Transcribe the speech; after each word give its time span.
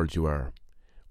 world 0.00 0.14
you 0.14 0.24
are. 0.24 0.54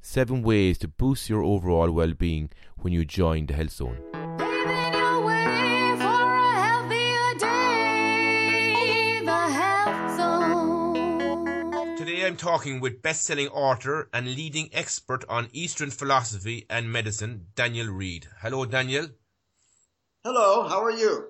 7 0.00 0.42
Ways 0.42 0.78
to 0.78 0.88
Boost 0.88 1.28
Your 1.28 1.42
Overall 1.42 1.90
Well-Being 1.90 2.50
when 2.76 2.92
you 2.92 3.04
join 3.04 3.46
the 3.46 3.54
Health 3.54 3.70
Zone. 3.70 3.98
Paving 4.38 4.94
your 4.94 5.24
way 5.26 5.94
for 5.98 6.36
a 6.36 6.52
healthier 6.62 7.34
day. 7.38 9.20
The 9.24 9.30
Health 9.30 10.16
Zone. 10.16 11.96
Today 11.96 12.26
I'm 12.26 12.36
talking 12.36 12.80
with 12.80 13.02
best-selling 13.02 13.48
author 13.48 14.08
and 14.12 14.26
leading 14.26 14.70
expert 14.72 15.24
on 15.28 15.48
Eastern 15.52 15.90
philosophy 15.90 16.66
and 16.70 16.90
medicine, 16.90 17.46
Daniel 17.54 17.88
Reid. 17.88 18.26
Hello, 18.40 18.64
Daniel. 18.64 19.08
Hello, 20.24 20.66
how 20.68 20.82
are 20.82 20.90
you? 20.90 21.28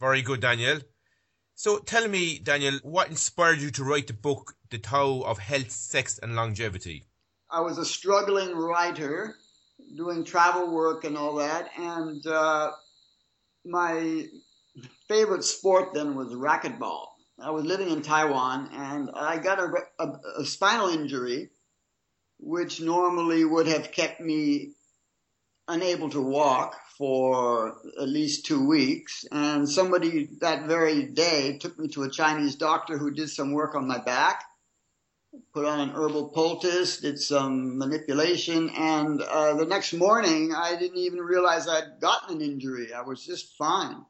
Very 0.00 0.22
good, 0.22 0.40
Daniel. 0.40 0.80
So 1.54 1.78
tell 1.78 2.08
me, 2.08 2.38
Daniel, 2.38 2.78
what 2.82 3.08
inspired 3.08 3.60
you 3.60 3.70
to 3.72 3.84
write 3.84 4.06
the 4.06 4.14
book, 4.14 4.54
The 4.70 4.78
Tao 4.78 5.20
of 5.20 5.38
Health, 5.38 5.70
Sex 5.70 6.18
and 6.18 6.34
Longevity? 6.34 7.04
I 7.50 7.60
was 7.60 7.78
a 7.78 7.84
struggling 7.84 8.56
writer 8.56 9.36
doing 9.96 10.24
travel 10.24 10.72
work 10.72 11.04
and 11.04 11.16
all 11.16 11.36
that, 11.36 11.70
and 11.76 12.26
uh, 12.26 12.72
my 13.64 14.26
favorite 15.08 15.44
sport 15.44 15.92
then 15.94 16.14
was 16.14 16.32
racquetball. 16.32 17.06
I 17.38 17.50
was 17.50 17.64
living 17.64 17.90
in 17.90 18.02
Taiwan 18.02 18.70
and 18.72 19.10
I 19.14 19.38
got 19.38 19.58
a, 19.58 19.72
a, 19.98 20.12
a 20.38 20.44
spinal 20.44 20.88
injury, 20.88 21.50
which 22.38 22.80
normally 22.80 23.44
would 23.44 23.66
have 23.66 23.92
kept 23.92 24.20
me 24.20 24.74
unable 25.68 26.10
to 26.10 26.20
walk 26.20 26.76
for 26.98 27.76
at 28.00 28.08
least 28.08 28.46
two 28.46 28.66
weeks. 28.66 29.24
And 29.32 29.68
somebody 29.68 30.28
that 30.40 30.66
very 30.66 31.04
day 31.04 31.58
took 31.58 31.78
me 31.78 31.88
to 31.88 32.02
a 32.04 32.10
Chinese 32.10 32.56
doctor 32.56 32.98
who 32.98 33.10
did 33.10 33.30
some 33.30 33.52
work 33.52 33.74
on 33.74 33.86
my 33.86 33.98
back, 33.98 34.44
put 35.54 35.64
on 35.64 35.80
an 35.80 35.90
herbal 35.90 36.28
poultice, 36.28 36.98
did 36.98 37.18
some 37.18 37.78
manipulation. 37.78 38.70
And 38.70 39.22
uh, 39.22 39.54
the 39.54 39.64
next 39.64 39.92
morning, 39.94 40.52
I 40.54 40.76
didn't 40.76 40.98
even 40.98 41.20
realize 41.20 41.66
I'd 41.66 42.00
gotten 42.00 42.36
an 42.36 42.42
injury. 42.42 42.92
I 42.92 43.02
was 43.02 43.24
just 43.24 43.56
fine. 43.56 44.04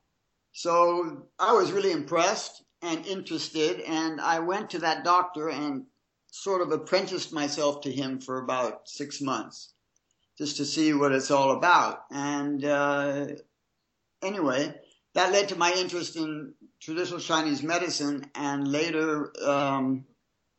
So 0.52 1.28
I 1.38 1.52
was 1.52 1.72
really 1.72 1.92
impressed 1.92 2.62
and 2.82 3.06
interested. 3.06 3.80
And 3.80 4.20
I 4.20 4.40
went 4.40 4.70
to 4.70 4.80
that 4.80 5.04
doctor 5.04 5.48
and 5.48 5.86
sort 6.32 6.62
of 6.62 6.72
apprenticed 6.72 7.32
myself 7.32 7.82
to 7.82 7.92
him 7.92 8.18
for 8.18 8.42
about 8.42 8.88
six 8.88 9.20
months 9.20 9.72
just 10.38 10.56
to 10.56 10.64
see 10.64 10.92
what 10.94 11.12
it's 11.12 11.30
all 11.30 11.52
about. 11.52 12.04
And 12.10 12.64
uh, 12.64 13.26
anyway, 14.22 14.74
that 15.14 15.32
led 15.32 15.48
to 15.50 15.56
my 15.56 15.72
interest 15.72 16.16
in 16.16 16.54
traditional 16.80 17.20
Chinese 17.20 17.62
medicine, 17.62 18.30
and 18.34 18.66
later 18.66 19.32
um, 19.46 20.04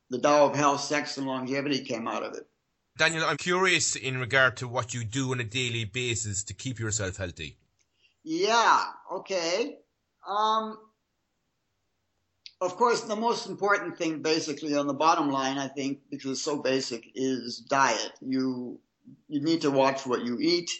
the 0.10 0.20
Tao 0.20 0.46
of 0.46 0.56
Health, 0.56 0.82
Sex, 0.82 1.18
and 1.18 1.28
Longevity 1.28 1.84
came 1.84 2.08
out 2.08 2.24
of 2.24 2.36
it. 2.36 2.48
Daniel, 2.98 3.26
I'm 3.26 3.38
curious 3.38 3.96
in 3.96 4.20
regard 4.20 4.58
to 4.58 4.68
what 4.68 4.94
you 4.94 5.04
do 5.04 5.32
on 5.32 5.40
a 5.40 5.44
daily 5.44 5.84
basis 5.84 6.44
to 6.44 6.54
keep 6.54 6.80
yourself 6.80 7.18
healthy. 7.18 7.58
Yeah, 8.24 8.84
okay. 9.12 9.80
Um, 10.28 10.78
of 12.62 12.78
course, 12.78 13.02
the 13.02 13.16
most 13.16 13.48
important 13.48 13.98
thing, 13.98 14.22
basically, 14.22 14.76
on 14.76 14.88
the 14.88 14.94
bottom 14.94 15.32
line, 15.32 15.58
I 15.58 15.68
think, 15.68 16.02
because 16.10 16.32
it's 16.32 16.42
so 16.42 16.62
basic, 16.62 17.12
is 17.16 17.58
diet. 17.58 18.12
You 18.22 18.80
you 19.28 19.42
need 19.42 19.62
to 19.62 19.72
watch 19.72 20.06
what 20.06 20.24
you 20.24 20.38
eat 20.40 20.72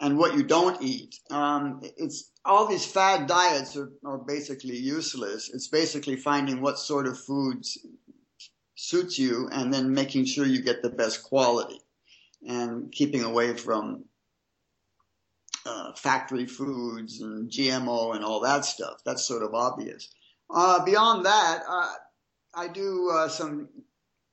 and 0.00 0.18
what 0.18 0.36
you 0.36 0.42
don't 0.42 0.82
eat. 0.82 1.16
Um, 1.30 1.80
it's 1.96 2.30
all 2.44 2.66
these 2.66 2.86
fad 2.86 3.26
diets 3.26 3.76
are, 3.76 3.90
are 4.04 4.18
basically 4.18 4.76
useless. 4.76 5.50
It's 5.52 5.68
basically 5.68 6.16
finding 6.16 6.60
what 6.60 6.78
sort 6.78 7.06
of 7.06 7.18
foods 7.18 7.78
suits 8.74 9.18
you 9.18 9.48
and 9.50 9.72
then 9.72 9.94
making 9.94 10.26
sure 10.26 10.46
you 10.46 10.62
get 10.62 10.82
the 10.82 10.90
best 10.90 11.22
quality 11.22 11.80
and 12.46 12.92
keeping 12.92 13.22
away 13.22 13.56
from 13.56 14.04
uh, 15.64 15.92
factory 15.94 16.46
foods 16.46 17.20
and 17.20 17.50
GMO 17.50 18.14
and 18.14 18.24
all 18.24 18.40
that 18.40 18.64
stuff. 18.64 19.00
That's 19.04 19.24
sort 19.24 19.42
of 19.42 19.54
obvious. 19.54 20.08
Uh, 20.48 20.84
beyond 20.84 21.26
that, 21.26 21.62
uh, 21.68 21.92
I 22.54 22.68
do 22.68 23.10
uh, 23.10 23.28
some 23.28 23.68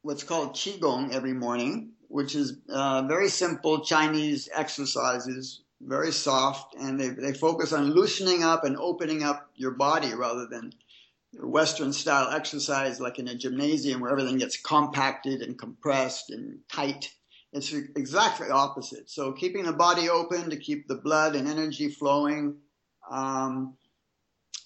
what's 0.03 0.23
called 0.23 0.53
qigong 0.53 1.13
every 1.13 1.33
morning, 1.33 1.92
which 2.13 2.35
is 2.35 2.59
uh, 2.69 3.01
very 3.07 3.27
simple 3.27 3.79
Chinese 3.79 4.47
exercises, 4.53 5.63
very 5.81 6.11
soft, 6.11 6.75
and 6.75 6.99
they, 6.99 7.09
they 7.09 7.33
focus 7.33 7.73
on 7.73 7.89
loosening 7.89 8.43
up 8.43 8.63
and 8.63 8.77
opening 8.77 9.23
up 9.23 9.49
your 9.55 9.71
body 9.71 10.13
rather 10.13 10.45
than 10.45 10.71
Western 11.41 11.91
style 11.91 12.29
exercise 12.29 12.99
like 12.99 13.17
in 13.17 13.29
a 13.29 13.35
gymnasium 13.35 13.99
where 13.99 14.11
everything 14.11 14.37
gets 14.37 14.57
compacted 14.57 15.41
and 15.41 15.57
compressed 15.57 16.29
and 16.29 16.59
tight. 16.71 17.11
It's 17.51 17.73
exactly 17.73 18.51
opposite. 18.51 19.09
So 19.09 19.31
keeping 19.31 19.63
the 19.63 19.73
body 19.73 20.07
open 20.07 20.51
to 20.51 20.57
keep 20.57 20.87
the 20.87 21.01
blood 21.01 21.35
and 21.35 21.47
energy 21.47 21.89
flowing. 21.89 22.57
Um, 23.09 23.75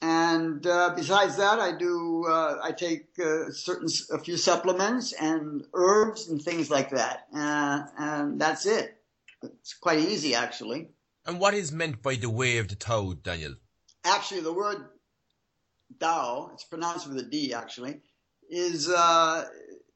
and 0.02 0.66
uh, 0.68 0.94
besides 0.96 1.38
that, 1.38 1.60
I 1.60 1.78
do 1.78 2.26
uh, 2.28 2.60
I 2.64 2.72
take 2.72 3.08
uh, 3.20 3.52
certain 3.52 3.88
a 4.12 4.20
few 4.20 4.38
supplements 4.38 5.14
and 5.14 5.64
herbs 5.74 6.28
and 6.28 6.42
things 6.42 6.70
like 6.70 6.92
that, 6.92 7.28
uh, 7.34 7.84
and 7.98 8.40
that's 8.40 8.66
it. 8.66 8.96
It's 9.42 9.74
quite 9.74 10.00
easy 10.00 10.36
actually. 10.36 10.90
And 11.26 11.40
what 11.40 11.54
is 11.54 11.72
meant 11.72 12.02
by 12.02 12.16
the 12.16 12.30
way 12.30 12.58
of 12.60 12.68
the 12.68 12.76
Tao, 12.76 13.14
Daniel? 13.14 13.56
Actually, 14.04 14.42
the 14.42 14.54
word 14.54 14.86
Dao, 15.98 16.54
it's 16.54 16.64
pronounced 16.64 17.08
with 17.08 17.18
a 17.18 17.24
D 17.24 17.54
actually, 17.54 18.02
is 18.50 18.90
uh, 18.90 19.46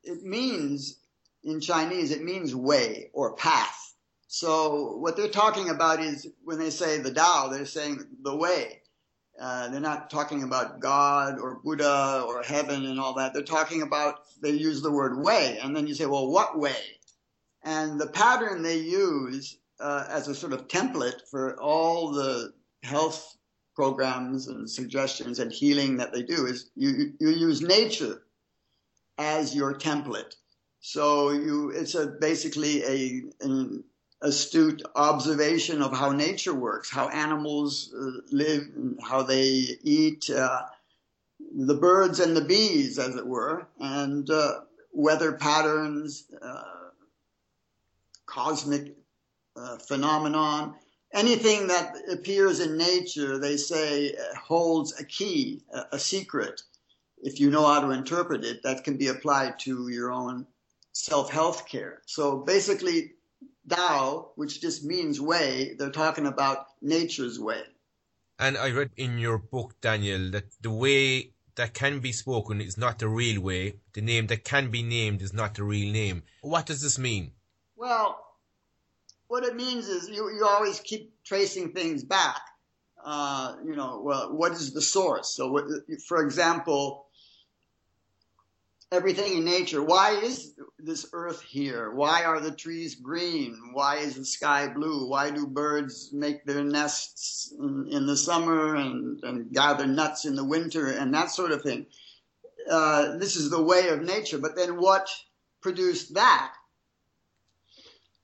it 0.04 0.24
means 0.24 1.00
in 1.44 1.60
Chinese 1.60 2.12
it 2.12 2.24
means 2.24 2.56
way 2.56 3.12
or 3.14 3.36
path. 3.36 3.94
So 4.28 4.98
what 4.98 5.18
they're 5.18 5.28
talking 5.28 5.70
about 5.70 6.00
is 6.00 6.28
when 6.44 6.58
they 6.58 6.70
say 6.70 6.98
the 6.98 7.14
Tao, 7.14 7.50
they're 7.50 7.66
saying 7.66 8.00
the 8.24 8.36
way. 8.36 8.81
Uh, 9.42 9.70
they're 9.70 9.82
not 9.82 10.12
talking 10.12 10.44
about 10.44 10.80
God 10.80 11.40
or 11.40 11.56
Buddha 11.64 12.24
or 12.28 12.44
heaven 12.44 12.86
and 12.86 13.00
all 13.00 13.16
that. 13.16 13.34
They're 13.34 13.42
talking 13.42 13.82
about, 13.82 14.20
they 14.40 14.52
use 14.52 14.84
the 14.84 14.92
word 14.92 15.18
way. 15.18 15.58
And 15.60 15.76
then 15.76 15.88
you 15.88 15.96
say, 15.96 16.06
well, 16.06 16.30
what 16.30 16.60
way? 16.60 16.76
And 17.64 18.00
the 18.00 18.08
pattern 18.08 18.62
they 18.62 18.78
use 18.78 19.58
uh, 19.80 20.06
as 20.10 20.28
a 20.28 20.36
sort 20.36 20.54
of 20.54 20.68
template 20.68 21.22
for 21.32 21.60
all 21.60 22.12
the 22.12 22.54
health 22.84 23.36
programs 23.76 24.48
and 24.48 24.70
suggestions 24.70 25.40
and 25.40 25.52
healing 25.52 25.98
that 25.98 26.14
they 26.14 26.22
do 26.22 26.46
is 26.46 26.70
you, 26.76 27.14
you 27.20 27.30
use 27.30 27.64
nature 27.64 28.22
as 29.18 29.56
your 29.56 29.74
template. 29.74 30.36
So 30.82 31.32
you, 31.32 31.72
it's 31.72 31.96
a 31.96 32.16
basically 32.20 32.84
a, 32.84 33.24
an 33.42 33.84
astute 34.22 34.84
observation 34.96 35.82
of 35.82 35.92
how 35.96 36.12
nature 36.12 36.54
works, 36.54 36.92
how 36.92 37.10
animals 37.10 37.94
uh, 37.94 38.22
live, 38.32 38.68
how 39.04 39.24
they 39.24 39.78
eat, 39.84 40.30
uh, 40.30 40.62
the 41.56 41.76
birds 41.76 42.20
and 42.20 42.38
the 42.38 42.42
bees, 42.42 43.00
as 43.00 43.16
it 43.16 43.26
were, 43.26 43.68
and 43.80 44.30
uh, 44.30 44.60
weather 44.94 45.34
patterns, 45.34 46.26
uh, 46.42 46.64
cosmic 48.26 48.96
uh, 49.56 49.78
phenomenon. 49.78 50.76
Anything 51.14 51.68
that 51.68 51.96
appears 52.10 52.60
in 52.60 52.78
nature, 52.78 53.38
they 53.38 53.58
say, 53.58 54.14
uh, 54.14 54.38
holds 54.38 55.00
a 55.00 55.04
key, 55.04 55.64
a, 55.74 55.84
a 55.94 56.00
secret. 56.00 56.62
If 57.24 57.40
you 57.40 57.50
know 57.50 57.66
how 57.66 57.82
to 57.82 57.92
interpret 57.92 58.46
it, 58.46 58.64
that 58.64 58.84
can 58.84 58.98
be 58.98 59.08
applied 59.08 59.60
to 59.60 59.90
your 59.90 60.12
own 60.12 60.46
self-health 60.94 61.68
care. 61.68 62.02
So 62.06 62.38
basically, 62.38 63.14
Tao, 63.72 64.32
which 64.36 64.62
just 64.62 64.84
means 64.84 65.20
way, 65.20 65.76
they're 65.78 65.90
talking 65.90 66.26
about 66.26 66.66
nature's 66.82 67.40
way. 67.40 67.62
And 68.38 68.58
I 68.58 68.72
read 68.72 68.92
in 68.98 69.18
your 69.18 69.38
book, 69.38 69.80
Daniel, 69.82 70.32
that 70.32 70.46
the 70.62 70.72
way 70.72 71.32
that 71.56 71.74
can 71.74 72.00
be 72.00 72.12
spoken 72.12 72.60
is 72.60 72.78
not 72.78 73.00
the 73.00 73.08
real 73.08 73.42
way. 73.42 73.76
The 73.94 74.02
name 74.02 74.28
that 74.28 74.44
can 74.44 74.72
be 74.72 74.84
named 74.84 75.22
is 75.22 75.34
not 75.34 75.56
the 75.56 75.64
real 75.64 75.92
name. 75.94 76.24
What 76.42 76.66
does 76.66 76.82
this 76.82 76.98
mean? 76.98 77.32
Well, 77.76 78.18
what 79.28 79.44
it 79.44 79.56
means 79.56 79.88
is 79.88 80.10
you, 80.10 80.30
you 80.34 80.46
always 80.46 80.80
keep 80.80 81.24
tracing 81.24 81.72
things 81.72 82.04
back. 82.04 82.42
Uh, 83.04 83.56
you 83.66 83.76
know, 83.76 84.02
well, 84.04 84.34
what 84.34 84.52
is 84.52 84.74
the 84.74 84.82
source? 84.82 85.36
So, 85.36 85.52
what, 85.52 85.66
for 86.08 86.24
example, 86.24 87.08
everything 88.92 89.38
in 89.38 89.46
nature. 89.46 89.82
Why 89.82 90.12
is 90.12 90.54
this 90.78 91.06
earth 91.14 91.42
here? 91.42 91.92
Why 91.92 92.24
are 92.26 92.40
the 92.40 92.52
trees 92.52 92.96
green? 92.96 93.72
Why 93.74 93.98
is 93.98 94.16
the 94.16 94.26
sky 94.26 94.68
blue? 94.68 95.08
Why 95.08 95.32
do 95.32 95.48
birds 95.48 96.10
make 96.12 96.46
their 96.46 96.64
nests 96.64 97.54
in, 97.58 97.88
in 97.90 98.06
the 98.06 98.18
summer 98.18 98.76
and, 98.76 99.24
and, 99.24 99.52
gather 99.54 99.88
nuts 99.88 100.26
in 100.26 100.36
the 100.36 100.44
winter 100.44 100.88
and 100.88 101.14
that 101.14 101.32
sort 101.32 101.52
of 101.52 101.62
thing? 101.62 101.86
Uh, 102.70 103.18
this 103.18 103.36
is 103.38 103.50
the 103.50 103.64
way 103.64 103.88
of 103.90 104.02
nature. 104.02 104.38
But 104.38 104.56
then 104.56 104.80
what 104.80 105.10
produced 105.62 106.14
that? 106.16 106.54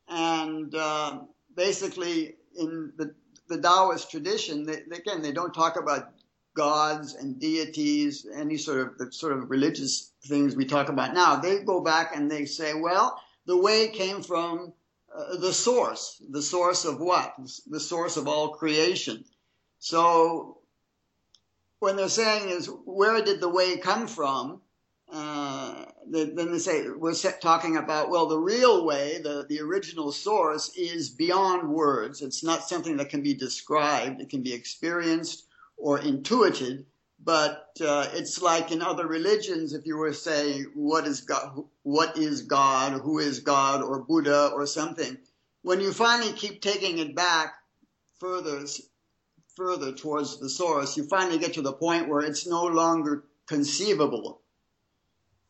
And 0.10 0.74
uh, 0.76 1.20
basically, 1.56 2.36
in 2.58 2.92
the, 2.98 3.14
the 3.48 3.62
Taoist 3.62 4.12
tradition, 4.12 4.66
they, 4.66 4.82
again, 4.96 5.22
they 5.22 5.32
don't 5.32 5.54
talk 5.54 5.78
about 5.80 6.10
gods 6.58 7.14
and 7.14 7.40
deities, 7.40 8.26
any 8.34 8.58
sort 8.58 8.80
of 8.82 8.98
the 8.98 9.12
sort 9.12 9.32
of 9.32 9.50
religious 9.50 10.12
things 10.26 10.56
we 10.56 10.66
talk 10.66 10.90
about 10.90 11.14
now, 11.14 11.36
they 11.36 11.60
go 11.60 11.80
back 11.82 12.16
and 12.16 12.30
they 12.30 12.46
say, 12.46 12.74
well, 12.74 13.22
the 13.46 13.56
way 13.56 13.88
came 13.90 14.24
from 14.24 14.74
uh, 15.16 15.38
the 15.38 15.54
source. 15.54 16.22
The 16.30 16.42
source 16.42 16.84
of 16.84 17.00
what? 17.00 17.36
The 17.68 17.80
source 17.80 18.18
of 18.18 18.28
all 18.28 18.50
creation. 18.50 19.24
So 19.80 20.58
when 21.80 21.96
they're 21.96 22.10
saying 22.10 22.50
is, 22.50 22.70
where 22.86 23.24
did 23.24 23.40
the 23.40 23.50
way 23.50 23.78
come 23.78 24.08
from? 24.08 24.62
Uh, 25.10 25.86
then 26.10 26.52
they 26.52 26.60
say, 26.60 26.90
we're 26.90 27.14
talking 27.14 27.78
about, 27.78 28.10
well, 28.10 28.28
the 28.28 28.38
real 28.38 28.86
way, 28.86 29.20
the, 29.22 29.46
the 29.48 29.62
original 29.62 30.12
source 30.12 30.76
is 30.76 31.10
beyond 31.10 31.70
words. 31.70 32.22
It's 32.22 32.44
not 32.44 32.68
something 32.68 32.98
that 32.98 33.10
can 33.10 33.22
be 33.22 33.34
described. 33.34 34.20
It 34.20 34.30
can 34.30 34.42
be 34.42 34.54
experienced 34.54 35.47
or 35.78 36.00
intuited, 36.00 36.86
but 37.24 37.70
uh, 37.82 38.08
it's 38.14 38.42
like 38.42 38.72
in 38.72 38.82
other 38.82 39.08
religions, 39.08 39.74
if 39.74 39.86
you 39.86 39.98
were 39.98 40.14
saying 40.14 40.72
what 40.76 41.06
is 41.06 41.22
God, 41.22 41.64
what 41.84 42.18
is 42.18 42.42
God, 42.44 43.02
who 43.02 43.20
is 43.20 43.40
God, 43.40 43.82
or 43.82 44.04
Buddha, 44.04 44.52
or 44.54 44.66
something, 44.66 45.18
when 45.62 45.80
you 45.80 45.94
finally 45.94 46.34
keep 46.34 46.62
taking 46.62 47.00
it 47.00 47.16
back 47.16 47.56
further, 48.20 48.66
further 49.56 49.92
towards 49.92 50.40
the 50.40 50.50
source, 50.50 50.98
you 50.98 51.04
finally 51.08 51.38
get 51.38 51.54
to 51.54 51.62
the 51.62 51.74
point 51.74 52.08
where 52.08 52.22
it's 52.22 52.48
no 52.48 52.64
longer 52.66 53.24
conceivable 53.48 54.42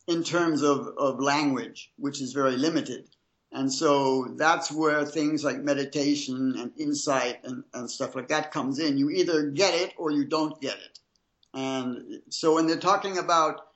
in 0.06 0.24
terms 0.24 0.62
of, 0.62 0.88
of 0.96 1.20
language, 1.20 1.92
which 1.96 2.20
is 2.20 2.32
very 2.32 2.56
limited. 2.56 3.08
And 3.52 3.72
so 3.72 4.34
that's 4.36 4.70
where 4.70 5.04
things 5.04 5.42
like 5.42 5.58
meditation 5.58 6.54
and 6.58 6.70
insight 6.78 7.44
and, 7.44 7.64
and 7.72 7.90
stuff 7.90 8.14
like 8.14 8.28
that 8.28 8.52
comes 8.52 8.78
in. 8.78 8.98
You 8.98 9.10
either 9.10 9.50
get 9.50 9.74
it 9.74 9.94
or 9.96 10.10
you 10.10 10.24
don't 10.24 10.60
get 10.60 10.76
it. 10.76 10.98
And 11.54 12.20
so 12.28 12.54
when 12.54 12.66
they're 12.66 12.76
talking 12.76 13.18
about 13.18 13.68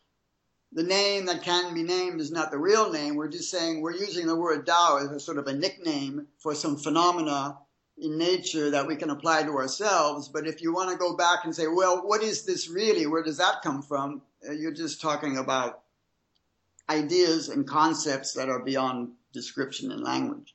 the 0.72 0.82
name 0.82 1.26
that 1.26 1.42
can 1.42 1.74
be 1.74 1.82
named 1.82 2.20
is 2.20 2.30
not 2.30 2.50
the 2.50 2.58
real 2.58 2.92
name, 2.92 3.14
we're 3.14 3.28
just 3.28 3.50
saying 3.50 3.80
we're 3.80 3.92
using 3.92 4.26
the 4.26 4.36
word 4.36 4.66
Tao 4.66 4.98
as 4.98 5.10
a 5.10 5.20
sort 5.20 5.38
of 5.38 5.46
a 5.46 5.54
nickname 5.54 6.26
for 6.38 6.54
some 6.54 6.76
phenomena 6.76 7.56
in 7.98 8.18
nature 8.18 8.70
that 8.70 8.86
we 8.86 8.96
can 8.96 9.10
apply 9.10 9.42
to 9.42 9.50
ourselves. 9.50 10.28
But 10.28 10.46
if 10.46 10.62
you 10.62 10.72
want 10.72 10.90
to 10.90 10.96
go 10.96 11.16
back 11.16 11.44
and 11.44 11.54
say, 11.54 11.66
well, 11.66 12.06
what 12.06 12.22
is 12.22 12.44
this 12.44 12.68
really? 12.68 13.06
Where 13.06 13.22
does 13.22 13.38
that 13.38 13.62
come 13.62 13.82
from? 13.82 14.22
Uh, 14.46 14.52
you're 14.52 14.72
just 14.72 15.00
talking 15.00 15.38
about 15.38 15.80
ideas 16.88 17.48
and 17.48 17.66
concepts 17.66 18.32
that 18.34 18.48
are 18.48 18.62
beyond 18.62 19.12
description 19.32 19.90
and 19.90 20.02
language. 20.02 20.54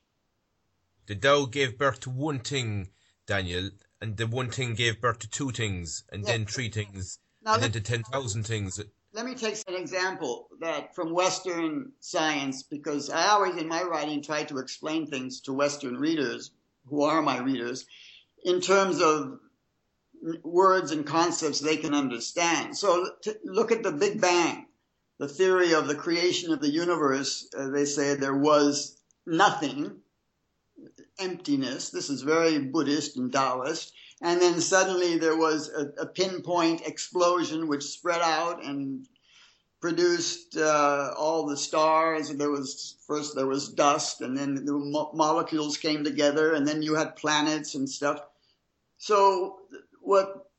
The 1.07 1.15
Tao 1.15 1.45
gave 1.45 1.77
birth 1.77 2.01
to 2.01 2.09
one 2.09 2.39
thing, 2.39 2.89
Daniel, 3.25 3.69
and 4.01 4.17
the 4.17 4.27
one 4.27 4.49
thing 4.49 4.75
gave 4.75 5.01
birth 5.01 5.19
to 5.19 5.29
two 5.29 5.51
things, 5.51 6.03
and 6.11 6.23
yeah. 6.23 6.31
then 6.31 6.45
three 6.45 6.69
things, 6.69 7.19
now 7.43 7.55
and 7.55 7.63
then 7.63 7.71
to 7.71 7.81
10,000 7.81 8.43
things. 8.43 8.79
Let 9.13 9.25
me 9.25 9.33
take 9.33 9.57
an 9.67 9.75
example 9.75 10.49
that 10.59 10.93
from 10.93 11.13
Western 11.13 11.93
science, 11.99 12.63
because 12.63 13.09
I 13.09 13.27
always 13.29 13.55
in 13.55 13.67
my 13.67 13.83
writing 13.83 14.21
try 14.21 14.43
to 14.43 14.59
explain 14.59 15.07
things 15.07 15.41
to 15.41 15.53
Western 15.53 15.97
readers, 15.97 16.51
who 16.85 17.03
are 17.03 17.21
my 17.21 17.39
readers, 17.39 17.85
in 18.43 18.61
terms 18.61 19.01
of 19.01 19.39
words 20.43 20.91
and 20.91 21.05
concepts 21.05 21.59
they 21.59 21.77
can 21.77 21.93
understand. 21.93 22.77
So 22.77 23.09
look 23.43 23.71
at 23.71 23.83
the 23.83 23.91
Big 23.91 24.19
Bang 24.19 24.67
the 25.19 25.27
theory 25.27 25.73
of 25.73 25.87
the 25.87 25.95
creation 25.95 26.53
of 26.53 26.61
the 26.61 26.69
universe, 26.69 27.49
uh, 27.57 27.69
they 27.69 27.85
say 27.85 28.13
there 28.13 28.37
was 28.37 28.99
nothing, 29.25 30.01
emptiness. 31.19 31.89
This 31.89 32.09
is 32.09 32.21
very 32.21 32.59
Buddhist 32.59 33.17
and 33.17 33.31
Taoist. 33.31 33.93
And 34.21 34.41
then 34.41 34.61
suddenly 34.61 35.17
there 35.17 35.37
was 35.37 35.69
a, 35.69 36.03
a 36.03 36.05
pinpoint 36.05 36.81
explosion 36.87 37.67
which 37.67 37.83
spread 37.83 38.21
out 38.21 38.63
and 38.63 39.07
produced 39.79 40.57
uh, 40.57 41.13
all 41.17 41.45
the 41.45 41.57
stars. 41.57 42.29
There 42.29 42.49
was 42.49 42.95
first 43.05 43.35
there 43.35 43.47
was 43.47 43.69
dust, 43.69 44.21
and 44.21 44.35
then 44.35 44.55
the 44.55 44.73
mo- 44.73 45.11
molecules 45.13 45.77
came 45.77 46.03
together, 46.03 46.53
and 46.53 46.67
then 46.67 46.81
you 46.81 46.95
had 46.95 47.15
planets 47.15 47.75
and 47.75 47.87
stuff. 47.87 48.19
So 48.97 49.59
what 50.01 50.49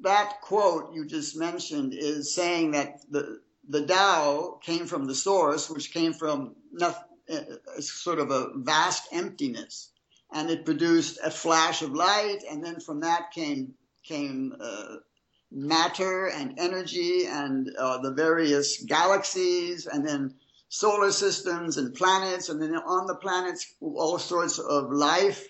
that 0.00 0.40
quote 0.40 0.92
you 0.92 1.06
just 1.06 1.36
mentioned 1.36 1.94
is 1.94 2.34
saying 2.34 2.72
that 2.72 3.00
the 3.08 3.40
the 3.70 3.86
Tao 3.86 4.58
came 4.62 4.86
from 4.86 5.04
the 5.06 5.14
source, 5.14 5.70
which 5.70 5.92
came 5.92 6.12
from 6.12 6.56
nothing, 6.72 7.04
uh, 7.32 7.80
sort 7.80 8.18
of 8.18 8.30
a 8.30 8.48
vast 8.56 9.08
emptiness, 9.12 9.92
and 10.32 10.50
it 10.50 10.64
produced 10.64 11.18
a 11.22 11.30
flash 11.30 11.80
of 11.82 11.92
light, 11.92 12.40
and 12.50 12.64
then 12.64 12.80
from 12.80 13.00
that 13.00 13.30
came 13.30 13.74
came 14.02 14.54
uh, 14.60 14.96
matter 15.52 16.26
and 16.28 16.58
energy 16.58 17.26
and 17.26 17.70
uh, 17.78 17.98
the 17.98 18.12
various 18.12 18.82
galaxies, 18.82 19.86
and 19.86 20.06
then 20.06 20.34
solar 20.68 21.12
systems 21.12 21.76
and 21.76 21.94
planets, 21.94 22.48
and 22.48 22.60
then 22.60 22.74
on 22.74 23.06
the 23.06 23.16
planets 23.16 23.74
all 23.80 24.18
sorts 24.18 24.58
of 24.58 24.90
life 24.90 25.46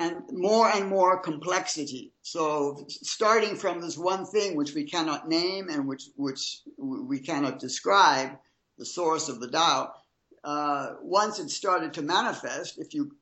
and 0.00 0.22
more 0.32 0.70
and 0.70 0.88
more 0.88 1.20
complexity. 1.20 2.14
So 2.22 2.86
starting 2.88 3.54
from 3.54 3.82
this 3.82 3.98
one 3.98 4.24
thing 4.24 4.56
which 4.56 4.74
we 4.74 4.84
cannot 4.84 5.28
name 5.28 5.68
and 5.68 5.86
which 5.86 6.04
which 6.16 6.62
we 6.78 7.20
cannot 7.20 7.60
describe, 7.60 8.30
the 8.78 8.86
source 8.86 9.28
of 9.28 9.40
the 9.40 9.48
Tao, 9.48 9.92
uh, 10.42 10.94
once 11.02 11.38
it 11.38 11.50
started 11.50 11.92
to 11.92 12.02
manifest, 12.02 12.78
if 12.78 12.94
you, 12.94 13.12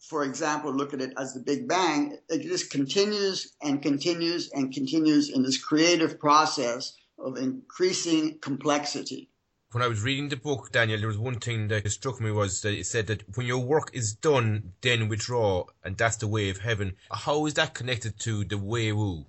for 0.00 0.22
example, 0.22 0.70
look 0.70 0.92
at 0.92 1.00
it 1.00 1.14
as 1.16 1.32
the 1.32 1.40
Big 1.40 1.66
Bang, 1.66 2.18
it 2.28 2.42
just 2.42 2.70
continues 2.70 3.54
and 3.62 3.80
continues 3.80 4.50
and 4.50 4.74
continues 4.74 5.30
in 5.30 5.42
this 5.42 5.56
creative 5.56 6.20
process 6.20 6.94
of 7.18 7.38
increasing 7.38 8.38
complexity 8.40 9.30
when 9.72 9.82
I 9.82 9.88
was 9.88 10.02
reading 10.02 10.28
the 10.28 10.36
book, 10.36 10.72
Daniel, 10.72 10.98
there 10.98 11.08
was 11.08 11.18
one 11.18 11.40
thing 11.40 11.68
that 11.68 11.90
struck 11.90 12.20
me 12.20 12.30
was 12.30 12.62
that 12.62 12.72
it 12.72 12.86
said 12.86 13.06
that 13.08 13.36
when 13.36 13.46
your 13.46 13.58
work 13.58 13.90
is 13.92 14.14
done, 14.14 14.72
then 14.80 15.08
withdraw, 15.08 15.64
and 15.84 15.96
that's 15.96 16.16
the 16.16 16.28
way 16.28 16.48
of 16.48 16.58
heaven. 16.58 16.96
How 17.10 17.44
is 17.46 17.54
that 17.54 17.74
connected 17.74 18.18
to 18.20 18.44
the 18.44 18.56
Wei 18.56 18.92
Wu? 18.92 19.26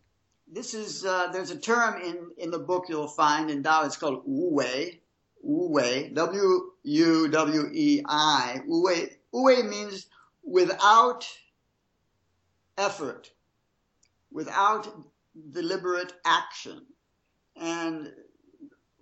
This 0.47 0.73
is 0.73 1.05
uh, 1.05 1.27
there's 1.31 1.51
a 1.51 1.57
term 1.57 2.01
in 2.01 2.31
in 2.37 2.51
the 2.51 2.59
book 2.59 2.85
you'll 2.87 3.07
find 3.07 3.51
in 3.51 3.63
Tao. 3.63 3.85
It's 3.85 3.97
called 3.97 4.23
Wu 4.25 4.55
Wei. 4.55 5.01
Wu 5.43 5.67
Wei. 5.69 6.09
W 6.13 6.71
U 6.83 7.27
W 7.27 7.69
E 7.73 8.01
I. 8.07 8.61
Wu 8.65 8.85
Wei. 8.85 9.17
Wu 9.31 9.43
Wei 9.43 9.61
means 9.61 10.07
without 10.43 11.27
effort, 12.77 13.29
without 14.31 14.87
deliberate 15.51 16.13
action, 16.25 16.81
and 17.55 18.11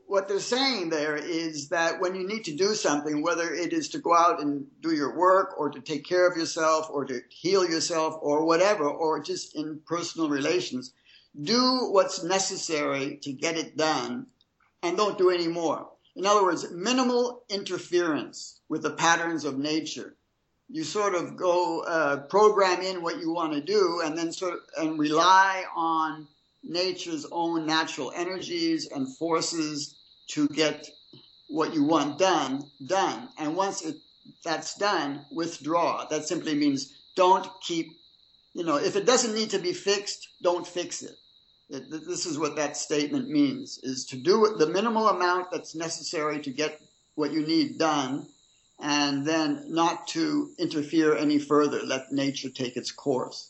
what 0.07 0.29
they're 0.29 0.39
saying 0.39 0.89
there 0.89 1.17
is 1.17 1.67
that 1.67 1.99
when 1.99 2.15
you 2.15 2.25
need 2.25 2.45
to 2.45 2.55
do 2.55 2.73
something, 2.73 3.21
whether 3.21 3.53
it 3.53 3.73
is 3.73 3.89
to 3.89 3.99
go 3.99 4.15
out 4.15 4.41
and 4.41 4.65
do 4.81 4.95
your 4.95 5.15
work 5.15 5.53
or 5.59 5.69
to 5.69 5.81
take 5.81 6.05
care 6.05 6.25
of 6.25 6.37
yourself 6.37 6.87
or 6.89 7.03
to 7.03 7.21
heal 7.29 7.69
yourself 7.69 8.17
or 8.21 8.45
whatever, 8.45 8.87
or 8.87 9.21
just 9.21 9.53
in 9.55 9.81
personal 9.85 10.29
relations, 10.29 10.93
do 11.39 11.89
what's 11.91 12.23
necessary 12.23 13.17
to 13.21 13.33
get 13.33 13.57
it 13.57 13.75
done 13.75 14.27
and 14.81 14.95
don't 14.95 15.17
do 15.17 15.29
any 15.29 15.47
more. 15.47 15.89
In 16.15 16.25
other 16.25 16.43
words, 16.43 16.71
minimal 16.71 17.43
interference 17.49 18.61
with 18.69 18.83
the 18.83 18.91
patterns 18.91 19.43
of 19.43 19.57
nature. 19.57 20.15
You 20.69 20.85
sort 20.85 21.15
of 21.15 21.35
go 21.35 21.81
uh, 21.81 22.17
program 22.27 22.81
in 22.81 23.01
what 23.01 23.19
you 23.19 23.31
want 23.31 23.53
to 23.53 23.61
do 23.61 24.01
and 24.03 24.17
then 24.17 24.31
sort 24.31 24.53
of 24.53 24.59
and 24.77 24.97
rely 24.97 25.65
on 25.75 26.27
nature's 26.63 27.25
own 27.31 27.65
natural 27.65 28.11
energies 28.15 28.87
and 28.87 29.15
forces 29.17 29.96
to 30.27 30.48
get 30.50 30.88
what 31.50 31.74
you 31.74 31.84
want 31.84 32.19
done 32.19 32.63
done. 32.86 33.29
And 33.38 33.55
once 33.55 33.84
it, 33.84 33.96
that's 34.43 34.75
done, 34.75 35.25
withdraw. 35.31 36.05
That 36.07 36.27
simply 36.27 36.53
means 36.53 36.93
don't 37.15 37.48
keep, 37.62 37.98
you 38.53 38.63
know, 38.63 38.77
if 38.77 38.96
it 38.96 39.05
doesn't 39.05 39.36
need 39.36 39.50
to 39.51 39.60
be 39.60 39.74
fixed, 39.74 40.27
don't 40.41 40.67
fix 40.67 41.01
it. 41.01 41.15
it 41.69 41.89
this 41.89 42.25
is 42.25 42.38
what 42.38 42.55
that 42.57 42.77
statement 42.77 43.29
means: 43.29 43.79
is 43.84 44.05
to 44.05 44.17
do 44.17 44.55
the 44.57 44.67
minimal 44.67 45.10
amount 45.10 45.51
that's 45.51 45.75
necessary 45.75 46.41
to 46.41 46.51
get 46.51 46.81
what 47.15 47.31
you 47.31 47.46
need 47.46 47.77
done, 47.77 48.27
and 48.79 49.25
then 49.25 49.65
not 49.67 50.07
to 50.10 50.51
interfere 50.60 51.15
any 51.15 51.39
further. 51.39 51.81
Let 51.84 52.12
nature 52.12 52.50
take 52.50 52.77
its 52.77 52.91
course. 52.91 53.50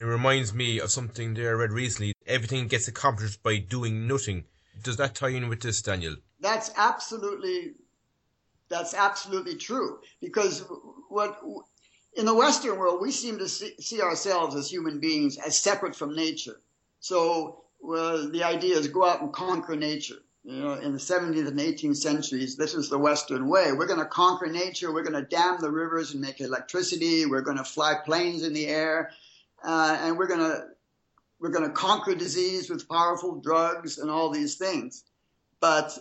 It 0.00 0.06
reminds 0.06 0.52
me 0.52 0.80
of 0.80 0.90
something 0.90 1.34
there 1.34 1.50
I 1.50 1.52
read 1.52 1.72
recently. 1.72 2.14
Everything 2.26 2.66
gets 2.66 2.88
accomplished 2.88 3.42
by 3.42 3.58
doing 3.58 4.06
nothing. 4.06 4.44
Does 4.82 4.96
that 4.96 5.14
tie 5.14 5.30
in 5.30 5.48
with 5.48 5.60
this, 5.60 5.80
Daniel? 5.82 6.16
That's 6.40 6.70
absolutely 6.76 7.74
that's 8.68 8.94
absolutely 8.94 9.56
true 9.56 9.98
because 10.20 10.64
what 11.08 11.40
in 12.16 12.26
the 12.26 12.34
Western 12.34 12.78
world 12.78 13.00
we 13.00 13.10
seem 13.10 13.38
to 13.38 13.48
see, 13.48 13.74
see 13.78 14.00
ourselves 14.00 14.54
as 14.56 14.70
human 14.70 15.00
beings 15.00 15.38
as 15.38 15.56
separate 15.56 15.94
from 15.94 16.14
nature. 16.14 16.60
So 17.00 17.64
well, 17.80 18.28
the 18.30 18.44
idea 18.44 18.76
is 18.76 18.88
go 18.88 19.04
out 19.04 19.20
and 19.20 19.32
conquer 19.32 19.76
nature. 19.76 20.16
You 20.42 20.60
know, 20.60 20.72
in 20.74 20.92
the 20.92 20.98
17th 20.98 21.48
and 21.48 21.58
18th 21.58 21.96
centuries, 21.96 22.56
this 22.56 22.74
is 22.74 22.90
the 22.90 22.98
Western 22.98 23.48
way. 23.48 23.72
We're 23.72 23.86
going 23.86 24.00
to 24.00 24.04
conquer 24.04 24.46
nature. 24.46 24.92
We're 24.92 25.02
going 25.02 25.22
to 25.22 25.28
dam 25.28 25.56
the 25.58 25.70
rivers 25.70 26.12
and 26.12 26.20
make 26.20 26.40
electricity. 26.40 27.24
We're 27.24 27.40
going 27.40 27.56
to 27.56 27.64
fly 27.64 27.94
planes 28.04 28.42
in 28.42 28.52
the 28.52 28.66
air 28.66 29.10
uh, 29.64 29.96
and 30.00 30.18
we're 30.18 30.26
going 30.26 30.40
to 30.40 30.66
we're 31.40 31.50
going 31.50 31.68
to 31.68 31.74
conquer 31.74 32.14
disease 32.14 32.70
with 32.70 32.88
powerful 32.88 33.40
drugs 33.40 33.98
and 33.98 34.10
all 34.10 34.30
these 34.30 34.56
things. 34.56 35.04
But 35.60 35.98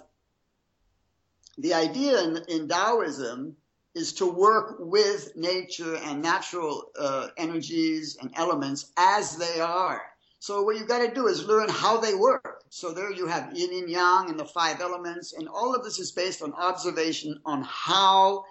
the 1.57 1.73
idea 1.73 2.23
in, 2.23 2.37
in 2.47 2.67
Taoism 2.67 3.55
is 3.95 4.13
to 4.13 4.25
work 4.25 4.77
with 4.79 5.35
nature 5.35 5.95
and 5.97 6.21
natural 6.21 6.91
uh, 6.99 7.27
energies 7.37 8.17
and 8.19 8.31
elements 8.35 8.91
as 8.97 9.37
they 9.37 9.59
are. 9.59 10.01
So 10.39 10.61
what 10.63 10.75
you've 10.75 10.89
got 10.89 11.07
to 11.07 11.13
do 11.13 11.27
is 11.27 11.45
learn 11.45 11.69
how 11.69 12.01
they 12.01 12.15
work. 12.15 12.63
So 12.69 12.91
there 12.91 13.13
you 13.13 13.27
have 13.27 13.55
yin 13.55 13.71
and 13.71 13.89
yang 13.89 14.29
and 14.29 14.37
the 14.39 14.45
five 14.45 14.81
elements, 14.81 15.33
and 15.33 15.47
all 15.47 15.73
of 15.73 15.83
this 15.83 15.99
is 15.99 16.11
based 16.11 16.41
on 16.41 16.53
observation 16.53 17.39
on 17.45 17.63
how 17.63 18.43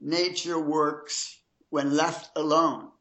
nature 0.00 0.58
works 0.58 1.38
when 1.70 1.96
left 1.96 2.30
alone. 2.36 2.91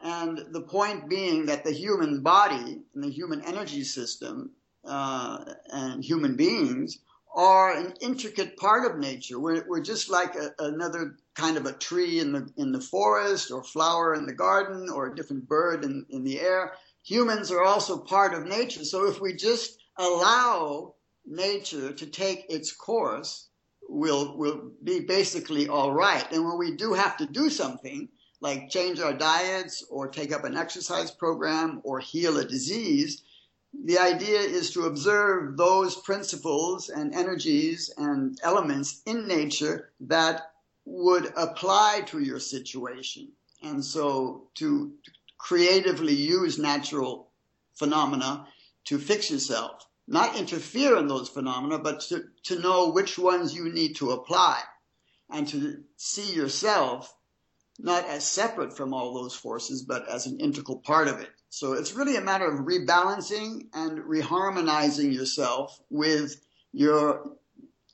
And 0.00 0.46
the 0.52 0.60
point 0.60 1.08
being 1.08 1.46
that 1.46 1.64
the 1.64 1.72
human 1.72 2.22
body 2.22 2.82
and 2.94 3.04
the 3.04 3.10
human 3.10 3.42
energy 3.42 3.82
system 3.82 4.52
uh, 4.84 5.44
and 5.72 6.04
human 6.04 6.36
beings 6.36 6.98
are 7.34 7.72
an 7.76 7.94
intricate 8.00 8.56
part 8.56 8.90
of 8.90 8.98
nature. 8.98 9.38
We're, 9.38 9.64
we're 9.68 9.82
just 9.82 10.08
like 10.10 10.34
a, 10.34 10.50
another 10.58 11.16
kind 11.34 11.56
of 11.56 11.66
a 11.66 11.72
tree 11.72 12.20
in 12.20 12.32
the 12.32 12.50
in 12.56 12.72
the 12.72 12.80
forest, 12.80 13.50
or 13.50 13.62
flower 13.62 14.14
in 14.14 14.26
the 14.26 14.32
garden, 14.32 14.88
or 14.88 15.06
a 15.06 15.14
different 15.14 15.48
bird 15.48 15.84
in, 15.84 16.06
in 16.10 16.24
the 16.24 16.40
air. 16.40 16.72
Humans 17.04 17.50
are 17.50 17.62
also 17.62 17.98
part 17.98 18.34
of 18.34 18.46
nature. 18.46 18.84
So 18.84 19.06
if 19.06 19.20
we 19.20 19.34
just 19.34 19.78
allow 19.98 20.94
nature 21.26 21.92
to 21.92 22.06
take 22.06 22.46
its 22.48 22.72
course, 22.72 23.48
we'll 23.88 24.36
we'll 24.36 24.70
be 24.82 25.00
basically 25.00 25.68
all 25.68 25.92
right. 25.92 26.26
And 26.32 26.44
when 26.44 26.58
we 26.58 26.76
do 26.76 26.92
have 26.94 27.16
to 27.18 27.26
do 27.26 27.50
something, 27.50 28.08
like 28.40 28.70
change 28.70 29.00
our 29.00 29.12
diets 29.12 29.84
or 29.90 30.08
take 30.08 30.32
up 30.32 30.44
an 30.44 30.56
exercise 30.56 31.10
program 31.10 31.80
or 31.84 31.98
heal 31.98 32.38
a 32.38 32.44
disease. 32.44 33.22
The 33.84 33.98
idea 33.98 34.40
is 34.40 34.70
to 34.72 34.86
observe 34.86 35.56
those 35.56 35.96
principles 35.96 36.88
and 36.88 37.14
energies 37.14 37.90
and 37.96 38.38
elements 38.42 39.02
in 39.06 39.26
nature 39.26 39.90
that 40.00 40.52
would 40.84 41.32
apply 41.36 42.02
to 42.06 42.20
your 42.20 42.40
situation. 42.40 43.28
And 43.62 43.84
so 43.84 44.48
to 44.54 44.92
creatively 45.36 46.14
use 46.14 46.58
natural 46.58 47.28
phenomena 47.74 48.46
to 48.84 48.98
fix 48.98 49.30
yourself, 49.30 49.86
not 50.06 50.36
interfere 50.36 50.96
in 50.96 51.08
those 51.08 51.28
phenomena, 51.28 51.78
but 51.78 52.00
to, 52.00 52.24
to 52.44 52.58
know 52.60 52.90
which 52.90 53.18
ones 53.18 53.54
you 53.54 53.70
need 53.70 53.96
to 53.96 54.12
apply 54.12 54.60
and 55.30 55.46
to 55.48 55.84
see 55.96 56.34
yourself 56.34 57.14
not 57.78 58.04
as 58.06 58.24
separate 58.24 58.76
from 58.76 58.92
all 58.92 59.14
those 59.14 59.34
forces, 59.34 59.82
but 59.82 60.08
as 60.08 60.26
an 60.26 60.40
integral 60.40 60.78
part 60.78 61.08
of 61.08 61.20
it. 61.20 61.30
So 61.48 61.74
it's 61.74 61.94
really 61.94 62.16
a 62.16 62.20
matter 62.20 62.46
of 62.46 62.66
rebalancing 62.66 63.66
and 63.72 64.00
reharmonizing 64.00 65.14
yourself 65.14 65.80
with 65.90 66.40
your 66.72 67.32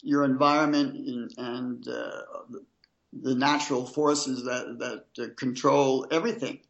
your 0.02 0.24
environment 0.24 0.94
and, 0.94 1.34
and 1.38 1.88
uh, 1.88 2.22
the 3.22 3.34
natural 3.34 3.86
forces 3.86 4.44
that 4.44 4.78
that 4.78 5.24
uh, 5.24 5.34
control 5.36 6.06
everything. 6.10 6.60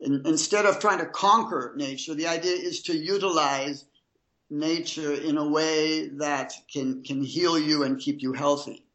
In, 0.00 0.22
instead 0.26 0.64
of 0.64 0.78
trying 0.78 0.98
to 0.98 1.06
conquer 1.06 1.74
nature, 1.76 2.14
the 2.14 2.28
idea 2.28 2.54
is 2.54 2.82
to 2.82 2.96
utilize 2.96 3.84
nature 4.48 5.12
in 5.12 5.36
a 5.36 5.48
way 5.48 6.08
that 6.08 6.52
can 6.72 7.02
can 7.02 7.22
heal 7.22 7.58
you 7.58 7.82
and 7.82 7.98
keep 7.98 8.22
you 8.22 8.32
healthy. 8.32 8.87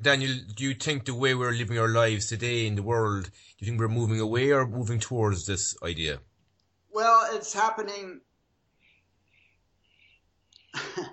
Daniel, 0.00 0.32
do 0.54 0.62
you 0.62 0.74
think 0.74 1.06
the 1.06 1.14
way 1.14 1.34
we're 1.34 1.50
living 1.50 1.76
our 1.76 1.88
lives 1.88 2.26
today 2.26 2.68
in 2.68 2.76
the 2.76 2.84
world, 2.84 3.24
do 3.24 3.30
you 3.58 3.66
think 3.66 3.80
we're 3.80 3.88
moving 3.88 4.20
away 4.20 4.52
or 4.52 4.64
moving 4.64 5.00
towards 5.00 5.44
this 5.44 5.76
idea? 5.82 6.20
Well, 6.92 7.28
it's 7.32 7.52
happening. 7.52 8.20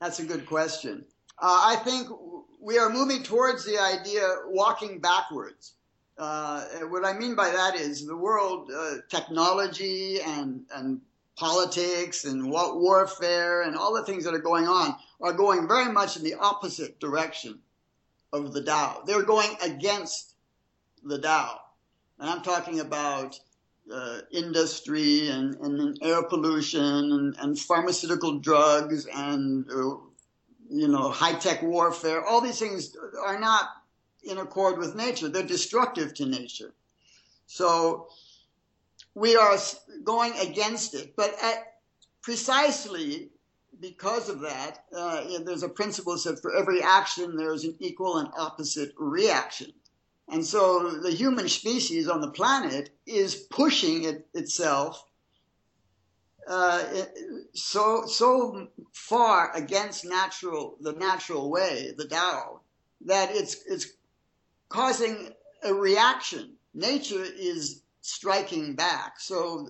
That's 0.00 0.18
a 0.18 0.24
good 0.24 0.46
question. 0.46 1.04
Uh, 1.38 1.62
I 1.64 1.76
think 1.76 2.08
we 2.60 2.76
are 2.76 2.90
moving 2.90 3.22
towards 3.22 3.64
the 3.64 3.78
idea 3.78 4.26
walking 4.46 4.98
backwards. 4.98 5.74
Uh, 6.18 6.64
what 6.88 7.04
I 7.04 7.12
mean 7.12 7.36
by 7.36 7.50
that 7.50 7.76
is 7.76 8.04
the 8.04 8.16
world, 8.16 8.68
uh, 8.76 8.94
technology 9.08 10.20
and, 10.22 10.64
and 10.74 11.00
politics 11.36 12.24
and 12.24 12.50
what 12.50 12.80
warfare 12.80 13.62
and 13.62 13.76
all 13.76 13.94
the 13.94 14.02
things 14.02 14.24
that 14.24 14.34
are 14.34 14.40
going 14.40 14.66
on 14.66 14.96
are 15.20 15.32
going 15.32 15.68
very 15.68 15.92
much 15.92 16.16
in 16.16 16.24
the 16.24 16.34
opposite 16.34 16.98
direction 16.98 17.60
of 18.32 18.52
the 18.52 18.62
Tao. 18.62 19.02
They're 19.06 19.22
going 19.22 19.56
against 19.62 20.34
the 21.02 21.18
Tao. 21.18 21.60
And 22.18 22.28
I'm 22.28 22.42
talking 22.42 22.80
about 22.80 23.38
uh, 23.92 24.20
industry 24.30 25.28
and, 25.28 25.54
and, 25.56 25.98
air 26.02 26.22
pollution 26.22 26.82
and, 26.82 27.36
and 27.38 27.58
pharmaceutical 27.58 28.38
drugs 28.38 29.06
and, 29.14 29.64
uh, 29.70 29.96
you 30.70 30.88
know, 30.88 31.10
high 31.10 31.32
tech 31.34 31.62
warfare. 31.62 32.24
All 32.24 32.40
these 32.40 32.58
things 32.58 32.94
are 33.24 33.38
not 33.38 33.68
in 34.22 34.38
accord 34.38 34.78
with 34.78 34.94
nature. 34.94 35.28
They're 35.28 35.42
destructive 35.42 36.12
to 36.14 36.26
nature. 36.26 36.74
So 37.46 38.08
we 39.14 39.36
are 39.36 39.56
going 40.04 40.34
against 40.38 40.94
it. 40.94 41.16
But 41.16 41.34
at, 41.42 41.78
precisely 42.20 43.30
because 43.80 44.28
of 44.28 44.40
that, 44.40 44.84
uh, 44.96 45.24
there's 45.44 45.62
a 45.62 45.68
principle 45.68 46.14
that 46.14 46.20
says 46.20 46.40
for 46.40 46.54
every 46.54 46.82
action, 46.82 47.36
there's 47.36 47.64
an 47.64 47.76
equal 47.78 48.18
and 48.18 48.28
opposite 48.36 48.92
reaction. 48.96 49.72
And 50.28 50.44
so 50.44 50.90
the 50.90 51.10
human 51.10 51.48
species 51.48 52.08
on 52.08 52.20
the 52.20 52.30
planet 52.30 52.90
is 53.06 53.34
pushing 53.34 54.04
it, 54.04 54.28
itself 54.34 55.04
uh, 56.48 56.82
so 57.52 58.06
so 58.06 58.68
far 58.92 59.54
against 59.54 60.06
natural 60.06 60.78
the 60.80 60.92
natural 60.92 61.50
way, 61.50 61.92
the 61.96 62.06
Tao, 62.06 62.60
that 63.04 63.30
it's 63.32 63.62
it's 63.66 63.86
causing 64.70 65.30
a 65.62 65.74
reaction. 65.74 66.54
Nature 66.72 67.22
is 67.22 67.82
striking 68.00 68.74
back. 68.74 69.20
So 69.20 69.68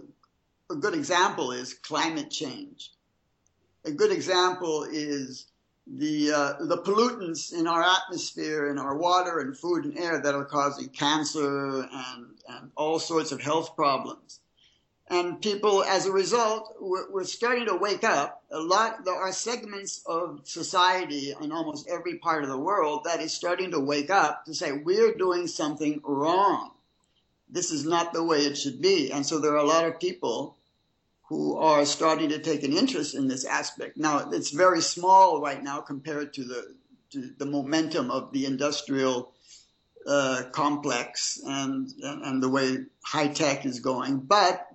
a 0.70 0.76
good 0.76 0.94
example 0.94 1.50
is 1.50 1.74
climate 1.74 2.30
change 2.30 2.92
a 3.88 3.92
good 3.92 4.12
example 4.12 4.84
is 4.84 5.46
the 5.86 6.30
uh, 6.30 6.52
the 6.60 6.76
pollutants 6.76 7.52
in 7.52 7.66
our 7.66 7.82
atmosphere, 7.82 8.68
in 8.68 8.78
our 8.78 8.96
water 8.96 9.40
and 9.40 9.56
food 9.56 9.86
and 9.86 9.98
air 9.98 10.20
that 10.20 10.34
are 10.34 10.44
causing 10.44 10.88
cancer 10.90 11.88
and 11.90 12.26
and 12.48 12.70
all 12.76 12.98
sorts 12.98 13.32
of 13.32 13.40
health 13.40 13.74
problems. 13.74 14.40
And 15.10 15.40
people, 15.40 15.82
as 15.84 16.04
a 16.04 16.12
result, 16.12 16.76
we're, 16.78 17.10
we're 17.10 17.24
starting 17.24 17.64
to 17.64 17.76
wake 17.76 18.04
up. 18.04 18.42
A 18.50 18.60
lot 18.60 19.06
there 19.06 19.14
are 19.14 19.32
segments 19.32 20.02
of 20.04 20.42
society 20.44 21.34
in 21.40 21.50
almost 21.50 21.88
every 21.88 22.18
part 22.18 22.44
of 22.44 22.50
the 22.50 22.58
world 22.58 23.04
that 23.04 23.20
is 23.20 23.32
starting 23.32 23.70
to 23.70 23.80
wake 23.80 24.10
up 24.10 24.44
to 24.44 24.54
say 24.54 24.72
we're 24.72 25.14
doing 25.14 25.46
something 25.46 26.02
wrong. 26.04 26.72
This 27.48 27.70
is 27.70 27.86
not 27.86 28.12
the 28.12 28.22
way 28.22 28.40
it 28.40 28.58
should 28.58 28.82
be. 28.82 29.10
And 29.10 29.24
so 29.24 29.38
there 29.38 29.52
are 29.52 29.64
a 29.64 29.72
lot 29.74 29.86
of 29.86 29.98
people 29.98 30.57
who 31.28 31.58
are 31.58 31.84
starting 31.84 32.30
to 32.30 32.38
take 32.38 32.62
an 32.62 32.72
interest 32.72 33.14
in 33.14 33.28
this 33.28 33.44
aspect. 33.44 33.98
Now, 33.98 34.30
it's 34.30 34.50
very 34.50 34.80
small 34.80 35.42
right 35.42 35.62
now 35.62 35.80
compared 35.80 36.32
to 36.34 36.44
the 36.44 36.74
to 37.10 37.30
the 37.38 37.46
momentum 37.46 38.10
of 38.10 38.32
the 38.32 38.44
industrial 38.44 39.32
uh, 40.06 40.44
complex 40.52 41.40
and, 41.44 41.88
and 42.02 42.22
and 42.22 42.42
the 42.42 42.48
way 42.48 42.78
high 43.02 43.28
tech 43.28 43.66
is 43.66 43.80
going, 43.80 44.20
but 44.20 44.66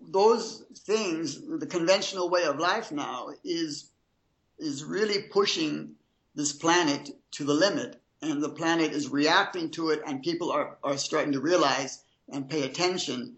those 0.00 0.64
things, 0.78 1.40
the 1.40 1.66
conventional 1.66 2.30
way 2.30 2.44
of 2.44 2.58
life 2.58 2.90
now 2.90 3.28
is 3.44 3.90
is 4.58 4.82
really 4.84 5.22
pushing 5.22 5.94
this 6.34 6.52
planet 6.52 7.10
to 7.32 7.44
the 7.44 7.54
limit, 7.54 8.00
and 8.22 8.42
the 8.42 8.48
planet 8.48 8.92
is 8.92 9.08
reacting 9.08 9.70
to 9.70 9.90
it, 9.90 10.02
and 10.06 10.22
people 10.22 10.50
are, 10.50 10.78
are 10.82 10.96
starting 10.96 11.32
to 11.32 11.40
realize 11.40 12.02
and 12.28 12.50
pay 12.50 12.62
attention 12.62 13.37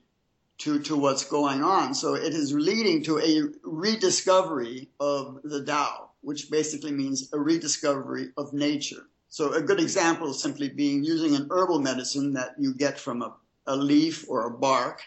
to, 0.61 0.79
to 0.79 0.97
what's 0.97 1.25
going 1.25 1.63
on. 1.63 1.95
So 1.95 2.15
it 2.15 2.35
is 2.35 2.53
leading 2.53 3.03
to 3.05 3.19
a 3.19 3.43
rediscovery 3.63 4.89
of 5.01 5.41
the 5.43 5.65
Tao, 5.65 6.11
which 6.21 6.51
basically 6.51 6.93
means 6.93 7.31
a 7.33 7.39
rediscovery 7.39 8.29
of 8.37 8.53
nature. 8.53 9.07
So 9.29 9.53
a 9.53 9.63
good 9.63 9.81
example 9.81 10.31
is 10.31 10.43
simply 10.43 10.69
being 10.69 11.03
using 11.03 11.35
an 11.35 11.49
herbal 11.51 11.81
medicine 11.81 12.35
that 12.35 12.57
you 12.59 12.75
get 12.75 12.99
from 12.99 13.23
a, 13.23 13.35
a 13.67 13.77
leaf 13.77 14.27
or 14.29 14.47
a 14.47 14.51
bark, 14.51 15.03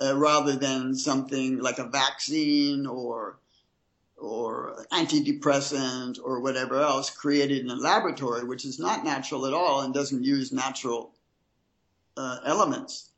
uh, 0.00 0.16
rather 0.16 0.56
than 0.56 0.94
something 0.94 1.58
like 1.58 1.78
a 1.78 1.88
vaccine 1.88 2.86
or 2.86 3.38
or 4.16 4.86
antidepressant 4.92 6.18
or 6.22 6.40
whatever 6.40 6.80
else 6.80 7.10
created 7.10 7.60
in 7.60 7.70
a 7.70 7.74
laboratory, 7.74 8.44
which 8.44 8.64
is 8.64 8.78
not 8.78 9.04
natural 9.04 9.44
at 9.44 9.52
all 9.52 9.80
and 9.82 9.92
doesn't 9.92 10.24
use 10.24 10.52
natural 10.52 11.12
uh, 12.16 12.38
elements. 12.46 13.10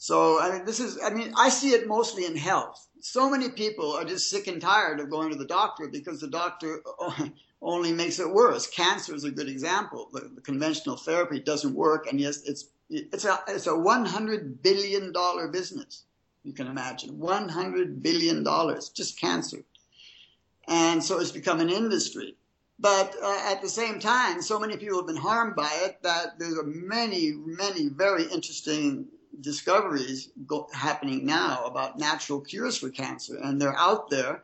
So, 0.00 0.40
I 0.40 0.52
mean, 0.52 0.64
this 0.64 0.78
is, 0.78 0.96
I 1.04 1.10
mean, 1.10 1.32
I 1.36 1.48
see 1.48 1.70
it 1.70 1.88
mostly 1.88 2.24
in 2.24 2.36
health. 2.36 2.88
So 3.00 3.28
many 3.28 3.48
people 3.48 3.92
are 3.92 4.04
just 4.04 4.30
sick 4.30 4.46
and 4.46 4.62
tired 4.62 5.00
of 5.00 5.10
going 5.10 5.30
to 5.30 5.36
the 5.36 5.44
doctor 5.44 5.88
because 5.88 6.20
the 6.20 6.28
doctor 6.28 6.82
only 7.62 7.92
makes 7.92 8.20
it 8.20 8.30
worse. 8.30 8.68
Cancer 8.68 9.12
is 9.14 9.24
a 9.24 9.30
good 9.32 9.48
example. 9.48 10.08
The, 10.12 10.30
the 10.36 10.40
conventional 10.40 10.96
therapy 10.96 11.40
doesn't 11.40 11.74
work, 11.74 12.06
and 12.06 12.20
yes, 12.20 12.42
it's 12.44 12.66
it's 12.88 13.24
a 13.24 13.40
it's 13.48 13.66
a 13.66 13.76
100 13.76 14.62
billion 14.62 15.12
dollar 15.12 15.48
business. 15.48 16.04
You 16.44 16.52
can 16.52 16.68
imagine 16.68 17.18
100 17.18 18.00
billion 18.00 18.44
dollars 18.44 18.90
just 18.90 19.20
cancer, 19.20 19.64
and 20.68 21.02
so 21.02 21.18
it's 21.18 21.32
become 21.32 21.58
an 21.58 21.70
industry. 21.70 22.36
But 22.78 23.16
uh, 23.20 23.40
at 23.46 23.60
the 23.60 23.68
same 23.68 23.98
time, 23.98 24.40
so 24.40 24.60
many 24.60 24.76
people 24.76 24.98
have 24.98 25.08
been 25.08 25.16
harmed 25.16 25.56
by 25.56 25.70
it 25.82 26.00
that 26.04 26.38
there 26.38 26.56
are 26.60 26.64
many, 26.64 27.32
many 27.32 27.88
very 27.88 28.22
interesting 28.22 29.08
discoveries 29.40 30.30
go, 30.46 30.68
happening 30.72 31.26
now 31.26 31.64
about 31.64 31.98
natural 31.98 32.40
cures 32.40 32.76
for 32.76 32.90
cancer, 32.90 33.36
and 33.42 33.60
they're 33.60 33.78
out 33.78 34.10
there, 34.10 34.42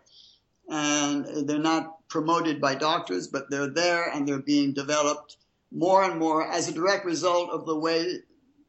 and 0.68 1.48
they're 1.48 1.58
not 1.58 2.08
promoted 2.08 2.60
by 2.60 2.74
doctors, 2.74 3.26
but 3.26 3.50
they're 3.50 3.70
there 3.70 4.08
and 4.10 4.26
they're 4.26 4.38
being 4.38 4.72
developed 4.72 5.36
more 5.72 6.04
and 6.04 6.18
more 6.18 6.48
as 6.50 6.68
a 6.68 6.72
direct 6.72 7.04
result 7.04 7.50
of 7.50 7.66
the 7.66 7.76
way 7.76 8.20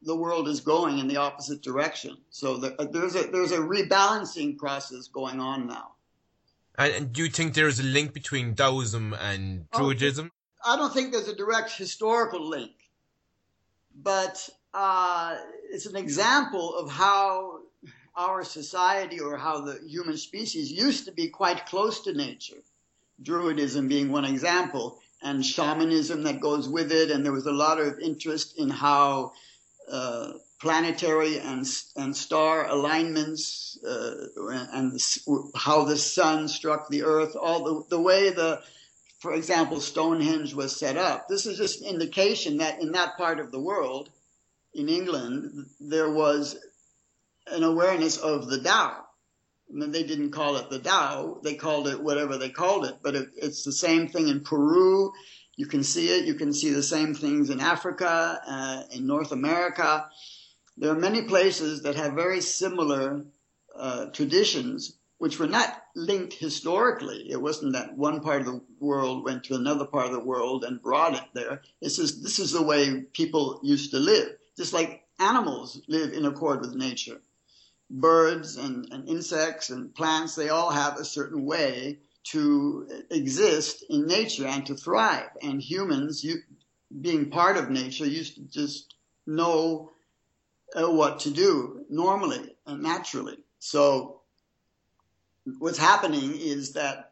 the 0.01 0.15
world 0.15 0.48
is 0.48 0.60
going 0.60 1.00
in 1.00 1.08
the 1.08 1.17
opposite 1.17 1.62
direction. 1.62 2.17
So 2.29 2.58
there, 2.58 2.75
there's 2.91 3.15
a 3.15 3.24
there's 3.24 3.51
a 3.51 3.60
rebalancing 3.60 4.58
process 4.58 5.08
going 5.08 5.39
on 5.39 5.67
now. 5.67 5.91
And, 6.77 6.94
and 6.94 7.13
do 7.13 7.24
you 7.24 7.29
think 7.29 7.53
there 7.53 7.67
is 7.67 7.79
a 7.79 7.84
link 7.84 8.13
between 8.13 8.55
Taoism 8.55 9.13
and 9.13 9.70
Druidism? 9.72 10.29
I 10.65 10.75
don't 10.75 10.94
think 10.94 11.12
there's 11.12 11.27
a 11.27 11.36
direct 11.36 11.77
historical 11.77 12.48
link, 12.48 12.72
but 13.96 14.50
uh, 14.74 15.38
it's 15.75 15.86
an 15.86 15.98
example 15.98 16.74
of 16.74 16.89
how 16.89 17.60
our 18.15 18.46
society 18.46 19.20
or 19.20 19.36
how 19.36 19.60
the 19.60 19.77
human 19.86 20.15
species 20.15 20.72
used 20.72 21.03
to 21.03 21.12
be 21.12 21.27
quite 21.27 21.65
close 21.65 22.00
to 22.00 22.13
nature. 22.13 22.62
Druidism 23.22 23.89
being 23.89 24.10
one 24.10 24.24
example, 24.24 25.00
and 25.22 25.46
shamanism 25.46 26.24
that 26.24 26.39
goes 26.39 26.70
with 26.70 26.94
it, 26.94 27.12
and 27.12 27.25
there 27.25 27.34
was 27.34 27.46
a 27.46 27.51
lot 27.51 27.82
of 27.82 28.00
interest 28.00 28.58
in 28.58 28.70
how 28.70 29.34
uh, 29.91 30.32
planetary 30.62 31.39
and 31.39 31.65
and 31.98 32.15
star 32.15 32.68
alignments 32.68 33.77
uh, 33.85 34.16
and 34.72 34.98
how 35.55 35.83
the 35.83 35.98
sun 35.98 36.48
struck 36.48 36.88
the 36.88 37.03
earth, 37.03 37.35
all 37.35 37.64
the 37.66 37.98
the 37.98 38.01
way 38.01 38.29
the 38.29 38.61
for 39.20 39.33
example, 39.33 39.81
Stonehenge 39.81 40.53
was 40.53 40.77
set 40.77 40.98
up. 40.98 41.27
This 41.27 41.46
is 41.46 41.57
just 41.57 41.81
an 41.81 41.88
indication 41.88 42.57
that 42.57 42.81
in 42.81 42.92
that 42.94 43.18
part 43.18 43.40
of 43.40 43.51
the 43.51 43.59
world, 43.59 44.09
in 44.75 44.90
England, 44.90 45.68
there 45.79 46.09
was 46.09 46.57
an 47.48 47.64
awareness 47.64 48.18
of 48.18 48.50
the 48.50 48.59
Tao. 48.59 49.05
I 49.70 49.74
mean, 49.74 49.92
they 49.92 50.03
didn't 50.03 50.31
call 50.31 50.57
it 50.57 50.70
the 50.70 50.79
Tao; 50.79 51.40
they 51.44 51.55
called 51.55 51.88
it 51.88 52.03
whatever 52.03 52.38
they 52.38 52.50
called 52.50 52.85
it. 52.85 52.96
But 53.01 53.16
it, 53.16 53.29
it's 53.38 53.64
the 53.64 53.72
same 53.72 54.09
thing 54.09 54.27
in 54.27 54.42
Peru. 54.42 55.11
You 55.55 55.66
can 55.66 55.83
see 55.83 56.09
it. 56.09 56.25
You 56.25 56.35
can 56.35 56.53
see 56.53 56.72
the 56.72 56.83
same 56.83 57.14
things 57.14 57.50
in 57.50 57.61
Africa, 57.61 58.42
uh, 58.46 58.83
in 58.92 59.07
North 59.07 59.31
America. 59.31 60.07
There 60.77 60.92
are 60.92 61.00
many 61.00 61.22
places 61.22 61.83
that 61.83 61.96
have 61.96 62.14
very 62.14 62.42
similar 62.42 63.25
uh, 63.75 64.07
traditions, 64.07 64.98
which 65.20 65.40
were 65.40 65.48
not 65.48 65.83
linked 65.96 66.33
historically. 66.33 67.31
It 67.31 67.42
wasn't 67.42 67.74
that 67.74 67.98
one 67.98 68.20
part 68.20 68.42
of 68.42 68.48
the 68.48 68.61
world 68.81 69.24
went 69.24 69.46
to 69.46 69.55
another 69.55 69.85
part 69.85 70.07
of 70.07 70.11
the 70.11 70.20
world 70.20 70.66
and 70.66 70.81
brought 70.81 71.16
it 71.16 71.24
there. 71.33 71.61
It's 71.81 71.96
just 71.96 72.22
this 72.22 72.40
is 72.40 72.51
the 72.51 72.61
way 72.61 73.03
people 73.14 73.61
used 73.64 73.92
to 73.92 74.00
live 74.00 74.35
just 74.57 74.74
like 74.74 75.03
animals 75.20 75.81
live 75.87 76.13
in 76.13 76.25
accord 76.25 76.61
with 76.61 76.75
nature. 76.75 77.22
Birds 77.89 78.57
and, 78.57 78.87
and 78.91 79.07
insects 79.07 79.70
and 79.70 79.94
plants, 79.94 80.35
they 80.35 80.50
all 80.50 80.72
have 80.72 80.98
a 80.98 81.05
certain 81.05 81.46
way 81.46 82.00
to 82.24 82.87
exist 83.11 83.85
in 83.89 84.07
nature 84.07 84.48
and 84.48 84.65
to 84.65 84.75
thrive. 84.75 85.29
And 85.44 85.61
humans, 85.61 86.24
you, 86.24 86.37
being 87.01 87.29
part 87.29 87.57
of 87.57 87.70
nature, 87.70 88.05
used 88.05 88.35
to 88.35 88.41
just 88.41 88.96
know 89.27 89.91
uh, 90.75 90.89
what 90.89 91.20
to 91.20 91.31
do 91.31 91.85
normally 91.89 92.55
and 92.65 92.81
naturally. 92.81 93.37
So 93.59 94.22
what's 95.59 95.77
happening 95.77 96.35
is 96.35 96.74
that 96.74 97.04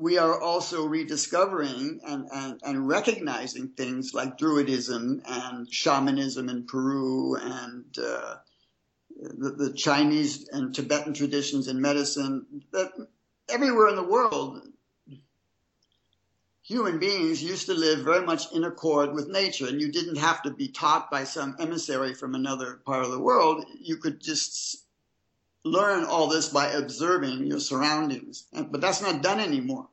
we 0.00 0.16
are 0.16 0.40
also 0.40 0.86
rediscovering 0.86 2.00
and, 2.06 2.26
and, 2.32 2.60
and 2.64 2.88
recognizing 2.88 3.68
things 3.68 4.14
like 4.14 4.38
Druidism 4.38 5.20
and 5.28 5.72
shamanism 5.72 6.48
in 6.48 6.64
Peru 6.64 7.36
and 7.36 7.84
uh, 7.98 8.36
the, 9.20 9.50
the, 9.50 9.72
Chinese 9.74 10.48
and 10.48 10.74
Tibetan 10.74 11.12
traditions 11.12 11.68
in 11.68 11.82
medicine. 11.82 12.46
That 12.72 12.92
everywhere 13.50 13.88
in 13.88 13.96
the 13.96 14.02
world, 14.02 14.62
human 16.62 16.98
beings 16.98 17.42
used 17.42 17.66
to 17.66 17.74
live 17.74 17.98
very 17.98 18.24
much 18.24 18.50
in 18.52 18.64
accord 18.64 19.12
with 19.12 19.28
nature, 19.28 19.66
and 19.66 19.82
you 19.82 19.92
didn't 19.92 20.16
have 20.16 20.42
to 20.44 20.50
be 20.50 20.68
taught 20.68 21.10
by 21.10 21.24
some 21.24 21.56
emissary 21.60 22.14
from 22.14 22.34
another 22.34 22.80
part 22.86 23.04
of 23.04 23.10
the 23.10 23.20
world. 23.20 23.66
You 23.78 23.98
could 23.98 24.18
just 24.22 24.82
learn 25.64 26.04
all 26.04 26.28
this 26.28 26.48
by 26.48 26.68
observing 26.68 27.46
your 27.46 27.60
surroundings. 27.60 28.46
But 28.52 28.80
that's 28.80 29.02
not 29.02 29.22
done 29.22 29.40
anymore. 29.40 29.88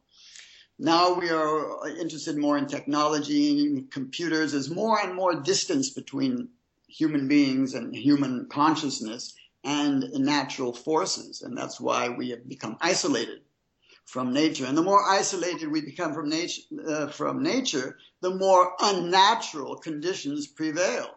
Now 0.79 1.13
we 1.13 1.29
are 1.29 1.87
interested 1.89 2.37
more 2.37 2.57
in 2.57 2.67
technology, 2.67 3.83
computers. 3.89 4.51
There's 4.51 4.69
more 4.69 4.99
and 4.99 5.15
more 5.15 5.41
distance 5.41 5.89
between 5.89 6.49
human 6.87 7.27
beings 7.27 7.73
and 7.73 7.95
human 7.95 8.47
consciousness 8.47 9.33
and 9.63 10.03
natural 10.13 10.73
forces. 10.73 11.41
And 11.41 11.57
that's 11.57 11.81
why 11.81 12.09
we 12.09 12.29
have 12.29 12.47
become 12.47 12.77
isolated 12.79 13.41
from 14.05 14.33
nature. 14.33 14.65
And 14.65 14.77
the 14.77 14.83
more 14.83 15.03
isolated 15.03 15.69
we 15.69 15.81
become 15.81 16.13
from 16.13 16.29
nature, 16.29 16.61
uh, 16.87 17.07
from 17.07 17.43
nature, 17.43 17.97
the 18.21 18.33
more 18.33 18.73
unnatural 18.79 19.75
conditions 19.77 20.47
prevail 20.47 21.09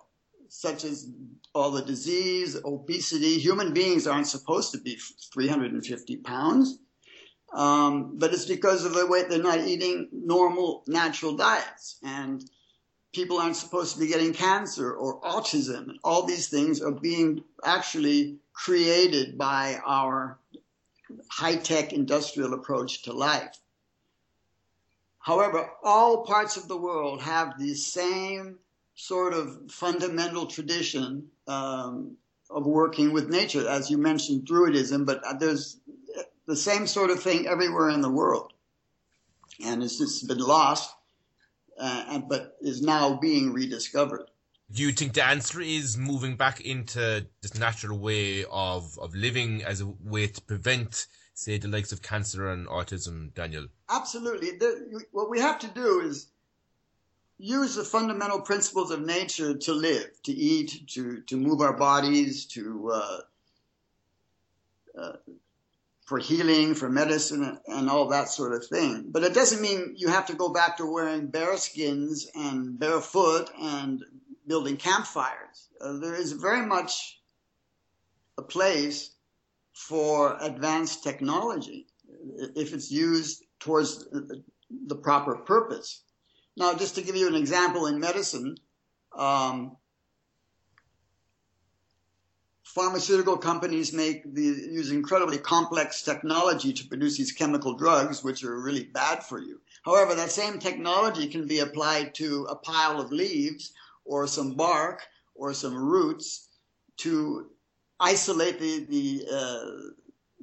such 0.50 0.84
as 0.84 1.08
all 1.54 1.70
the 1.70 1.82
disease, 1.82 2.56
obesity. 2.64 3.38
Human 3.38 3.72
beings 3.72 4.06
aren't 4.06 4.26
supposed 4.26 4.72
to 4.72 4.78
be 4.78 4.96
350 5.32 6.16
pounds, 6.18 6.78
um, 7.52 8.18
but 8.18 8.32
it's 8.32 8.46
because 8.46 8.84
of 8.84 8.94
the 8.94 9.06
way 9.06 9.24
they're 9.24 9.42
not 9.42 9.60
eating 9.60 10.08
normal, 10.12 10.84
natural 10.86 11.36
diets. 11.36 11.98
And 12.02 12.44
people 13.12 13.38
aren't 13.38 13.56
supposed 13.56 13.94
to 13.94 14.00
be 14.00 14.06
getting 14.06 14.32
cancer 14.32 14.92
or 14.92 15.20
autism. 15.22 15.94
All 16.04 16.24
these 16.24 16.48
things 16.48 16.80
are 16.80 16.92
being 16.92 17.42
actually 17.64 18.38
created 18.52 19.36
by 19.36 19.80
our 19.84 20.38
high 21.28 21.56
tech 21.56 21.92
industrial 21.92 22.54
approach 22.54 23.02
to 23.02 23.12
life. 23.12 23.56
However, 25.18 25.70
all 25.82 26.24
parts 26.24 26.56
of 26.56 26.68
the 26.68 26.76
world 26.76 27.20
have 27.22 27.58
the 27.58 27.74
same 27.74 28.58
sort 29.00 29.32
of 29.32 29.70
fundamental 29.70 30.46
tradition 30.46 31.28
um, 31.46 32.16
of 32.50 32.66
working 32.66 33.12
with 33.12 33.28
nature, 33.30 33.66
as 33.66 33.90
you 33.90 33.96
mentioned, 33.96 34.46
Druidism, 34.46 35.06
but 35.06 35.22
there's 35.40 35.80
the 36.46 36.56
same 36.56 36.86
sort 36.86 37.10
of 37.10 37.22
thing 37.22 37.46
everywhere 37.46 37.88
in 37.88 38.02
the 38.02 38.10
world, 38.10 38.52
and 39.64 39.82
it's 39.82 39.98
just 39.98 40.28
been 40.28 40.38
lost, 40.38 40.94
uh, 41.78 42.18
but 42.28 42.56
is 42.60 42.82
now 42.82 43.16
being 43.16 43.52
rediscovered. 43.52 44.30
Do 44.70 44.82
you 44.82 44.92
think 44.92 45.14
the 45.14 45.24
answer 45.24 45.60
is 45.60 45.96
moving 45.96 46.36
back 46.36 46.60
into 46.60 47.26
this 47.40 47.58
natural 47.58 47.98
way 47.98 48.44
of, 48.44 48.98
of 48.98 49.14
living 49.14 49.64
as 49.64 49.80
a 49.80 49.86
way 49.86 50.26
to 50.28 50.40
prevent, 50.42 51.06
say, 51.34 51.58
the 51.58 51.68
likes 51.68 51.90
of 51.90 52.02
cancer 52.02 52.50
and 52.50 52.68
autism, 52.68 53.34
Daniel? 53.34 53.66
Absolutely. 53.88 54.58
The, 54.58 55.02
what 55.10 55.30
we 55.30 55.40
have 55.40 55.58
to 55.60 55.68
do 55.68 56.00
is 56.00 56.30
use 57.40 57.74
the 57.74 57.84
fundamental 57.84 58.40
principles 58.40 58.90
of 58.90 59.00
nature 59.00 59.56
to 59.56 59.72
live, 59.72 60.10
to 60.24 60.32
eat, 60.32 60.86
to, 60.88 61.22
to 61.22 61.36
move 61.36 61.60
our 61.60 61.72
bodies, 61.72 62.46
to 62.46 62.90
uh, 62.92 63.20
uh, 64.98 65.12
for 66.04 66.18
healing, 66.18 66.74
for 66.74 66.88
medicine, 66.88 67.58
and 67.66 67.88
all 67.88 68.08
that 68.08 68.28
sort 68.28 68.52
of 68.52 68.66
thing. 68.66 69.06
But 69.10 69.22
it 69.22 69.32
doesn't 69.32 69.62
mean 69.62 69.94
you 69.96 70.08
have 70.08 70.26
to 70.26 70.34
go 70.34 70.52
back 70.52 70.76
to 70.76 70.92
wearing 70.92 71.28
bear 71.28 71.56
skins 71.56 72.28
and 72.34 72.78
barefoot 72.78 73.48
and 73.60 74.02
building 74.46 74.76
campfires. 74.76 75.68
Uh, 75.80 75.98
there 75.98 76.16
is 76.16 76.32
very 76.32 76.66
much 76.66 77.20
a 78.36 78.42
place 78.42 79.14
for 79.72 80.36
advanced 80.40 81.04
technology 81.04 81.86
if 82.56 82.74
it's 82.74 82.90
used 82.90 83.44
towards 83.60 84.08
the 84.86 84.96
proper 84.96 85.36
purpose. 85.36 86.02
Now, 86.60 86.74
just 86.74 86.94
to 86.96 87.02
give 87.02 87.16
you 87.16 87.26
an 87.26 87.34
example 87.34 87.86
in 87.86 87.98
medicine, 87.98 88.54
um, 89.16 89.78
pharmaceutical 92.62 93.38
companies 93.38 93.94
make 93.94 94.34
the, 94.34 94.42
use 94.42 94.90
incredibly 94.90 95.38
complex 95.38 96.02
technology 96.02 96.74
to 96.74 96.86
produce 96.86 97.16
these 97.16 97.32
chemical 97.32 97.78
drugs, 97.78 98.22
which 98.22 98.44
are 98.44 98.60
really 98.60 98.84
bad 98.84 99.24
for 99.24 99.38
you. 99.38 99.58
However, 99.86 100.14
that 100.14 100.32
same 100.32 100.58
technology 100.58 101.28
can 101.28 101.46
be 101.46 101.60
applied 101.60 102.14
to 102.16 102.44
a 102.50 102.56
pile 102.56 103.00
of 103.00 103.10
leaves 103.10 103.72
or 104.04 104.26
some 104.26 104.54
bark 104.54 105.00
or 105.34 105.54
some 105.54 105.74
roots 105.74 106.50
to 106.98 107.46
isolate 107.98 108.60
the 108.60 108.84
the 108.84 109.24
uh, 109.32 109.70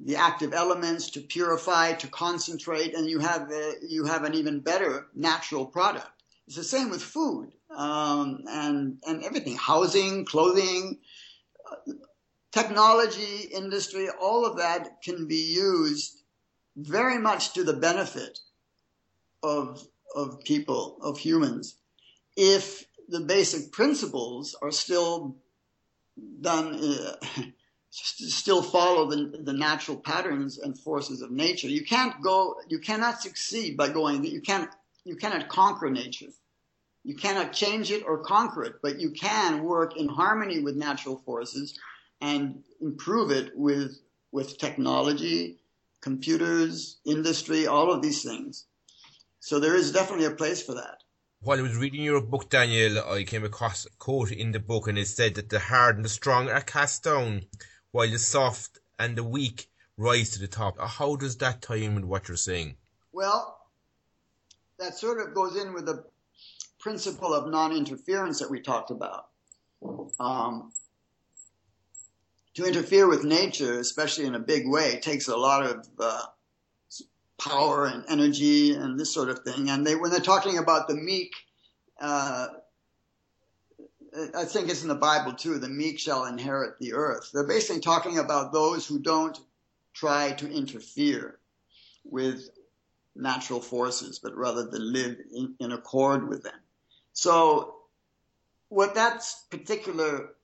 the 0.04 0.16
active 0.16 0.52
elements, 0.52 1.10
to 1.10 1.20
purify, 1.20 1.92
to 1.92 2.06
concentrate, 2.08 2.94
and 2.94 3.08
you 3.08 3.18
have 3.18 3.50
uh, 3.50 3.72
you 3.86 4.04
have 4.04 4.24
an 4.24 4.34
even 4.34 4.60
better 4.60 5.08
natural 5.14 5.66
product. 5.66 6.08
It's 6.46 6.56
the 6.56 6.64
same 6.64 6.90
with 6.90 7.02
food 7.02 7.52
um, 7.76 8.44
and 8.48 8.98
and 9.06 9.24
everything, 9.24 9.56
housing, 9.56 10.24
clothing, 10.24 10.98
uh, 11.70 11.92
technology, 12.52 13.48
industry, 13.52 14.08
all 14.20 14.46
of 14.46 14.56
that 14.58 15.02
can 15.02 15.26
be 15.26 15.52
used 15.54 16.22
very 16.76 17.18
much 17.18 17.52
to 17.54 17.64
the 17.64 17.74
benefit 17.74 18.38
of 19.42 19.86
of 20.14 20.40
people, 20.44 20.98
of 21.02 21.18
humans, 21.18 21.76
if 22.36 22.84
the 23.08 23.20
basic 23.20 23.72
principles 23.72 24.56
are 24.62 24.70
still 24.70 25.36
done, 26.40 26.74
uh, 26.74 27.42
still 27.90 28.62
follow 28.62 29.10
the, 29.10 29.40
the 29.42 29.52
natural 29.52 29.96
patterns 29.96 30.58
and 30.58 30.78
forces 30.78 31.22
of 31.22 31.30
nature. 31.30 31.68
You 31.68 31.84
can't 31.84 32.20
go, 32.22 32.56
you 32.68 32.78
cannot 32.78 33.22
succeed 33.22 33.76
by 33.76 33.88
going, 33.88 34.24
you 34.24 34.40
can't, 34.40 34.70
you 35.04 35.16
cannot 35.16 35.48
conquer 35.48 35.90
nature. 35.90 36.28
You 37.04 37.14
cannot 37.16 37.52
change 37.52 37.90
it 37.90 38.04
or 38.04 38.18
conquer 38.18 38.64
it, 38.64 38.76
but 38.82 39.00
you 39.00 39.10
can 39.10 39.64
work 39.64 39.96
in 39.96 40.08
harmony 40.08 40.60
with 40.60 40.76
natural 40.76 41.16
forces 41.16 41.78
and 42.20 42.62
improve 42.80 43.30
it 43.30 43.56
with, 43.56 43.98
with 44.32 44.58
technology, 44.58 45.58
computers, 46.00 46.98
industry, 47.06 47.66
all 47.66 47.90
of 47.90 48.02
these 48.02 48.22
things. 48.22 48.66
So 49.40 49.58
there 49.60 49.74
is 49.74 49.92
definitely 49.92 50.26
a 50.26 50.32
place 50.32 50.62
for 50.62 50.74
that 50.74 50.98
while 51.40 51.58
I 51.58 51.62
was 51.62 51.76
reading 51.76 52.02
your 52.02 52.20
book, 52.20 52.50
Daniel, 52.50 52.98
I 52.98 53.22
came 53.22 53.44
across 53.44 53.86
a 53.86 53.90
quote 53.90 54.32
in 54.32 54.50
the 54.50 54.58
book 54.58 54.88
and 54.88 54.98
it 54.98 55.06
said 55.06 55.36
that 55.36 55.50
the 55.50 55.60
hard 55.60 55.96
and 55.96 56.04
the 56.04 56.08
strong 56.08 56.48
are 56.48 56.60
cast 56.60 57.04
down 57.04 57.42
while 57.92 58.10
the 58.10 58.18
soft 58.18 58.78
and 58.98 59.16
the 59.16 59.24
weak 59.24 59.68
rise 59.96 60.30
to 60.30 60.40
the 60.40 60.48
top. 60.48 60.78
How 60.80 61.16
does 61.16 61.36
that 61.38 61.62
tie 61.62 61.76
in 61.76 61.94
with 61.94 62.04
what 62.04 62.28
you're 62.28 62.36
saying? 62.36 62.76
Well, 63.12 63.58
that 64.78 64.94
sort 64.94 65.20
of 65.20 65.34
goes 65.34 65.56
in 65.56 65.74
with 65.74 65.86
the 65.86 66.04
principle 66.78 67.34
of 67.34 67.50
non-interference 67.50 68.38
that 68.38 68.50
we 68.50 68.60
talked 68.60 68.90
about. 68.90 69.26
Um, 70.20 70.72
to 72.54 72.64
interfere 72.64 73.08
with 73.08 73.24
nature, 73.24 73.78
especially 73.78 74.26
in 74.26 74.34
a 74.34 74.40
big 74.40 74.68
way, 74.68 74.98
takes 75.00 75.28
a 75.28 75.36
lot 75.36 75.64
of 75.64 75.86
uh, 75.98 76.22
power 77.40 77.86
and 77.86 78.04
energy 78.08 78.74
and 78.74 78.98
this 78.98 79.12
sort 79.12 79.28
of 79.28 79.40
thing. 79.40 79.70
And 79.70 79.86
they, 79.86 79.94
when 79.94 80.10
they're 80.10 80.20
talking 80.20 80.58
about 80.58 80.88
the 80.88 80.94
meek, 80.94 81.32
uh, 82.00 82.48
I 84.34 84.44
think 84.44 84.68
it's 84.68 84.82
in 84.82 84.88
the 84.88 84.94
Bible 84.94 85.32
too, 85.32 85.58
the 85.58 85.68
meek 85.68 85.98
shall 85.98 86.24
inherit 86.24 86.78
the 86.78 86.94
earth. 86.94 87.30
They're 87.32 87.46
basically 87.46 87.80
talking 87.80 88.18
about 88.18 88.52
those 88.52 88.86
who 88.86 88.98
don't 88.98 89.38
try 89.94 90.32
to 90.32 90.50
interfere 90.50 91.38
with 92.04 92.48
natural 93.14 93.60
forces, 93.60 94.18
but 94.18 94.36
rather 94.36 94.70
to 94.70 94.78
live 94.78 95.18
in, 95.34 95.54
in 95.60 95.72
accord 95.72 96.28
with 96.28 96.42
them. 96.42 96.60
So 97.12 97.76
what 98.68 98.94
that 98.94 99.24
particular 99.50 100.34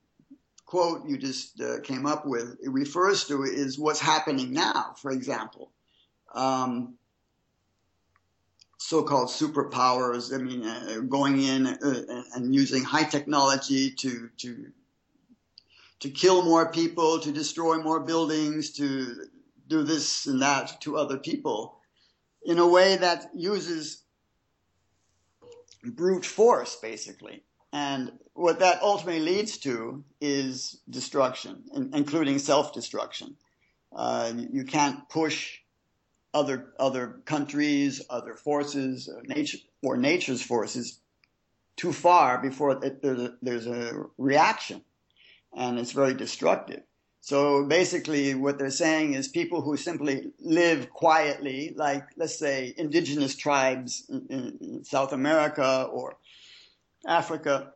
quote 0.67 1.07
you 1.07 1.19
just 1.19 1.61
uh, 1.61 1.81
came 1.81 2.07
up 2.07 2.27
with 2.27 2.57
refers 2.65 3.25
to 3.27 3.43
is 3.45 3.79
what's 3.79 4.01
happening 4.01 4.53
now, 4.53 4.95
for 5.01 5.11
example 5.11 5.71
um, 6.35 6.95
so-called 8.85 9.29
superpowers. 9.29 10.35
I 10.35 10.39
mean, 10.43 10.63
uh, 10.63 11.01
going 11.09 11.41
in 11.43 11.67
uh, 11.67 12.23
and 12.35 12.55
using 12.55 12.85
high 12.85 13.05
technology 13.05 13.91
to 13.91 14.29
to 14.37 14.67
to 16.01 16.11
kill 16.11 16.43
more 16.43 16.71
people, 16.71 17.19
to 17.21 17.33
destroy 17.33 17.79
more 17.79 18.01
buildings, 18.01 18.73
to 18.73 19.25
do 19.69 19.83
this 19.85 20.27
and 20.27 20.43
that 20.43 20.79
to 20.83 20.99
other 20.99 21.17
people, 21.17 21.79
in 22.45 22.59
a 22.59 22.69
way 22.69 22.97
that 22.97 23.31
uses 23.35 24.03
brute 25.83 26.27
force, 26.27 26.77
basically. 26.77 27.43
And 27.73 28.13
what 28.35 28.59
that 28.59 28.83
ultimately 28.83 29.23
leads 29.23 29.57
to 29.59 30.05
is 30.21 30.81
destruction, 30.91 31.65
including 31.95 32.39
self-destruction. 32.39 33.37
Uh, 33.97 34.33
you 34.53 34.65
can't 34.65 35.09
push 35.09 35.61
other 36.35 36.75
other 36.79 37.21
countries, 37.25 38.03
other 38.11 38.35
forces, 38.35 39.09
or 39.09 39.23
nature 39.23 39.59
or 39.83 39.97
nature's 39.97 40.43
forces 40.43 41.01
too 41.77 41.93
far 41.93 42.41
before 42.41 42.85
it, 42.85 43.03
there's, 43.03 43.21
a, 43.21 43.35
there's 43.43 43.67
a 43.67 44.05
reaction, 44.19 44.83
and 45.57 45.79
it's 45.79 45.93
very 45.93 46.15
destructive. 46.15 46.83
So 47.21 47.65
basically, 47.65 48.35
what 48.35 48.59
they're 48.59 48.71
saying 48.71 49.15
is 49.15 49.29
people 49.29 49.63
who 49.63 49.77
simply 49.77 50.33
live 50.41 50.91
quietly, 50.91 51.73
like 51.75 52.05
let's 52.17 52.39
say 52.39 52.75
indigenous 52.77 53.35
tribes 53.35 54.05
in, 54.11 54.59
in 54.61 54.85
South 54.85 55.13
America 55.13 55.89
or 55.91 56.19
Africa, 57.07 57.73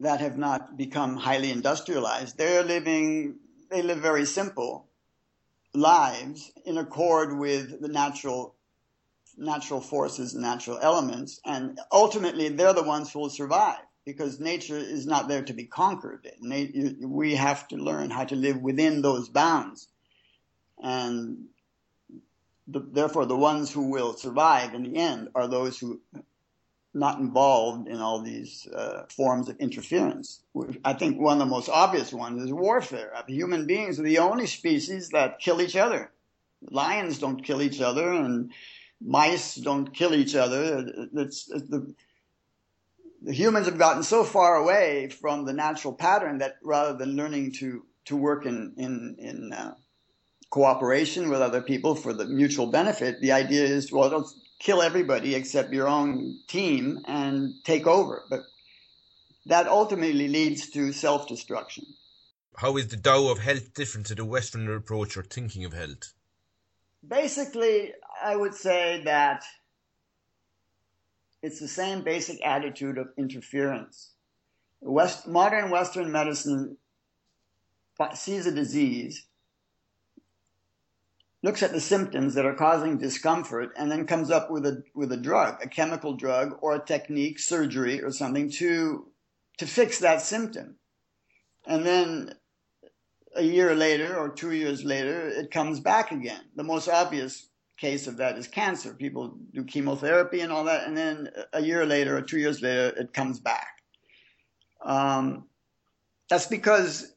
that 0.00 0.20
have 0.20 0.36
not 0.36 0.76
become 0.76 1.16
highly 1.16 1.50
industrialized, 1.50 2.36
they're 2.36 2.64
living. 2.64 3.36
They 3.70 3.82
live 3.82 3.98
very 3.98 4.24
simple, 4.24 4.87
lives 5.74 6.50
in 6.64 6.78
accord 6.78 7.38
with 7.38 7.80
the 7.80 7.88
natural 7.88 8.54
natural 9.36 9.80
forces 9.80 10.34
and 10.34 10.42
natural 10.42 10.78
elements. 10.82 11.40
And 11.44 11.78
ultimately 11.92 12.48
they're 12.48 12.72
the 12.72 12.82
ones 12.82 13.12
who 13.12 13.20
will 13.20 13.30
survive 13.30 13.78
because 14.04 14.40
nature 14.40 14.76
is 14.76 15.06
not 15.06 15.28
there 15.28 15.42
to 15.42 15.52
be 15.52 15.64
conquered. 15.64 16.26
We 16.40 17.34
have 17.36 17.68
to 17.68 17.76
learn 17.76 18.10
how 18.10 18.24
to 18.24 18.34
live 18.34 18.60
within 18.60 19.00
those 19.02 19.28
bounds. 19.28 19.88
And 20.82 21.44
the, 22.66 22.80
therefore 22.80 23.26
the 23.26 23.36
ones 23.36 23.72
who 23.72 23.90
will 23.90 24.14
survive 24.14 24.74
in 24.74 24.82
the 24.82 24.98
end 24.98 25.28
are 25.34 25.46
those 25.46 25.78
who 25.78 26.00
not 26.94 27.18
involved 27.18 27.88
in 27.88 28.00
all 28.00 28.20
these 28.20 28.66
uh, 28.68 29.04
forms 29.14 29.48
of 29.48 29.56
interference. 29.58 30.42
I 30.84 30.94
think 30.94 31.20
one 31.20 31.34
of 31.34 31.38
the 31.40 31.46
most 31.46 31.68
obvious 31.68 32.12
ones 32.12 32.42
is 32.42 32.52
warfare. 32.52 33.12
Human 33.28 33.66
beings 33.66 34.00
are 34.00 34.04
the 34.04 34.18
only 34.18 34.46
species 34.46 35.10
that 35.10 35.38
kill 35.38 35.60
each 35.60 35.76
other. 35.76 36.10
Lions 36.70 37.18
don't 37.18 37.44
kill 37.44 37.62
each 37.62 37.80
other, 37.80 38.10
and 38.10 38.52
mice 39.00 39.54
don't 39.54 39.94
kill 39.94 40.14
each 40.14 40.34
other. 40.34 41.08
It's, 41.14 41.48
it's 41.50 41.68
the, 41.68 41.94
the 43.22 43.32
humans 43.32 43.66
have 43.66 43.78
gotten 43.78 44.02
so 44.02 44.24
far 44.24 44.56
away 44.56 45.08
from 45.08 45.44
the 45.44 45.52
natural 45.52 45.92
pattern 45.92 46.38
that 46.38 46.56
rather 46.62 46.96
than 46.96 47.16
learning 47.16 47.52
to 47.52 47.84
to 48.06 48.16
work 48.16 48.46
in 48.46 48.72
in 48.76 49.16
in 49.18 49.52
uh, 49.52 49.74
cooperation 50.50 51.28
with 51.28 51.42
other 51.42 51.60
people 51.60 51.94
for 51.94 52.12
the 52.12 52.24
mutual 52.24 52.66
benefit, 52.66 53.20
the 53.20 53.32
idea 53.32 53.64
is 53.64 53.92
well, 53.92 54.26
kill 54.58 54.82
everybody 54.82 55.34
except 55.34 55.72
your 55.72 55.88
own 55.88 56.38
team 56.48 57.00
and 57.06 57.54
take 57.64 57.86
over. 57.86 58.24
But 58.28 58.40
that 59.46 59.66
ultimately 59.66 60.28
leads 60.28 60.70
to 60.70 60.92
self 60.92 61.28
destruction. 61.28 61.84
How 62.56 62.76
is 62.76 62.88
the 62.88 62.96
Tao 62.96 63.28
of 63.28 63.38
health 63.38 63.72
different 63.74 64.08
to 64.08 64.14
the 64.14 64.24
Western 64.24 64.68
approach 64.68 65.16
or 65.16 65.22
thinking 65.22 65.64
of 65.64 65.72
health? 65.72 66.12
Basically, 67.06 67.92
I 68.22 68.34
would 68.34 68.54
say 68.54 69.02
that 69.04 69.44
it's 71.40 71.60
the 71.60 71.68
same 71.68 72.02
basic 72.02 72.44
attitude 72.44 72.98
of 72.98 73.10
interference. 73.16 74.10
West, 74.80 75.28
modern 75.28 75.70
Western 75.70 76.10
medicine 76.10 76.76
sees 78.14 78.46
a 78.46 78.52
disease 78.52 79.27
looks 81.42 81.62
at 81.62 81.72
the 81.72 81.80
symptoms 81.80 82.34
that 82.34 82.46
are 82.46 82.54
causing 82.54 82.98
discomfort 82.98 83.72
and 83.76 83.90
then 83.90 84.06
comes 84.06 84.30
up 84.30 84.50
with 84.50 84.66
a 84.66 84.82
with 84.94 85.12
a 85.12 85.16
drug, 85.16 85.62
a 85.62 85.68
chemical 85.68 86.14
drug 86.14 86.58
or 86.60 86.74
a 86.74 86.84
technique, 86.84 87.38
surgery 87.38 88.02
or 88.02 88.10
something 88.10 88.50
to 88.50 89.06
to 89.58 89.66
fix 89.66 90.00
that 90.00 90.20
symptom. 90.20 90.76
And 91.66 91.84
then 91.84 92.34
a 93.36 93.42
year 93.42 93.74
later 93.74 94.16
or 94.16 94.30
two 94.30 94.52
years 94.52 94.84
later, 94.84 95.28
it 95.28 95.50
comes 95.50 95.80
back 95.80 96.10
again. 96.12 96.42
The 96.56 96.64
most 96.64 96.88
obvious 96.88 97.48
case 97.78 98.06
of 98.06 98.16
that 98.16 98.36
is 98.36 98.48
cancer. 98.48 98.94
People 98.94 99.38
do 99.52 99.64
chemotherapy 99.64 100.40
and 100.40 100.52
all 100.52 100.64
that, 100.64 100.86
and 100.86 100.96
then 100.96 101.30
a 101.52 101.62
year 101.62 101.86
later 101.86 102.16
or 102.16 102.22
two 102.22 102.38
years 102.38 102.60
later, 102.60 102.92
it 102.96 103.12
comes 103.12 103.38
back. 103.38 103.68
Um, 104.84 105.44
that's 106.28 106.46
because 106.46 107.12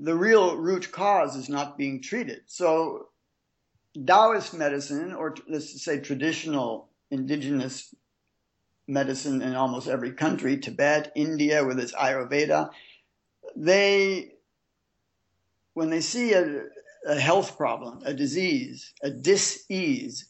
the 0.00 0.14
real 0.14 0.56
root 0.56 0.92
cause 0.92 1.36
is 1.36 1.48
not 1.48 1.78
being 1.78 2.02
treated. 2.02 2.42
So, 2.46 3.08
Taoist 4.04 4.54
medicine, 4.54 5.12
or 5.12 5.34
let's 5.48 5.82
say 5.82 6.00
traditional 6.00 6.88
indigenous 7.10 7.94
medicine 8.88 9.42
in 9.42 9.54
almost 9.54 9.88
every 9.88 10.12
country, 10.12 10.58
Tibet, 10.58 11.12
India 11.14 11.64
with 11.64 11.78
its 11.78 11.92
Ayurveda, 11.92 12.70
they, 13.56 14.32
when 15.74 15.90
they 15.90 16.00
see 16.00 16.32
a, 16.34 16.64
a 17.06 17.18
health 17.18 17.56
problem, 17.56 18.00
a 18.04 18.12
disease, 18.12 18.92
a 19.02 19.10
dis-ease, 19.10 20.28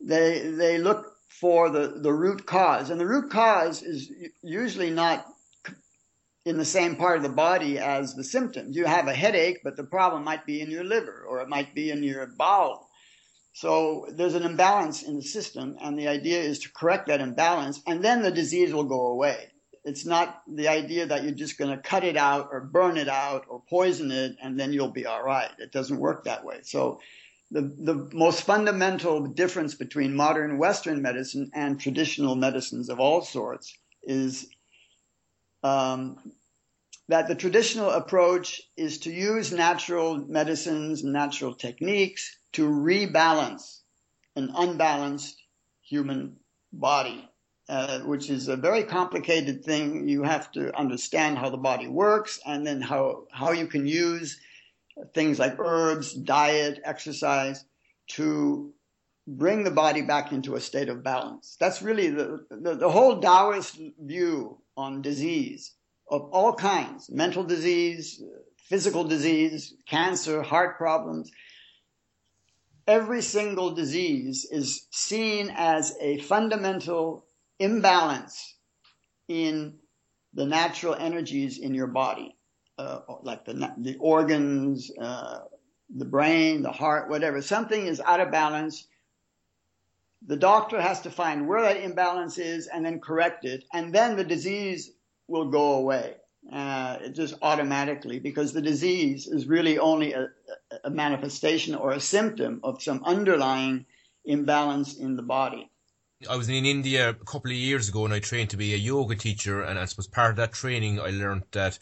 they, 0.00 0.50
they 0.50 0.78
look 0.78 1.06
for 1.28 1.70
the, 1.70 1.98
the 2.02 2.12
root 2.12 2.46
cause. 2.46 2.90
And 2.90 3.00
the 3.00 3.06
root 3.06 3.30
cause 3.30 3.82
is 3.82 4.10
usually 4.42 4.90
not 4.90 5.26
in 6.44 6.56
the 6.56 6.64
same 6.64 6.96
part 6.96 7.18
of 7.18 7.22
the 7.22 7.28
body 7.28 7.78
as 7.78 8.14
the 8.14 8.24
symptoms. 8.24 8.76
You 8.76 8.86
have 8.86 9.08
a 9.08 9.14
headache, 9.14 9.58
but 9.62 9.76
the 9.76 9.84
problem 9.84 10.24
might 10.24 10.46
be 10.46 10.60
in 10.60 10.70
your 10.70 10.84
liver 10.84 11.24
or 11.28 11.40
it 11.40 11.48
might 11.48 11.74
be 11.74 11.90
in 11.90 12.02
your 12.02 12.26
bowel. 12.26 12.88
So 13.52 14.06
there's 14.10 14.34
an 14.34 14.44
imbalance 14.44 15.02
in 15.02 15.16
the 15.16 15.22
system, 15.22 15.76
and 15.82 15.98
the 15.98 16.08
idea 16.08 16.40
is 16.40 16.60
to 16.60 16.72
correct 16.72 17.08
that 17.08 17.20
imbalance, 17.20 17.82
and 17.86 18.02
then 18.02 18.22
the 18.22 18.30
disease 18.30 18.72
will 18.72 18.84
go 18.84 19.08
away. 19.08 19.48
It's 19.84 20.06
not 20.06 20.42
the 20.46 20.68
idea 20.68 21.06
that 21.06 21.24
you're 21.24 21.32
just 21.32 21.58
going 21.58 21.74
to 21.74 21.82
cut 21.82 22.04
it 22.04 22.16
out 22.16 22.50
or 22.52 22.60
burn 22.60 22.96
it 22.96 23.08
out 23.08 23.46
or 23.48 23.62
poison 23.68 24.10
it, 24.10 24.36
and 24.42 24.58
then 24.58 24.72
you'll 24.72 24.92
be 24.92 25.06
all 25.06 25.22
right. 25.22 25.50
It 25.58 25.72
doesn't 25.72 25.98
work 25.98 26.24
that 26.24 26.44
way. 26.44 26.60
So 26.62 27.00
the, 27.50 27.62
the 27.62 28.08
most 28.12 28.42
fundamental 28.42 29.26
difference 29.26 29.74
between 29.74 30.14
modern 30.14 30.58
Western 30.58 31.02
medicine 31.02 31.50
and 31.52 31.80
traditional 31.80 32.36
medicines 32.36 32.88
of 32.88 33.00
all 33.00 33.22
sorts 33.22 33.76
is 34.02 34.48
um, 35.62 36.16
that 37.08 37.28
the 37.28 37.34
traditional 37.34 37.90
approach 37.90 38.62
is 38.76 38.98
to 38.98 39.10
use 39.10 39.52
natural 39.52 40.16
medicines, 40.16 41.02
natural 41.02 41.54
techniques 41.54 42.36
to 42.52 42.68
rebalance 42.68 43.80
an 44.36 44.52
unbalanced 44.56 45.42
human 45.82 46.36
body, 46.72 47.28
uh, 47.68 47.98
which 48.00 48.30
is 48.30 48.48
a 48.48 48.56
very 48.56 48.84
complicated 48.84 49.64
thing. 49.64 50.08
You 50.08 50.22
have 50.22 50.52
to 50.52 50.76
understand 50.78 51.36
how 51.36 51.50
the 51.50 51.56
body 51.56 51.88
works 51.88 52.38
and 52.46 52.64
then 52.66 52.80
how, 52.80 53.24
how 53.32 53.52
you 53.52 53.66
can 53.66 53.86
use 53.86 54.38
things 55.14 55.38
like 55.38 55.58
herbs, 55.58 56.14
diet, 56.14 56.80
exercise 56.84 57.64
to 58.08 58.72
bring 59.26 59.64
the 59.64 59.70
body 59.70 60.02
back 60.02 60.32
into 60.32 60.54
a 60.54 60.60
state 60.60 60.88
of 60.88 61.02
balance. 61.02 61.56
That's 61.58 61.82
really 61.82 62.10
the, 62.10 62.44
the, 62.50 62.74
the 62.74 62.90
whole 62.90 63.20
Taoist 63.20 63.78
view 63.98 64.58
on 64.80 65.02
disease 65.02 65.74
of 66.10 66.22
all 66.32 66.52
kinds 66.52 67.10
mental 67.10 67.44
disease, 67.44 68.22
physical 68.68 69.04
disease, 69.04 69.74
cancer, 69.86 70.42
heart 70.42 70.76
problems. 70.76 71.30
Every 72.86 73.22
single 73.22 73.70
disease 73.72 74.46
is 74.50 74.86
seen 74.90 75.52
as 75.54 75.94
a 76.00 76.18
fundamental 76.18 77.26
imbalance 77.58 78.56
in 79.28 79.76
the 80.34 80.46
natural 80.46 80.94
energies 80.94 81.58
in 81.58 81.74
your 81.74 81.86
body, 81.86 82.36
uh, 82.78 83.00
like 83.22 83.44
the, 83.44 83.54
the 83.78 83.96
organs, 84.00 84.90
uh, 85.00 85.40
the 85.96 86.04
brain, 86.04 86.62
the 86.62 86.72
heart, 86.72 87.08
whatever. 87.10 87.42
Something 87.42 87.86
is 87.86 88.00
out 88.00 88.20
of 88.20 88.32
balance. 88.32 88.86
The 90.26 90.36
doctor 90.36 90.80
has 90.80 91.00
to 91.02 91.10
find 91.10 91.48
where 91.48 91.62
that 91.62 91.78
imbalance 91.78 92.38
is 92.38 92.66
and 92.66 92.84
then 92.84 93.00
correct 93.00 93.44
it. 93.44 93.64
And 93.72 93.94
then 93.94 94.16
the 94.16 94.24
disease 94.24 94.90
will 95.28 95.50
go 95.50 95.74
away 95.74 96.14
uh, 96.52 97.08
just 97.08 97.34
automatically 97.42 98.18
because 98.18 98.52
the 98.52 98.62
disease 98.62 99.26
is 99.26 99.46
really 99.46 99.78
only 99.78 100.12
a, 100.12 100.28
a 100.84 100.90
manifestation 100.90 101.74
or 101.74 101.92
a 101.92 102.00
symptom 102.00 102.60
of 102.62 102.82
some 102.82 103.02
underlying 103.04 103.86
imbalance 104.24 104.96
in 104.96 105.16
the 105.16 105.22
body. 105.22 105.70
I 106.28 106.36
was 106.36 106.50
in 106.50 106.66
India 106.66 107.10
a 107.10 107.14
couple 107.14 107.50
of 107.50 107.56
years 107.56 107.88
ago 107.88 108.04
and 108.04 108.12
I 108.12 108.20
trained 108.20 108.50
to 108.50 108.58
be 108.58 108.74
a 108.74 108.76
yoga 108.76 109.16
teacher 109.16 109.62
and 109.62 109.78
I 109.78 109.86
suppose 109.86 110.06
part 110.06 110.30
of 110.30 110.36
that 110.36 110.52
training 110.52 111.00
I 111.00 111.10
learned 111.10 111.44
that 111.52 111.78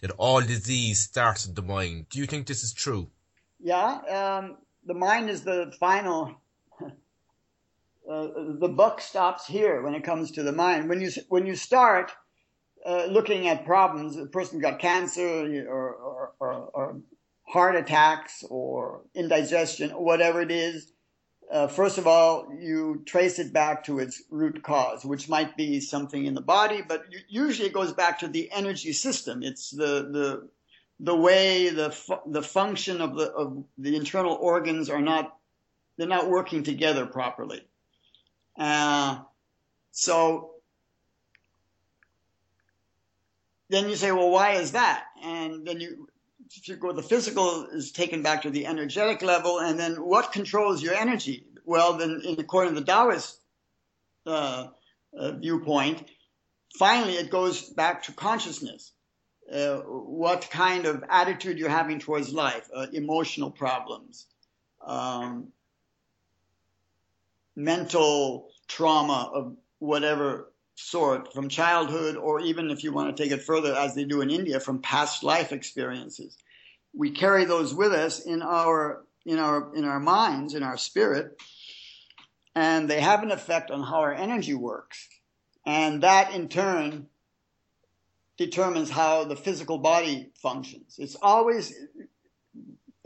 that 0.00 0.10
all 0.12 0.40
disease 0.40 1.00
starts 1.00 1.46
in 1.46 1.54
the 1.54 1.62
mind. 1.62 2.06
Do 2.10 2.18
you 2.18 2.26
think 2.26 2.46
this 2.46 2.62
is 2.62 2.72
true? 2.72 3.10
Yeah, 3.58 4.38
um, 4.40 4.58
the 4.84 4.94
mind 4.94 5.28
is 5.28 5.42
the 5.42 5.72
final. 5.80 6.36
Uh, 8.10 8.28
the 8.58 8.68
buck 8.68 9.00
stops 9.00 9.46
here 9.46 9.82
when 9.82 9.94
it 9.94 10.02
comes 10.02 10.30
to 10.30 10.42
the 10.42 10.52
mind. 10.52 10.88
When 10.88 11.00
you 11.00 11.10
when 11.28 11.46
you 11.46 11.54
start, 11.54 12.10
uh, 12.86 13.06
looking 13.06 13.48
at 13.48 13.66
problems, 13.66 14.16
a 14.16 14.26
person 14.26 14.60
got 14.60 14.78
cancer 14.78 15.44
or, 15.68 15.92
or, 15.92 16.32
or, 16.40 16.52
or, 16.72 17.00
heart 17.42 17.76
attacks 17.76 18.44
or 18.50 19.02
indigestion, 19.14 19.90
or 19.92 20.04
whatever 20.04 20.42
it 20.42 20.50
is, 20.50 20.92
uh, 21.50 21.66
first 21.66 21.96
of 21.96 22.06
all, 22.06 22.46
you 22.60 23.02
trace 23.06 23.38
it 23.38 23.52
back 23.54 23.84
to 23.84 23.98
its 23.98 24.22
root 24.30 24.62
cause, 24.62 25.04
which 25.04 25.28
might 25.28 25.56
be 25.56 25.80
something 25.80 26.26
in 26.26 26.34
the 26.34 26.42
body, 26.42 26.82
but 26.86 27.04
usually 27.28 27.68
it 27.68 27.72
goes 27.72 27.92
back 27.94 28.18
to 28.18 28.28
the 28.28 28.50
energy 28.52 28.92
system. 28.92 29.42
It's 29.42 29.70
the, 29.70 30.10
the, 30.12 30.48
the 31.00 31.16
way 31.16 31.70
the, 31.70 31.90
fu- 31.90 32.20
the 32.26 32.42
function 32.42 33.00
of 33.00 33.16
the, 33.16 33.32
of 33.32 33.64
the 33.78 33.96
internal 33.96 34.34
organs 34.34 34.90
are 34.90 35.00
not, 35.00 35.34
they're 35.96 36.06
not 36.06 36.28
working 36.28 36.62
together 36.62 37.06
properly. 37.06 37.62
Uh, 38.58 39.20
so 39.92 40.50
then 43.70 43.88
you 43.88 43.96
say, 43.96 44.12
well, 44.12 44.30
why 44.30 44.52
is 44.52 44.72
that? 44.72 45.04
And 45.22 45.66
then 45.66 45.80
you, 45.80 46.08
you 46.64 46.76
go, 46.76 46.92
the 46.92 47.02
physical 47.02 47.66
is 47.66 47.92
taken 47.92 48.22
back 48.22 48.42
to 48.42 48.50
the 48.50 48.66
energetic 48.66 49.22
level, 49.22 49.60
and 49.60 49.78
then 49.78 49.96
what 49.96 50.32
controls 50.32 50.82
your 50.82 50.94
energy? 50.94 51.46
Well, 51.64 51.94
then, 51.94 52.22
in 52.24 52.40
according 52.40 52.74
to 52.74 52.80
the 52.80 52.86
Taoist 52.86 53.38
uh, 54.26 54.68
uh, 55.16 55.32
viewpoint, 55.32 56.08
finally 56.78 57.14
it 57.14 57.30
goes 57.30 57.68
back 57.70 58.04
to 58.04 58.12
consciousness. 58.12 58.92
Uh, 59.52 59.76
what 59.78 60.48
kind 60.50 60.84
of 60.84 61.02
attitude 61.08 61.58
you're 61.58 61.70
having 61.70 61.98
towards 61.98 62.32
life, 62.32 62.68
uh, 62.74 62.86
emotional 62.92 63.50
problems, 63.50 64.26
um, 64.86 65.48
mental 67.58 68.50
trauma 68.68 69.30
of 69.34 69.56
whatever 69.80 70.52
sort 70.76 71.32
from 71.34 71.48
childhood, 71.48 72.16
or 72.16 72.40
even 72.40 72.70
if 72.70 72.84
you 72.84 72.92
want 72.92 73.14
to 73.14 73.20
take 73.20 73.32
it 73.32 73.42
further, 73.42 73.74
as 73.74 73.96
they 73.96 74.04
do 74.04 74.20
in 74.20 74.30
India, 74.30 74.60
from 74.60 74.80
past 74.80 75.24
life 75.24 75.52
experiences. 75.52 76.36
We 76.94 77.10
carry 77.10 77.44
those 77.44 77.74
with 77.74 77.92
us 77.92 78.20
in 78.20 78.42
our 78.42 79.04
in 79.26 79.40
our 79.40 79.74
in 79.74 79.84
our 79.84 79.98
minds, 79.98 80.54
in 80.54 80.62
our 80.62 80.76
spirit, 80.76 81.36
and 82.54 82.88
they 82.88 83.00
have 83.00 83.24
an 83.24 83.32
effect 83.32 83.72
on 83.72 83.82
how 83.82 84.00
our 84.00 84.14
energy 84.14 84.54
works, 84.54 85.08
and 85.66 86.04
that 86.04 86.32
in 86.32 86.48
turn 86.48 87.08
determines 88.36 88.88
how 88.88 89.24
the 89.24 89.34
physical 89.34 89.78
body 89.78 90.30
functions. 90.40 90.94
It's 90.96 91.16
always 91.20 91.74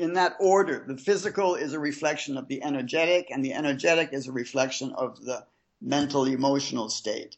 in 0.03 0.15
that 0.15 0.37
order. 0.41 0.85
The 0.87 0.97
physical 0.97 1.55
is 1.55 1.73
a 1.73 1.79
reflection 1.79 2.37
of 2.37 2.49
the 2.49 2.63
energetic, 2.63 3.31
and 3.31 3.45
the 3.45 3.53
energetic 3.53 4.13
is 4.13 4.29
a 4.29 4.33
reflection 4.33 4.93
of 4.93 5.21
the 5.25 5.47
mental 5.81 6.25
emotional 6.25 6.89
state. 6.89 7.37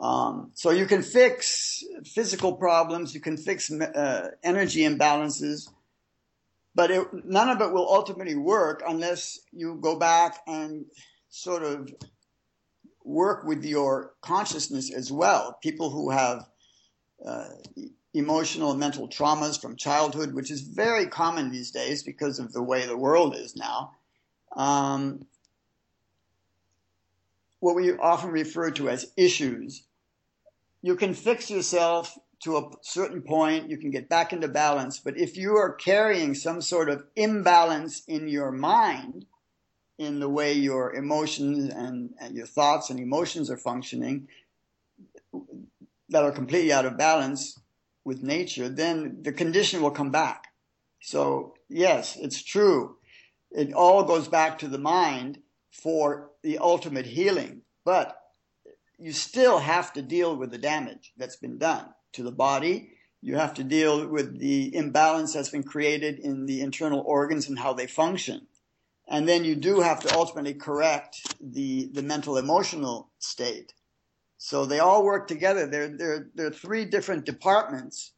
Um, 0.00 0.50
so 0.54 0.70
you 0.70 0.86
can 0.86 1.02
fix 1.02 1.82
physical 2.04 2.54
problems, 2.54 3.14
you 3.14 3.20
can 3.20 3.36
fix 3.36 3.70
uh, 3.70 4.30
energy 4.42 4.80
imbalances, 4.82 5.68
but 6.74 6.90
it, 6.90 7.06
none 7.24 7.48
of 7.48 7.60
it 7.60 7.72
will 7.72 7.88
ultimately 7.92 8.36
work 8.36 8.82
unless 8.86 9.40
you 9.52 9.78
go 9.80 9.98
back 9.98 10.40
and 10.46 10.84
sort 11.30 11.64
of 11.64 11.92
work 13.04 13.44
with 13.44 13.64
your 13.64 14.14
consciousness 14.20 14.92
as 14.92 15.10
well. 15.10 15.58
People 15.62 15.90
who 15.90 16.10
have 16.10 16.46
uh, 17.26 17.48
emotional 18.18 18.70
and 18.70 18.80
mental 18.80 19.08
traumas 19.08 19.60
from 19.60 19.76
childhood, 19.76 20.34
which 20.34 20.50
is 20.50 20.60
very 20.60 21.06
common 21.06 21.50
these 21.50 21.70
days 21.70 22.02
because 22.02 22.38
of 22.38 22.52
the 22.52 22.62
way 22.62 22.86
the 22.86 22.96
world 22.96 23.36
is 23.36 23.56
now. 23.56 23.92
Um, 24.54 25.26
what 27.60 27.74
we 27.74 27.92
often 27.92 28.30
refer 28.30 28.70
to 28.72 28.88
as 28.88 29.12
issues 29.16 29.82
you 30.82 30.96
can 30.96 31.14
fix 31.14 31.50
yourself 31.50 32.16
to 32.40 32.56
a 32.56 32.70
certain 32.82 33.22
point, 33.22 33.68
you 33.68 33.76
can 33.76 33.90
get 33.90 34.08
back 34.08 34.32
into 34.32 34.46
balance. 34.46 34.98
But 34.98 35.18
if 35.18 35.36
you 35.36 35.56
are 35.56 35.72
carrying 35.72 36.34
some 36.34 36.60
sort 36.60 36.88
of 36.88 37.04
imbalance 37.16 38.04
in 38.06 38.28
your 38.28 38.52
mind, 38.52 39.26
in 39.98 40.20
the 40.20 40.28
way 40.28 40.52
your 40.52 40.94
emotions 40.94 41.72
and, 41.74 42.14
and, 42.20 42.36
your 42.36 42.46
thoughts 42.46 42.90
and 42.90 43.00
emotions 43.00 43.50
are 43.50 43.56
functioning, 43.56 44.28
that 46.10 46.22
are 46.22 46.30
completely 46.30 46.72
out 46.72 46.86
of 46.86 46.96
balance 46.96 47.58
with 48.08 48.22
nature, 48.22 48.70
then 48.70 49.18
the 49.20 49.32
condition 49.32 49.82
will 49.82 49.90
come 49.90 50.10
back. 50.10 50.46
So, 51.00 51.54
yes, 51.68 52.16
it's 52.16 52.42
true. 52.42 52.96
It 53.50 53.74
all 53.74 54.02
goes 54.02 54.28
back 54.28 54.58
to 54.58 54.68
the 54.68 54.78
mind 54.78 55.38
for 55.70 56.30
the 56.42 56.58
ultimate 56.58 57.04
healing. 57.04 57.62
But 57.84 58.18
you 58.98 59.12
still 59.12 59.58
have 59.58 59.92
to 59.92 60.02
deal 60.02 60.34
with 60.34 60.50
the 60.50 60.58
damage 60.58 61.12
that's 61.18 61.36
been 61.36 61.58
done 61.58 61.90
to 62.14 62.22
the 62.22 62.32
body. 62.32 62.94
You 63.20 63.36
have 63.36 63.52
to 63.54 63.64
deal 63.64 64.08
with 64.08 64.38
the 64.38 64.74
imbalance 64.74 65.34
that's 65.34 65.50
been 65.50 65.62
created 65.62 66.18
in 66.18 66.46
the 66.46 66.62
internal 66.62 67.00
organs 67.00 67.46
and 67.48 67.58
how 67.58 67.74
they 67.74 67.86
function. 67.86 68.46
And 69.06 69.28
then 69.28 69.44
you 69.44 69.54
do 69.54 69.80
have 69.80 70.00
to 70.00 70.14
ultimately 70.14 70.54
correct 70.54 71.36
the, 71.40 71.90
the 71.92 72.02
mental 72.02 72.38
emotional 72.38 73.10
state. 73.18 73.74
So 74.38 74.64
they 74.64 74.78
all 74.78 75.04
work 75.04 75.26
together. 75.26 75.66
There, 75.66 75.88
there, 75.88 76.28
there 76.34 76.46
are 76.46 76.52
three 76.52 76.84
different 76.84 77.26
departments 77.26 78.12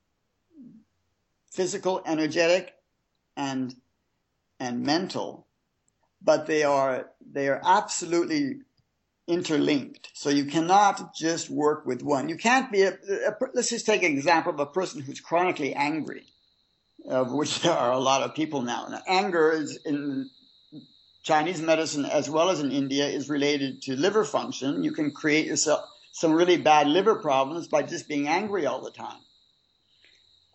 physical, 1.50 2.00
energetic, 2.06 2.74
and, 3.36 3.74
and 4.60 4.84
mental. 4.84 5.48
But 6.22 6.46
they 6.46 6.62
are, 6.62 7.10
they 7.32 7.48
are 7.48 7.60
absolutely 7.64 8.60
interlinked. 9.26 10.10
So 10.14 10.30
you 10.30 10.44
cannot 10.44 11.14
just 11.14 11.50
work 11.50 11.86
with 11.86 12.02
one. 12.02 12.28
You 12.28 12.36
can't 12.36 12.70
be 12.70 12.82
a, 12.82 12.92
a 12.92 13.34
let's 13.54 13.70
just 13.70 13.86
take 13.86 14.02
an 14.02 14.12
example 14.12 14.52
of 14.52 14.60
a 14.60 14.66
person 14.66 15.00
who's 15.00 15.20
chronically 15.20 15.74
angry, 15.74 16.24
of 17.08 17.32
which 17.32 17.60
there 17.62 17.72
are 17.72 17.92
a 17.92 17.98
lot 17.98 18.22
of 18.22 18.34
people 18.34 18.62
now. 18.62 18.86
now 18.88 19.00
anger 19.08 19.52
is 19.52 19.78
in 19.84 20.30
Chinese 21.22 21.60
medicine 21.60 22.04
as 22.04 22.30
well 22.30 22.50
as 22.50 22.60
in 22.60 22.70
India 22.70 23.06
is 23.06 23.28
related 23.28 23.82
to 23.82 23.96
liver 23.96 24.24
function. 24.24 24.84
You 24.84 24.92
can 24.92 25.10
create 25.10 25.46
yourself 25.46 25.80
some 26.20 26.32
really 26.32 26.58
bad 26.58 26.86
liver 26.86 27.14
problems 27.14 27.66
by 27.66 27.82
just 27.82 28.06
being 28.06 28.28
angry 28.28 28.66
all 28.66 28.82
the 28.82 28.90
time. 28.90 29.22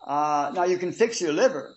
Uh, 0.06 0.52
now 0.54 0.62
you 0.62 0.78
can 0.78 0.92
fix 0.92 1.20
your 1.20 1.32
liver 1.32 1.74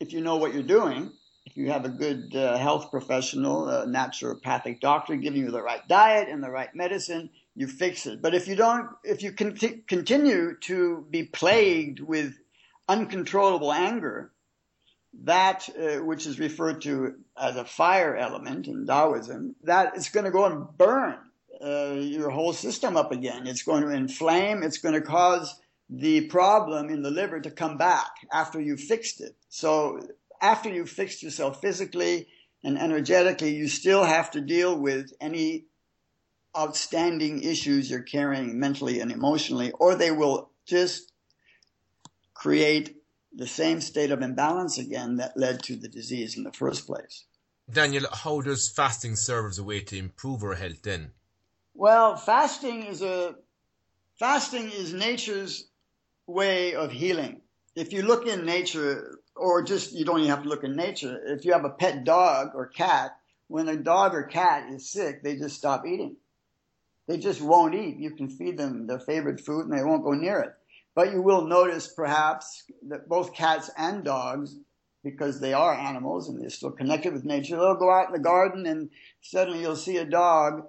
if 0.00 0.12
you 0.12 0.20
know 0.20 0.36
what 0.36 0.52
you're 0.52 0.64
doing. 0.64 1.12
If 1.46 1.56
you 1.56 1.70
have 1.70 1.84
a 1.84 1.90
good 1.90 2.34
uh, 2.34 2.58
health 2.58 2.90
professional, 2.90 3.68
a 3.68 3.86
naturopathic 3.86 4.80
doctor 4.80 5.14
giving 5.14 5.42
you 5.42 5.52
the 5.52 5.62
right 5.62 5.86
diet 5.86 6.28
and 6.28 6.42
the 6.42 6.50
right 6.50 6.74
medicine, 6.74 7.30
you 7.54 7.68
fix 7.68 8.04
it. 8.04 8.20
But 8.20 8.34
if 8.34 8.48
you 8.48 8.56
don't, 8.56 8.88
if 9.04 9.22
you 9.22 9.30
con- 9.30 9.56
continue 9.86 10.56
to 10.62 11.06
be 11.08 11.22
plagued 11.22 12.00
with 12.00 12.34
uncontrollable 12.88 13.72
anger, 13.72 14.32
that 15.22 15.68
uh, 15.80 16.04
which 16.04 16.26
is 16.26 16.40
referred 16.40 16.80
to 16.82 17.14
as 17.40 17.54
a 17.54 17.64
fire 17.64 18.16
element 18.16 18.66
in 18.66 18.86
Taoism, 18.86 19.54
that 19.62 19.96
is 19.96 20.08
going 20.08 20.24
to 20.24 20.32
go 20.32 20.46
and 20.46 20.66
burn 20.76 21.27
uh, 21.64 21.94
your 21.98 22.30
whole 22.30 22.52
system 22.52 22.96
up 22.96 23.12
again. 23.12 23.46
It's 23.46 23.62
going 23.62 23.82
to 23.82 23.90
inflame. 23.90 24.62
It's 24.62 24.78
going 24.78 24.94
to 24.94 25.00
cause 25.00 25.60
the 25.90 26.22
problem 26.26 26.90
in 26.90 27.02
the 27.02 27.10
liver 27.10 27.40
to 27.40 27.50
come 27.50 27.78
back 27.78 28.10
after 28.32 28.60
you've 28.60 28.80
fixed 28.80 29.20
it. 29.20 29.34
So 29.48 30.00
after 30.40 30.68
you've 30.68 30.90
fixed 30.90 31.22
yourself 31.22 31.60
physically 31.60 32.28
and 32.62 32.78
energetically, 32.78 33.54
you 33.54 33.68
still 33.68 34.04
have 34.04 34.30
to 34.32 34.40
deal 34.40 34.78
with 34.78 35.12
any 35.20 35.66
outstanding 36.56 37.42
issues 37.42 37.90
you're 37.90 38.02
carrying 38.02 38.58
mentally 38.58 39.00
and 39.00 39.12
emotionally, 39.12 39.70
or 39.72 39.94
they 39.94 40.10
will 40.10 40.50
just 40.66 41.12
create 42.34 42.96
the 43.32 43.46
same 43.46 43.80
state 43.80 44.10
of 44.10 44.22
imbalance 44.22 44.78
again 44.78 45.16
that 45.16 45.36
led 45.36 45.62
to 45.62 45.76
the 45.76 45.88
disease 45.88 46.36
in 46.36 46.44
the 46.44 46.52
first 46.52 46.86
place. 46.86 47.24
Daniel, 47.70 48.06
how 48.12 48.40
does 48.40 48.68
fasting 48.68 49.14
serve 49.14 49.50
as 49.50 49.58
a 49.58 49.64
way 49.64 49.80
to 49.80 49.96
improve 49.96 50.42
our 50.42 50.54
health 50.54 50.82
then? 50.82 51.12
Well, 51.78 52.16
fasting 52.16 52.82
is 52.86 53.02
a 53.02 53.36
fasting 54.18 54.68
is 54.68 54.92
nature's 54.92 55.68
way 56.26 56.74
of 56.74 56.90
healing. 56.90 57.42
If 57.76 57.92
you 57.92 58.02
look 58.02 58.26
in 58.26 58.44
nature, 58.44 59.20
or 59.36 59.62
just 59.62 59.92
you 59.92 60.04
don't 60.04 60.18
even 60.18 60.30
have 60.30 60.42
to 60.42 60.48
look 60.48 60.64
in 60.64 60.74
nature. 60.74 61.16
If 61.24 61.44
you 61.44 61.52
have 61.52 61.64
a 61.64 61.70
pet 61.70 62.02
dog 62.02 62.48
or 62.56 62.66
cat, 62.66 63.12
when 63.46 63.68
a 63.68 63.76
dog 63.76 64.12
or 64.16 64.24
cat 64.24 64.72
is 64.72 64.90
sick, 64.90 65.22
they 65.22 65.36
just 65.36 65.56
stop 65.56 65.86
eating. 65.86 66.16
They 67.06 67.16
just 67.16 67.40
won't 67.40 67.76
eat. 67.76 67.96
You 67.98 68.10
can 68.10 68.28
feed 68.28 68.58
them 68.58 68.88
their 68.88 68.98
favorite 68.98 69.38
food 69.38 69.66
and 69.66 69.72
they 69.72 69.84
won't 69.84 70.02
go 70.02 70.14
near 70.14 70.40
it. 70.40 70.54
But 70.96 71.12
you 71.12 71.22
will 71.22 71.46
notice 71.46 71.86
perhaps 71.86 72.64
that 72.88 73.08
both 73.08 73.34
cats 73.34 73.70
and 73.78 74.02
dogs, 74.02 74.56
because 75.04 75.38
they 75.38 75.52
are 75.52 75.74
animals 75.74 76.28
and 76.28 76.42
they're 76.42 76.50
still 76.50 76.72
connected 76.72 77.12
with 77.12 77.24
nature, 77.24 77.54
they'll 77.54 77.76
go 77.76 77.92
out 77.92 78.08
in 78.08 78.14
the 78.14 78.18
garden 78.18 78.66
and 78.66 78.90
suddenly 79.20 79.60
you'll 79.60 79.76
see 79.76 79.98
a 79.98 80.04
dog 80.04 80.64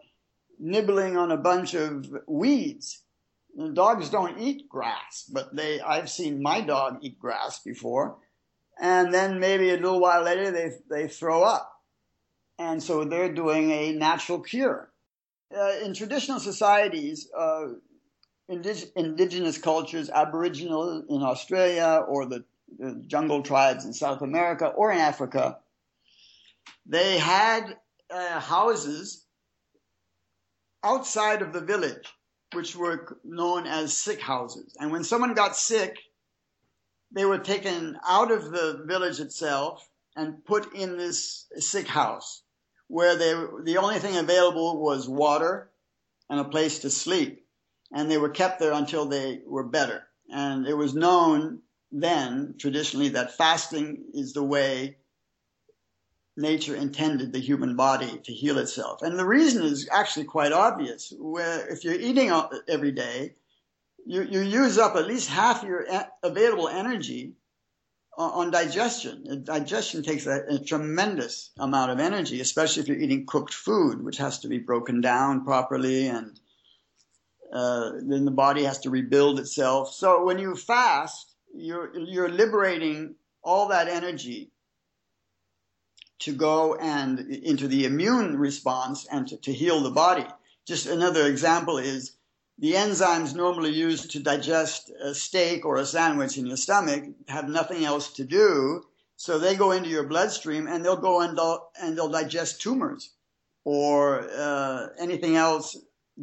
nibbling 0.60 1.18
on 1.18 1.32
a 1.32 1.38
bunch 1.38 1.74
of 1.74 2.08
weeds. 2.28 3.04
Dogs 3.74 4.10
don't 4.10 4.40
eat 4.40 4.70
grass, 4.70 5.30
but 5.32 5.56
they, 5.56 5.82
I've 5.82 6.10
seen 6.10 6.42
my 6.42 6.62
dog 6.62 7.00
eat 7.02 7.20
grass 7.20 7.60
before. 7.60 8.18
And 8.80 9.14
then 9.14 9.40
maybe 9.40 9.70
a 9.70 9.74
little 9.74 10.00
while 10.00 10.24
later 10.24 10.52
they, 10.52 10.72
they 10.90 11.08
throw 11.08 11.44
up. 11.44 11.72
And 12.58 12.82
so 12.82 13.04
they're 13.06 13.34
doing 13.34 13.72
a 13.72 13.92
natural 13.94 14.40
cure. 14.40 14.92
Uh, 15.56 15.72
in 15.84 15.94
traditional 15.94 16.40
societies, 16.40 17.30
uh, 17.36 17.68
indig- 18.50 18.92
indigenous 18.96 19.58
cultures, 19.58 20.10
Aboriginal 20.10 21.04
in 21.10 21.24
Australia 21.24 22.04
or 22.08 22.26
the, 22.26 22.44
jungle 23.08 23.42
tribes 23.42 23.84
in 23.84 23.94
South 23.94 24.22
America 24.22 24.68
or 24.68 24.92
in 24.92 25.00
Africa, 25.00 25.58
they 26.86 27.18
had 27.18 27.76
uh, 28.12 28.40
houses 28.40 29.26
outside 30.84 31.42
of 31.42 31.54
the 31.54 31.62
village, 31.62 32.08
which 32.54 32.76
were 32.76 33.20
known 33.24 33.68
as 33.68 33.96
sick 33.96 34.22
houses. 34.22 34.76
And 34.80 34.92
when 34.92 35.04
someone 35.04 35.34
got 35.34 35.56
sick, 35.56 35.98
they 37.12 37.26
were 37.26 37.40
taken 37.40 37.98
out 38.08 38.32
of 38.32 38.52
the 38.52 38.84
village 38.86 39.20
itself 39.20 39.90
and 40.16 40.44
put 40.46 40.74
in 40.74 40.98
this 40.98 41.48
sick 41.58 41.88
house 41.88 42.44
where 42.88 43.16
they, 43.16 43.34
the 43.64 43.78
only 43.78 44.00
thing 44.00 44.18
available 44.18 44.82
was 44.82 45.08
water 45.08 45.72
and 46.30 46.40
a 46.40 46.44
place 46.44 46.80
to 46.80 46.90
sleep. 46.90 47.46
And 47.92 48.10
they 48.10 48.18
were 48.18 48.30
kept 48.30 48.60
there 48.60 48.74
until 48.74 49.06
they 49.06 49.42
were 49.46 49.64
better. 49.64 50.04
And 50.32 50.68
it 50.68 50.76
was 50.76 50.94
known 50.94 51.62
then, 51.92 52.56
traditionally, 52.60 53.10
that 53.10 53.36
fasting 53.36 54.06
is 54.14 54.34
the 54.34 54.44
way 54.44 54.98
nature 56.40 56.76
intended 56.76 57.32
the 57.32 57.40
human 57.40 57.76
body 57.76 58.20
to 58.24 58.34
heal 58.34 58.58
itself. 58.58 59.02
And 59.02 59.20
the 59.20 59.26
reason 59.26 59.64
is 59.64 59.88
actually 59.92 60.26
quite 60.26 60.52
obvious. 60.52 61.14
Where 61.18 61.68
if 61.68 61.84
you're 61.84 62.00
eating 62.00 62.32
every 62.68 62.92
day, 62.92 63.36
you, 64.06 64.24
you 64.24 64.42
use 64.42 64.78
up 64.78 64.96
at 64.96 65.08
least 65.08 65.30
half 65.30 65.64
your 65.64 65.86
available 66.24 66.68
energy 66.68 67.34
on 68.18 68.52
digestion. 68.52 69.44
Digestion 69.46 70.04
takes 70.04 70.26
a, 70.26 70.44
a, 70.50 70.60
tremendous 70.60 71.52
amount 71.58 71.92
of 71.92 72.00
energy, 72.00 72.42
especially 72.42 72.82
if 72.82 72.90
you're 72.90 72.98
eating 72.98 73.26
cooked 73.26 73.54
food, 73.54 74.04
which 74.04 74.18
has 74.18 74.40
to 74.40 74.50
be 74.50 74.58
broken 74.58 75.00
down 75.00 75.46
properly 75.46 76.08
and 76.08 76.38
uh, 77.54 77.92
then 78.04 78.26
the 78.26 78.32
body 78.32 78.64
has 78.64 78.80
to 78.80 78.90
rebuild 78.90 79.40
itself. 79.40 79.94
So 79.94 80.26
when 80.26 80.38
you 80.38 80.56
fast, 80.56 81.34
you're, 81.56 81.98
you're 81.98 82.30
liberating 82.30 83.16
all 83.42 83.70
that 83.70 83.88
energy 83.88 84.52
to 86.20 86.34
go 86.34 86.76
and 86.76 87.20
into 87.20 87.68
the 87.68 87.86
immune 87.86 88.38
response 88.38 89.08
and 89.12 89.28
to, 89.28 89.38
to 89.38 89.54
heal 89.54 89.82
the 89.82 89.92
body. 89.92 90.26
Just 90.66 90.86
another 90.86 91.26
example 91.26 91.78
is 91.78 92.16
the 92.60 92.74
enzymes 92.74 93.34
normally 93.34 93.72
used 93.72 94.12
to 94.12 94.20
digest 94.20 94.92
a 95.02 95.16
steak 95.16 95.66
or 95.66 95.78
a 95.78 95.86
sandwich 95.86 96.38
in 96.38 96.46
your 96.46 96.58
stomach 96.58 97.06
have 97.30 97.48
nothing 97.48 97.86
else 97.86 98.14
to 98.14 98.26
do. 98.26 98.84
So 99.16 99.40
they 99.40 99.56
go 99.56 99.72
into 99.72 99.90
your 99.90 100.04
bloodstream 100.04 100.68
and 100.68 100.84
they'll 100.84 100.98
go 100.98 101.22
and 101.22 101.38
they'll, 101.38 101.70
and 101.82 101.98
they'll 101.98 102.10
digest 102.10 102.62
tumors 102.62 103.12
or 103.64 104.30
uh, 104.30 104.88
anything 105.00 105.38
else, 105.38 105.78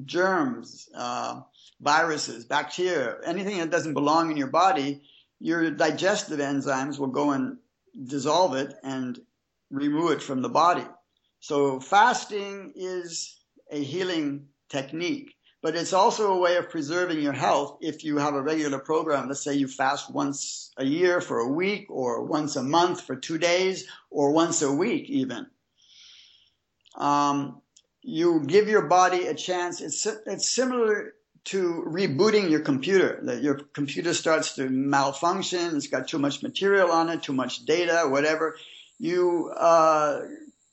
germs, 0.04 0.88
uh, 0.94 1.40
viruses, 1.80 2.44
bacteria, 2.44 3.16
anything 3.24 3.58
that 3.58 3.70
doesn't 3.70 3.94
belong 3.94 4.30
in 4.30 4.36
your 4.36 4.46
body. 4.46 5.02
Your 5.40 5.70
digestive 5.70 6.38
enzymes 6.38 6.98
will 6.98 7.08
go 7.08 7.30
and 7.30 7.58
dissolve 8.04 8.54
it 8.56 8.74
and 8.82 9.20
remove 9.70 10.12
it 10.12 10.22
from 10.22 10.42
the 10.42 10.48
body. 10.48 10.84
So 11.40 11.80
fasting 11.80 12.72
is 12.74 13.38
a 13.70 13.82
healing 13.82 14.48
technique, 14.68 15.34
but 15.62 15.76
it's 15.76 15.92
also 15.92 16.32
a 16.32 16.38
way 16.38 16.56
of 16.56 16.70
preserving 16.70 17.20
your 17.20 17.32
health 17.32 17.78
if 17.80 18.04
you 18.04 18.18
have 18.18 18.34
a 18.34 18.42
regular 18.42 18.78
program. 18.78 19.28
Let's 19.28 19.44
say 19.44 19.54
you 19.54 19.68
fast 19.68 20.12
once 20.12 20.72
a 20.76 20.84
year 20.84 21.20
for 21.20 21.38
a 21.38 21.48
week 21.48 21.86
or 21.90 22.24
once 22.24 22.56
a 22.56 22.62
month 22.62 23.02
for 23.02 23.16
two 23.16 23.38
days 23.38 23.86
or 24.10 24.32
once 24.32 24.62
a 24.62 24.72
week 24.72 25.08
even. 25.08 25.46
Um, 26.96 27.60
you 28.02 28.44
give 28.46 28.68
your 28.68 28.86
body 28.86 29.26
a 29.26 29.34
chance. 29.34 29.80
It's, 29.80 30.06
it's 30.06 30.48
similar 30.48 31.12
to 31.46 31.84
rebooting 31.86 32.50
your 32.50 32.60
computer. 32.60 33.20
That 33.22 33.42
your 33.42 33.60
computer 33.72 34.14
starts 34.14 34.54
to 34.54 34.68
malfunction. 34.68 35.76
It's 35.76 35.88
got 35.88 36.08
too 36.08 36.18
much 36.18 36.42
material 36.42 36.90
on 36.90 37.08
it, 37.08 37.22
too 37.22 37.32
much 37.32 37.64
data, 37.64 38.04
whatever 38.08 38.56
you 38.98 39.52
uh, 39.56 40.22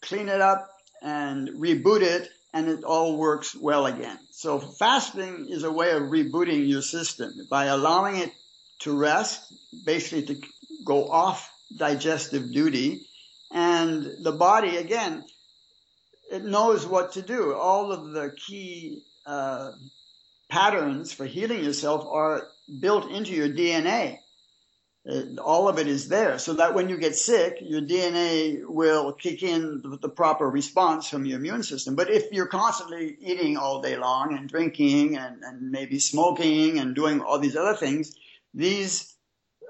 clean 0.02 0.30
it 0.30 0.42
up 0.42 0.70
and 1.02 1.50
reboot 1.50 2.02
it, 2.02 2.30
and 2.54 2.70
it 2.70 2.84
all 2.84 3.18
works 3.18 3.56
well 3.56 3.86
again. 3.86 4.18
So 4.32 4.60
fasting 4.60 5.48
is 5.50 5.64
a 5.64 5.72
way 5.72 5.92
of 5.92 6.04
rebooting 6.04 6.68
your 6.68 6.82
system 6.82 7.32
by 7.50 7.66
allowing 7.66 8.18
it 8.18 8.32
to 8.80 8.98
rest, 8.98 9.54
basically 9.86 10.36
to 10.36 10.42
go 10.86 11.10
off 11.10 11.50
digestive 11.78 12.52
duty. 12.52 13.06
And 13.52 14.06
the 14.24 14.32
body, 14.32 14.78
again, 14.78 15.24
it 16.32 16.44
knows 16.44 16.86
what 16.86 17.14
to 17.14 17.22
do. 17.22 17.54
All 17.54 17.92
of 17.92 18.12
the 18.12 18.34
key 18.36 19.04
uh, 19.26 19.72
patterns 20.50 21.12
for 21.14 21.26
healing 21.26 21.64
yourself 21.64 22.06
are 22.10 22.48
built 22.80 23.10
into 23.12 23.32
your 23.34 23.50
DNA. 23.50 24.20
Uh, 25.10 25.24
all 25.42 25.68
of 25.68 25.80
it 25.80 25.88
is 25.88 26.08
there 26.08 26.40
so 26.40 26.54
that 26.54 26.74
when 26.74 26.88
you 26.88 26.98
get 26.98 27.14
sick, 27.14 27.58
your 27.60 27.82
DNA 27.82 28.66
will 28.66 29.12
kick 29.12 29.44
in 29.44 29.82
the, 29.82 29.98
the, 29.98 30.08
proper 30.08 30.50
response 30.50 31.10
from 31.10 31.26
your 31.26 31.40
immune 31.40 31.62
system. 31.62 31.94
But 31.94 32.10
if 32.10 32.32
you're 32.32 32.48
constantly 32.48 33.18
eating 33.20 33.58
all 33.58 33.82
day 33.82 33.98
long 33.98 34.34
and 34.38 34.48
drinking 34.48 35.18
and, 35.18 35.44
and 35.44 35.72
maybe 35.72 36.00
smoking 36.00 36.80
and 36.80 36.96
doing 36.96 37.20
all 37.20 37.38
these 37.38 37.58
other 37.58 37.76
things, 37.76 38.16
these 38.54 39.14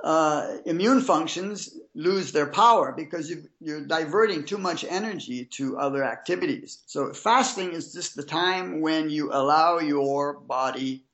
uh, 0.04 0.58
immune 0.68 1.02
functions 1.02 1.80
lose 1.96 2.32
their 2.32 2.48
power 2.48 2.92
because 2.92 3.28
you, 3.28 3.44
you're 3.60 3.88
diverting 3.88 4.46
too 4.46 4.60
much 4.60 4.84
energy 4.84 5.46
to 5.46 5.80
other 5.80 6.04
activities. 6.04 6.84
So 6.86 7.12
fasting 7.12 7.72
is 7.72 7.92
just 7.92 8.16
the 8.16 8.24
time 8.24 8.82
when 8.82 9.10
you 9.10 9.32
allow 9.34 9.80
your 9.80 10.34
body 10.34 11.06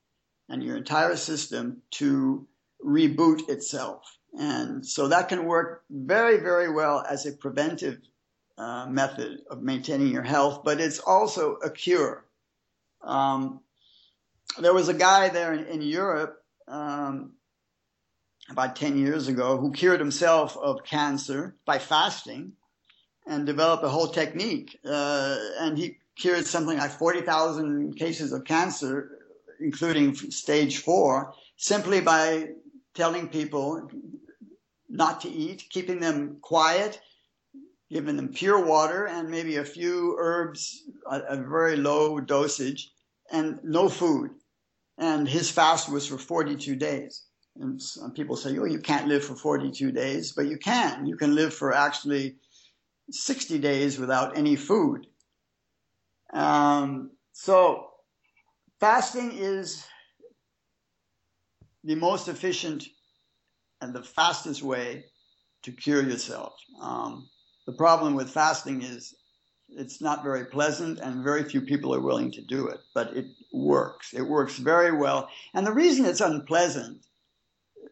and 0.50 0.62
your 0.62 0.76
entire 0.76 1.16
system 1.16 1.84
to 1.92 2.49
reboot 2.84 3.50
itself. 3.50 4.18
And 4.38 4.86
so 4.86 5.08
that 5.08 5.30
can 5.30 5.46
work 5.46 5.84
very, 5.90 6.38
very 6.38 6.72
well 6.72 7.04
as 7.10 7.26
a 7.26 7.32
preventive 7.32 8.00
uh, 8.58 8.86
method 8.88 9.40
of 9.50 9.62
maintaining 9.62 10.10
your 10.10 10.24
health, 10.24 10.62
but 10.64 10.80
it's 10.80 11.00
also 11.00 11.56
a 11.56 11.70
cure. 11.70 12.26
Um, 13.02 13.62
there 14.60 14.74
was 14.74 14.90
a 14.90 14.94
guy 14.94 15.30
there 15.30 15.54
in, 15.54 15.66
in 15.66 15.82
Europe 15.82 16.44
um, 16.68 17.34
about 18.50 18.76
10 18.76 18.98
years 18.98 19.28
ago 19.28 19.58
who 19.58 19.72
cured 19.72 20.00
himself 20.00 20.58
of 20.58 20.84
cancer 20.84 21.56
by 21.66 21.80
fasting 21.80 22.54
and 23.26 23.46
developed 23.46 23.84
a 23.84 23.90
whole 23.90 24.08
technique. 24.08 24.78
Uh, 24.84 25.38
and 25.60 25.78
he 25.78 25.98
cured 26.18 26.46
something 26.46 26.78
like 26.78 26.92
40,000 26.92 27.96
cases 27.96 28.34
of 28.34 28.44
cancer, 28.44 29.20
including 29.60 30.16
stage 30.16 30.80
four, 30.80 31.34
simply 31.58 32.02
by 32.02 32.50
telling 33.00 33.30
people 33.30 33.90
not 34.90 35.22
to 35.22 35.30
eat, 35.30 35.64
keeping 35.70 36.02
them 36.02 36.36
quiet, 36.42 37.00
giving 37.90 38.18
them 38.18 38.28
pure 38.28 38.66
water 38.66 39.06
and 39.08 39.30
maybe 39.30 39.56
a 39.56 39.64
few 39.64 40.18
herbs, 40.20 40.84
a, 41.10 41.20
a 41.30 41.38
very 41.38 41.78
low 41.78 42.20
dosage, 42.20 42.92
and 43.32 43.58
no 43.64 43.88
food. 43.88 44.32
And 44.98 45.30
his 45.30 45.50
fast 45.50 45.90
was 45.90 46.06
for 46.06 46.18
42 46.18 46.76
days. 46.76 47.24
And 47.62 47.82
some 47.82 48.12
people 48.12 48.36
say, 48.36 48.58
oh, 48.58 48.66
you 48.66 48.80
can't 48.80 49.08
live 49.08 49.24
for 49.24 49.36
42 49.36 49.94
days, 49.94 50.34
but 50.34 50.48
you 50.48 50.58
can. 50.58 51.06
You 51.06 51.16
can 51.16 51.34
live 51.36 51.54
for 51.54 51.74
actually 51.74 52.36
60 53.12 53.60
days 53.60 53.98
without 53.98 54.38
any 54.38 54.58
food. 54.58 55.08
Um, 56.34 57.12
so 57.32 57.92
fasting 58.82 59.32
is 59.32 59.86
the 61.84 61.96
most 61.96 62.28
efficient 62.28 62.88
and 63.82 63.94
the 63.94 64.04
fastest 64.04 64.62
way 64.62 65.06
to 65.64 65.72
cure 65.72 66.04
yourself. 66.04 66.54
Um, 66.82 67.30
the 67.66 67.74
problem 67.74 68.16
with 68.16 68.30
fasting 68.30 68.82
is 68.82 69.16
it's 69.70 70.02
not 70.02 70.24
very 70.24 70.46
pleasant 70.46 71.00
and 71.00 71.24
very 71.24 71.44
few 71.44 71.62
people 71.62 71.94
are 71.94 72.02
willing 72.02 72.32
to 72.32 72.42
do 72.42 72.68
it, 72.68 72.80
but 72.94 73.16
it 73.16 73.28
works. 73.54 74.14
It 74.14 74.24
works 74.24 74.58
very 74.58 74.92
well. 74.92 75.30
And 75.54 75.66
the 75.66 75.74
reason 75.74 76.06
it's 76.06 76.22
unpleasant 76.22 77.06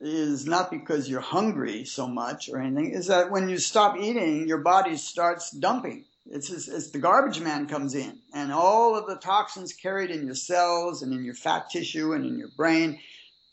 is 0.01 0.45
not 0.45 0.69
because 0.71 1.09
you're 1.09 1.21
hungry 1.21 1.85
so 1.85 2.07
much 2.07 2.49
or 2.49 2.59
anything, 2.59 2.91
is 2.91 3.07
that 3.07 3.31
when 3.31 3.49
you 3.49 3.57
stop 3.57 3.97
eating, 3.97 4.47
your 4.47 4.59
body 4.59 4.95
starts 4.97 5.51
dumping. 5.51 6.05
It's, 6.29 6.49
it's, 6.49 6.67
it's 6.67 6.91
the 6.91 6.99
garbage 6.99 7.39
man 7.39 7.67
comes 7.67 7.95
in 7.95 8.19
and 8.33 8.51
all 8.51 8.95
of 8.95 9.07
the 9.07 9.15
toxins 9.15 9.73
carried 9.73 10.11
in 10.11 10.25
your 10.25 10.35
cells 10.35 11.01
and 11.01 11.13
in 11.13 11.23
your 11.23 11.33
fat 11.33 11.69
tissue 11.69 12.13
and 12.13 12.25
in 12.25 12.37
your 12.37 12.49
brain 12.57 12.99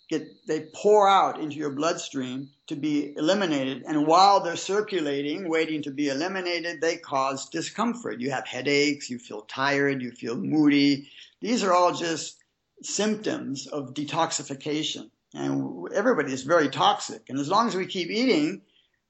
get 0.08 0.46
they 0.46 0.60
pour 0.74 1.08
out 1.08 1.40
into 1.40 1.56
your 1.56 1.70
bloodstream 1.70 2.50
to 2.66 2.76
be 2.76 3.14
eliminated. 3.16 3.82
And 3.86 4.06
while 4.06 4.40
they're 4.40 4.56
circulating 4.56 5.48
waiting 5.48 5.82
to 5.82 5.90
be 5.90 6.08
eliminated 6.08 6.80
they 6.80 6.96
cause 6.96 7.48
discomfort. 7.48 8.20
You 8.20 8.30
have 8.30 8.46
headaches 8.46 9.10
you 9.10 9.18
feel 9.18 9.42
tired 9.42 10.02
you 10.02 10.12
feel 10.12 10.36
moody. 10.36 11.08
These 11.40 11.62
are 11.64 11.72
all 11.72 11.92
just 11.94 12.36
symptoms 12.82 13.66
of 13.66 13.94
detoxification. 13.94 15.10
And 15.34 15.88
everybody 15.92 16.32
is 16.32 16.42
very 16.42 16.68
toxic. 16.68 17.28
And 17.28 17.38
as 17.38 17.48
long 17.48 17.66
as 17.66 17.74
we 17.74 17.86
keep 17.86 18.10
eating 18.10 18.62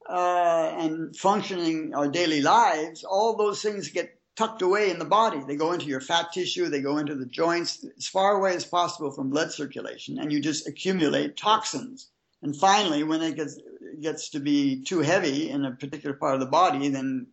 uh, 0.09 0.74
and 0.78 1.16
functioning 1.16 1.95
our 1.95 2.09
daily 2.09 2.42
lives 2.42 3.05
all 3.05 3.36
those 3.36 3.62
things 3.62 3.88
get 3.88 4.18
tucked 4.37 4.62
away 4.62 4.91
in 4.91 4.99
the 4.99 5.05
body. 5.05 5.41
They 5.47 5.57
go 5.57 5.72
into 5.72 5.87
your 5.87 6.01
fat 6.01 6.32
tissue, 6.32 6.68
they 6.68 6.80
go 6.80 6.99
into 6.99 7.14
the 7.14 7.26
joints 7.26 7.85
as 7.97 8.07
far 8.07 8.37
away 8.37 8.55
as 8.55 8.64
possible 8.64 9.11
from 9.11 9.30
blood 9.30 9.53
circulation, 9.53 10.18
and 10.18 10.32
you 10.32 10.41
just 10.41 10.66
accumulate 10.66 11.37
toxins. 11.37 12.09
And 12.43 12.55
finally, 12.55 13.05
when 13.05 13.22
it 13.22 13.37
gets, 13.37 13.59
gets 14.01 14.30
to 14.30 14.41
be 14.41 14.82
too 14.82 15.01
heavy 15.01 15.51
in 15.51 15.64
a 15.64 15.72
particular 15.72 16.14
part 16.14 16.35
of 16.35 16.41
the 16.41 16.47
body, 16.47 16.89
then 16.89 17.28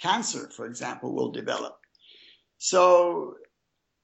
cancer, 0.00 0.48
for 0.50 0.66
example, 0.66 1.14
will 1.14 1.32
develop. 1.32 1.80
So 2.58 3.36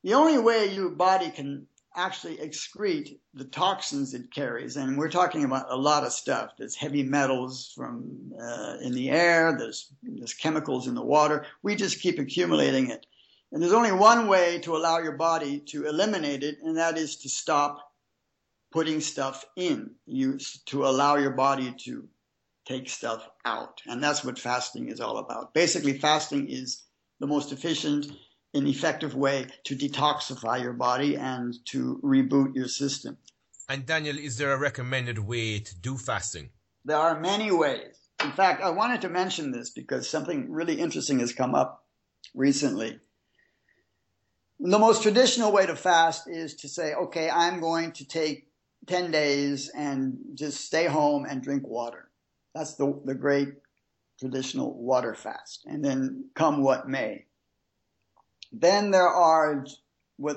the 0.03 0.15
only 0.15 0.39
way 0.39 0.73
your 0.75 0.91
body 0.91 1.31
can 1.31 1.67
actually 1.97 2.37
excrete 2.39 3.19
the 3.35 3.45
toxins 3.45 4.15
it 4.15 4.33
carries. 4.33 4.77
And 4.77 4.97
we're 4.97 5.11
talking 5.11 5.45
about 5.45 5.71
a 5.71 5.77
lot 5.77 6.05
of 6.05 6.13
stuff. 6.13 6.53
There's 6.59 6.75
heavy 6.75 7.03
metals 7.03 7.73
from 7.75 8.33
uh, 8.41 8.77
in 8.81 8.93
the 8.93 9.11
air. 9.11 9.57
There's 9.59 9.93
there's 10.03 10.35
chemicals 10.35 10.87
in 10.87 10.95
the 10.95 11.05
water. 11.05 11.47
We 11.63 11.77
just 11.77 12.01
keep 12.01 12.19
accumulating 12.19 12.91
it. 12.91 13.07
And 13.53 13.63
there's 13.63 13.75
only 13.75 13.93
one 13.93 14.29
way 14.29 14.61
to 14.61 14.77
allow 14.77 14.99
your 14.99 15.17
body 15.17 15.61
to 15.69 15.87
eliminate 15.87 16.43
it, 16.43 16.59
and 16.63 16.79
that 16.79 16.97
is 16.97 17.17
to 17.17 17.29
stop 17.29 17.93
putting 18.71 19.01
stuff 19.01 19.45
in. 19.57 19.91
You 20.07 20.39
to 20.67 20.87
allow 20.87 21.17
your 21.17 21.33
body 21.33 21.75
to 21.85 22.09
take 22.65 22.89
stuff 22.89 23.29
out. 23.45 23.83
And 23.87 24.03
that's 24.03 24.25
what 24.25 24.39
fasting 24.39 24.89
is 24.89 25.01
all 25.01 25.19
about. 25.19 25.53
Basically, 25.53 25.99
fasting 25.99 26.49
is 26.49 26.83
the 27.21 27.27
most 27.27 27.53
efficient 27.53 28.07
an 28.55 28.67
effective 28.67 29.15
way 29.15 29.47
to 29.65 29.75
detoxify 29.75 30.61
your 30.63 30.75
body 30.75 31.17
and 31.17 31.55
to 31.67 31.99
reboot 32.03 32.55
your 32.55 32.69
system. 32.69 33.17
And 33.69 33.87
Daniel, 33.87 34.19
is 34.19 34.37
there 34.37 34.53
a 34.53 34.59
recommended 34.59 35.19
way 35.19 35.59
to 35.61 35.75
do 35.77 35.97
fasting? 35.97 36.51
There 36.85 36.97
are 36.97 37.19
many 37.19 37.51
ways. 37.51 37.97
In 38.23 38.33
fact, 38.33 38.63
I 38.63 38.71
wanted 38.71 39.01
to 39.03 39.09
mention 39.09 39.51
this 39.51 39.71
because 39.71 40.09
something 40.09 40.51
really 40.51 40.79
interesting 40.79 41.21
has 41.21 41.33
come 41.33 41.55
up 41.55 41.87
recently. 42.35 43.01
The 44.61 44.79
most 44.79 45.03
traditional 45.03 45.53
way 45.53 45.67
to 45.67 45.75
fast 45.75 46.29
is 46.29 46.55
to 46.57 46.69
say, 46.69 46.95
okay, 46.95 47.31
I'm 47.31 47.61
going 47.61 47.93
to 47.93 48.07
take 48.07 48.47
10 48.87 49.11
days 49.11 49.71
and 49.71 50.19
just 50.35 50.65
stay 50.65 50.87
home 50.87 51.25
and 51.29 51.43
drink 51.43 51.67
water. 51.67 52.11
That's 52.55 52.75
the, 52.75 53.01
the 53.05 53.15
great 53.15 53.55
traditional 54.21 54.75
water 54.75 55.15
fast. 55.15 55.65
And 55.67 55.85
then 55.85 56.27
come 56.35 56.63
what 56.63 56.89
may. 56.89 57.27
Then 58.53 58.91
there 58.91 59.09
are 59.09 59.65
with 60.19 60.37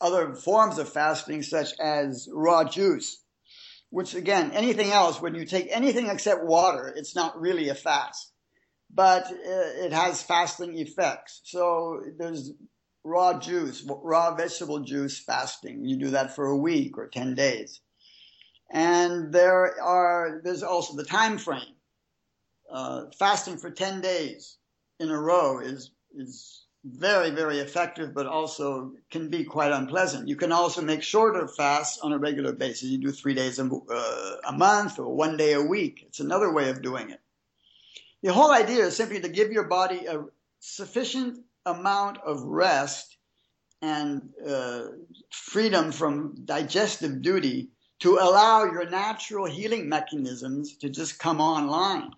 other 0.00 0.34
forms 0.34 0.78
of 0.78 0.92
fasting, 0.92 1.42
such 1.42 1.72
as 1.80 2.28
raw 2.32 2.64
juice, 2.64 3.22
which 3.90 4.14
again, 4.14 4.52
anything 4.52 4.90
else, 4.90 5.20
when 5.20 5.34
you 5.34 5.46
take 5.46 5.68
anything 5.70 6.08
except 6.08 6.44
water, 6.44 6.92
it's 6.94 7.16
not 7.16 7.40
really 7.40 7.68
a 7.70 7.74
fast, 7.74 8.32
but 8.92 9.26
uh, 9.26 9.84
it 9.84 9.92
has 9.92 10.22
fasting 10.22 10.78
effects. 10.78 11.40
So 11.44 12.02
there's 12.18 12.52
raw 13.02 13.38
juice, 13.38 13.86
raw 13.88 14.34
vegetable 14.34 14.80
juice 14.80 15.18
fasting. 15.18 15.84
You 15.84 15.96
do 15.96 16.10
that 16.10 16.34
for 16.34 16.46
a 16.46 16.56
week 16.56 16.98
or 16.98 17.08
10 17.08 17.34
days. 17.34 17.80
And 18.70 19.32
there 19.32 19.80
are, 19.82 20.40
there's 20.42 20.62
also 20.62 20.96
the 20.96 21.04
time 21.04 21.38
frame. 21.38 21.76
Uh, 22.72 23.04
fasting 23.18 23.58
for 23.58 23.70
10 23.70 24.00
days 24.00 24.56
in 24.98 25.10
a 25.10 25.18
row 25.18 25.60
is, 25.60 25.90
is 26.16 26.63
very, 26.84 27.30
very 27.30 27.58
effective, 27.58 28.12
but 28.12 28.26
also 28.26 28.92
can 29.10 29.30
be 29.30 29.42
quite 29.44 29.72
unpleasant. 29.72 30.28
You 30.28 30.36
can 30.36 30.52
also 30.52 30.82
make 30.82 31.02
shorter 31.02 31.48
fasts 31.48 31.98
on 31.98 32.12
a 32.12 32.18
regular 32.18 32.52
basis. 32.52 32.90
You 32.90 32.98
do 32.98 33.10
three 33.10 33.34
days 33.34 33.58
a, 33.58 33.64
uh, 33.64 34.36
a 34.46 34.52
month 34.52 34.98
or 34.98 35.14
one 35.14 35.36
day 35.36 35.54
a 35.54 35.62
week. 35.62 36.04
It's 36.06 36.20
another 36.20 36.52
way 36.52 36.68
of 36.68 36.82
doing 36.82 37.10
it. 37.10 37.20
The 38.22 38.32
whole 38.32 38.52
idea 38.52 38.84
is 38.84 38.96
simply 38.96 39.20
to 39.20 39.28
give 39.28 39.50
your 39.50 39.64
body 39.64 40.06
a 40.06 40.24
sufficient 40.60 41.38
amount 41.66 42.18
of 42.18 42.42
rest 42.42 43.16
and 43.80 44.30
uh, 44.46 44.84
freedom 45.30 45.92
from 45.92 46.34
digestive 46.44 47.22
duty 47.22 47.70
to 48.00 48.18
allow 48.18 48.64
your 48.64 48.88
natural 48.88 49.46
healing 49.46 49.88
mechanisms 49.88 50.76
to 50.78 50.90
just 50.90 51.18
come 51.18 51.40
online. 51.40 52.10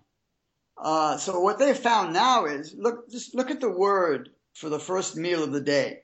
Uh, 0.77 1.17
so 1.17 1.39
what 1.39 1.57
they 1.57 1.73
found 1.73 2.13
now 2.13 2.45
is 2.45 2.75
look, 2.77 3.09
just 3.09 3.33
look 3.33 3.49
at 3.49 3.61
the 3.61 3.69
word 3.69 4.29
for 4.57 4.69
the 4.69 4.79
first 4.79 5.15
meal 5.15 5.43
of 5.43 5.51
the 5.51 5.61
day. 5.61 6.01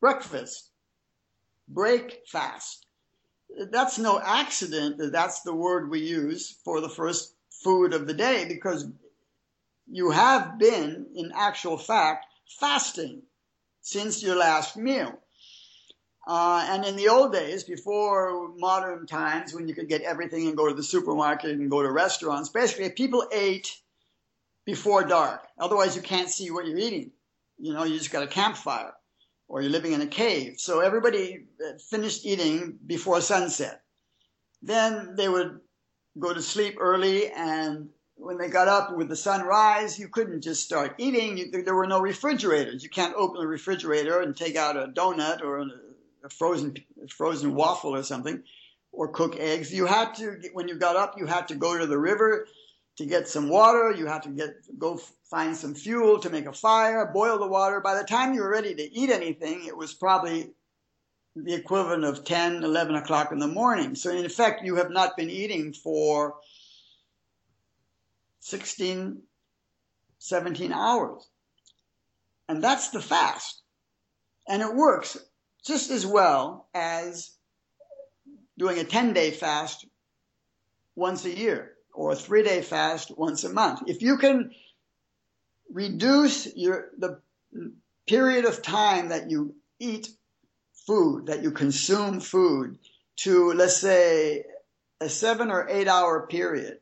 Breakfast. 0.00 0.70
Break 1.66 2.20
fast. 2.26 2.86
That's 3.70 3.98
no 3.98 4.20
accident 4.20 4.98
that 4.98 5.12
that's 5.12 5.40
the 5.40 5.54
word 5.54 5.90
we 5.90 6.00
use 6.00 6.56
for 6.64 6.80
the 6.80 6.88
first 6.88 7.34
food 7.64 7.94
of 7.94 8.06
the 8.06 8.14
day 8.14 8.44
because 8.46 8.86
you 9.90 10.10
have 10.10 10.58
been, 10.58 11.06
in 11.14 11.32
actual 11.34 11.78
fact, 11.78 12.26
fasting 12.60 13.22
since 13.80 14.22
your 14.22 14.36
last 14.36 14.76
meal. 14.76 15.18
Uh, 16.26 16.66
and 16.68 16.84
in 16.84 16.96
the 16.96 17.08
old 17.08 17.32
days, 17.32 17.64
before 17.64 18.52
modern 18.58 19.06
times, 19.06 19.54
when 19.54 19.66
you 19.66 19.74
could 19.74 19.88
get 19.88 20.02
everything 20.02 20.46
and 20.46 20.58
go 20.58 20.68
to 20.68 20.74
the 20.74 20.82
supermarket 20.82 21.52
and 21.52 21.70
go 21.70 21.82
to 21.82 21.90
restaurants, 21.90 22.50
basically 22.50 22.90
people 22.90 23.26
ate 23.32 23.80
before 24.68 25.02
dark. 25.02 25.46
Otherwise, 25.58 25.96
you 25.96 26.02
can't 26.02 26.28
see 26.28 26.50
what 26.50 26.66
you're 26.66 26.76
eating. 26.76 27.10
You 27.58 27.72
know, 27.72 27.84
you 27.84 27.96
just 27.96 28.12
got 28.12 28.22
a 28.22 28.26
campfire 28.26 28.92
or 29.48 29.62
you're 29.62 29.70
living 29.70 29.92
in 29.92 30.02
a 30.02 30.06
cave. 30.06 30.56
So 30.58 30.80
everybody 30.80 31.46
uh, 31.66 31.78
finished 31.88 32.26
eating 32.26 32.78
before 32.86 33.22
sunset. 33.22 33.80
Then 34.60 35.14
they 35.16 35.26
would 35.26 35.60
go 36.18 36.34
to 36.34 36.42
sleep 36.42 36.76
early 36.78 37.30
and 37.30 37.88
when 38.16 38.36
they 38.36 38.48
got 38.48 38.68
up 38.68 38.94
with 38.94 39.08
the 39.08 39.16
sunrise, 39.16 39.98
you 39.98 40.08
couldn't 40.08 40.42
just 40.42 40.64
start 40.64 40.96
eating. 40.98 41.50
There 41.64 41.74
were 41.74 41.86
no 41.86 42.00
refrigerators. 42.00 42.82
You 42.82 42.90
can't 42.90 43.14
open 43.16 43.42
a 43.42 43.46
refrigerator 43.46 44.20
and 44.20 44.36
take 44.36 44.56
out 44.56 44.76
a 44.76 44.88
donut 44.88 45.40
or 45.40 45.60
a 45.60 46.28
frozen 46.28 46.74
frozen 47.08 47.54
waffle 47.54 47.94
or 47.94 48.02
something, 48.02 48.42
or 48.92 49.08
cook 49.08 49.36
eggs. 49.38 49.72
You 49.72 49.86
had 49.86 50.16
to 50.16 50.36
when 50.52 50.68
you 50.68 50.74
got 50.74 50.96
up, 50.96 51.14
you 51.16 51.26
had 51.26 51.48
to 51.48 51.54
go 51.54 51.78
to 51.78 51.86
the 51.86 51.96
river 51.96 52.48
to 52.98 53.06
get 53.06 53.28
some 53.28 53.48
water. 53.48 53.92
You 53.92 54.06
have 54.06 54.22
to 54.22 54.28
get 54.28 54.56
go 54.78 55.00
find 55.30 55.56
some 55.56 55.74
fuel 55.74 56.18
to 56.18 56.30
make 56.30 56.46
a 56.46 56.52
fire, 56.52 57.10
boil 57.12 57.38
the 57.38 57.46
water. 57.46 57.80
By 57.80 57.94
the 57.94 58.04
time 58.04 58.34
you 58.34 58.42
were 58.42 58.50
ready 58.50 58.74
to 58.74 58.92
eat 58.92 59.10
anything, 59.10 59.64
it 59.66 59.76
was 59.76 59.94
probably 59.94 60.50
the 61.36 61.54
equivalent 61.54 62.04
of 62.04 62.24
10, 62.24 62.64
11 62.64 62.96
o'clock 62.96 63.30
in 63.30 63.38
the 63.38 63.46
morning. 63.46 63.94
So 63.94 64.10
in 64.10 64.24
effect, 64.24 64.64
you 64.64 64.74
have 64.76 64.90
not 64.90 65.16
been 65.16 65.30
eating 65.30 65.72
for 65.72 66.34
16, 68.40 69.22
17 70.18 70.72
hours. 70.72 71.28
And 72.48 72.64
that's 72.64 72.88
the 72.88 73.00
fast. 73.00 73.62
And 74.48 74.60
it 74.60 74.74
works 74.74 75.16
just 75.64 75.90
as 75.90 76.04
well 76.04 76.68
as 76.74 77.30
doing 78.58 78.78
a 78.78 78.84
10 78.84 79.12
day 79.12 79.30
fast 79.30 79.86
once 80.96 81.24
a 81.24 81.36
year 81.36 81.77
or 81.98 82.12
a 82.12 82.16
three 82.16 82.44
day 82.44 82.62
fast 82.62 83.10
once 83.18 83.42
a 83.42 83.48
month. 83.52 83.82
If 83.88 84.02
you 84.02 84.18
can 84.18 84.52
reduce 85.68 86.54
your, 86.56 86.90
the 86.96 87.20
period 88.06 88.44
of 88.44 88.62
time 88.62 89.08
that 89.08 89.30
you 89.30 89.56
eat 89.80 90.08
food, 90.86 91.26
that 91.26 91.42
you 91.42 91.50
consume 91.50 92.20
food 92.20 92.78
to, 93.16 93.52
let's 93.52 93.76
say, 93.76 94.44
a 95.00 95.08
seven 95.08 95.50
or 95.50 95.68
eight 95.68 95.88
hour 95.88 96.26
period, 96.28 96.78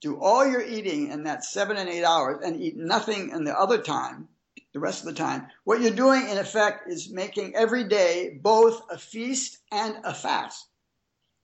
do 0.00 0.20
all 0.20 0.46
your 0.46 0.62
eating 0.62 1.10
in 1.10 1.24
that 1.24 1.44
seven 1.44 1.76
and 1.76 1.88
eight 1.88 2.04
hours 2.04 2.40
and 2.44 2.62
eat 2.62 2.76
nothing 2.76 3.30
in 3.30 3.42
the 3.42 3.58
other 3.58 3.78
time, 3.78 4.28
the 4.72 4.80
rest 4.80 5.00
of 5.00 5.06
the 5.06 5.14
time. 5.14 5.48
What 5.64 5.80
you're 5.80 5.90
doing, 5.90 6.28
in 6.28 6.38
effect, 6.38 6.88
is 6.88 7.12
making 7.12 7.56
every 7.56 7.84
day 7.84 8.38
both 8.40 8.82
a 8.88 8.98
feast 8.98 9.58
and 9.72 9.96
a 10.04 10.14
fast. 10.14 10.69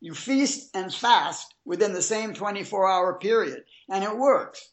You 0.00 0.14
feast 0.14 0.70
and 0.74 0.92
fast 0.92 1.54
within 1.64 1.92
the 1.92 2.02
same 2.02 2.34
24 2.34 2.88
hour 2.88 3.18
period, 3.18 3.64
and 3.88 4.04
it 4.04 4.16
works. 4.16 4.70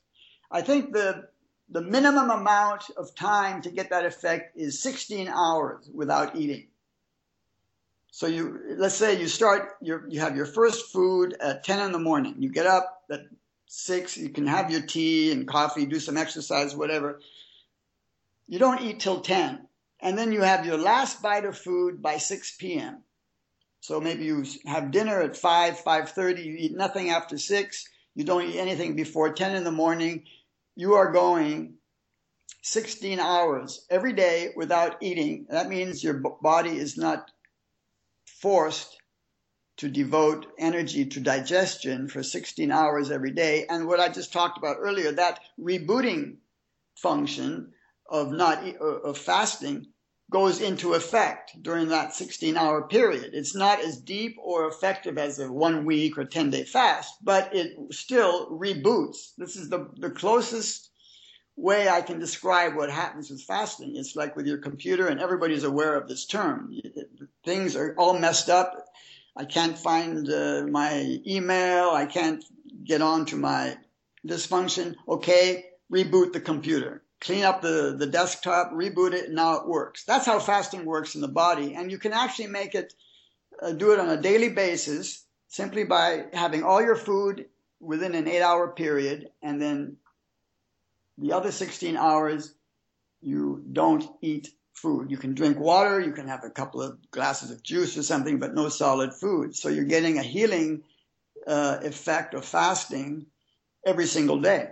I 0.52 0.62
think 0.62 0.94
the 0.94 1.30
the 1.70 1.82
minimum 1.82 2.30
amount 2.30 2.84
of 2.98 3.16
time 3.16 3.62
to 3.62 3.72
get 3.72 3.90
that 3.90 4.06
effect 4.06 4.56
is 4.58 4.82
16 4.82 5.28
hours 5.28 5.90
without 5.92 6.36
eating. 6.36 6.68
So 8.12 8.28
you 8.28 8.60
let's 8.78 8.96
say 8.96 9.20
you 9.20 9.28
start 9.28 9.78
your 9.82 10.08
you 10.08 10.20
have 10.20 10.36
your 10.36 10.46
first 10.46 10.92
food 10.92 11.36
at 11.40 11.64
10 11.64 11.80
in 11.80 11.92
the 11.92 12.00
morning. 12.00 12.36
You 12.38 12.50
get 12.50 12.68
up 12.68 13.04
at 13.10 13.22
6, 13.66 14.18
you 14.18 14.30
can 14.30 14.46
have 14.46 14.70
your 14.70 14.82
tea 14.82 15.32
and 15.32 15.48
coffee, 15.48 15.88
do 15.88 16.00
some 16.00 16.16
exercise, 16.16 16.76
whatever. 16.76 17.20
You 18.48 18.60
don't 18.60 18.82
eat 18.82 19.00
till 19.00 19.22
10. 19.22 19.68
And 20.00 20.18
then 20.18 20.32
you 20.32 20.42
have 20.42 20.66
your 20.66 20.78
last 20.78 21.24
bite 21.24 21.46
of 21.46 21.58
food 21.58 22.02
by 22.02 22.18
6 22.18 22.58
p.m. 22.58 23.04
So 23.84 24.00
maybe 24.00 24.24
you 24.24 24.46
have 24.66 24.92
dinner 24.92 25.20
at 25.20 25.36
5, 25.36 25.82
5.30, 25.82 26.46
you 26.46 26.56
eat 26.58 26.74
nothing 26.74 27.10
after 27.10 27.38
6, 27.38 27.90
you 28.16 28.24
don't 28.24 28.46
eat 28.46 28.58
anything 28.58 28.96
before 28.96 29.34
10 29.34 29.56
in 29.56 29.66
the 29.66 29.74
morning. 29.74 30.24
You 30.78 30.94
are 30.94 31.12
going 31.12 31.74
16 32.62 33.20
hours 33.20 33.86
every 33.90 34.14
day 34.14 34.54
without 34.56 35.04
eating. 35.04 35.48
That 35.50 35.68
means 35.68 36.02
your 36.02 36.14
body 36.14 36.78
is 36.78 36.98
not 36.98 37.30
forced 38.26 38.96
to 39.76 39.90
devote 39.90 40.46
energy 40.58 41.04
to 41.08 41.20
digestion 41.20 42.08
for 42.08 42.24
16 42.24 42.72
hours 42.72 43.12
every 43.12 43.32
day. 43.32 43.66
And 43.68 43.86
what 43.86 44.00
I 44.00 44.08
just 44.08 44.32
talked 44.32 44.58
about 44.58 44.78
earlier, 44.80 45.12
that 45.12 45.42
rebooting 45.60 46.38
function 46.96 47.74
of 48.10 48.32
not 48.32 48.64
of 48.80 49.18
fasting 49.18 49.88
goes 50.34 50.62
into 50.62 50.96
effect 50.96 51.62
during 51.62 51.90
that 51.90 52.12
16 52.12 52.58
hour 52.58 52.88
period. 52.88 53.30
It's 53.34 53.56
not 53.56 53.80
as 53.80 54.02
deep 54.02 54.36
or 54.42 54.68
effective 54.68 55.20
as 55.20 55.38
a 55.38 55.50
one 55.52 55.86
week 55.86 56.18
or 56.18 56.26
10 56.26 56.50
day 56.50 56.64
fast, 56.64 57.24
but 57.24 57.56
it 57.56 57.78
still 57.92 58.50
reboots. 58.50 59.36
This 59.38 59.56
is 59.56 59.70
the, 59.70 59.92
the 59.96 60.10
closest 60.10 60.90
way 61.56 61.88
I 61.88 62.02
can 62.02 62.20
describe 62.20 62.76
what 62.76 62.90
happens 62.90 63.30
with 63.30 63.44
fasting. 63.44 63.96
It's 63.96 64.16
like 64.16 64.36
with 64.36 64.48
your 64.48 64.58
computer, 64.58 65.08
and 65.08 65.22
everybody's 65.22 65.64
aware 65.64 65.96
of 65.96 66.08
this 66.08 66.26
term. 66.26 66.74
Things 67.46 67.76
are 67.76 67.94
all 67.96 68.18
messed 68.18 68.50
up. 68.50 68.88
I 69.38 69.46
can't 69.46 69.78
find 69.78 70.28
uh, 70.28 70.66
my 70.68 71.20
email. 71.28 71.92
I 71.92 72.08
can't 72.08 72.44
get 72.84 73.04
on 73.04 73.26
to 73.28 73.36
my 73.36 73.78
dysfunction. 74.28 74.96
Okay, 75.08 75.66
reboot 75.92 76.34
the 76.34 76.42
computer 76.42 77.03
clean 77.24 77.44
up 77.44 77.62
the, 77.62 77.96
the 77.98 78.06
desktop, 78.06 78.72
reboot 78.72 79.14
it, 79.14 79.26
and 79.28 79.36
now 79.36 79.56
it 79.56 79.68
works. 79.68 80.04
That's 80.04 80.26
how 80.26 80.40
fasting 80.40 80.86
works 80.86 81.16
in 81.16 81.22
the 81.22 81.28
body. 81.28 81.74
And 81.74 81.90
you 81.90 81.98
can 81.98 82.14
actually 82.14 82.48
make 82.48 82.76
it, 82.76 82.94
uh, 83.62 83.72
do 83.72 83.94
it 83.94 84.00
on 84.00 84.10
a 84.10 84.22
daily 84.22 84.50
basis 84.50 85.26
simply 85.48 85.86
by 85.86 86.26
having 86.34 86.64
all 86.64 86.82
your 86.82 86.96
food 86.96 87.46
within 87.80 88.14
an 88.16 88.28
eight 88.28 88.42
hour 88.42 88.70
period 88.70 89.30
and 89.42 89.62
then 89.62 89.98
the 91.18 91.32
other 91.34 91.52
16 91.52 91.96
hours 91.96 92.56
you 93.22 93.64
don't 93.72 94.06
eat 94.22 94.50
food. 94.74 95.12
You 95.12 95.18
can 95.18 95.34
drink 95.34 95.60
water, 95.60 96.00
you 96.00 96.12
can 96.12 96.28
have 96.28 96.44
a 96.44 96.50
couple 96.50 96.82
of 96.82 96.98
glasses 97.12 97.52
of 97.52 97.64
juice 97.64 97.98
or 97.98 98.04
something, 98.04 98.40
but 98.40 98.54
no 98.54 98.68
solid 98.68 99.14
food. 99.14 99.56
So 99.56 99.70
you're 99.70 99.86
getting 99.86 100.18
a 100.18 100.24
healing 100.24 100.84
uh, 101.48 101.80
effect 101.84 102.34
of 102.34 102.44
fasting 102.44 103.28
every 103.86 104.08
single 104.08 104.40
day. 104.42 104.70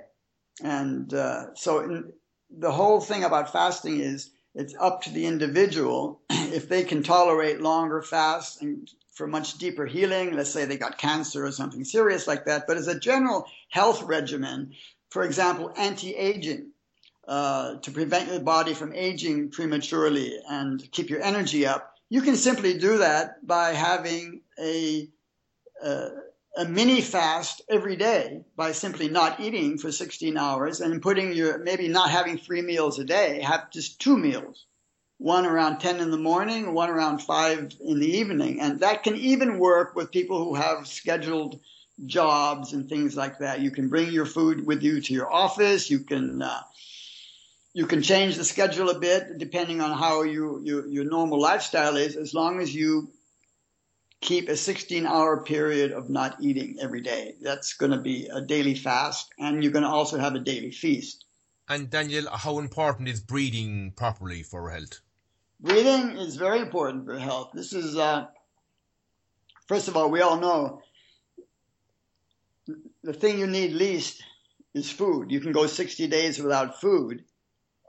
And 0.63 1.13
uh, 1.13 1.53
so 1.55 1.79
in, 1.79 2.11
the 2.57 2.71
whole 2.71 2.99
thing 2.99 3.23
about 3.23 3.51
fasting 3.51 3.99
is 3.99 4.31
it's 4.53 4.75
up 4.79 5.03
to 5.03 5.09
the 5.11 5.25
individual 5.25 6.21
if 6.29 6.67
they 6.67 6.83
can 6.83 7.03
tolerate 7.03 7.61
longer 7.61 8.01
fasts 8.01 8.61
and 8.61 8.89
for 9.11 9.27
much 9.27 9.57
deeper 9.57 9.85
healing. 9.85 10.35
Let's 10.35 10.49
say 10.49 10.65
they 10.65 10.77
got 10.77 10.97
cancer 10.97 11.45
or 11.45 11.51
something 11.51 11.83
serious 11.83 12.27
like 12.27 12.45
that. 12.45 12.65
But 12.67 12.77
as 12.77 12.87
a 12.87 12.99
general 12.99 13.45
health 13.69 14.03
regimen, 14.03 14.73
for 15.09 15.23
example, 15.23 15.71
anti-aging, 15.77 16.71
uh, 17.27 17.75
to 17.75 17.91
prevent 17.91 18.29
your 18.29 18.39
body 18.39 18.73
from 18.73 18.93
aging 18.93 19.51
prematurely 19.51 20.39
and 20.49 20.91
keep 20.91 21.09
your 21.09 21.21
energy 21.21 21.65
up, 21.65 21.93
you 22.09 22.21
can 22.21 22.35
simply 22.35 22.77
do 22.77 22.97
that 22.97 23.45
by 23.45 23.73
having 23.73 24.41
a, 24.59 25.07
uh, 25.83 26.09
a 26.57 26.65
mini 26.65 27.01
fast 27.01 27.61
every 27.69 27.95
day 27.95 28.43
by 28.57 28.71
simply 28.71 29.07
not 29.07 29.39
eating 29.39 29.77
for 29.77 29.91
16 29.91 30.37
hours 30.37 30.81
and 30.81 31.01
putting 31.01 31.31
your 31.33 31.59
maybe 31.59 31.87
not 31.87 32.09
having 32.09 32.37
three 32.37 32.61
meals 32.61 32.99
a 32.99 33.05
day 33.05 33.41
have 33.41 33.71
just 33.71 34.01
two 34.01 34.17
meals. 34.17 34.65
One 35.17 35.45
around 35.45 35.79
10 35.79 35.99
in 35.99 36.11
the 36.11 36.17
morning 36.17 36.73
one 36.73 36.89
around 36.89 37.19
5 37.19 37.71
in 37.81 37.99
the 37.99 38.17
evening. 38.17 38.59
And 38.59 38.79
that 38.81 39.03
can 39.03 39.15
even 39.15 39.59
work 39.59 39.95
with 39.95 40.11
people 40.11 40.43
who 40.43 40.55
have 40.55 40.87
scheduled 40.87 41.59
jobs 42.05 42.73
and 42.73 42.89
things 42.89 43.15
like 43.15 43.39
that. 43.39 43.61
You 43.61 43.71
can 43.71 43.87
bring 43.87 44.11
your 44.11 44.25
food 44.25 44.65
with 44.65 44.81
you 44.81 44.99
to 45.01 45.13
your 45.13 45.31
office. 45.31 45.89
You 45.89 45.99
can 45.99 46.41
uh, 46.41 46.61
you 47.73 47.85
can 47.85 48.01
change 48.01 48.35
the 48.35 48.43
schedule 48.43 48.89
a 48.89 48.99
bit 48.99 49.37
depending 49.37 49.79
on 49.79 49.97
how 49.97 50.23
you, 50.23 50.61
you 50.63 50.85
your 50.89 51.05
normal 51.05 51.39
lifestyle 51.39 51.95
is. 51.95 52.17
As 52.17 52.33
long 52.33 52.59
as 52.59 52.75
you 52.75 53.09
keep 54.21 54.49
a 54.49 54.55
16 54.55 55.05
hour 55.05 55.43
period 55.43 55.91
of 55.91 56.09
not 56.09 56.37
eating 56.39 56.77
every 56.79 57.01
day. 57.01 57.35
That's 57.41 57.73
going 57.73 57.91
to 57.91 57.97
be 57.97 58.27
a 58.27 58.39
daily 58.39 58.75
fast, 58.75 59.33
and 59.37 59.63
you're 59.63 59.73
going 59.73 59.83
to 59.83 59.89
also 59.89 60.19
have 60.19 60.35
a 60.35 60.39
daily 60.39 60.71
feast. 60.71 61.25
And 61.67 61.89
Daniel, 61.89 62.29
how 62.31 62.59
important 62.59 63.09
is 63.09 63.19
breathing 63.19 63.93
properly 63.95 64.43
for 64.43 64.69
health? 64.69 65.01
Breathing 65.59 66.17
is 66.17 66.35
very 66.35 66.59
important 66.59 67.05
for 67.05 67.17
health. 67.17 67.51
This 67.53 67.73
is, 67.73 67.97
uh, 67.97 68.27
first 69.67 69.87
of 69.87 69.97
all, 69.97 70.09
we 70.09 70.21
all 70.21 70.39
know 70.39 70.81
the 73.03 73.13
thing 73.13 73.39
you 73.39 73.47
need 73.47 73.73
least 73.73 74.23
is 74.73 74.91
food. 74.91 75.31
You 75.31 75.39
can 75.39 75.51
go 75.51 75.65
60 75.65 76.07
days 76.07 76.39
without 76.39 76.79
food. 76.79 77.23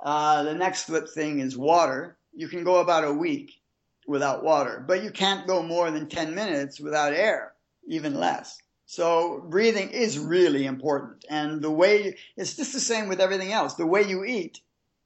Uh, 0.02 0.42
the 0.42 0.54
next 0.54 0.84
thing 1.14 1.40
is 1.40 1.56
water. 1.56 2.16
You 2.34 2.48
can 2.48 2.64
go 2.64 2.76
about 2.76 3.04
a 3.04 3.12
week 3.12 3.61
without 4.06 4.42
water, 4.42 4.84
but 4.86 5.02
you 5.02 5.10
can't 5.10 5.46
go 5.46 5.62
more 5.62 5.90
than 5.90 6.08
10 6.08 6.34
minutes 6.34 6.80
without 6.80 7.12
air, 7.12 7.52
even 7.86 8.14
less. 8.14 8.58
So 8.86 9.42
breathing 9.48 9.90
is 9.90 10.18
really 10.18 10.66
important. 10.66 11.24
And 11.30 11.62
the 11.62 11.70
way, 11.70 12.16
it's 12.36 12.56
just 12.56 12.72
the 12.72 12.80
same 12.80 13.08
with 13.08 13.20
everything 13.20 13.52
else. 13.52 13.74
The 13.74 13.86
way 13.86 14.02
you 14.02 14.24
eat 14.24 14.60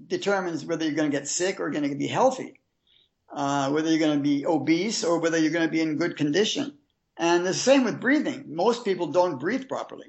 determines 0.04 0.64
whether 0.64 0.84
you're 0.84 0.94
going 0.94 1.10
to 1.10 1.16
get 1.16 1.28
sick 1.28 1.60
or 1.60 1.70
going 1.70 1.88
to 1.88 1.94
be 1.94 2.08
healthy, 2.08 2.58
uh, 3.32 3.70
whether 3.70 3.88
you're 3.88 3.98
going 3.98 4.18
to 4.18 4.22
be 4.22 4.46
obese 4.46 5.04
or 5.04 5.20
whether 5.20 5.38
you're 5.38 5.52
going 5.52 5.66
to 5.66 5.72
be 5.72 5.80
in 5.80 5.98
good 5.98 6.16
condition. 6.16 6.76
And 7.16 7.46
the 7.46 7.54
same 7.54 7.84
with 7.84 8.00
breathing. 8.00 8.44
Most 8.48 8.84
people 8.84 9.06
don't 9.06 9.38
breathe 9.38 9.68
properly. 9.68 10.08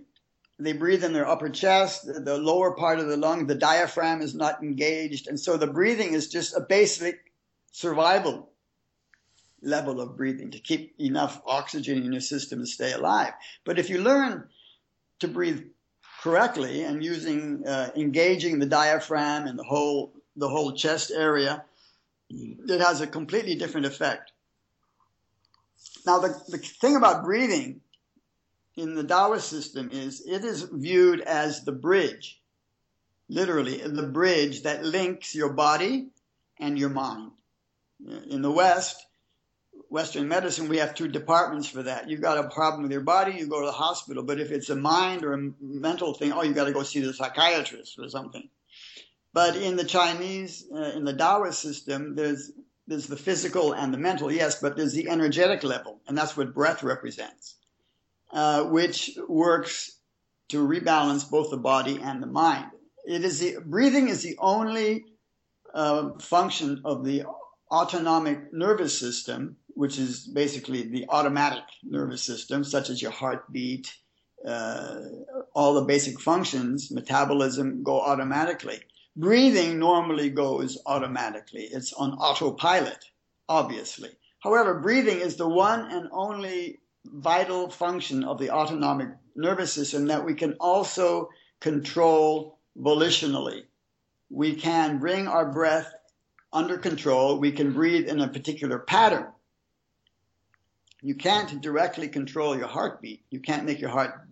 They 0.59 0.73
breathe 0.73 1.03
in 1.03 1.13
their 1.13 1.27
upper 1.27 1.49
chest, 1.49 2.07
the 2.07 2.37
lower 2.37 2.71
part 2.71 2.97
of 2.97 3.07
the 3.07 3.15
lung, 3.15 3.45
the 3.45 3.53
diaphragm 3.53 4.21
is 4.21 4.33
not 4.33 4.63
engaged. 4.63 5.27
And 5.27 5.39
so 5.39 5.55
the 5.55 5.67
breathing 5.67 6.13
is 6.13 6.29
just 6.29 6.57
a 6.57 6.61
basic 6.61 7.31
survival 7.71 8.49
level 9.61 9.99
of 10.01 10.17
breathing 10.17 10.51
to 10.51 10.59
keep 10.59 10.95
enough 10.99 11.41
oxygen 11.45 12.03
in 12.03 12.11
your 12.11 12.21
system 12.21 12.59
to 12.59 12.65
stay 12.65 12.93
alive. 12.93 13.33
But 13.65 13.79
if 13.79 13.89
you 13.89 13.99
learn 13.99 14.47
to 15.19 15.27
breathe 15.27 15.63
correctly 16.21 16.83
and 16.83 17.03
using 17.03 17.65
uh, 17.65 17.89
engaging 17.95 18.59
the 18.59 18.65
diaphragm 18.65 19.47
and 19.47 19.57
the 19.57 19.63
whole 19.63 20.13
the 20.35 20.49
whole 20.49 20.73
chest 20.73 21.11
area, 21.11 21.63
it 22.29 22.81
has 22.81 23.01
a 23.01 23.07
completely 23.07 23.55
different 23.55 23.87
effect. 23.87 24.31
Now 26.05 26.19
the, 26.19 26.39
the 26.47 26.57
thing 26.57 26.95
about 26.95 27.23
breathing 27.23 27.81
in 28.75 28.93
the 28.93 29.03
Taoist 29.03 29.49
system 29.49 29.89
is 29.91 30.21
it 30.25 30.45
is 30.45 30.63
viewed 30.71 31.21
as 31.21 31.63
the 31.63 31.71
bridge, 31.71 32.39
literally 33.27 33.77
the 33.77 34.03
bridge 34.03 34.63
that 34.63 34.85
links 34.85 35.33
your 35.33 35.53
body 35.53 36.09
and 36.59 36.77
your 36.77 36.89
mind. 36.89 37.31
In 38.29 38.43
the 38.43 38.51
West, 38.51 39.03
Western 39.89 40.27
medicine, 40.27 40.67
we 40.67 40.77
have 40.77 40.95
two 40.95 41.07
departments 41.07 41.67
for 41.67 41.83
that. 41.83 42.09
You've 42.09 42.21
got 42.21 42.43
a 42.43 42.49
problem 42.49 42.83
with 42.83 42.91
your 42.91 43.01
body, 43.01 43.33
you 43.33 43.47
go 43.47 43.61
to 43.61 43.65
the 43.65 43.71
hospital. 43.71 44.23
But 44.23 44.39
if 44.39 44.51
it's 44.51 44.69
a 44.69 44.75
mind 44.75 45.23
or 45.23 45.33
a 45.33 45.51
mental 45.61 46.13
thing, 46.13 46.33
oh, 46.33 46.43
you've 46.43 46.55
got 46.55 46.65
to 46.65 46.73
go 46.73 46.83
see 46.83 46.99
the 46.99 47.13
psychiatrist 47.13 47.97
or 47.97 48.09
something. 48.09 48.49
But 49.33 49.55
in 49.55 49.75
the 49.75 49.83
Chinese, 49.83 50.65
uh, 50.73 50.91
in 50.95 51.05
the 51.05 51.13
Taoist 51.13 51.59
system, 51.59 52.15
there's 52.15 52.51
there's 52.87 53.07
the 53.07 53.17
physical 53.17 53.73
and 53.73 53.93
the 53.93 53.97
mental, 53.97 54.31
yes, 54.31 54.61
but 54.61 54.77
there's 54.77 54.93
the 54.93 55.09
energetic 55.09 55.63
level, 55.63 55.99
and 56.07 56.17
that's 56.17 56.37
what 56.37 56.53
breath 56.53 56.83
represents, 56.83 57.57
uh, 58.31 58.63
which 58.63 59.11
works 59.27 59.99
to 60.49 60.65
rebalance 60.65 61.29
both 61.29 61.49
the 61.51 61.57
body 61.57 61.99
and 62.01 62.23
the 62.23 62.27
mind. 62.27 62.71
It 63.05 63.25
is 63.25 63.39
the 63.39 63.57
breathing 63.63 64.07
is 64.07 64.23
the 64.23 64.37
only 64.39 65.05
uh, 65.73 66.17
function 66.19 66.81
of 66.85 67.03
the 67.03 67.23
autonomic 67.69 68.53
nervous 68.53 68.97
system, 68.97 69.57
which 69.77 69.99
is 69.99 70.25
basically 70.25 70.81
the 70.81 71.05
automatic 71.09 71.63
nervous 71.83 72.23
system, 72.23 72.63
such 72.63 72.89
as 72.89 72.99
your 72.99 73.11
heartbeat, 73.11 73.95
uh, 74.43 75.01
all 75.53 75.75
the 75.75 75.85
basic 75.85 76.19
functions, 76.19 76.89
metabolism 76.91 77.83
go 77.83 78.01
automatically. 78.01 78.79
Breathing 79.15 79.77
normally 79.77 80.31
goes 80.31 80.79
automatically. 80.87 81.61
It's 81.61 81.93
on 81.93 82.13
autopilot, 82.13 83.05
obviously. 83.47 84.09
However, 84.39 84.79
breathing 84.79 85.19
is 85.19 85.35
the 85.35 85.47
one 85.47 85.91
and 85.91 86.09
only 86.11 86.79
vital 87.05 87.69
function 87.69 88.23
of 88.23 88.39
the 88.39 88.49
autonomic 88.49 89.09
nervous 89.35 89.73
system 89.73 90.07
that 90.07 90.25
we 90.25 90.33
can 90.33 90.53
also 90.59 91.29
control 91.59 92.57
volitionally. 92.75 93.61
We 94.31 94.55
can 94.55 94.97
bring 94.97 95.27
our 95.27 95.51
breath 95.51 95.93
under 96.51 96.79
control. 96.79 97.39
We 97.39 97.51
can 97.51 97.73
breathe 97.73 98.07
in 98.07 98.21
a 98.21 98.27
particular 98.27 98.79
pattern. 98.79 99.27
You 101.07 101.15
can't 101.15 101.61
directly 101.61 102.09
control 102.09 102.57
your 102.57 102.67
heartbeat. 102.67 103.23
You 103.29 103.39
can't 103.39 103.63
make 103.63 103.79
your 103.79 103.91
heart 103.91 104.27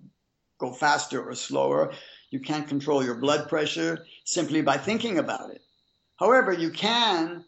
go 0.58 0.74
faster 0.74 1.24
or 1.24 1.34
slower. 1.34 1.94
You 2.32 2.42
can't 2.42 2.68
control 2.68 3.02
your 3.02 3.16
blood 3.16 3.48
pressure 3.48 4.06
simply 4.26 4.62
by 4.62 4.78
thinking 4.78 5.18
about 5.18 5.52
it. 5.52 5.62
However, 6.18 6.52
you 6.52 6.72
can 6.72 7.46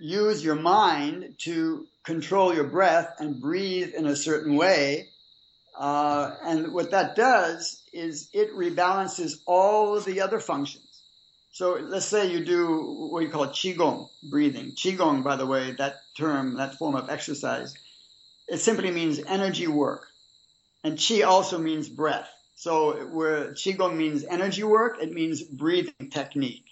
use 0.00 0.44
your 0.44 0.56
mind 0.56 1.36
to 1.42 1.86
control 2.02 2.52
your 2.52 2.64
breath 2.64 3.14
and 3.20 3.40
breathe 3.40 3.94
in 3.94 4.06
a 4.06 4.16
certain 4.16 4.56
way. 4.56 5.10
Uh, 5.78 6.34
and 6.44 6.74
what 6.74 6.90
that 6.90 7.14
does 7.14 7.84
is 7.92 8.28
it 8.32 8.52
rebalances 8.56 9.34
all 9.46 9.96
of 9.96 10.04
the 10.04 10.20
other 10.20 10.40
functions. 10.40 11.02
So 11.52 11.78
let's 11.80 12.06
say 12.06 12.26
you 12.32 12.44
do 12.44 13.08
what 13.12 13.22
you 13.22 13.28
call 13.28 13.46
qigong 13.46 14.08
breathing. 14.28 14.72
Qigong, 14.72 15.22
by 15.22 15.36
the 15.36 15.46
way, 15.46 15.76
that 15.78 16.00
term, 16.16 16.56
that 16.56 16.74
form 16.74 16.96
of 16.96 17.08
exercise, 17.08 17.76
it 18.52 18.60
simply 18.60 18.90
means 18.90 19.18
energy 19.26 19.66
work. 19.66 20.08
And 20.84 20.98
qi 20.98 21.26
also 21.26 21.56
means 21.56 21.88
breath. 21.88 22.28
So 22.54 23.06
where 23.06 23.52
qigong 23.52 23.96
means 23.96 24.24
energy 24.24 24.62
work, 24.62 24.98
it 25.00 25.10
means 25.10 25.42
breathing 25.42 26.10
technique. 26.10 26.66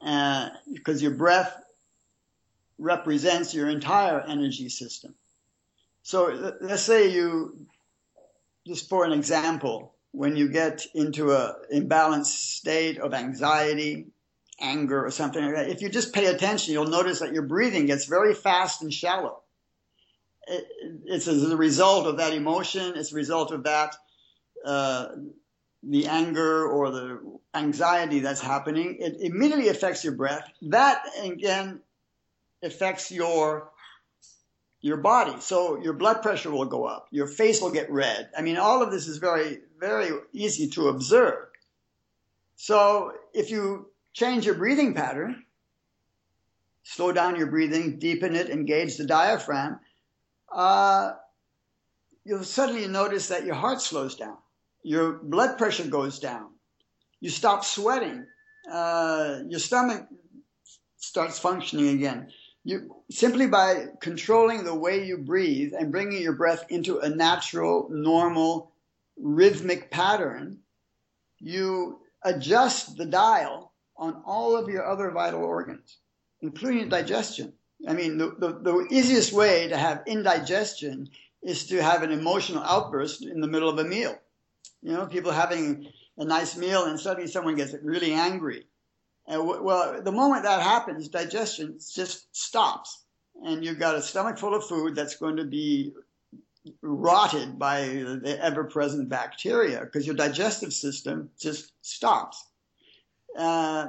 Uh, 0.00 0.48
because 0.72 1.02
your 1.02 1.12
breath 1.12 1.54
represents 2.78 3.54
your 3.54 3.68
entire 3.68 4.18
energy 4.20 4.70
system. 4.70 5.14
So 6.02 6.54
let's 6.62 6.82
say 6.82 7.10
you, 7.10 7.66
just 8.66 8.88
for 8.88 9.04
an 9.04 9.12
example, 9.12 9.94
when 10.12 10.36
you 10.36 10.48
get 10.48 10.86
into 10.94 11.32
a 11.32 11.54
imbalanced 11.70 12.56
state 12.56 12.98
of 12.98 13.12
anxiety, 13.12 14.06
anger, 14.58 15.04
or 15.04 15.10
something 15.10 15.44
like 15.44 15.54
that, 15.54 15.68
if 15.68 15.82
you 15.82 15.90
just 15.90 16.14
pay 16.14 16.26
attention, 16.26 16.72
you'll 16.72 16.86
notice 16.86 17.20
that 17.20 17.34
your 17.34 17.42
breathing 17.42 17.84
gets 17.84 18.06
very 18.06 18.32
fast 18.32 18.80
and 18.80 18.92
shallow. 18.92 19.43
It, 20.46 20.66
it's 21.06 21.26
as 21.28 21.50
a 21.50 21.56
result 21.56 22.06
of 22.06 22.18
that 22.18 22.32
emotion. 22.32 22.94
It's 22.96 23.12
a 23.12 23.16
result 23.16 23.52
of 23.52 23.64
that 23.64 23.96
uh, 24.64 25.08
the 25.82 26.06
anger 26.06 26.66
or 26.66 26.90
the 26.90 27.38
anxiety 27.54 28.20
that's 28.20 28.40
happening, 28.40 28.96
it 29.00 29.16
immediately 29.20 29.68
affects 29.68 30.02
your 30.02 30.14
breath. 30.14 30.50
That 30.62 31.04
again 31.22 31.80
affects 32.62 33.10
your 33.10 33.70
your 34.80 34.96
body. 34.98 35.34
So 35.40 35.80
your 35.82 35.94
blood 35.94 36.20
pressure 36.22 36.50
will 36.50 36.66
go 36.66 36.84
up, 36.84 37.08
your 37.10 37.26
face 37.26 37.60
will 37.62 37.70
get 37.70 37.90
red. 37.90 38.28
I 38.36 38.42
mean, 38.42 38.58
all 38.58 38.82
of 38.82 38.90
this 38.90 39.08
is 39.08 39.16
very, 39.16 39.60
very 39.80 40.10
easy 40.32 40.68
to 40.70 40.88
observe. 40.88 41.46
So 42.56 43.12
if 43.32 43.50
you 43.50 43.88
change 44.12 44.44
your 44.44 44.56
breathing 44.56 44.92
pattern, 44.92 45.44
slow 46.82 47.12
down 47.12 47.36
your 47.36 47.46
breathing, 47.46 47.98
deepen 47.98 48.34
it, 48.34 48.50
engage 48.50 48.98
the 48.98 49.06
diaphragm, 49.06 49.80
uh, 50.54 51.12
you'll 52.24 52.44
suddenly 52.44 52.86
notice 52.86 53.28
that 53.28 53.44
your 53.44 53.54
heart 53.54 53.80
slows 53.82 54.16
down 54.16 54.36
your 54.84 55.14
blood 55.14 55.58
pressure 55.58 55.88
goes 55.88 56.20
down, 56.20 56.50
you 57.18 57.30
stop 57.30 57.64
sweating, 57.64 58.26
uh, 58.70 59.38
your 59.48 59.58
stomach 59.58 60.06
starts 60.98 61.38
functioning 61.38 61.88
again. 61.88 62.28
You 62.64 62.94
simply 63.10 63.46
by 63.46 63.86
controlling 64.00 64.64
the 64.64 64.74
way 64.74 65.04
you 65.04 65.18
breathe 65.18 65.72
and 65.78 65.90
bringing 65.90 66.22
your 66.22 66.34
breath 66.34 66.64
into 66.68 66.98
a 66.98 67.08
natural, 67.08 67.88
normal, 67.90 68.72
rhythmic 69.18 69.90
pattern, 69.90 70.60
you 71.38 72.00
adjust 72.22 72.96
the 72.96 73.06
dial 73.06 73.72
on 73.96 74.22
all 74.24 74.56
of 74.56 74.68
your 74.68 74.86
other 74.86 75.10
vital 75.10 75.42
organs, 75.42 75.98
including 76.40 76.88
digestion. 76.88 77.52
I 77.86 77.92
mean, 77.92 78.18
the, 78.18 78.34
the, 78.38 78.58
the 78.60 78.86
easiest 78.90 79.32
way 79.32 79.68
to 79.68 79.76
have 79.76 80.02
indigestion 80.06 81.08
is 81.42 81.66
to 81.66 81.82
have 81.82 82.02
an 82.02 82.10
emotional 82.10 82.62
outburst 82.62 83.24
in 83.24 83.40
the 83.40 83.46
middle 83.46 83.68
of 83.68 83.78
a 83.78 83.84
meal. 83.84 84.16
You 84.82 84.92
know, 84.92 85.06
people 85.06 85.32
having 85.32 85.88
a 86.16 86.24
nice 86.24 86.56
meal 86.56 86.84
and 86.84 86.98
suddenly 86.98 87.28
someone 87.28 87.56
gets 87.56 87.74
really 87.82 88.12
angry. 88.12 88.66
And 89.26 89.46
well, 89.46 90.02
the 90.02 90.12
moment 90.12 90.44
that 90.44 90.62
happens, 90.62 91.08
digestion 91.08 91.78
just 91.94 92.34
stops. 92.34 93.02
And 93.42 93.64
you've 93.64 93.78
got 93.78 93.96
a 93.96 94.02
stomach 94.02 94.38
full 94.38 94.54
of 94.54 94.66
food 94.66 94.94
that's 94.94 95.16
going 95.16 95.36
to 95.36 95.44
be 95.44 95.92
rotted 96.82 97.58
by 97.58 97.80
the 97.86 98.38
ever 98.40 98.64
present 98.64 99.08
bacteria 99.08 99.80
because 99.80 100.06
your 100.06 100.16
digestive 100.16 100.72
system 100.72 101.30
just 101.38 101.72
stops. 101.82 102.46
Uh, 103.36 103.88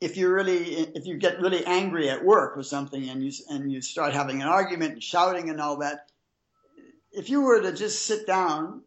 if 0.00 0.16
you 0.16 0.28
really, 0.30 0.64
if 0.64 1.06
you 1.06 1.16
get 1.16 1.40
really 1.40 1.64
angry 1.64 2.08
at 2.08 2.24
work 2.24 2.56
or 2.56 2.62
something 2.62 3.08
and 3.08 3.22
you, 3.22 3.32
and 3.50 3.70
you 3.72 3.82
start 3.82 4.12
having 4.12 4.42
an 4.42 4.48
argument 4.48 4.92
and 4.94 5.02
shouting 5.02 5.50
and 5.50 5.60
all 5.60 5.78
that, 5.78 6.10
if 7.12 7.28
you 7.30 7.42
were 7.42 7.60
to 7.60 7.72
just 7.72 8.06
sit 8.06 8.26
down 8.26 8.82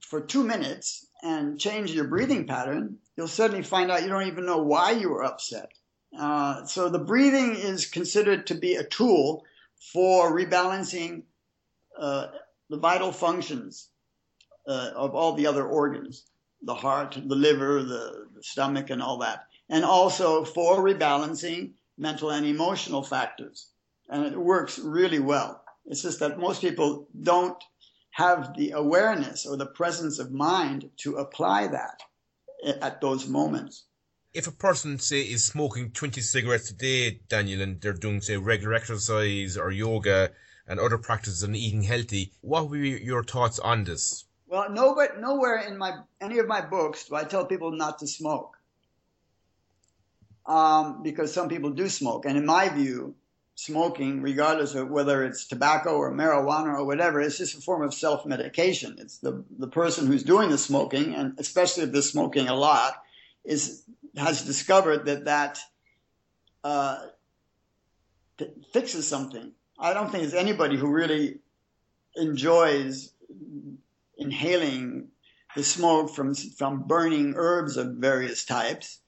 for 0.00 0.20
two 0.20 0.42
minutes 0.42 1.06
and 1.22 1.58
change 1.58 1.90
your 1.92 2.06
breathing 2.06 2.46
pattern, 2.46 2.98
you'll 3.16 3.28
suddenly 3.28 3.62
find 3.62 3.90
out 3.90 4.02
you 4.02 4.08
don't 4.08 4.26
even 4.26 4.46
know 4.46 4.58
why 4.58 4.92
you 4.92 5.10
were 5.10 5.24
upset. 5.24 5.70
Uh, 6.18 6.64
so 6.64 6.88
the 6.88 6.98
breathing 6.98 7.56
is 7.56 7.86
considered 7.86 8.46
to 8.46 8.54
be 8.54 8.76
a 8.76 8.84
tool 8.84 9.44
for 9.92 10.32
rebalancing 10.32 11.22
uh, 11.98 12.28
the 12.70 12.78
vital 12.78 13.12
functions 13.12 13.88
uh, 14.66 14.90
of 14.94 15.14
all 15.14 15.34
the 15.34 15.46
other 15.46 15.66
organs, 15.66 16.24
the 16.62 16.74
heart, 16.74 17.18
the 17.26 17.34
liver, 17.34 17.82
the, 17.82 18.26
the 18.34 18.42
stomach, 18.42 18.90
and 18.90 19.02
all 19.02 19.18
that, 19.18 19.46
and 19.68 19.84
also 19.84 20.44
for 20.44 20.78
rebalancing 20.78 21.72
mental 21.96 22.30
and 22.30 22.46
emotional 22.46 23.02
factors. 23.02 23.70
And 24.08 24.24
it 24.26 24.38
works 24.38 24.78
really 24.78 25.20
well. 25.20 25.62
It's 25.86 26.02
just 26.02 26.20
that 26.20 26.38
most 26.38 26.60
people 26.60 27.08
don't 27.22 27.62
have 28.10 28.56
the 28.56 28.72
awareness 28.72 29.46
or 29.46 29.56
the 29.56 29.66
presence 29.66 30.18
of 30.18 30.32
mind 30.32 30.90
to 30.98 31.16
apply 31.16 31.68
that 31.68 32.00
at 32.80 33.00
those 33.00 33.26
moments. 33.26 33.84
If 34.32 34.46
a 34.46 34.52
person, 34.52 34.98
say, 34.98 35.22
is 35.22 35.44
smoking 35.44 35.90
20 35.92 36.20
cigarettes 36.20 36.70
a 36.70 36.74
day, 36.74 37.20
Daniel, 37.28 37.62
and 37.62 37.80
they're 37.80 37.92
doing, 37.92 38.20
say, 38.20 38.36
regular 38.36 38.74
exercise 38.74 39.56
or 39.56 39.70
yoga 39.70 40.30
and 40.66 40.80
other 40.80 40.98
practices 40.98 41.42
and 41.42 41.54
eating 41.54 41.82
healthy, 41.82 42.32
what 42.40 42.68
would 42.68 42.82
be 42.82 42.90
your 42.90 43.22
thoughts 43.22 43.58
on 43.58 43.84
this? 43.84 44.24
Well, 44.46 44.70
no, 44.70 44.94
but 44.94 45.20
nowhere 45.20 45.58
in 45.58 45.76
my 45.78 45.98
any 46.20 46.38
of 46.38 46.46
my 46.46 46.60
books 46.60 47.06
do 47.06 47.14
I 47.14 47.24
tell 47.24 47.44
people 47.46 47.72
not 47.72 47.98
to 47.98 48.06
smoke, 48.06 48.56
um, 50.46 51.02
because 51.02 51.32
some 51.32 51.48
people 51.48 51.70
do 51.70 51.88
smoke, 51.88 52.26
and 52.26 52.36
in 52.36 52.46
my 52.46 52.68
view, 52.68 53.14
smoking, 53.54 54.20
regardless 54.20 54.74
of 54.74 54.90
whether 54.90 55.24
it's 55.24 55.46
tobacco 55.46 55.96
or 55.96 56.12
marijuana 56.12 56.78
or 56.78 56.84
whatever, 56.84 57.20
it's 57.20 57.38
just 57.38 57.56
a 57.56 57.60
form 57.60 57.82
of 57.82 57.94
self-medication. 57.94 58.96
It's 58.98 59.18
the 59.18 59.44
the 59.58 59.68
person 59.68 60.06
who's 60.06 60.22
doing 60.22 60.50
the 60.50 60.58
smoking, 60.58 61.14
and 61.14 61.34
especially 61.38 61.84
if 61.84 61.92
they're 61.92 62.02
smoking 62.02 62.48
a 62.48 62.54
lot, 62.54 63.02
is 63.44 63.84
has 64.16 64.42
discovered 64.42 65.06
that 65.06 65.24
that 65.26 65.58
uh, 66.62 66.98
fixes 68.72 69.06
something. 69.06 69.52
I 69.78 69.92
don't 69.92 70.10
think 70.10 70.22
there's 70.22 70.34
anybody 70.34 70.76
who 70.76 70.88
really 70.88 71.40
enjoys 72.16 73.12
inhaling 74.16 75.08
the 75.56 75.62
smoke 75.62 76.10
from 76.10 76.34
from 76.34 76.86
burning 76.86 77.34
herbs 77.36 77.76
of 77.76 77.94
various 77.96 78.44
types. 78.44 79.00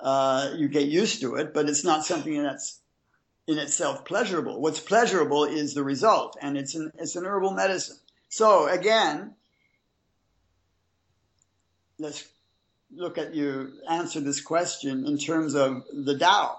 Uh, 0.00 0.52
you 0.56 0.68
get 0.68 0.86
used 0.86 1.20
to 1.20 1.36
it, 1.36 1.54
but 1.54 1.68
it's 1.68 1.84
not 1.84 2.04
something 2.04 2.42
that's 2.42 2.80
in 3.46 3.58
itself 3.58 4.04
pleasurable. 4.04 4.60
What's 4.60 4.80
pleasurable 4.80 5.44
is 5.44 5.74
the 5.74 5.84
result, 5.84 6.36
and 6.40 6.56
it's 6.56 6.74
an 6.74 6.90
it's 6.98 7.16
an 7.16 7.24
herbal 7.24 7.52
medicine. 7.52 7.96
So 8.28 8.66
again, 8.68 9.34
let's 11.98 12.26
look 12.94 13.18
at 13.18 13.34
you 13.34 13.72
answer 13.88 14.20
this 14.20 14.40
question 14.40 15.06
in 15.06 15.18
terms 15.18 15.54
of 15.54 15.84
the 15.92 16.18
Tao, 16.18 16.56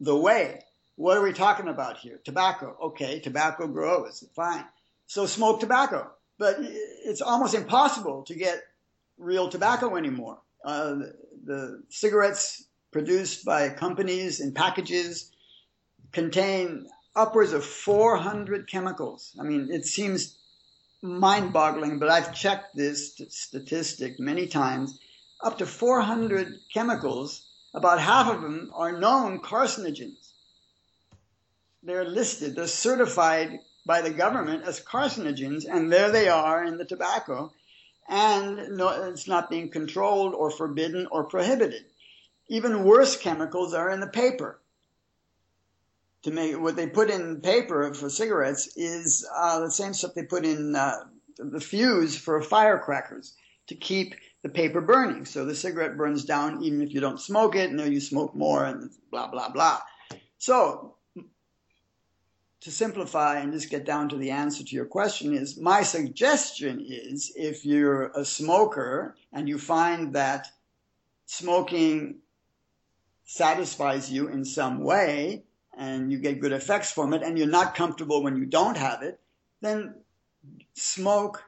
the 0.00 0.16
way. 0.16 0.62
What 0.96 1.16
are 1.16 1.22
we 1.22 1.32
talking 1.32 1.68
about 1.68 1.98
here? 1.98 2.18
Tobacco. 2.24 2.76
Okay, 2.82 3.20
tobacco 3.20 3.68
grows. 3.68 4.24
Fine. 4.34 4.64
So 5.06 5.26
smoke 5.26 5.60
tobacco. 5.60 6.10
But 6.38 6.56
it's 6.60 7.20
almost 7.20 7.54
impossible 7.54 8.22
to 8.24 8.34
get 8.34 8.62
real 9.16 9.48
tobacco 9.48 9.96
anymore. 9.96 10.38
Uh, 10.64 10.96
the, 11.44 11.82
cigarettes 11.88 12.64
produced 12.90 13.44
by 13.44 13.68
companies 13.68 14.40
in 14.40 14.52
packages 14.52 15.30
contain 16.12 16.88
upwards 17.14 17.52
of 17.52 17.64
400 17.64 18.68
chemicals. 18.68 19.36
I 19.38 19.42
mean, 19.42 19.68
it 19.70 19.84
seems 19.84 20.38
mind 21.02 21.52
boggling, 21.52 21.98
but 21.98 22.08
I've 22.08 22.34
checked 22.34 22.74
this 22.74 23.20
statistic 23.28 24.18
many 24.18 24.46
times. 24.46 24.98
Up 25.42 25.58
to 25.58 25.66
400 25.66 26.54
chemicals, 26.72 27.46
about 27.74 28.00
half 28.00 28.32
of 28.32 28.42
them 28.42 28.70
are 28.74 28.98
known 28.98 29.40
carcinogens. 29.40 30.32
They're 31.82 32.04
listed, 32.04 32.56
they're 32.56 32.66
certified 32.66 33.60
by 33.86 34.02
the 34.02 34.10
government 34.10 34.64
as 34.64 34.80
carcinogens, 34.80 35.64
and 35.70 35.92
there 35.92 36.10
they 36.10 36.28
are 36.28 36.64
in 36.64 36.76
the 36.76 36.84
tobacco, 36.84 37.52
and 38.08 38.76
no, 38.76 38.88
it's 39.04 39.28
not 39.28 39.50
being 39.50 39.70
controlled 39.70 40.34
or 40.34 40.50
forbidden 40.50 41.06
or 41.10 41.24
prohibited. 41.24 41.84
Even 42.48 42.84
worse 42.84 43.16
chemicals 43.16 43.74
are 43.74 43.90
in 43.90 44.00
the 44.00 44.06
paper 44.06 44.60
to 46.22 46.30
make 46.30 46.58
what 46.58 46.76
they 46.76 46.86
put 46.86 47.10
in 47.10 47.40
paper 47.40 47.92
for 47.94 48.10
cigarettes 48.10 48.68
is 48.76 49.26
uh, 49.34 49.60
the 49.60 49.70
same 49.70 49.94
stuff 49.94 50.14
they 50.14 50.24
put 50.24 50.44
in 50.44 50.74
uh, 50.74 50.96
the 51.38 51.60
fuse 51.60 52.16
for 52.16 52.42
firecrackers 52.42 53.34
to 53.68 53.74
keep 53.74 54.14
the 54.42 54.48
paper 54.48 54.80
burning. 54.80 55.24
So 55.24 55.44
the 55.44 55.54
cigarette 55.54 55.96
burns 55.96 56.24
down 56.24 56.62
even 56.62 56.82
if 56.82 56.92
you 56.92 57.00
don't 57.00 57.20
smoke 57.20 57.54
it, 57.54 57.70
and 57.70 57.78
then 57.78 57.92
you 57.92 58.00
smoke 58.00 58.34
more, 58.34 58.64
and 58.64 58.90
blah 59.10 59.28
blah 59.28 59.50
blah. 59.50 59.80
So 60.38 60.96
to 62.60 62.70
simplify 62.70 63.38
and 63.38 63.52
just 63.52 63.70
get 63.70 63.84
down 63.84 64.08
to 64.08 64.16
the 64.16 64.30
answer 64.30 64.64
to 64.64 64.74
your 64.74 64.84
question 64.84 65.32
is 65.32 65.60
my 65.60 65.82
suggestion 65.82 66.84
is 66.84 67.32
if 67.36 67.64
you're 67.64 68.10
a 68.16 68.24
smoker 68.24 69.14
and 69.32 69.48
you 69.48 69.58
find 69.58 70.14
that 70.14 70.48
smoking 71.26 72.16
satisfies 73.24 74.10
you 74.10 74.28
in 74.28 74.44
some 74.44 74.82
way 74.82 75.44
and 75.76 76.10
you 76.10 76.18
get 76.18 76.40
good 76.40 76.52
effects 76.52 76.90
from 76.90 77.14
it 77.14 77.22
and 77.22 77.38
you're 77.38 77.46
not 77.46 77.74
comfortable 77.74 78.22
when 78.22 78.36
you 78.36 78.46
don't 78.46 78.76
have 78.76 79.02
it, 79.02 79.20
then 79.60 79.94
smoke 80.72 81.44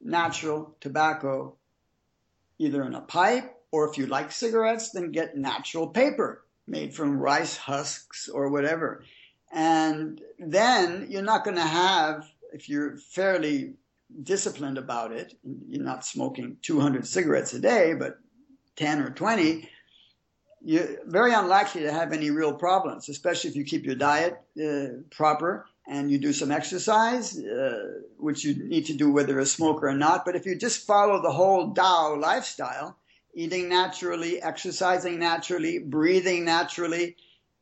natural 0.00 0.76
tobacco 0.80 1.56
either 2.58 2.84
in 2.84 2.94
a 2.94 3.00
pipe 3.00 3.56
or 3.72 3.88
if 3.90 3.98
you 3.98 4.06
like 4.06 4.30
cigarettes, 4.30 4.90
then 4.90 5.10
get 5.10 5.36
natural 5.36 5.88
paper 5.88 6.44
made 6.66 6.94
from 6.94 7.18
rice 7.18 7.56
husks 7.56 8.28
or 8.28 8.48
whatever. 8.50 9.02
And 9.54 10.20
then 10.40 11.06
you're 11.10 11.22
not 11.22 11.44
going 11.44 11.56
to 11.56 11.62
have, 11.62 12.28
if 12.52 12.68
you're 12.68 12.96
fairly 12.96 13.74
disciplined 14.20 14.78
about 14.78 15.12
it, 15.12 15.34
you're 15.68 15.84
not 15.84 16.04
smoking 16.04 16.56
200 16.62 17.06
cigarettes 17.06 17.54
a 17.54 17.60
day, 17.60 17.94
but 17.94 18.18
10 18.74 19.00
or 19.00 19.10
20, 19.10 19.70
you're 20.60 20.88
very 21.06 21.32
unlikely 21.32 21.82
to 21.82 21.92
have 21.92 22.12
any 22.12 22.30
real 22.30 22.52
problems, 22.52 23.08
especially 23.08 23.50
if 23.50 23.54
you 23.54 23.64
keep 23.64 23.84
your 23.84 23.94
diet 23.94 24.42
uh, 24.60 24.86
proper 25.12 25.66
and 25.86 26.10
you 26.10 26.18
do 26.18 26.32
some 26.32 26.50
exercise, 26.50 27.38
uh, 27.38 28.00
which 28.18 28.44
you 28.44 28.56
need 28.68 28.86
to 28.86 28.94
do 28.94 29.12
whether 29.12 29.34
you're 29.34 29.42
a 29.42 29.46
smoker 29.46 29.86
or 29.86 29.94
not. 29.94 30.24
But 30.24 30.34
if 30.34 30.46
you 30.46 30.56
just 30.56 30.84
follow 30.84 31.22
the 31.22 31.30
whole 31.30 31.72
Tao 31.74 32.16
lifestyle, 32.18 32.96
eating 33.34 33.68
naturally, 33.68 34.42
exercising 34.42 35.20
naturally, 35.20 35.78
breathing 35.78 36.44
naturally, 36.44 37.16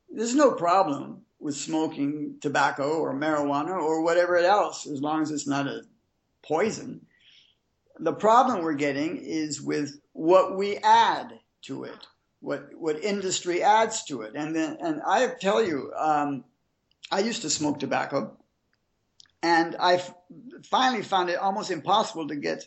there's 0.09 0.35
no 0.35 0.53
problem 0.53 1.23
with 1.43 1.57
smoking 1.57 2.37
tobacco 2.41 2.99
or 3.01 3.15
marijuana 3.15 3.77
or 3.77 4.03
whatever 4.03 4.37
else, 4.39 4.87
as 4.87 5.03
long 5.03 5.23
as 5.23 5.31
it's 5.31 5.47
not 5.47 5.67
a 5.67 5.83
poison. 6.43 7.07
The 7.99 8.13
problem 8.13 8.63
we're 8.63 8.75
getting 8.75 9.19
is 9.19 9.61
with 9.61 10.01
what 10.13 10.57
we 10.57 10.79
add 10.79 11.39
to 11.63 11.85
it 11.85 12.07
what 12.43 12.75
what 12.75 13.03
industry 13.03 13.63
adds 13.63 14.05
to 14.05 14.23
it. 14.23 14.33
And 14.35 14.55
then, 14.55 14.77
and 14.81 15.01
I 15.07 15.27
tell 15.29 15.65
you, 15.65 15.93
um, 15.97 16.45
I 17.11 17.21
used 17.21 17.43
to 17.43 17.51
smoke 17.51 17.79
tobacco, 17.79 18.37
and 19.43 19.77
I 19.79 20.03
finally 20.69 21.03
found 21.03 21.31
it 21.31 21.39
almost 21.39 21.71
impossible 21.71 22.29
to 22.29 22.37
get 22.37 22.67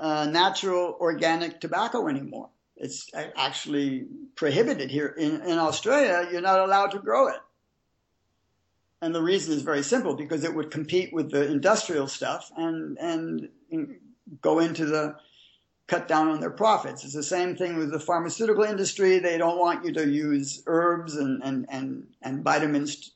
uh, 0.00 0.26
natural 0.26 0.96
organic 1.00 1.60
tobacco 1.60 2.08
anymore. 2.08 2.48
It's 2.76 3.10
actually 3.14 4.06
prohibited 4.36 4.90
here 4.90 5.08
in, 5.08 5.42
in 5.42 5.58
Australia. 5.58 6.28
You're 6.30 6.40
not 6.40 6.60
allowed 6.60 6.92
to 6.92 7.00
grow 7.00 7.28
it. 7.28 7.40
And 9.00 9.14
the 9.14 9.22
reason 9.22 9.54
is 9.54 9.62
very 9.62 9.82
simple 9.82 10.14
because 10.14 10.44
it 10.44 10.54
would 10.54 10.70
compete 10.70 11.12
with 11.12 11.30
the 11.30 11.50
industrial 11.50 12.08
stuff 12.08 12.50
and, 12.56 12.98
and 12.98 13.48
go 14.40 14.58
into 14.58 14.86
the 14.86 15.16
cut 15.86 16.06
down 16.08 16.28
on 16.28 16.40
their 16.40 16.50
profits. 16.50 17.04
It's 17.04 17.14
the 17.14 17.22
same 17.22 17.56
thing 17.56 17.76
with 17.76 17.90
the 17.90 18.00
pharmaceutical 18.00 18.64
industry. 18.64 19.18
They 19.18 19.38
don't 19.38 19.58
want 19.58 19.84
you 19.84 19.92
to 19.94 20.08
use 20.08 20.62
herbs 20.66 21.16
and, 21.16 21.42
and, 21.42 21.66
and, 21.70 22.06
and 22.20 22.44
vitamins 22.44 23.12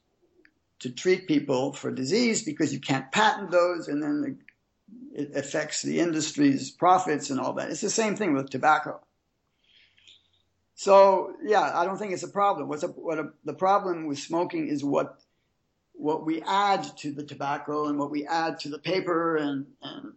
to 0.78 0.90
treat 0.90 1.28
people 1.28 1.72
for 1.72 1.92
disease 1.92 2.42
because 2.42 2.72
you 2.72 2.80
can't 2.80 3.12
patent 3.12 3.50
those 3.50 3.88
and 3.88 4.02
then 4.02 4.38
it 5.14 5.36
affects 5.36 5.82
the 5.82 6.00
industry's 6.00 6.70
profits 6.70 7.30
and 7.30 7.38
all 7.38 7.52
that. 7.52 7.70
It's 7.70 7.82
the 7.82 7.90
same 7.90 8.16
thing 8.16 8.34
with 8.34 8.50
tobacco. 8.50 9.00
So 10.74 11.34
yeah, 11.44 11.70
I 11.74 11.84
don't 11.84 11.98
think 11.98 12.12
it's 12.12 12.22
a 12.22 12.28
problem. 12.28 12.68
What's 12.68 12.82
a, 12.82 12.88
what 12.88 13.18
a, 13.18 13.30
the 13.44 13.54
problem 13.54 14.06
with 14.06 14.18
smoking 14.18 14.68
is 14.68 14.82
what 14.82 15.20
what 16.02 16.26
we 16.26 16.42
add 16.42 16.84
to 16.96 17.12
the 17.12 17.22
tobacco 17.22 17.86
and 17.86 17.96
what 17.96 18.10
we 18.10 18.26
add 18.26 18.58
to 18.58 18.68
the 18.68 18.78
paper 18.78 19.36
and, 19.36 19.66
and 19.82 20.12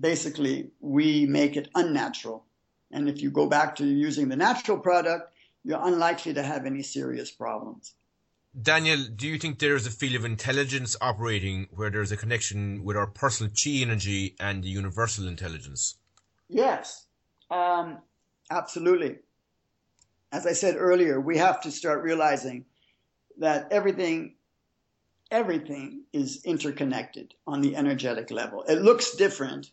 basically 0.00 0.70
we 0.80 1.24
make 1.24 1.56
it 1.56 1.68
unnatural. 1.76 2.44
And 2.90 3.08
if 3.08 3.22
you 3.22 3.30
go 3.30 3.46
back 3.46 3.76
to 3.76 3.86
using 3.86 4.28
the 4.28 4.34
natural 4.34 4.76
product, 4.76 5.32
you're 5.62 5.86
unlikely 5.86 6.34
to 6.34 6.42
have 6.42 6.66
any 6.66 6.82
serious 6.82 7.30
problems. 7.30 7.94
Daniel, 8.60 9.04
do 9.14 9.28
you 9.28 9.38
think 9.38 9.60
there 9.60 9.76
is 9.76 9.86
a 9.86 9.90
field 9.90 10.16
of 10.16 10.24
intelligence 10.24 10.96
operating 11.00 11.68
where 11.70 11.90
there's 11.90 12.12
a 12.12 12.16
connection 12.16 12.82
with 12.82 12.96
our 12.96 13.06
personal 13.06 13.52
chi 13.52 13.82
energy 13.82 14.34
and 14.40 14.64
the 14.64 14.68
universal 14.68 15.28
intelligence? 15.28 15.96
Yes, 16.48 17.06
um, 17.52 17.98
absolutely. 18.50 19.18
As 20.32 20.44
I 20.44 20.52
said 20.54 20.74
earlier, 20.76 21.20
we 21.20 21.38
have 21.38 21.60
to 21.62 21.70
start 21.70 22.02
realizing 22.02 22.64
that 23.38 23.68
everything 23.70 24.34
everything 25.34 26.04
is 26.12 26.44
interconnected 26.44 27.34
on 27.46 27.60
the 27.60 27.76
energetic 27.76 28.30
level. 28.30 28.62
It 28.68 28.80
looks 28.82 29.16
different 29.16 29.70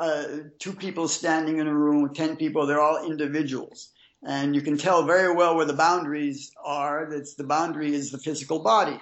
uh, 0.00 0.24
two 0.58 0.72
people 0.72 1.08
standing 1.08 1.58
in 1.58 1.66
a 1.66 1.74
room 1.74 2.02
with 2.02 2.14
10 2.14 2.36
people, 2.36 2.66
they're 2.66 2.80
all 2.80 3.04
individuals. 3.04 3.90
And 4.26 4.54
you 4.54 4.62
can 4.62 4.76
tell 4.76 5.04
very 5.04 5.32
well 5.32 5.54
where 5.54 5.66
the 5.66 5.72
boundaries 5.72 6.50
are. 6.64 7.08
That's 7.10 7.34
the 7.34 7.44
boundary 7.44 7.94
is 7.94 8.10
the 8.10 8.18
physical 8.18 8.58
body. 8.58 8.98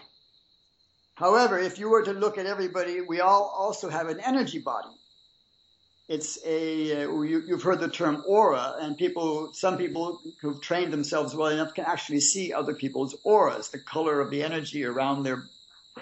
However, 1.15 1.59
if 1.59 1.79
you 1.79 1.89
were 1.89 2.03
to 2.03 2.13
look 2.13 2.37
at 2.37 2.45
everybody, 2.45 3.01
we 3.01 3.21
all 3.21 3.55
also 3.57 3.89
have 3.89 4.09
an 4.09 4.21
energy 4.21 4.59
body. 4.59 4.95
It's 6.09 6.39
a, 6.45 7.05
uh, 7.05 7.23
you, 7.23 7.43
you've 7.49 7.63
heard 7.63 7.81
the 7.81 7.89
term 7.89 8.23
aura, 8.29 8.77
and 8.79 8.97
people, 8.97 9.53
some 9.55 9.77
people 9.79 10.21
who've 10.41 10.61
trained 10.61 10.93
themselves 10.93 11.35
well 11.35 11.49
enough 11.49 11.75
can 11.75 11.87
actually 11.87 12.21
see 12.21 12.53
other 12.53 12.75
people's 12.75 13.17
auras, 13.25 13.71
the 13.71 13.81
color 13.81 14.21
of 14.21 14.31
the 14.31 14.45
energy 14.45 14.85
around 14.85 15.25
their, 15.25 15.43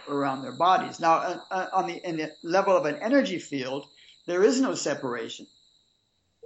around 0.09 0.43
their 0.43 0.53
bodies. 0.53 1.01
Now, 1.01 1.15
uh, 1.15 1.39
uh, 1.51 1.67
on 1.73 1.87
the, 1.87 2.09
in 2.09 2.17
the 2.17 2.33
level 2.43 2.77
of 2.77 2.85
an 2.85 2.97
energy 2.97 3.39
field, 3.39 3.87
there 4.27 4.43
is 4.43 4.61
no 4.61 4.75
separation. 4.75 5.47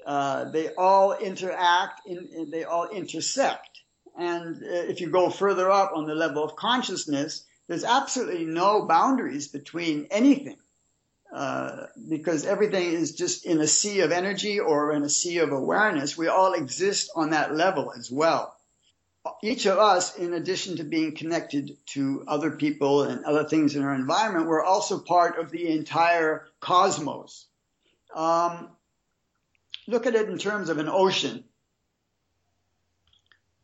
Uh, 0.07 0.51
they 0.51 0.74
all 0.74 1.14
interact, 1.16 2.07
in, 2.07 2.28
in- 2.34 2.51
they 2.51 2.64
all 2.64 2.88
intersect. 2.88 3.80
And 4.18 4.57
uh, 4.57 4.66
if 4.90 5.01
you 5.01 5.11
go 5.11 5.30
further 5.30 5.70
up 5.70 5.92
on 5.94 6.07
the 6.07 6.14
level 6.14 6.42
of 6.44 6.57
consciousness, 6.57 7.44
there's 7.68 7.84
absolutely 7.84 8.44
no 8.46 8.86
boundaries 8.86 9.49
between 9.49 10.07
anything. 10.11 10.57
Uh, 11.32 11.86
because 12.09 12.46
everything 12.46 12.90
is 12.94 13.14
just 13.14 13.44
in 13.44 13.61
a 13.61 13.66
sea 13.66 14.01
of 14.01 14.12
energy 14.12 14.59
or 14.61 14.92
in 14.92 15.03
a 15.03 15.11
sea 15.11 15.38
of 15.38 15.53
awareness. 15.53 16.16
We 16.16 16.28
all 16.28 16.55
exist 16.55 17.11
on 17.14 17.30
that 17.30 17.55
level 17.55 17.92
as 17.92 18.11
well. 18.11 18.57
Each 19.42 19.66
of 19.66 19.78
us, 19.78 20.16
in 20.16 20.32
addition 20.32 20.76
to 20.76 20.84
being 20.84 21.14
connected 21.14 21.76
to 21.86 22.24
other 22.26 22.52
people 22.52 23.02
and 23.02 23.24
other 23.24 23.44
things 23.44 23.76
in 23.76 23.82
our 23.82 23.94
environment, 23.94 24.46
we're 24.46 24.64
also 24.64 24.98
part 24.98 25.38
of 25.38 25.50
the 25.50 25.68
entire 25.68 26.46
cosmos. 26.60 27.46
Um, 28.14 28.70
look 29.86 30.06
at 30.06 30.14
it 30.14 30.28
in 30.28 30.38
terms 30.38 30.68
of 30.70 30.78
an 30.78 30.88
ocean. 30.88 31.44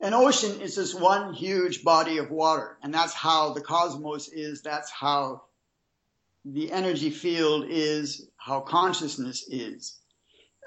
An 0.00 0.12
ocean 0.12 0.60
is 0.60 0.74
just 0.74 1.00
one 1.00 1.32
huge 1.32 1.82
body 1.82 2.18
of 2.18 2.30
water, 2.30 2.76
and 2.82 2.92
that's 2.92 3.14
how 3.14 3.54
the 3.54 3.62
cosmos 3.62 4.28
is. 4.28 4.60
That's 4.60 4.90
how 4.90 5.44
the 6.44 6.70
energy 6.72 7.10
field 7.10 7.66
is, 7.68 8.28
how 8.36 8.60
consciousness 8.60 9.46
is. 9.48 9.96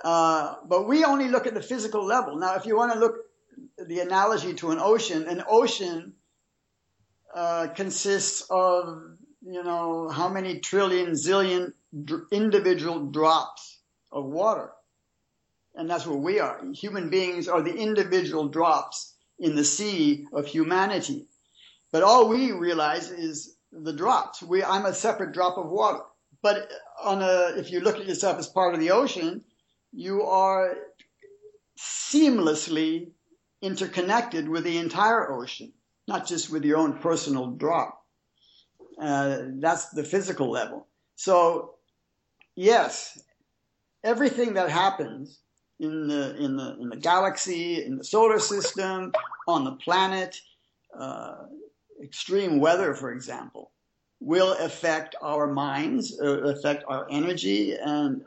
Uh, 0.03 0.55
but 0.67 0.87
we 0.87 1.03
only 1.03 1.27
look 1.27 1.45
at 1.45 1.53
the 1.53 1.61
physical 1.61 2.03
level. 2.03 2.37
Now, 2.37 2.55
if 2.55 2.65
you 2.65 2.75
want 2.75 2.93
to 2.93 2.99
look 2.99 3.26
the 3.87 3.99
analogy 3.99 4.53
to 4.55 4.71
an 4.71 4.79
ocean, 4.79 5.27
an 5.27 5.43
ocean 5.47 6.13
uh, 7.33 7.67
consists 7.75 8.41
of, 8.49 9.01
you 9.41 9.63
know, 9.63 10.09
how 10.09 10.27
many 10.27 10.59
trillion, 10.59 11.11
zillion 11.11 11.73
dr- 12.03 12.27
individual 12.31 13.07
drops 13.11 13.79
of 14.11 14.25
water. 14.25 14.71
And 15.75 15.89
that's 15.89 16.07
what 16.07 16.19
we 16.19 16.39
are. 16.39 16.59
Human 16.73 17.09
beings 17.09 17.47
are 17.47 17.61
the 17.61 17.75
individual 17.75 18.47
drops 18.47 19.13
in 19.39 19.55
the 19.55 19.63
sea 19.63 20.25
of 20.33 20.47
humanity. 20.47 21.27
But 21.91 22.03
all 22.03 22.27
we 22.27 22.51
realize 22.51 23.11
is 23.11 23.55
the 23.71 23.93
drops. 23.93 24.41
We, 24.41 24.63
I'm 24.63 24.85
a 24.85 24.93
separate 24.93 25.33
drop 25.33 25.57
of 25.57 25.69
water. 25.69 25.99
But 26.41 26.71
on 27.03 27.21
a, 27.21 27.53
if 27.57 27.71
you 27.71 27.79
look 27.79 27.97
at 27.97 28.07
yourself 28.07 28.37
as 28.39 28.47
part 28.47 28.73
of 28.73 28.79
the 28.79 28.91
ocean, 28.91 29.43
you 29.93 30.23
are 30.23 30.75
seamlessly 31.77 33.11
interconnected 33.61 34.47
with 34.47 34.63
the 34.63 34.77
entire 34.77 35.31
ocean, 35.31 35.73
not 36.07 36.27
just 36.27 36.49
with 36.51 36.63
your 36.63 36.77
own 36.77 36.93
personal 36.99 37.47
drop. 37.51 38.03
Uh, 39.01 39.39
that's 39.59 39.89
the 39.89 40.03
physical 40.03 40.49
level. 40.49 40.87
So, 41.15 41.75
yes, 42.55 43.19
everything 44.03 44.53
that 44.53 44.69
happens 44.69 45.39
in 45.79 46.07
the 46.07 46.35
in 46.37 46.57
the 46.57 46.77
in 46.79 46.89
the 46.89 46.97
galaxy, 46.97 47.85
in 47.85 47.97
the 47.97 48.03
solar 48.03 48.39
system, 48.39 49.11
on 49.47 49.63
the 49.63 49.73
planet, 49.73 50.39
uh, 50.97 51.45
extreme 52.03 52.59
weather, 52.59 52.93
for 52.93 53.11
example, 53.11 53.71
will 54.19 54.53
affect 54.53 55.15
our 55.21 55.47
minds, 55.47 56.19
uh, 56.21 56.41
affect 56.43 56.83
our 56.87 57.07
energy, 57.11 57.75
and 57.75 58.21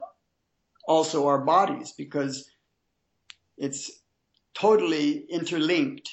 also 0.87 1.27
our 1.27 1.39
bodies 1.39 1.93
because 1.97 2.51
it's 3.59 4.00
totally 4.55 5.27
interlinked 5.29 6.11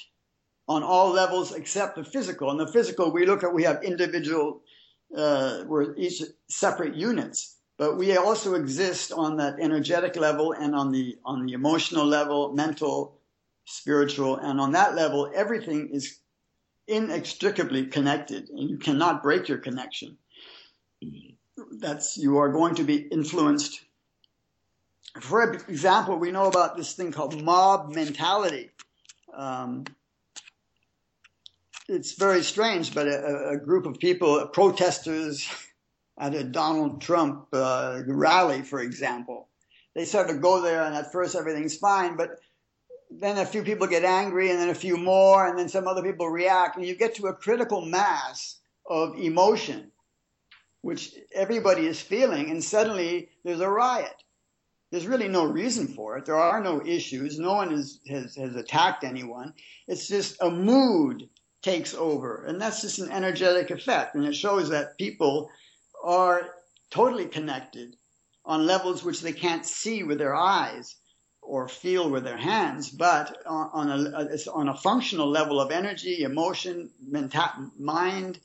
on 0.67 0.83
all 0.83 1.11
levels 1.11 1.53
except 1.53 1.95
the 1.95 2.03
physical. 2.03 2.51
And 2.51 2.59
the 2.59 2.71
physical, 2.71 3.11
we 3.11 3.25
look 3.25 3.43
at, 3.43 3.53
we 3.53 3.63
have 3.63 3.83
individual, 3.83 4.61
uh, 5.15 5.63
we're 5.65 5.95
each 5.95 6.21
separate 6.49 6.95
units, 6.95 7.57
but 7.77 7.97
we 7.97 8.15
also 8.17 8.55
exist 8.55 9.11
on 9.11 9.37
that 9.37 9.59
energetic 9.59 10.15
level 10.15 10.53
and 10.53 10.75
on 10.75 10.91
the 10.91 11.17
on 11.23 11.45
the 11.45 11.53
emotional 11.53 12.05
level, 12.05 12.53
mental, 12.53 13.19
spiritual, 13.65 14.37
and 14.37 14.59
on 14.59 14.71
that 14.71 14.95
level, 14.95 15.31
everything 15.33 15.89
is 15.91 16.19
inextricably 16.87 17.85
connected, 17.85 18.49
and 18.49 18.69
you 18.69 18.77
cannot 18.77 19.21
break 19.21 19.47
your 19.47 19.59
connection. 19.59 20.17
That's 21.79 22.17
you 22.17 22.37
are 22.37 22.51
going 22.51 22.75
to 22.75 22.83
be 22.83 23.07
influenced. 23.11 23.81
For 25.21 25.53
example, 25.53 26.17
we 26.17 26.31
know 26.31 26.47
about 26.47 26.77
this 26.77 26.93
thing 26.93 27.11
called 27.11 27.41
mob 27.41 27.93
mentality. 27.93 28.71
Um, 29.33 29.85
it's 31.87 32.13
very 32.13 32.43
strange, 32.43 32.93
but 32.93 33.07
a, 33.07 33.49
a 33.49 33.57
group 33.57 33.85
of 33.85 33.99
people, 33.99 34.47
protesters 34.47 35.47
at 36.19 36.33
a 36.33 36.43
Donald 36.43 37.01
Trump 37.01 37.47
uh, 37.53 38.01
rally, 38.07 38.61
for 38.61 38.81
example, 38.81 39.47
they 39.95 40.05
sort 40.05 40.29
of 40.29 40.41
go 40.41 40.61
there, 40.61 40.83
and 40.83 40.95
at 40.95 41.11
first 41.11 41.35
everything's 41.35 41.77
fine, 41.77 42.17
but 42.17 42.39
then 43.09 43.37
a 43.37 43.45
few 43.45 43.63
people 43.63 43.87
get 43.87 44.03
angry, 44.03 44.49
and 44.51 44.59
then 44.59 44.69
a 44.69 44.75
few 44.75 44.97
more, 44.97 45.47
and 45.47 45.57
then 45.57 45.69
some 45.69 45.87
other 45.87 46.03
people 46.03 46.29
react, 46.29 46.75
and 46.75 46.85
you 46.85 46.95
get 46.95 47.15
to 47.15 47.27
a 47.27 47.33
critical 47.33 47.85
mass 47.85 48.59
of 48.89 49.17
emotion, 49.17 49.91
which 50.81 51.15
everybody 51.33 51.87
is 51.87 52.01
feeling, 52.01 52.49
and 52.49 52.63
suddenly 52.63 53.29
there's 53.43 53.61
a 53.61 53.69
riot. 53.69 54.23
There's 54.91 55.07
really 55.07 55.27
no 55.27 55.45
reason 55.45 55.87
for 55.87 56.17
it. 56.17 56.25
There 56.25 56.39
are 56.39 56.61
no 56.61 56.85
issues. 56.85 57.39
No 57.39 57.53
one 57.53 57.73
is, 57.73 57.99
has, 58.07 58.35
has 58.35 58.55
attacked 58.55 59.03
anyone. 59.03 59.53
It's 59.87 60.07
just 60.07 60.41
a 60.41 60.49
mood 60.49 61.29
takes 61.61 61.93
over. 61.93 62.45
And 62.45 62.61
that's 62.61 62.81
just 62.81 62.99
an 62.99 63.11
energetic 63.11 63.69
effect. 63.71 64.15
And 64.15 64.25
it 64.25 64.35
shows 64.35 64.69
that 64.69 64.97
people 64.97 65.49
are 66.03 66.49
totally 66.89 67.25
connected 67.25 67.95
on 68.45 68.65
levels 68.65 69.03
which 69.03 69.21
they 69.21 69.33
can't 69.33 69.65
see 69.65 70.03
with 70.03 70.17
their 70.17 70.35
eyes 70.35 70.95
or 71.41 71.67
feel 71.67 72.09
with 72.09 72.23
their 72.23 72.37
hands, 72.37 72.89
but 72.89 73.37
on, 73.45 73.89
a, 73.89 74.37
on 74.53 74.67
a 74.67 74.77
functional 74.77 75.29
level 75.29 75.61
of 75.61 75.71
energy, 75.71 76.23
emotion, 76.23 76.89
mind, 77.77 78.39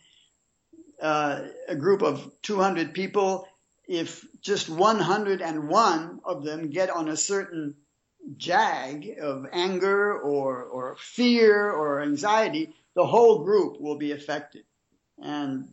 uh, 1.00 1.40
a 1.68 1.74
group 1.74 2.02
of 2.02 2.30
200 2.42 2.94
people, 2.94 3.46
if 3.92 4.24
just 4.40 4.70
101 4.70 6.20
of 6.24 6.44
them 6.44 6.70
get 6.70 6.88
on 6.88 7.10
a 7.10 7.16
certain 7.16 7.74
jag 8.38 9.18
of 9.20 9.44
anger 9.52 10.18
or, 10.18 10.64
or 10.64 10.96
fear 10.98 11.70
or 11.70 12.00
anxiety, 12.00 12.74
the 12.94 13.06
whole 13.06 13.44
group 13.44 13.78
will 13.78 13.98
be 13.98 14.12
affected. 14.12 14.64
And 15.22 15.68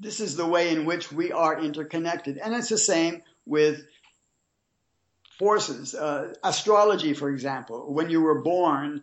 this 0.00 0.20
is 0.20 0.36
the 0.36 0.46
way 0.46 0.70
in 0.70 0.84
which 0.84 1.10
we 1.10 1.32
are 1.32 1.60
interconnected. 1.60 2.38
And 2.38 2.54
it's 2.54 2.68
the 2.68 2.78
same 2.78 3.22
with 3.44 3.84
forces. 5.38 5.94
Uh, 5.94 6.34
astrology, 6.42 7.14
for 7.14 7.30
example, 7.30 7.92
when 7.92 8.10
you 8.10 8.20
were 8.20 8.42
born, 8.42 9.02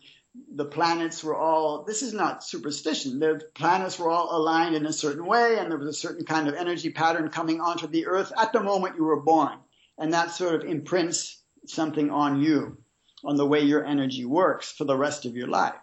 the 0.53 0.65
planets 0.65 1.23
were 1.23 1.35
all, 1.35 1.83
this 1.85 2.01
is 2.01 2.13
not 2.13 2.43
superstition, 2.43 3.19
the 3.19 3.41
planets 3.53 3.97
were 3.97 4.09
all 4.09 4.35
aligned 4.35 4.75
in 4.75 4.85
a 4.85 4.93
certain 4.93 5.25
way, 5.25 5.57
and 5.57 5.71
there 5.71 5.77
was 5.77 5.87
a 5.87 5.93
certain 5.93 6.25
kind 6.25 6.47
of 6.47 6.55
energy 6.55 6.89
pattern 6.89 7.29
coming 7.29 7.61
onto 7.61 7.87
the 7.87 8.05
earth 8.07 8.33
at 8.37 8.51
the 8.51 8.61
moment 8.61 8.97
you 8.97 9.03
were 9.03 9.21
born. 9.21 9.57
And 9.97 10.13
that 10.13 10.31
sort 10.31 10.55
of 10.55 10.69
imprints 10.69 11.41
something 11.67 12.11
on 12.11 12.41
you, 12.41 12.77
on 13.23 13.37
the 13.37 13.45
way 13.45 13.61
your 13.61 13.85
energy 13.85 14.25
works 14.25 14.71
for 14.71 14.83
the 14.83 14.97
rest 14.97 15.25
of 15.25 15.35
your 15.35 15.47
life. 15.47 15.73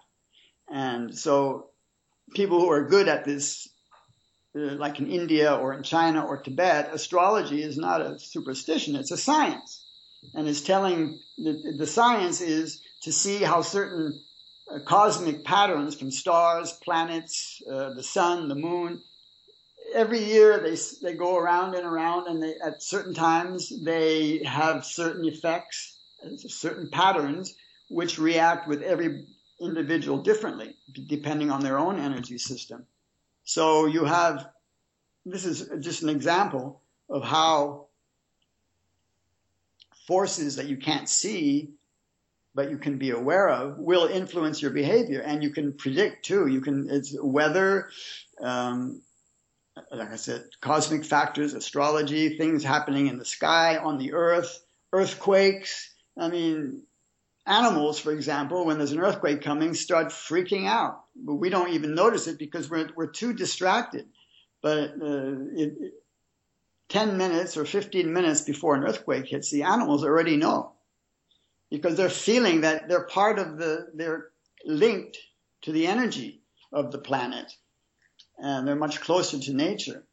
And 0.70 1.16
so 1.16 1.70
people 2.34 2.60
who 2.60 2.70
are 2.70 2.84
good 2.84 3.08
at 3.08 3.24
this, 3.24 3.68
uh, 4.54 4.74
like 4.76 4.98
in 4.98 5.10
India 5.10 5.54
or 5.54 5.72
in 5.72 5.82
China 5.82 6.26
or 6.26 6.42
Tibet, 6.42 6.90
astrology 6.92 7.62
is 7.62 7.78
not 7.78 8.02
a 8.02 8.18
superstition, 8.18 8.96
it's 8.96 9.10
a 9.10 9.16
science. 9.16 9.81
And 10.34 10.48
is 10.48 10.62
telling, 10.62 11.20
the, 11.36 11.74
the 11.76 11.86
science 11.86 12.40
is 12.40 12.80
to 13.02 13.12
see 13.12 13.42
how 13.42 13.62
certain 13.62 14.20
uh, 14.72 14.78
cosmic 14.80 15.44
patterns 15.44 15.94
from 15.94 16.10
stars, 16.10 16.72
planets, 16.84 17.60
uh, 17.70 17.94
the 17.94 18.02
sun, 18.02 18.48
the 18.48 18.54
moon. 18.54 19.02
Every 19.94 20.24
year 20.24 20.58
they 20.60 20.76
they 21.02 21.14
go 21.14 21.36
around 21.36 21.74
and 21.74 21.84
around, 21.84 22.28
and 22.28 22.42
they, 22.42 22.54
at 22.64 22.82
certain 22.82 23.12
times 23.12 23.72
they 23.84 24.42
have 24.44 24.86
certain 24.86 25.26
effects, 25.26 25.98
certain 26.46 26.88
patterns, 26.88 27.54
which 27.90 28.18
react 28.18 28.68
with 28.68 28.80
every 28.82 29.26
individual 29.60 30.22
differently, 30.22 30.76
depending 31.08 31.50
on 31.50 31.60
their 31.60 31.78
own 31.78 31.98
energy 31.98 32.38
system. 32.38 32.86
So 33.44 33.86
you 33.86 34.04
have 34.04 34.48
this 35.26 35.44
is 35.44 35.68
just 35.80 36.02
an 36.02 36.08
example 36.08 36.82
of 37.08 37.22
how 37.22 37.88
forces 40.12 40.56
that 40.56 40.66
you 40.66 40.76
can't 40.76 41.08
see 41.08 41.70
but 42.54 42.70
you 42.70 42.76
can 42.76 42.98
be 42.98 43.10
aware 43.10 43.48
of 43.48 43.78
will 43.78 44.06
influence 44.06 44.60
your 44.62 44.70
behavior 44.70 45.20
and 45.20 45.42
you 45.42 45.50
can 45.50 45.72
predict 45.72 46.24
too 46.24 46.46
you 46.46 46.60
can 46.60 46.86
it's 46.90 47.16
weather 47.20 47.88
um, 48.40 49.02
like 49.90 50.12
I 50.12 50.16
said, 50.16 50.44
cosmic 50.60 51.04
factors, 51.04 51.54
astrology, 51.54 52.36
things 52.36 52.62
happening 52.62 53.06
in 53.06 53.18
the 53.18 53.24
sky, 53.24 53.78
on 53.78 53.98
the 53.98 54.12
earth, 54.12 54.64
earthquakes. 54.92 55.94
I 56.18 56.28
mean, 56.28 56.82
animals, 57.46 57.98
for 57.98 58.12
example, 58.12 58.66
when 58.66 58.78
there's 58.78 58.92
an 58.92 59.00
earthquake 59.00 59.42
coming, 59.42 59.74
start 59.74 60.08
freaking 60.08 60.66
out. 60.66 61.04
But 61.16 61.36
we 61.36 61.48
don't 61.48 61.72
even 61.72 61.94
notice 61.94 62.26
it 62.26 62.38
because 62.38 62.70
we're, 62.70 62.90
we're 62.96 63.10
too 63.10 63.32
distracted. 63.32 64.06
But 64.62 64.90
uh, 65.00 65.36
it, 65.56 65.74
it, 65.80 65.92
10 66.92 67.16
minutes 67.16 67.56
or 67.56 67.64
15 67.64 68.12
minutes 68.12 68.42
before 68.42 68.74
an 68.74 68.84
earthquake 68.84 69.26
hits, 69.26 69.50
the 69.50 69.62
animals 69.62 70.04
already 70.04 70.36
know 70.36 70.72
because 71.70 71.96
they're 71.96 72.10
feeling 72.10 72.60
that 72.60 72.86
they're 72.86 73.06
part 73.06 73.38
of 73.38 73.56
the, 73.56 73.88
they're 73.94 74.28
linked 74.66 75.16
to 75.62 75.72
the 75.72 75.86
energy 75.86 76.42
of 76.70 76.92
the 76.92 76.98
planet 76.98 77.50
and 78.38 78.68
they're 78.68 78.76
much 78.76 79.00
closer 79.00 79.38
to 79.38 79.54
nature. 79.54 80.04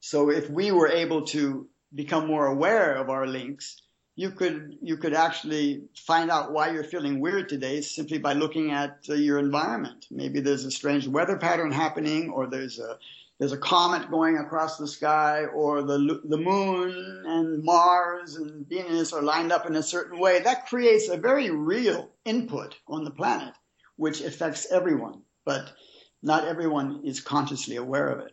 So 0.00 0.30
if 0.30 0.50
we 0.50 0.72
were 0.72 0.88
able 0.88 1.22
to 1.26 1.68
become 1.94 2.26
more 2.26 2.46
aware 2.46 2.96
of 2.96 3.08
our 3.08 3.26
links, 3.26 3.80
you 4.16 4.32
could 4.32 4.78
you 4.82 4.96
could 4.96 5.14
actually 5.14 5.84
find 5.94 6.28
out 6.28 6.52
why 6.52 6.72
you're 6.72 6.82
feeling 6.82 7.20
weird 7.20 7.48
today 7.48 7.82
simply 7.82 8.18
by 8.18 8.32
looking 8.32 8.72
at 8.72 8.98
uh, 9.08 9.14
your 9.14 9.38
environment. 9.38 10.06
Maybe 10.10 10.40
there's 10.40 10.64
a 10.64 10.72
strange 10.72 11.06
weather 11.06 11.36
pattern 11.36 11.70
happening, 11.70 12.30
or 12.30 12.48
there's 12.48 12.80
a 12.80 12.98
there's 13.38 13.52
a 13.52 13.58
comet 13.58 14.10
going 14.10 14.36
across 14.36 14.78
the 14.78 14.88
sky, 14.88 15.44
or 15.44 15.82
the 15.82 16.20
the 16.24 16.36
moon 16.36 17.22
and 17.26 17.62
Mars 17.62 18.36
and 18.36 18.66
Venus 18.66 19.12
are 19.12 19.22
lined 19.22 19.52
up 19.52 19.66
in 19.66 19.76
a 19.76 19.82
certain 19.82 20.18
way. 20.18 20.40
That 20.40 20.66
creates 20.66 21.08
a 21.08 21.16
very 21.16 21.50
real 21.50 22.10
input 22.24 22.74
on 22.88 23.04
the 23.04 23.12
planet, 23.12 23.54
which 23.96 24.20
affects 24.20 24.70
everyone. 24.72 25.22
But 25.44 25.72
not 26.22 26.46
everyone 26.46 27.02
is 27.04 27.20
consciously 27.20 27.76
aware 27.76 28.08
of 28.08 28.20
it. 28.20 28.32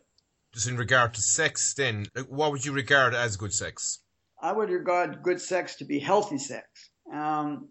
Just 0.54 0.68
in 0.68 0.78
regard 0.78 1.14
to 1.14 1.22
sex, 1.22 1.74
then, 1.74 2.08
what 2.28 2.52
would 2.52 2.66
you 2.66 2.72
regard 2.72 3.14
as 3.14 3.38
good 3.38 3.54
sex? 3.54 4.00
I 4.42 4.52
would 4.52 4.70
regard 4.70 5.22
good 5.22 5.40
sex 5.40 5.76
to 5.76 5.86
be 5.86 6.00
healthy 6.00 6.38
sex. 6.38 6.68
Um, 7.14 7.70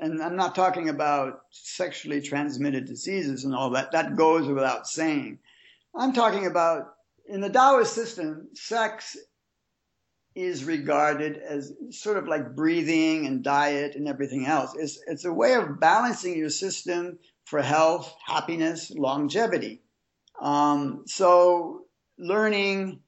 and 0.00 0.22
I'm 0.22 0.36
not 0.36 0.54
talking 0.54 0.88
about 0.88 1.40
sexually 1.50 2.20
transmitted 2.20 2.86
diseases 2.86 3.44
and 3.44 3.54
all 3.54 3.70
that. 3.70 3.92
That 3.92 4.16
goes 4.16 4.46
without 4.46 4.86
saying. 4.86 5.38
I'm 5.96 6.12
talking 6.12 6.46
about 6.46 6.94
in 7.28 7.40
the 7.40 7.50
Taoist 7.50 7.94
system, 7.94 8.48
sex 8.54 9.16
is 10.34 10.64
regarded 10.64 11.38
as 11.38 11.72
sort 11.90 12.18
of 12.18 12.28
like 12.28 12.54
breathing 12.54 13.26
and 13.26 13.42
diet 13.42 13.96
and 13.96 14.06
everything 14.06 14.46
else. 14.46 14.74
It's, 14.78 14.98
it's 15.06 15.24
a 15.24 15.32
way 15.32 15.54
of 15.54 15.80
balancing 15.80 16.36
your 16.36 16.50
system 16.50 17.18
for 17.46 17.62
health, 17.62 18.14
happiness, 18.24 18.90
longevity. 18.90 19.80
Um, 20.40 21.04
so 21.06 21.86
learning 22.18 23.00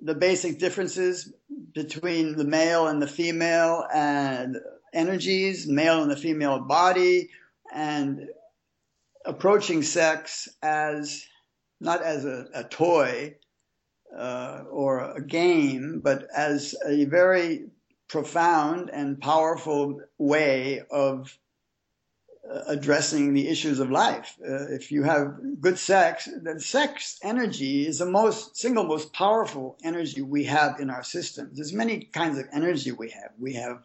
the 0.00 0.16
basic 0.16 0.58
differences 0.58 1.32
between 1.72 2.36
the 2.36 2.44
male 2.44 2.88
and 2.88 3.00
the 3.00 3.06
female 3.06 3.86
and 3.94 4.56
energies, 4.92 5.68
male 5.68 6.02
and 6.02 6.10
the 6.10 6.16
female 6.16 6.58
body, 6.58 7.30
and 7.72 8.26
approaching 9.24 9.82
sex 9.82 10.48
as 10.60 11.24
not 11.80 12.02
as 12.02 12.24
a, 12.24 12.46
a 12.54 12.64
toy 12.64 13.36
uh, 14.16 14.64
or 14.70 15.12
a 15.12 15.22
game, 15.22 16.00
but 16.02 16.28
as 16.34 16.74
a 16.86 17.04
very 17.06 17.66
profound 18.08 18.90
and 18.90 19.20
powerful 19.20 20.00
way 20.18 20.82
of 20.90 21.36
uh, 22.50 22.60
addressing 22.68 23.32
the 23.32 23.48
issues 23.48 23.80
of 23.80 23.90
life. 23.90 24.36
Uh, 24.46 24.66
if 24.68 24.92
you 24.92 25.02
have 25.02 25.34
good 25.60 25.78
sex, 25.78 26.28
then 26.42 26.60
sex 26.60 27.18
energy 27.22 27.86
is 27.86 27.98
the 27.98 28.06
most 28.06 28.56
single 28.56 28.84
most 28.84 29.12
powerful 29.12 29.76
energy 29.82 30.20
we 30.20 30.44
have 30.44 30.78
in 30.78 30.90
our 30.90 31.02
systems. 31.02 31.56
There's 31.56 31.72
many 31.72 32.00
kinds 32.12 32.38
of 32.38 32.46
energy 32.52 32.92
we 32.92 33.10
have. 33.10 33.30
We 33.38 33.54
have 33.54 33.82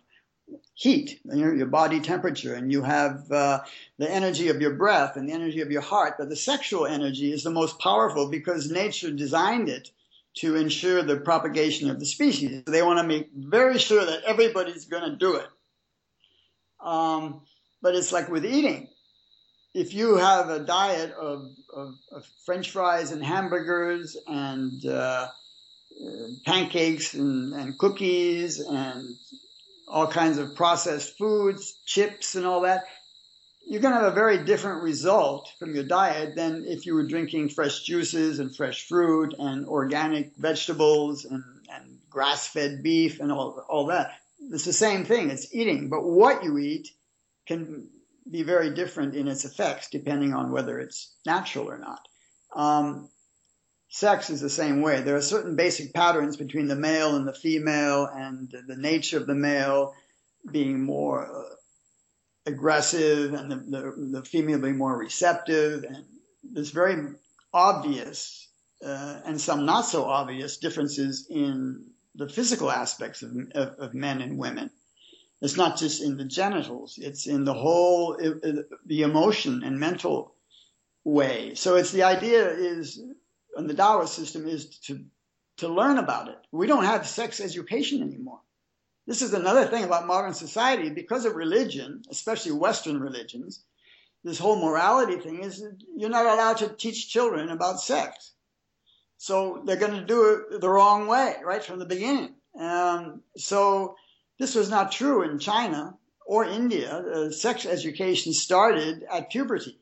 heat, 0.74 1.20
your, 1.26 1.56
your 1.56 1.68
body 1.68 2.00
temperature, 2.00 2.54
and 2.54 2.72
you 2.72 2.84
have 2.84 3.32
uh, 3.32 3.60
the 3.98 4.10
energy 4.10 4.48
of 4.48 4.62
your 4.62 4.74
breath 4.76 5.18
and 5.18 5.28
the 5.28 5.34
energy 5.34 5.62
of 5.62 5.72
your 5.72 5.82
heart. 5.82 6.16
But 6.18 6.30
the 6.30 6.36
sexual 6.36 6.86
energy 6.86 7.32
is 7.32 7.44
the 7.44 7.52
most 7.52 7.80
powerful 7.80 8.30
because 8.30 8.72
nature 8.72 9.12
designed 9.12 9.70
it 9.70 9.92
to 10.36 10.56
ensure 10.56 11.04
the 11.04 11.18
propagation 11.18 11.90
of 11.90 12.00
the 12.00 12.06
species. 12.06 12.64
They 12.66 12.82
want 12.82 13.00
to 13.00 13.04
make 13.04 13.30
very 13.36 13.78
sure 13.78 14.06
that 14.06 14.24
everybody's 14.24 14.86
going 14.86 15.10
to 15.10 15.16
do 15.16 15.36
it. 15.36 15.48
Um, 16.80 17.42
but 17.82 17.96
it's 17.96 18.12
like 18.12 18.30
with 18.30 18.46
eating. 18.46 18.88
If 19.74 19.94
you 19.94 20.16
have 20.16 20.50
a 20.50 20.60
diet 20.60 21.12
of, 21.12 21.44
of, 21.76 21.94
of 22.12 22.26
French 22.46 22.72
fries 22.72 23.12
and 23.12 23.24
hamburgers 23.24 24.18
and 24.28 24.86
uh, 24.86 25.28
pancakes 26.46 27.14
and, 27.14 27.54
and 27.54 27.78
cookies 27.78 28.60
and 28.60 29.16
all 29.90 30.08
kinds 30.08 30.38
of 30.38 30.56
processed 30.56 31.18
foods, 31.18 31.80
chips 31.86 32.36
and 32.36 32.46
all 32.46 32.62
that, 32.62 32.84
you're 33.68 33.82
going 33.82 33.94
to 33.94 34.00
have 34.00 34.12
a 34.12 34.16
very 34.16 34.44
different 34.46 34.84
result 34.84 35.52
from 35.60 35.76
your 35.76 35.84
diet 35.84 36.36
than 36.36 36.66
if 36.66 36.86
you 36.86 36.96
were 36.96 37.08
drinking 37.08 37.50
fresh 37.50 37.84
juices 37.84 38.40
and 38.40 38.56
fresh 38.56 38.88
fruit 38.88 39.36
and 39.38 39.68
organic 39.68 40.36
vegetables 40.38 41.26
and, 41.26 41.44
and 41.72 42.00
grass 42.10 42.48
fed 42.48 42.82
beef 42.82 43.20
and 43.20 43.32
all, 43.32 43.64
all 43.70 43.88
that. 43.88 44.14
It's 44.52 44.66
the 44.66 44.74
same 44.74 45.06
thing. 45.06 45.30
It's 45.30 45.54
eating, 45.54 45.90
but 45.90 46.04
what 46.04 46.44
you 46.44 46.58
eat 46.58 46.90
can 47.46 47.88
be 48.30 48.44
very 48.44 48.74
different 48.74 49.16
in 49.16 49.28
its 49.28 49.46
effects 49.46 49.90
depending 49.90 50.34
on 50.34 50.52
whether 50.52 50.80
it's 50.80 51.14
natural 51.26 51.70
or 51.70 51.78
not. 51.78 52.08
Um, 52.56 53.10
sex 53.90 54.30
is 54.30 54.40
the 54.40 54.50
same 54.50 54.82
way. 54.82 55.02
There 55.02 55.16
are 55.16 55.22
certain 55.22 55.56
basic 55.56 55.94
patterns 55.94 56.38
between 56.38 56.68
the 56.68 56.76
male 56.76 57.16
and 57.16 57.28
the 57.28 57.34
female, 57.34 58.06
and 58.06 58.50
the 58.68 58.78
nature 58.78 59.18
of 59.18 59.28
the 59.28 59.36
male 59.36 59.94
being 60.52 60.84
more 60.84 61.26
uh, 61.26 61.56
aggressive 62.46 63.34
and 63.34 63.52
the, 63.52 63.56
the, 63.58 64.20
the, 64.20 64.24
female 64.24 64.60
being 64.60 64.78
more 64.78 64.98
receptive. 64.98 65.84
And 65.84 66.06
there's 66.44 66.72
very 66.72 67.14
obvious 67.54 68.48
uh, 68.86 69.20
and 69.26 69.40
some 69.40 69.66
not 69.66 69.86
so 69.86 70.06
obvious 70.06 70.58
differences 70.58 71.28
in 71.30 71.86
the 72.16 72.30
physical 72.30 72.72
aspects 72.72 73.22
of, 73.22 73.32
of, 73.54 73.80
of 73.80 73.94
men 73.94 74.22
and 74.22 74.38
women. 74.38 74.70
It's 75.42 75.58
not 75.58 75.78
just 75.78 76.02
in 76.02 76.18
the 76.18 76.26
genitals, 76.26 76.98
it's 77.02 77.28
in 77.28 77.46
the 77.46 77.54
whole, 77.54 78.18
the 78.86 79.02
emotion 79.02 79.64
and 79.64 79.80
mental 79.80 80.36
way. 81.06 81.56
So 81.56 81.76
it's 81.76 81.92
the 81.92 82.04
idea 82.04 82.50
is, 82.50 83.02
in 83.58 83.68
the 83.68 83.74
Taoist 83.74 84.14
system, 84.14 84.48
is 84.48 84.78
to, 84.82 85.04
to 85.58 85.68
learn 85.68 85.98
about 85.98 86.30
it. 86.30 86.38
We 86.52 86.68
don't 86.68 86.86
have 86.86 87.08
sex 87.08 87.40
education 87.40 88.02
anymore. 88.02 88.42
This 89.08 89.22
is 89.22 89.34
another 89.34 89.66
thing 89.66 89.84
about 89.84 90.06
modern 90.06 90.34
society 90.34 90.90
because 90.90 91.26
of 91.26 91.36
religion, 91.36 92.04
especially 92.12 92.52
Western 92.52 93.00
religions. 93.00 93.64
This 94.24 94.38
whole 94.38 94.62
morality 94.62 95.18
thing 95.18 95.44
is 95.44 95.64
you're 95.96 96.10
not 96.10 96.28
allowed 96.28 96.58
to 96.58 96.70
teach 96.70 97.10
children 97.10 97.50
about 97.50 97.80
sex. 97.80 98.34
So 99.18 99.64
they're 99.66 99.78
going 99.78 100.00
to 100.00 100.06
do 100.06 100.46
it 100.52 100.62
the 100.62 100.70
wrong 100.70 101.08
way 101.08 101.36
right 101.44 101.64
from 101.64 101.80
the 101.80 101.86
beginning. 101.86 102.36
Um, 102.60 103.24
so 103.36 103.96
this 104.38 104.54
was 104.54 104.70
not 104.70 104.92
true 104.92 105.24
in 105.24 105.40
China 105.40 105.98
or 106.28 106.46
India. 106.46 106.92
Uh, 106.96 107.32
sex 107.32 107.66
education 107.66 108.34
started 108.34 109.04
at 109.12 109.32
puberty. 109.32 109.79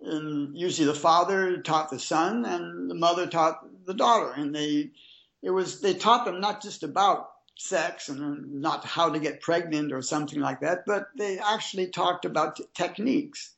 And 0.00 0.56
usually 0.56 0.86
the 0.86 0.94
father 0.94 1.58
taught 1.58 1.90
the 1.90 1.98
son 1.98 2.44
and 2.44 2.90
the 2.90 2.94
mother 2.94 3.26
taught 3.26 3.60
the 3.86 3.94
daughter. 3.94 4.32
And 4.32 4.54
they, 4.54 4.90
it 5.42 5.50
was, 5.50 5.80
they 5.80 5.94
taught 5.94 6.24
them 6.24 6.40
not 6.40 6.62
just 6.62 6.82
about 6.82 7.30
sex 7.58 8.08
and 8.08 8.60
not 8.60 8.84
how 8.84 9.10
to 9.10 9.18
get 9.18 9.40
pregnant 9.40 9.92
or 9.92 10.02
something 10.02 10.40
like 10.40 10.60
that, 10.60 10.84
but 10.86 11.08
they 11.16 11.38
actually 11.38 11.88
talked 11.88 12.24
about 12.24 12.56
t- 12.56 12.64
techniques 12.74 13.54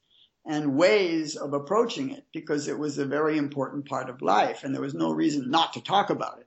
and 0.47 0.77
ways 0.77 1.37
of 1.37 1.53
approaching 1.53 2.11
it 2.11 2.25
because 2.33 2.69
it 2.69 2.79
was 2.79 2.99
a 2.99 3.05
very 3.05 3.37
important 3.37 3.87
part 3.87 4.09
of 4.09 4.23
life 4.23 4.65
and 4.65 4.75
there 4.75 4.81
was 4.81 4.95
no 4.95 5.11
reason 5.11 5.51
not 5.51 5.73
to 5.73 5.81
talk 5.81 6.11
about 6.11 6.39
it. 6.39 6.47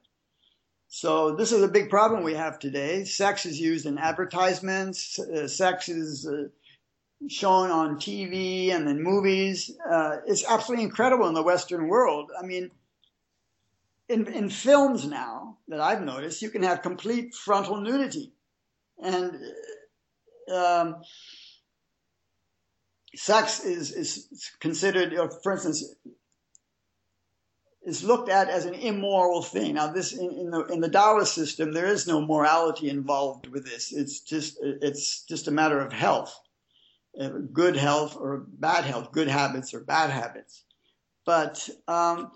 So 0.88 1.36
this 1.36 1.52
is 1.52 1.62
a 1.62 1.70
big 1.70 1.90
problem 1.90 2.24
we 2.24 2.34
have 2.34 2.60
today. 2.60 3.06
Sex 3.06 3.46
is 3.46 3.60
used 3.60 3.86
in 3.86 3.98
advertisements. 3.98 5.20
Uh, 5.20 5.48
sex 5.48 5.88
is 5.88 6.28
uh, 6.28 6.48
shown 7.30 7.70
on 7.70 7.98
TV 7.98 8.72
and 8.72 8.88
in 8.88 9.02
movies. 9.02 9.72
Uh, 9.90 10.18
it's 10.26 10.46
absolutely 10.48 10.86
incredible 10.86 11.28
in 11.28 11.34
the 11.34 11.44
Western 11.44 11.88
world. 11.88 12.32
I 12.38 12.46
mean, 12.46 12.72
in, 14.10 14.28
in 14.28 14.50
films 14.50 15.06
now 15.06 15.58
that 15.68 15.80
I've 15.80 16.02
noticed, 16.02 16.42
you 16.42 16.50
can 16.50 16.64
have 16.64 16.82
complete 16.82 17.34
frontal 17.34 17.78
nudity. 17.78 18.34
And 19.02 19.40
um, 20.54 21.02
sex 23.16 23.64
is, 23.64 23.92
is 23.92 24.52
considered, 24.60 25.14
for 25.44 25.54
instance, 25.54 25.96
is 27.84 28.04
looked 28.04 28.30
at 28.30 28.50
as 28.50 28.66
an 28.66 28.76
immoral 28.76 29.42
thing. 29.42 29.76
Now, 29.76 29.88
this 29.88 30.14
in, 30.14 30.32
in, 30.32 30.52
the 30.52 30.66
in 30.66 30.82
the 30.82 30.90
Taoist 30.90 31.34
system, 31.34 31.74
there 31.74 31.88
is 31.88 32.08
no 32.08 32.22
morality 32.22 32.90
involved 32.90 33.48
with 33.48 33.66
this. 33.66 33.92
It's 33.92 34.20
just 34.20 34.58
it's 34.62 35.24
just 35.24 35.48
a 35.48 35.52
matter 35.52 35.80
of 35.80 35.92
health, 35.92 36.32
uh, 36.32 36.51
good 37.54 37.76
health 37.76 38.16
or 38.18 38.46
bad 38.48 38.86
health, 38.86 39.12
good 39.12 39.28
habits 39.28 39.74
or 39.74 39.82
bad 39.82 40.10
habits. 40.10 40.64
But 41.26 41.70
um, 41.88 42.32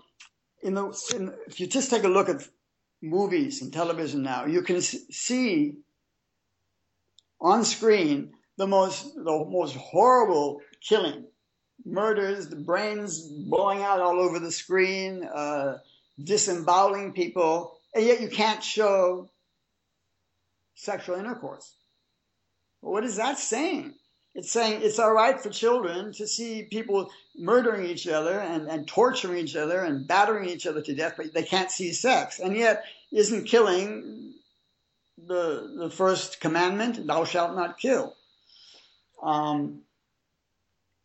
in 0.62 0.74
the 0.74 0.86
in, 1.14 1.34
if 1.46 1.60
you 1.60 1.66
just 1.66 1.90
take 1.90 2.04
a 2.04 2.08
look 2.08 2.28
at 2.28 2.46
movies 3.02 3.62
and 3.62 3.72
television 3.72 4.22
now, 4.22 4.46
you 4.46 4.62
can 4.62 4.80
see 4.80 5.78
on 7.40 7.64
screen 7.64 8.32
the 8.58 8.66
most 8.66 9.14
the 9.14 9.46
most 9.48 9.76
horrible 9.76 10.60
killing, 10.86 11.26
murders, 11.84 12.48
the 12.48 12.56
brains 12.56 13.28
blowing 13.48 13.82
out 13.82 14.00
all 14.00 14.20
over 14.20 14.38
the 14.38 14.52
screen, 14.52 15.24
uh, 15.24 15.78
disemboweling 16.22 17.12
people, 17.12 17.78
and 17.94 18.04
yet 18.04 18.20
you 18.20 18.28
can't 18.28 18.62
show 18.62 19.30
sexual 20.74 21.16
intercourse. 21.16 21.74
What 22.80 23.04
is 23.04 23.16
that 23.16 23.38
saying? 23.38 23.94
It's 24.36 24.52
saying 24.52 24.82
it's 24.82 24.98
all 24.98 25.12
right 25.12 25.40
for 25.40 25.48
children 25.48 26.12
to 26.12 26.26
see 26.26 26.64
people 26.64 27.10
murdering 27.38 27.86
each 27.86 28.06
other 28.06 28.38
and, 28.38 28.68
and 28.68 28.86
torturing 28.86 29.38
each 29.38 29.56
other 29.56 29.80
and 29.80 30.06
battering 30.06 30.46
each 30.46 30.66
other 30.66 30.82
to 30.82 30.94
death, 30.94 31.14
but 31.16 31.32
they 31.32 31.42
can't 31.42 31.70
see 31.70 31.90
sex. 31.92 32.38
And 32.38 32.54
yet, 32.54 32.84
isn't 33.10 33.46
killing 33.46 34.34
the 35.16 35.74
the 35.78 35.90
first 35.90 36.40
commandment? 36.40 37.06
Thou 37.06 37.24
shalt 37.24 37.56
not 37.56 37.78
kill. 37.78 38.14
Um, 39.22 39.80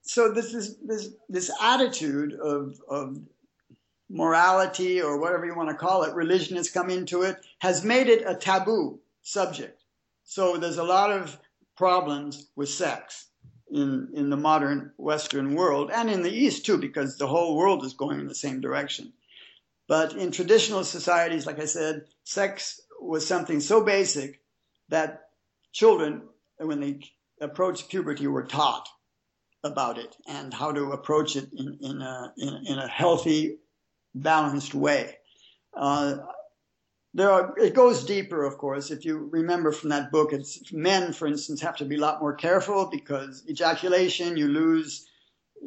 so 0.02 0.34
this 0.34 0.54
is 0.54 0.78
this 0.80 1.10
this 1.30 1.50
attitude 1.62 2.34
of 2.34 2.82
of 2.90 3.18
morality 4.10 5.02
or 5.02 5.22
whatever 5.22 5.46
you 5.46 5.56
want 5.56 5.70
to 5.70 5.76
call 5.76 6.04
it, 6.04 6.14
religion 6.14 6.58
has 6.58 6.70
come 6.70 6.90
into 6.90 7.22
it, 7.22 7.38
has 7.60 7.86
made 7.86 8.10
it 8.10 8.24
a 8.28 8.36
taboo 8.36 9.00
subject. 9.22 9.82
So 10.26 10.58
there's 10.58 10.80
a 10.80 10.84
lot 10.84 11.12
of 11.12 11.40
problems 11.76 12.48
with 12.56 12.70
sex 12.70 13.28
in 13.72 14.10
in 14.14 14.30
the 14.30 14.38
modern 14.38 14.92
Western 14.98 15.56
world 15.56 15.90
and 15.92 16.10
in 16.10 16.24
the 16.24 16.32
East 16.32 16.66
too, 16.66 16.78
because 16.78 17.18
the 17.18 17.28
whole 17.28 17.56
world 17.56 17.86
is 17.86 17.94
going 17.94 18.20
in 18.20 18.28
the 18.28 18.36
same 18.36 18.62
direction. 18.62 19.14
But 19.88 20.14
in 20.14 20.32
traditional 20.32 20.84
societies, 20.84 21.46
like 21.46 21.60
I 21.60 21.66
said, 21.66 22.06
sex 22.24 22.80
was 23.02 23.26
something 23.26 23.60
so 23.60 23.84
basic 23.84 24.40
that 24.90 25.30
children, 25.74 26.22
when 26.58 26.80
they 26.80 27.00
approached 27.42 27.90
puberty, 27.90 28.28
were 28.28 28.46
taught 28.46 28.88
about 29.64 29.98
it 29.98 30.16
and 30.28 30.54
how 30.54 30.72
to 30.72 30.92
approach 30.92 31.36
it 31.36 31.50
in, 31.54 31.78
in, 31.82 32.02
a, 32.02 32.34
in, 32.38 32.66
in 32.68 32.80
a 32.80 32.88
healthy, 32.88 33.58
balanced 34.16 34.74
way. 34.74 35.18
Uh, 35.76 36.18
there 37.14 37.30
are, 37.30 37.54
it 37.58 37.74
goes 37.74 38.06
deeper, 38.06 38.46
of 38.46 38.58
course. 38.58 38.90
If 38.90 39.04
you 39.04 39.30
remember 39.32 39.72
from 39.72 39.90
that 39.90 40.12
book, 40.12 40.32
it's 40.32 40.72
men, 40.72 41.12
for 41.12 41.28
instance, 41.28 41.62
have 41.62 41.76
to 41.78 41.86
be 41.86 41.98
a 41.98 42.00
lot 42.00 42.22
more 42.22 42.34
careful 42.34 42.90
because 42.90 43.44
ejaculation, 43.50 44.38
you 44.38 44.48
lose, 44.48 45.08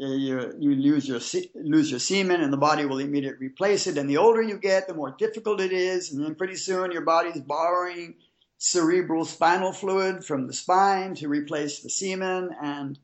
uh, 0.00 0.06
you, 0.06 0.54
you 0.58 0.74
lose 0.74 1.06
your 1.06 1.20
lose 1.54 1.90
your 1.90 2.00
semen, 2.00 2.40
and 2.40 2.52
the 2.52 2.56
body 2.56 2.86
will 2.86 2.98
immediately 2.98 3.46
replace 3.46 3.86
it. 3.86 3.98
And 3.98 4.08
the 4.08 4.16
older 4.16 4.42
you 4.42 4.58
get, 4.58 4.88
the 4.88 4.94
more 4.94 5.14
difficult 5.18 5.60
it 5.60 5.72
is, 5.72 6.12
and 6.12 6.24
then 6.24 6.34
pretty 6.34 6.56
soon 6.56 6.92
your 6.92 7.02
body's 7.04 7.40
borrowing 7.40 8.14
cerebral 8.56 9.26
spinal 9.26 9.72
fluid 9.72 10.24
from 10.24 10.46
the 10.46 10.52
spine 10.54 11.14
to 11.16 11.28
replace 11.28 11.80
the 11.80 11.90
semen, 11.90 12.50
and 12.62 12.98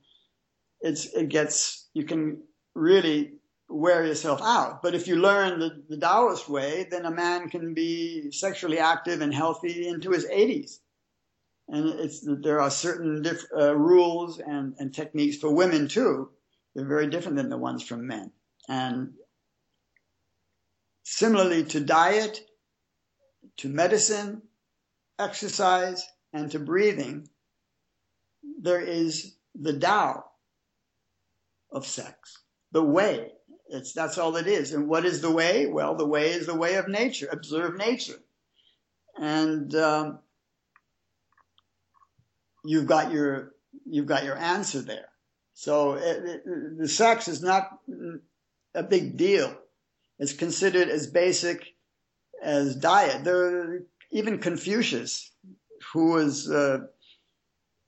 it's 0.81 1.05
it 1.13 1.29
gets 1.29 1.89
you 1.93 2.05
can 2.05 2.43
really 2.75 3.35
wear 3.71 4.05
yourself 4.05 4.41
out. 4.43 4.83
But 4.83 4.95
if 4.95 5.07
you 5.07 5.17
learn 5.17 5.61
the, 5.61 5.83
the 5.89 5.97
Taoist 5.97 6.49
way, 6.49 6.87
then 6.91 7.07
a 7.07 7.11
man 7.11 7.49
can 7.49 7.73
be 7.73 8.31
sexually 8.33 8.79
active 8.79 9.21
and 9.21 9.33
healthy 9.33 9.87
into 9.87 10.11
his 10.11 10.27
80s. 10.27 10.79
And 11.69 12.01
it's 12.01 12.27
there 12.43 12.61
are 12.61 12.71
certain 12.71 13.23
diff, 13.23 13.45
uh, 13.57 13.77
rules 13.77 14.41
and, 14.41 14.75
and 14.79 14.93
techniques 14.93 15.37
for 15.37 15.55
women 15.55 15.87
too. 15.87 16.31
They're 16.75 16.87
very 16.87 17.09
different 17.09 17.37
than 17.37 17.49
the 17.49 17.59
ones 17.59 17.85
from 17.85 18.09
men. 18.09 18.33
And 18.69 19.15
similarly 21.05 21.65
to 21.67 21.81
diet, 21.81 22.41
to 23.59 23.69
medicine, 23.69 24.43
exercise, 25.19 26.05
and 26.33 26.51
to 26.51 26.59
breathing, 26.59 27.29
there 28.61 28.81
is 28.81 29.37
the 29.55 29.79
Tao 29.79 30.25
of 31.71 31.87
sex, 31.87 32.39
the 32.73 32.83
way. 32.83 33.33
It's, 33.73 33.93
that's 33.93 34.19
all 34.19 34.37
it 34.37 34.47
is. 34.47 34.73
And 34.73 34.89
what 34.89 35.05
is 35.05 35.21
the 35.21 35.31
way? 35.31 35.67
Well, 35.67 35.95
the 35.95 36.07
way 36.07 36.31
is 36.31 36.47
the 36.47 36.57
way 36.57 36.75
of 36.75 36.89
nature. 36.89 37.29
Observe 37.31 37.77
nature. 37.77 38.19
And 39.17 39.75
um, 39.75 40.19
you've 42.65 42.87
got 42.87 43.13
your 43.13 43.53
you've 43.87 44.07
got 44.07 44.25
your 44.25 44.37
answer 44.37 44.81
there. 44.81 45.09
So 45.55 45.95
it, 45.95 46.25
it, 46.25 46.43
the 46.79 46.89
sex 46.89 47.29
is 47.29 47.43
not 47.43 47.79
a 48.75 48.83
big 48.83 49.17
deal. 49.17 49.55
It's 50.19 50.33
considered 50.33 50.89
as 50.89 51.07
basic 51.07 51.75
as 52.43 52.77
diet. 52.77 53.25
There, 53.25 53.83
even 54.11 54.39
Confucius, 54.39 55.31
who 55.93 56.13
was 56.13 56.51
uh, 56.51 56.79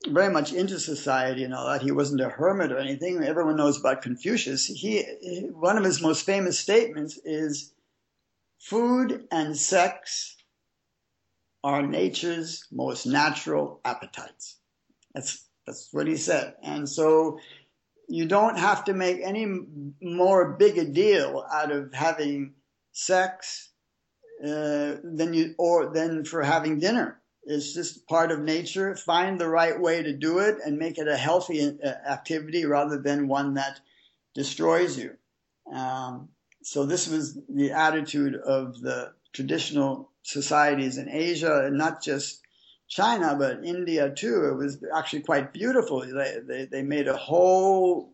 very 0.07 0.31
much 0.31 0.53
into 0.53 0.79
society 0.79 1.43
and 1.43 1.53
all 1.53 1.67
that. 1.67 1.81
He 1.81 1.91
wasn't 1.91 2.21
a 2.21 2.29
hermit 2.29 2.71
or 2.71 2.77
anything. 2.77 3.23
Everyone 3.23 3.55
knows 3.55 3.79
about 3.79 4.01
Confucius. 4.01 4.65
He, 4.65 5.01
one 5.51 5.77
of 5.77 5.83
his 5.83 6.01
most 6.01 6.25
famous 6.25 6.59
statements 6.59 7.17
is, 7.23 7.73
"Food 8.59 9.27
and 9.31 9.57
sex 9.57 10.35
are 11.63 11.81
nature's 11.81 12.65
most 12.71 13.05
natural 13.05 13.79
appetites." 13.85 14.57
That's 15.13 15.47
that's 15.65 15.89
what 15.93 16.07
he 16.07 16.17
said. 16.17 16.55
And 16.61 16.89
so 16.89 17.39
you 18.09 18.25
don't 18.25 18.59
have 18.59 18.83
to 18.85 18.93
make 18.93 19.21
any 19.23 19.47
more 20.01 20.53
big 20.53 20.77
a 20.77 20.85
deal 20.85 21.45
out 21.51 21.71
of 21.71 21.93
having 21.93 22.55
sex 22.91 23.69
uh, 24.43 24.97
than 25.03 25.33
you 25.33 25.55
or 25.57 25.93
than 25.93 26.25
for 26.25 26.43
having 26.43 26.79
dinner. 26.79 27.21
It's 27.45 27.73
just 27.73 28.07
part 28.07 28.31
of 28.31 28.39
nature. 28.39 28.95
Find 28.95 29.39
the 29.39 29.49
right 29.49 29.79
way 29.79 30.01
to 30.01 30.13
do 30.13 30.39
it 30.39 30.57
and 30.65 30.77
make 30.77 30.97
it 30.97 31.07
a 31.07 31.17
healthy 31.17 31.77
uh, 31.83 31.87
activity 31.87 32.65
rather 32.65 32.97
than 32.97 33.27
one 33.27 33.55
that 33.55 33.79
destroys 34.33 34.97
you. 34.97 35.17
Um, 35.71 36.29
so 36.61 36.85
this 36.85 37.07
was 37.07 37.37
the 37.49 37.71
attitude 37.71 38.35
of 38.35 38.79
the 38.79 39.13
traditional 39.33 40.11
societies 40.21 40.97
in 40.97 41.09
Asia, 41.09 41.65
and 41.65 41.77
not 41.77 42.01
just 42.01 42.41
China, 42.87 43.35
but 43.37 43.65
India 43.65 44.09
too. 44.09 44.45
It 44.45 44.55
was 44.55 44.83
actually 44.95 45.23
quite 45.23 45.51
beautiful. 45.51 46.01
They, 46.01 46.37
they, 46.47 46.65
they 46.65 46.83
made 46.83 47.07
a 47.07 47.17
whole 47.17 48.12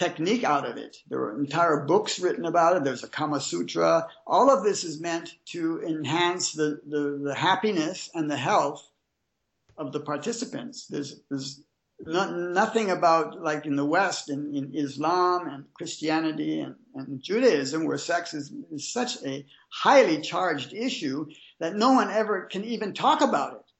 technique 0.00 0.44
out 0.44 0.66
of 0.66 0.78
it. 0.78 0.96
There 1.08 1.18
were 1.18 1.38
entire 1.38 1.84
books 1.84 2.18
written 2.18 2.46
about 2.46 2.76
it. 2.76 2.84
There's 2.84 3.04
a 3.04 3.08
Kama 3.08 3.38
Sutra. 3.38 4.08
All 4.26 4.50
of 4.50 4.64
this 4.64 4.82
is 4.82 4.98
meant 4.98 5.34
to 5.52 5.82
enhance 5.82 6.52
the, 6.52 6.80
the, 6.88 7.20
the 7.22 7.34
happiness 7.34 8.08
and 8.14 8.30
the 8.30 8.36
health 8.36 8.88
of 9.76 9.92
the 9.92 10.00
participants. 10.00 10.86
There's, 10.86 11.20
there's 11.28 11.60
not, 12.00 12.34
nothing 12.34 12.90
about 12.90 13.42
like 13.42 13.66
in 13.66 13.76
the 13.76 13.84
West, 13.84 14.30
in, 14.30 14.54
in 14.54 14.74
Islam 14.74 15.46
and 15.48 15.64
Christianity 15.74 16.60
and, 16.60 16.76
and 16.94 17.22
Judaism, 17.22 17.84
where 17.84 17.98
sex 17.98 18.32
is, 18.32 18.50
is 18.72 18.90
such 18.90 19.22
a 19.22 19.44
highly 19.68 20.22
charged 20.22 20.72
issue 20.72 21.26
that 21.58 21.76
no 21.76 21.92
one 21.92 22.10
ever 22.10 22.46
can 22.46 22.64
even 22.64 22.94
talk 22.94 23.20
about 23.20 23.52
it. 23.52 23.72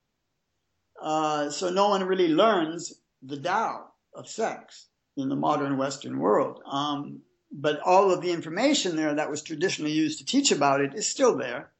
Uh, 1.00 1.48
so 1.48 1.70
no 1.70 1.88
one 1.88 2.04
really 2.04 2.28
learns 2.28 3.00
the 3.22 3.38
Tao 3.40 3.86
of 4.14 4.28
sex 4.28 4.89
in 5.20 5.28
the 5.28 5.36
modern 5.36 5.76
Western 5.76 6.18
world. 6.18 6.60
Um, 6.70 7.20
but 7.52 7.80
all 7.80 8.12
of 8.12 8.22
the 8.22 8.32
information 8.32 8.96
there 8.96 9.14
that 9.14 9.30
was 9.30 9.42
traditionally 9.42 9.92
used 9.92 10.18
to 10.18 10.24
teach 10.24 10.52
about 10.52 10.80
it 10.80 10.94
is 10.94 11.08
still 11.08 11.36
there. 11.36 11.70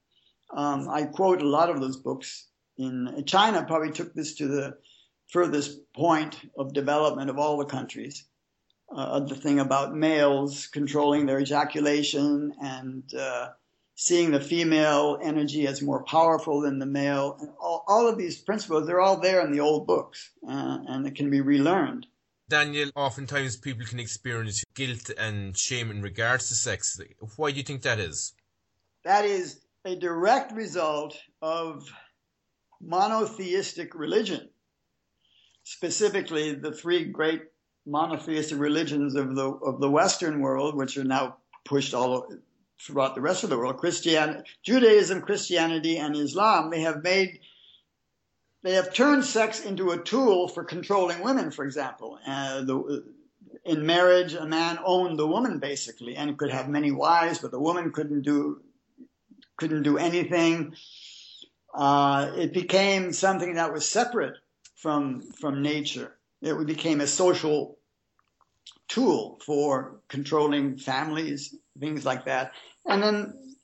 Um, 0.52 0.88
I 0.88 1.04
quote 1.04 1.42
a 1.42 1.48
lot 1.48 1.70
of 1.70 1.80
those 1.80 1.96
books. 1.96 2.46
In 2.76 3.24
China, 3.26 3.64
probably 3.64 3.92
took 3.92 4.14
this 4.14 4.34
to 4.36 4.48
the 4.48 4.78
furthest 5.28 5.92
point 5.92 6.36
of 6.58 6.72
development 6.72 7.30
of 7.30 7.38
all 7.38 7.58
the 7.58 7.66
countries. 7.66 8.24
Uh, 8.94 9.20
the 9.20 9.36
thing 9.36 9.60
about 9.60 9.94
males 9.94 10.66
controlling 10.66 11.26
their 11.26 11.38
ejaculation 11.38 12.52
and 12.60 13.04
uh, 13.14 13.48
seeing 13.94 14.32
the 14.32 14.40
female 14.40 15.18
energy 15.22 15.66
as 15.68 15.80
more 15.82 16.02
powerful 16.02 16.62
than 16.62 16.80
the 16.80 16.86
male. 16.86 17.38
All, 17.60 17.84
all 17.86 18.08
of 18.08 18.18
these 18.18 18.38
principles, 18.38 18.86
they're 18.86 19.00
all 19.00 19.20
there 19.20 19.44
in 19.44 19.52
the 19.52 19.60
old 19.60 19.86
books, 19.86 20.30
uh, 20.48 20.78
and 20.88 21.06
it 21.06 21.14
can 21.14 21.30
be 21.30 21.40
relearned. 21.40 22.06
Daniel, 22.50 22.90
oftentimes 22.96 23.56
people 23.56 23.86
can 23.86 24.00
experience 24.00 24.62
guilt 24.74 25.08
and 25.16 25.56
shame 25.56 25.90
in 25.90 26.02
regards 26.02 26.48
to 26.48 26.54
sex. 26.54 27.00
Why 27.36 27.52
do 27.52 27.56
you 27.56 27.62
think 27.62 27.82
that 27.82 28.00
is? 28.00 28.34
That 29.04 29.24
is 29.24 29.60
a 29.86 29.94
direct 29.96 30.52
result 30.52 31.16
of 31.40 31.88
monotheistic 32.82 33.94
religion, 33.94 34.50
specifically 35.62 36.54
the 36.54 36.72
three 36.72 37.04
great 37.04 37.42
monotheistic 37.86 38.58
religions 38.58 39.14
of 39.14 39.36
the 39.36 39.48
of 39.48 39.80
the 39.80 39.90
Western 39.90 40.40
world, 40.40 40.76
which 40.76 40.98
are 40.98 41.04
now 41.04 41.36
pushed 41.64 41.94
all 41.94 42.26
throughout 42.84 43.14
the 43.14 43.20
rest 43.20 43.44
of 43.44 43.50
the 43.50 43.58
world. 43.58 43.76
Christian, 43.76 44.42
Judaism, 44.64 45.22
Christianity, 45.22 45.98
and 45.98 46.16
Islam. 46.16 46.70
They 46.70 46.80
have 46.80 47.02
made 47.04 47.40
they 48.62 48.74
have 48.74 48.92
turned 48.92 49.24
sex 49.24 49.64
into 49.64 49.90
a 49.90 49.98
tool 49.98 50.48
for 50.48 50.64
controlling 50.64 51.20
women, 51.22 51.50
for 51.50 51.64
example. 51.64 52.18
Uh, 52.26 52.62
the, 52.62 53.04
in 53.64 53.86
marriage, 53.86 54.34
a 54.34 54.46
man 54.46 54.78
owned 54.84 55.18
the 55.18 55.26
woman 55.26 55.58
basically, 55.58 56.16
and 56.16 56.38
could 56.38 56.50
have 56.50 56.68
many 56.68 56.90
wives, 56.90 57.38
but 57.38 57.50
the 57.50 57.60
woman 57.60 57.92
couldn't 57.92 58.22
do 58.22 58.62
couldn't 59.56 59.82
do 59.82 59.98
anything. 59.98 60.74
Uh, 61.74 62.32
it 62.36 62.52
became 62.52 63.12
something 63.12 63.54
that 63.54 63.72
was 63.72 63.88
separate 63.88 64.36
from 64.76 65.22
from 65.22 65.62
nature. 65.62 66.16
It 66.42 66.66
became 66.66 67.00
a 67.00 67.06
social 67.06 67.78
tool 68.88 69.38
for 69.44 70.00
controlling 70.08 70.76
families, 70.76 71.54
things 71.78 72.04
like 72.04 72.24
that. 72.24 72.52
And 72.86 73.02
then 73.02 73.56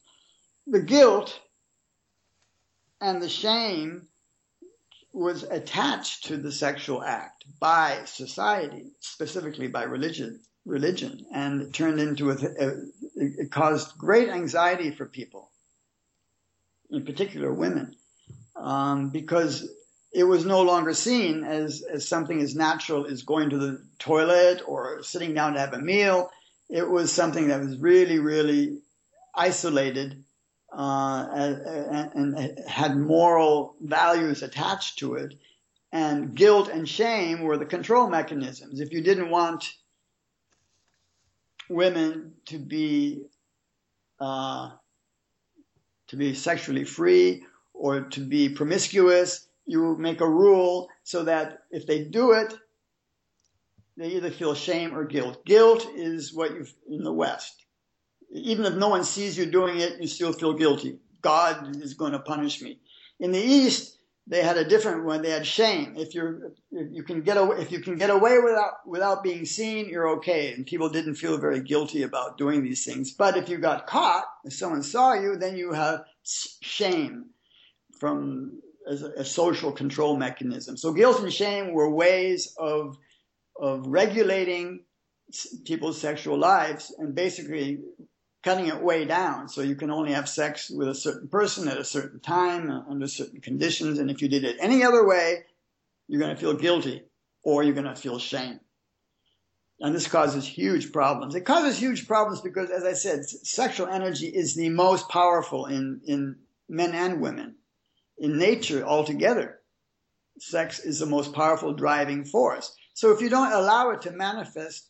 the 0.66 0.80
guilt 0.80 1.40
and 3.00 3.20
the 3.20 3.28
shame 3.28 4.06
was 5.16 5.44
attached 5.44 6.24
to 6.24 6.36
the 6.36 6.52
sexual 6.52 7.02
act 7.02 7.46
by 7.58 8.02
society, 8.04 8.92
specifically 9.00 9.66
by 9.66 9.82
religion, 9.82 10.38
religion, 10.66 11.24
and 11.32 11.72
turned 11.72 11.98
into 11.98 12.30
a, 12.30 12.34
a 12.34 12.72
it 13.14 13.50
caused 13.50 13.96
great 13.96 14.28
anxiety 14.28 14.90
for 14.90 15.06
people, 15.06 15.50
in 16.90 17.06
particular 17.06 17.50
women, 17.50 17.96
um, 18.56 19.08
because 19.08 19.66
it 20.12 20.24
was 20.24 20.44
no 20.44 20.60
longer 20.60 20.92
seen 20.92 21.44
as, 21.44 21.82
as 21.90 22.06
something 22.06 22.42
as 22.42 22.54
natural 22.54 23.06
as 23.06 23.22
going 23.22 23.48
to 23.48 23.58
the 23.58 23.82
toilet 23.98 24.60
or 24.66 25.02
sitting 25.02 25.32
down 25.32 25.54
to 25.54 25.60
have 25.60 25.72
a 25.72 25.78
meal. 25.78 26.30
It 26.68 26.86
was 26.86 27.10
something 27.10 27.48
that 27.48 27.60
was 27.60 27.78
really, 27.78 28.18
really 28.18 28.80
isolated 29.34 30.25
uh, 30.76 31.26
and, 31.32 32.36
and 32.36 32.68
had 32.68 32.98
moral 32.98 33.76
values 33.80 34.42
attached 34.42 34.98
to 34.98 35.14
it. 35.14 35.34
And 35.90 36.34
guilt 36.34 36.68
and 36.68 36.86
shame 36.86 37.42
were 37.42 37.56
the 37.56 37.64
control 37.64 38.08
mechanisms. 38.08 38.80
If 38.80 38.92
you 38.92 39.00
didn't 39.00 39.30
want 39.30 39.72
women 41.70 42.34
to 42.46 42.58
be 42.58 43.24
uh, 44.20 44.70
to 46.08 46.16
be 46.16 46.34
sexually 46.34 46.84
free 46.84 47.44
or 47.72 48.02
to 48.02 48.20
be 48.20 48.50
promiscuous, 48.50 49.48
you 49.64 49.96
make 49.96 50.20
a 50.20 50.28
rule 50.28 50.88
so 51.04 51.24
that 51.24 51.62
if 51.70 51.86
they 51.86 52.04
do 52.04 52.32
it, 52.32 52.54
they 53.96 54.08
either 54.08 54.30
feel 54.30 54.54
shame 54.54 54.94
or 54.94 55.04
guilt. 55.04 55.44
Guilt 55.46 55.86
is 55.94 56.34
what 56.34 56.50
you 56.50 56.66
in 56.88 57.02
the 57.02 57.12
West 57.12 57.65
even 58.32 58.64
if 58.64 58.74
no 58.74 58.88
one 58.88 59.04
sees 59.04 59.36
you 59.38 59.46
doing 59.46 59.78
it, 59.78 60.00
you 60.00 60.06
still 60.06 60.32
feel 60.32 60.52
guilty. 60.54 60.98
God 61.22 61.76
is 61.82 61.94
going 61.94 62.12
to 62.12 62.18
punish 62.18 62.62
me. 62.62 62.78
In 63.18 63.32
the 63.32 63.40
East, 63.40 63.98
they 64.26 64.42
had 64.42 64.56
a 64.56 64.64
different 64.64 65.04
one. 65.04 65.22
They 65.22 65.30
had 65.30 65.46
shame. 65.46 65.94
If 65.96 66.08
if 66.08 66.92
you 66.92 67.02
can 67.04 67.22
get 67.22 67.36
away, 67.36 67.58
if 67.58 67.70
you 67.70 67.80
can 67.80 67.96
get 67.96 68.10
away 68.10 68.38
without, 68.38 68.86
without 68.86 69.22
being 69.22 69.44
seen, 69.44 69.88
you're 69.88 70.08
okay. 70.16 70.52
And 70.52 70.66
people 70.66 70.88
didn't 70.88 71.14
feel 71.14 71.38
very 71.38 71.60
guilty 71.60 72.02
about 72.02 72.36
doing 72.36 72.64
these 72.64 72.84
things. 72.84 73.12
But 73.12 73.36
if 73.36 73.48
you 73.48 73.58
got 73.58 73.86
caught, 73.86 74.24
if 74.44 74.52
someone 74.52 74.82
saw 74.82 75.14
you, 75.14 75.36
then 75.36 75.56
you 75.56 75.72
have 75.72 76.04
shame 76.24 77.26
from 77.98 78.60
as 78.88 79.02
a, 79.02 79.10
a 79.12 79.24
social 79.24 79.72
control 79.72 80.16
mechanism. 80.16 80.76
So 80.76 80.92
guilt 80.92 81.22
and 81.22 81.32
shame 81.32 81.72
were 81.72 81.90
ways 81.90 82.54
of, 82.58 82.96
of 83.60 83.86
regulating 83.86 84.84
people's 85.64 86.00
sexual 86.00 86.38
lives 86.38 86.94
and 86.98 87.14
basically 87.14 87.80
cutting 88.46 88.68
it 88.68 88.80
way 88.80 89.04
down. 89.04 89.48
So 89.48 89.60
you 89.60 89.74
can 89.74 89.90
only 89.90 90.12
have 90.12 90.28
sex 90.28 90.70
with 90.70 90.88
a 90.88 90.94
certain 90.94 91.26
person 91.26 91.66
at 91.66 91.78
a 91.78 91.84
certain 91.84 92.20
time 92.20 92.70
uh, 92.70 92.82
under 92.88 93.08
certain 93.08 93.40
conditions. 93.40 93.98
And 93.98 94.08
if 94.08 94.22
you 94.22 94.28
did 94.28 94.44
it 94.44 94.56
any 94.60 94.84
other 94.84 95.04
way, 95.04 95.44
you're 96.06 96.20
going 96.20 96.34
to 96.34 96.40
feel 96.40 96.54
guilty 96.54 97.02
or 97.42 97.64
you're 97.64 97.74
going 97.74 97.92
to 97.92 97.96
feel 97.96 98.20
shame. 98.20 98.60
And 99.80 99.92
this 99.92 100.06
causes 100.06 100.46
huge 100.46 100.92
problems. 100.92 101.34
It 101.34 101.40
causes 101.40 101.76
huge 101.76 102.06
problems 102.06 102.40
because, 102.40 102.70
as 102.70 102.84
I 102.84 102.92
said, 102.92 103.24
sexual 103.24 103.88
energy 103.88 104.28
is 104.28 104.54
the 104.54 104.68
most 104.68 105.08
powerful 105.08 105.66
in, 105.66 106.00
in 106.06 106.36
men 106.68 106.94
and 106.94 107.20
women. 107.20 107.56
In 108.16 108.38
nature 108.38 108.86
altogether, 108.86 109.58
sex 110.38 110.78
is 110.78 111.00
the 111.00 111.06
most 111.06 111.32
powerful 111.32 111.72
driving 111.72 112.24
force. 112.24 112.72
So 112.94 113.10
if 113.10 113.20
you 113.20 113.28
don't 113.28 113.52
allow 113.52 113.90
it 113.90 114.02
to 114.02 114.12
manifest 114.12 114.88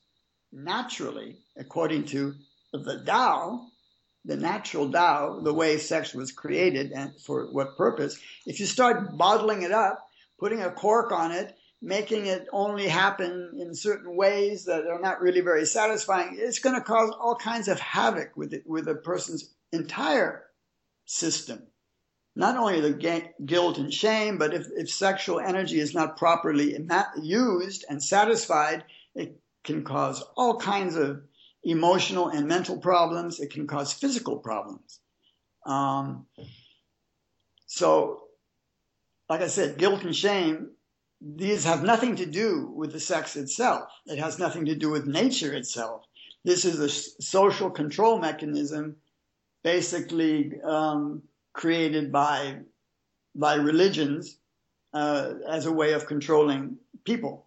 naturally, 0.53 1.39
according 1.57 2.05
to 2.09 2.35
the 2.85 3.03
Tao, 3.05 3.67
the 4.25 4.37
natural 4.37 4.91
Tao, 4.91 5.41
the 5.41 5.55
way 5.55 5.79
sex 5.79 6.15
was 6.15 6.33
created 6.33 6.93
and 6.93 7.13
for 7.21 7.47
what 7.53 7.77
purpose, 7.77 8.19
if 8.45 8.61
you 8.61 8.67
start 8.67 9.17
bottling 9.17 9.63
it 9.63 9.73
up, 9.73 10.07
putting 10.39 10.63
a 10.63 10.71
cork 10.71 11.13
on 11.13 11.33
it, 11.33 11.57
making 11.83 12.27
it 12.27 12.47
only 12.53 12.89
happen 12.89 13.53
in 13.59 13.75
certain 13.75 14.17
ways 14.17 14.65
that 14.65 14.87
are 14.87 15.01
not 15.01 15.21
really 15.21 15.41
very 15.41 15.65
satisfying, 15.67 16.37
it's 16.39 16.59
going 16.59 16.75
to 16.75 16.81
cause 16.81 17.11
all 17.21 17.37
kinds 17.37 17.69
of 17.69 17.79
havoc 17.79 18.37
with 18.37 18.53
it, 18.53 18.65
with 18.67 18.89
a 18.89 18.95
person's 18.95 19.55
entire 19.73 20.45
system. 21.05 21.67
Not 22.35 22.57
only 22.57 22.81
the 22.81 23.31
guilt 23.45 23.79
and 23.79 23.93
shame, 23.93 24.37
but 24.37 24.53
if, 24.53 24.67
if 24.77 24.91
sexual 24.91 25.41
energy 25.41 25.81
is 25.81 25.95
not 25.95 26.19
properly 26.19 26.77
used 27.23 27.85
and 27.89 28.03
satisfied, 28.03 28.85
it 29.15 29.41
can 29.65 29.85
cause 29.85 30.23
all 30.37 30.59
kinds 30.59 30.97
of 30.97 31.23
emotional 31.65 32.29
and 32.29 32.47
mental 32.47 32.79
problems. 32.79 33.41
It 33.41 33.51
can 33.51 33.67
cause 33.67 33.93
physical 33.93 34.39
problems. 34.39 35.01
Um, 35.65 36.27
so, 37.67 38.23
like 39.29 39.41
I 39.41 39.49
said, 39.49 39.79
guilt 39.79 40.05
and 40.05 40.15
shame, 40.15 40.71
these 41.21 41.65
have 41.65 41.83
nothing 41.83 42.17
to 42.17 42.27
do 42.27 42.73
with 42.75 42.93
the 42.93 43.01
sex 43.01 43.37
itself. 43.37 43.91
It 44.07 44.19
has 44.19 44.39
nothing 44.39 44.67
to 44.67 44.75
do 44.75 44.91
with 44.91 45.07
nature 45.07 45.53
itself. 45.55 46.03
This 46.45 46.65
is 46.65 46.79
a 46.79 46.89
social 46.89 47.71
control 47.71 48.19
mechanism 48.19 48.97
basically 49.65 50.53
um, 50.63 51.23
created 51.53 52.13
by, 52.13 52.59
by 53.35 53.55
religions 53.55 54.39
uh, 54.93 55.33
as 55.49 55.67
a 55.67 55.73
way 55.73 55.93
of 55.93 56.07
controlling 56.07 56.77
people. 57.05 57.46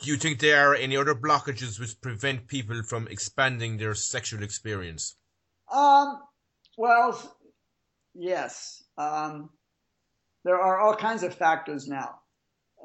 Do 0.00 0.10
you 0.10 0.16
think 0.16 0.40
there 0.40 0.70
are 0.70 0.74
any 0.74 0.96
other 0.96 1.14
blockages 1.14 1.78
which 1.78 2.00
prevent 2.00 2.48
people 2.48 2.82
from 2.82 3.08
expanding 3.08 3.76
their 3.76 3.94
sexual 3.94 4.42
experience? 4.42 5.16
Um, 5.72 6.20
well, 6.76 7.38
yes. 8.14 8.82
Um, 8.98 9.50
there 10.44 10.60
are 10.60 10.80
all 10.80 10.94
kinds 10.94 11.22
of 11.22 11.34
factors 11.34 11.88
now. 11.88 12.16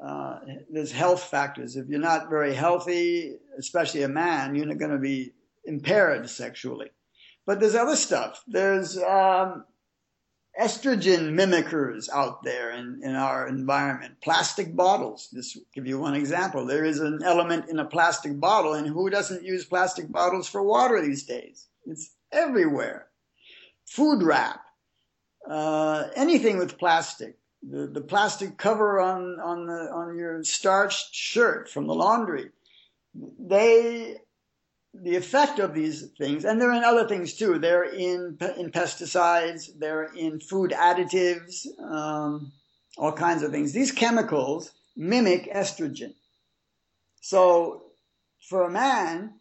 Uh, 0.02 0.38
there's 0.70 0.92
health 0.92 1.24
factors. 1.24 1.76
If 1.76 1.88
you're 1.88 2.00
not 2.00 2.30
very 2.30 2.54
healthy, 2.54 3.36
especially 3.58 4.02
a 4.02 4.08
man, 4.08 4.54
you're 4.54 4.66
not 4.66 4.78
going 4.78 4.92
to 4.92 4.98
be 4.98 5.32
impaired 5.64 6.30
sexually. 6.30 6.90
But 7.44 7.60
there's 7.60 7.74
other 7.74 7.96
stuff. 7.96 8.42
There's 8.46 8.96
um, 8.96 9.64
estrogen 10.58 11.32
mimickers 11.32 12.08
out 12.10 12.42
there 12.42 12.72
in, 12.72 13.00
in 13.02 13.14
our 13.14 13.48
environment. 13.48 14.14
Plastic 14.22 14.74
bottles. 14.74 15.28
Just 15.32 15.58
give 15.74 15.86
you 15.86 15.98
one 15.98 16.14
example. 16.14 16.66
There 16.66 16.84
is 16.84 17.00
an 17.00 17.20
element 17.24 17.68
in 17.68 17.78
a 17.78 17.84
plastic 17.84 18.38
bottle, 18.38 18.74
and 18.74 18.86
who 18.86 19.10
doesn't 19.10 19.44
use 19.44 19.64
plastic 19.64 20.10
bottles 20.10 20.48
for 20.48 20.62
water 20.62 21.00
these 21.00 21.24
days? 21.24 21.68
It's 21.86 22.14
everywhere. 22.32 23.06
Food 23.86 24.22
wrap. 24.22 24.60
Uh, 25.48 26.08
anything 26.16 26.58
with 26.58 26.78
plastic. 26.78 27.36
The, 27.62 27.86
the 27.86 28.00
plastic 28.00 28.56
cover 28.56 29.00
on, 29.00 29.38
on, 29.40 29.66
the, 29.66 29.90
on 29.92 30.16
your 30.16 30.42
starched 30.44 31.14
shirt 31.14 31.68
from 31.68 31.86
the 31.86 31.94
laundry. 31.94 32.50
They 33.38 34.16
the 35.02 35.16
effect 35.16 35.58
of 35.58 35.74
these 35.74 36.08
things, 36.18 36.44
and 36.44 36.60
they're 36.60 36.72
in 36.72 36.84
other 36.84 37.08
things 37.08 37.34
too. 37.34 37.58
They're 37.58 37.84
in 37.84 38.38
in 38.58 38.70
pesticides, 38.70 39.70
they're 39.78 40.12
in 40.14 40.40
food 40.40 40.72
additives, 40.72 41.66
um, 41.82 42.52
all 42.98 43.12
kinds 43.12 43.42
of 43.42 43.50
things. 43.50 43.72
These 43.72 43.92
chemicals 43.92 44.72
mimic 44.96 45.52
estrogen. 45.52 46.14
So, 47.20 47.84
for 48.48 48.64
a 48.64 48.70
man, 48.70 49.34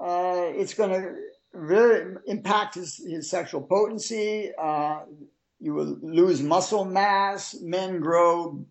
uh, 0.00 0.52
it's 0.54 0.74
going 0.74 0.90
to 0.90 1.14
really 1.52 2.16
impact 2.26 2.74
his, 2.74 2.96
his 2.96 3.30
sexual 3.30 3.62
potency. 3.62 4.50
Uh, 4.60 5.00
you 5.58 5.72
will 5.72 5.98
lose 6.02 6.42
muscle 6.42 6.84
mass. 6.84 7.56
Men 7.60 8.00
grow 8.00 8.66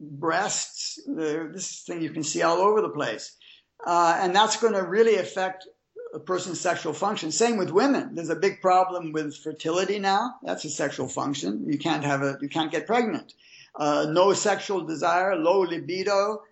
breasts. 0.00 1.00
This 1.06 1.82
thing 1.82 2.02
you 2.02 2.10
can 2.10 2.22
see 2.22 2.42
all 2.42 2.58
over 2.58 2.80
the 2.80 2.90
place. 2.90 3.36
Uh, 3.84 4.18
and 4.20 4.34
that's 4.34 4.56
going 4.60 4.74
to 4.74 4.82
really 4.82 5.16
affect 5.16 5.66
a 6.14 6.18
person's 6.18 6.60
sexual 6.60 6.92
function. 6.92 7.30
Same 7.30 7.56
with 7.56 7.70
women. 7.70 8.14
There's 8.14 8.30
a 8.30 8.36
big 8.36 8.60
problem 8.60 9.12
with 9.12 9.36
fertility 9.36 9.98
now. 9.98 10.36
That's 10.42 10.64
a 10.64 10.70
sexual 10.70 11.08
function. 11.08 11.64
You 11.70 11.78
can't 11.78 12.04
have 12.04 12.22
a, 12.22 12.38
you 12.40 12.48
can't 12.48 12.72
get 12.72 12.86
pregnant. 12.86 13.34
Uh, 13.74 14.06
no 14.10 14.32
sexual 14.32 14.82
desire, 14.82 15.36
low 15.36 15.60
libido, 15.60 16.42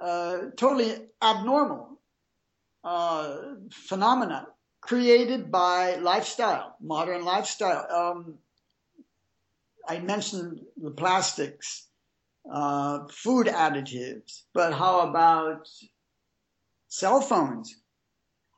uh, 0.00 0.38
totally 0.56 0.94
abnormal 1.20 1.98
uh, 2.84 3.36
phenomena 3.70 4.48
created 4.80 5.50
by 5.50 5.96
lifestyle, 5.96 6.76
modern 6.80 7.24
lifestyle. 7.24 7.86
Um, 7.90 8.38
I 9.88 10.00
mentioned 10.00 10.60
the 10.76 10.90
plastics, 10.90 11.86
uh, 12.50 13.06
food 13.08 13.46
additives, 13.46 14.42
but 14.52 14.72
how 14.72 15.08
about 15.08 15.68
cell 16.92 17.22
phones? 17.22 17.74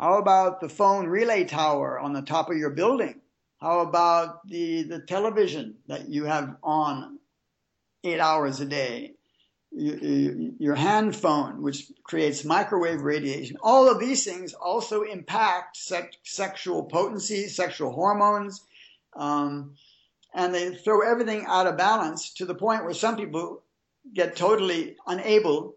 How 0.01 0.19
about 0.19 0.61
the 0.61 0.69
phone 0.69 1.06
relay 1.06 1.44
tower 1.44 2.01
on 2.01 2.12
the 2.12 2.23
top 2.23 2.51
of 2.51 2.56
your 2.56 2.70
building? 2.70 3.20
How 3.61 3.78
about 3.78 4.47
the, 4.48 4.82
the 4.82 4.98
television 4.98 5.77
that 5.86 6.09
you 6.09 6.24
have 6.24 6.56
on 6.61 7.20
eight 8.02 8.19
hours 8.19 8.59
a 8.59 8.66
day? 8.66 9.12
Your 9.70 10.74
hand 10.74 11.15
phone, 11.15 11.62
which 11.62 11.86
creates 12.02 12.44
microwave 12.44 13.02
radiation. 13.02 13.56
All 13.62 13.89
of 13.89 14.01
these 14.01 14.24
things 14.24 14.52
also 14.52 15.02
impact 15.02 15.77
sex, 15.77 16.16
sexual 16.24 16.85
potency, 16.85 17.47
sexual 17.47 17.93
hormones, 17.93 18.61
um, 19.16 19.77
and 20.35 20.52
they 20.52 20.74
throw 20.74 21.09
everything 21.09 21.44
out 21.47 21.69
of 21.69 21.77
balance 21.77 22.35
to 22.35 22.47
the 22.47 22.55
point 22.55 22.85
where 22.85 22.94
some 22.94 23.16
people 23.16 23.62
get 24.12 24.35
totally 24.35 24.97
unable 25.06 25.77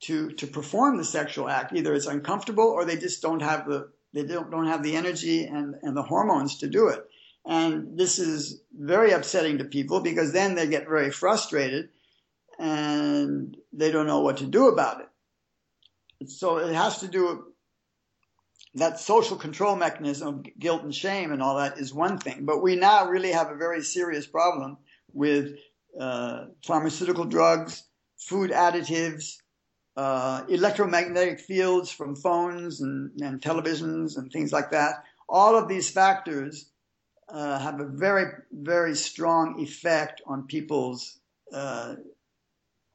to 0.00 0.30
to 0.32 0.46
perform 0.46 0.96
the 0.96 1.04
sexual 1.04 1.48
act. 1.48 1.72
Either 1.72 1.94
it's 1.94 2.06
uncomfortable 2.06 2.64
or 2.64 2.84
they 2.84 2.96
just 2.96 3.22
don't 3.22 3.42
have 3.42 3.66
the 3.66 3.90
they 4.12 4.24
don't, 4.24 4.50
don't 4.50 4.66
have 4.66 4.82
the 4.82 4.96
energy 4.96 5.44
and, 5.44 5.76
and 5.82 5.96
the 5.96 6.02
hormones 6.02 6.58
to 6.58 6.68
do 6.68 6.88
it. 6.88 7.04
And 7.46 7.96
this 7.96 8.18
is 8.18 8.60
very 8.76 9.12
upsetting 9.12 9.58
to 9.58 9.64
people 9.64 10.00
because 10.00 10.32
then 10.32 10.54
they 10.54 10.66
get 10.66 10.88
very 10.88 11.10
frustrated 11.10 11.90
and 12.58 13.56
they 13.72 13.90
don't 13.90 14.06
know 14.06 14.20
what 14.20 14.38
to 14.38 14.46
do 14.46 14.68
about 14.68 15.00
it. 15.00 16.28
So 16.28 16.58
it 16.58 16.74
has 16.74 16.98
to 17.00 17.08
do 17.08 17.44
that 18.74 19.00
social 19.00 19.36
control 19.36 19.74
mechanism 19.74 20.28
of 20.28 20.46
guilt 20.58 20.82
and 20.82 20.94
shame 20.94 21.32
and 21.32 21.42
all 21.42 21.56
that 21.56 21.78
is 21.78 21.94
one 21.94 22.18
thing. 22.18 22.44
But 22.44 22.62
we 22.62 22.76
now 22.76 23.08
really 23.08 23.32
have 23.32 23.50
a 23.50 23.56
very 23.56 23.82
serious 23.82 24.26
problem 24.26 24.76
with 25.12 25.54
uh, 25.98 26.46
pharmaceutical 26.64 27.24
drugs, 27.24 27.82
food 28.18 28.50
additives, 28.50 29.38
uh, 30.00 30.44
electromagnetic 30.48 31.40
fields 31.40 31.90
from 31.90 32.16
phones 32.16 32.80
and, 32.80 33.20
and, 33.20 33.42
televisions 33.42 34.16
and 34.16 34.32
things 34.32 34.50
like 34.50 34.70
that. 34.70 35.04
All 35.28 35.54
of 35.58 35.68
these 35.68 35.90
factors 35.90 36.70
uh, 37.28 37.58
have 37.58 37.80
a 37.80 37.84
very, 37.84 38.26
very 38.50 38.94
strong 38.94 39.60
effect 39.60 40.22
on 40.26 40.46
people's 40.46 41.18
uh, 41.52 41.96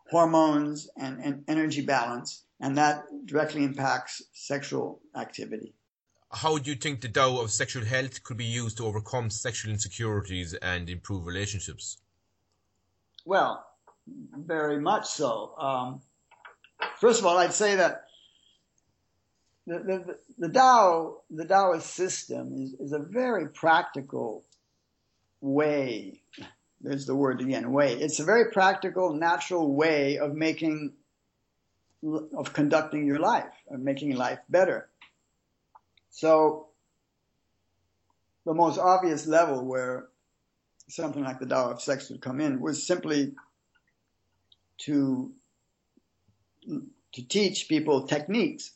hormones 0.10 0.90
and, 0.98 1.19
and 1.23 1.44
energy 1.48 1.86
balance, 1.86 2.44
and 2.60 2.76
that 2.80 3.03
directly 3.27 3.64
impacts 3.64 4.23
sexual 4.34 4.99
activity. 5.15 5.76
How 6.32 6.57
do 6.57 6.72
you 6.72 6.76
think 6.76 7.02
the 7.02 7.10
Tao 7.10 7.40
of 7.40 7.52
sexual 7.52 7.86
health 7.86 8.23
could 8.23 8.38
be 8.38 8.45
used 8.45 8.77
to 8.77 8.86
overcome 8.88 9.30
sexual 9.30 9.72
insecurities 9.72 10.56
and 10.56 10.90
improve 10.90 11.27
relationships? 11.27 11.98
Well, 13.26 13.64
very 14.07 14.80
much 14.82 15.06
so. 15.06 15.56
Um, 15.60 16.02
first 16.99 17.19
of 17.19 17.26
all, 17.26 17.38
I'd 17.38 17.53
say 17.53 17.76
that 17.76 18.06
the, 19.68 19.80
the, 19.80 20.18
the 20.38 20.49
Tao, 20.49 21.22
the 21.30 21.45
Taoist 21.45 21.93
system 21.93 22.53
is, 22.53 22.73
is 22.73 22.91
a 22.91 22.99
very 22.99 23.49
practical 23.49 24.43
way. 25.41 26.22
There's 26.81 27.06
the 27.06 27.15
word 27.15 27.41
again, 27.41 27.72
way. 27.72 27.93
It's 27.93 28.19
a 28.19 28.23
very 28.23 28.52
practical, 28.52 29.14
natural 29.14 29.73
way 29.73 30.18
of 30.18 30.35
making, 30.35 30.93
of 32.03 32.53
conducting 32.53 33.07
your 33.07 33.19
life, 33.19 33.53
of 33.72 33.80
making 33.80 34.15
life 34.15 34.39
better. 34.49 34.88
So, 36.11 36.68
the 38.45 38.53
most 38.53 38.77
obvious 38.77 39.26
level 39.26 39.65
where 39.65 40.07
something 40.88 41.23
like 41.23 41.39
the 41.39 41.47
Tao 41.47 41.72
of 41.72 41.81
sex 41.81 42.10
would 42.10 42.22
come 42.22 42.39
in 42.39 42.61
was 42.61 42.85
simply 42.85 43.34
to 44.77 45.31
to 46.68 47.28
teach 47.28 47.70
people 47.70 48.08
techniques, 48.08 48.72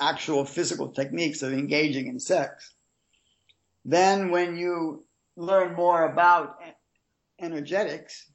actual 0.00 0.44
physical 0.44 0.88
techniques 0.88 1.42
of 1.42 1.52
engaging 1.52 2.06
in 2.06 2.18
sex. 2.18 2.72
Then 3.84 4.30
when 4.30 4.56
you 4.56 5.04
learn 5.36 5.74
more 5.74 6.04
about 6.04 6.58
energetics 7.38 8.26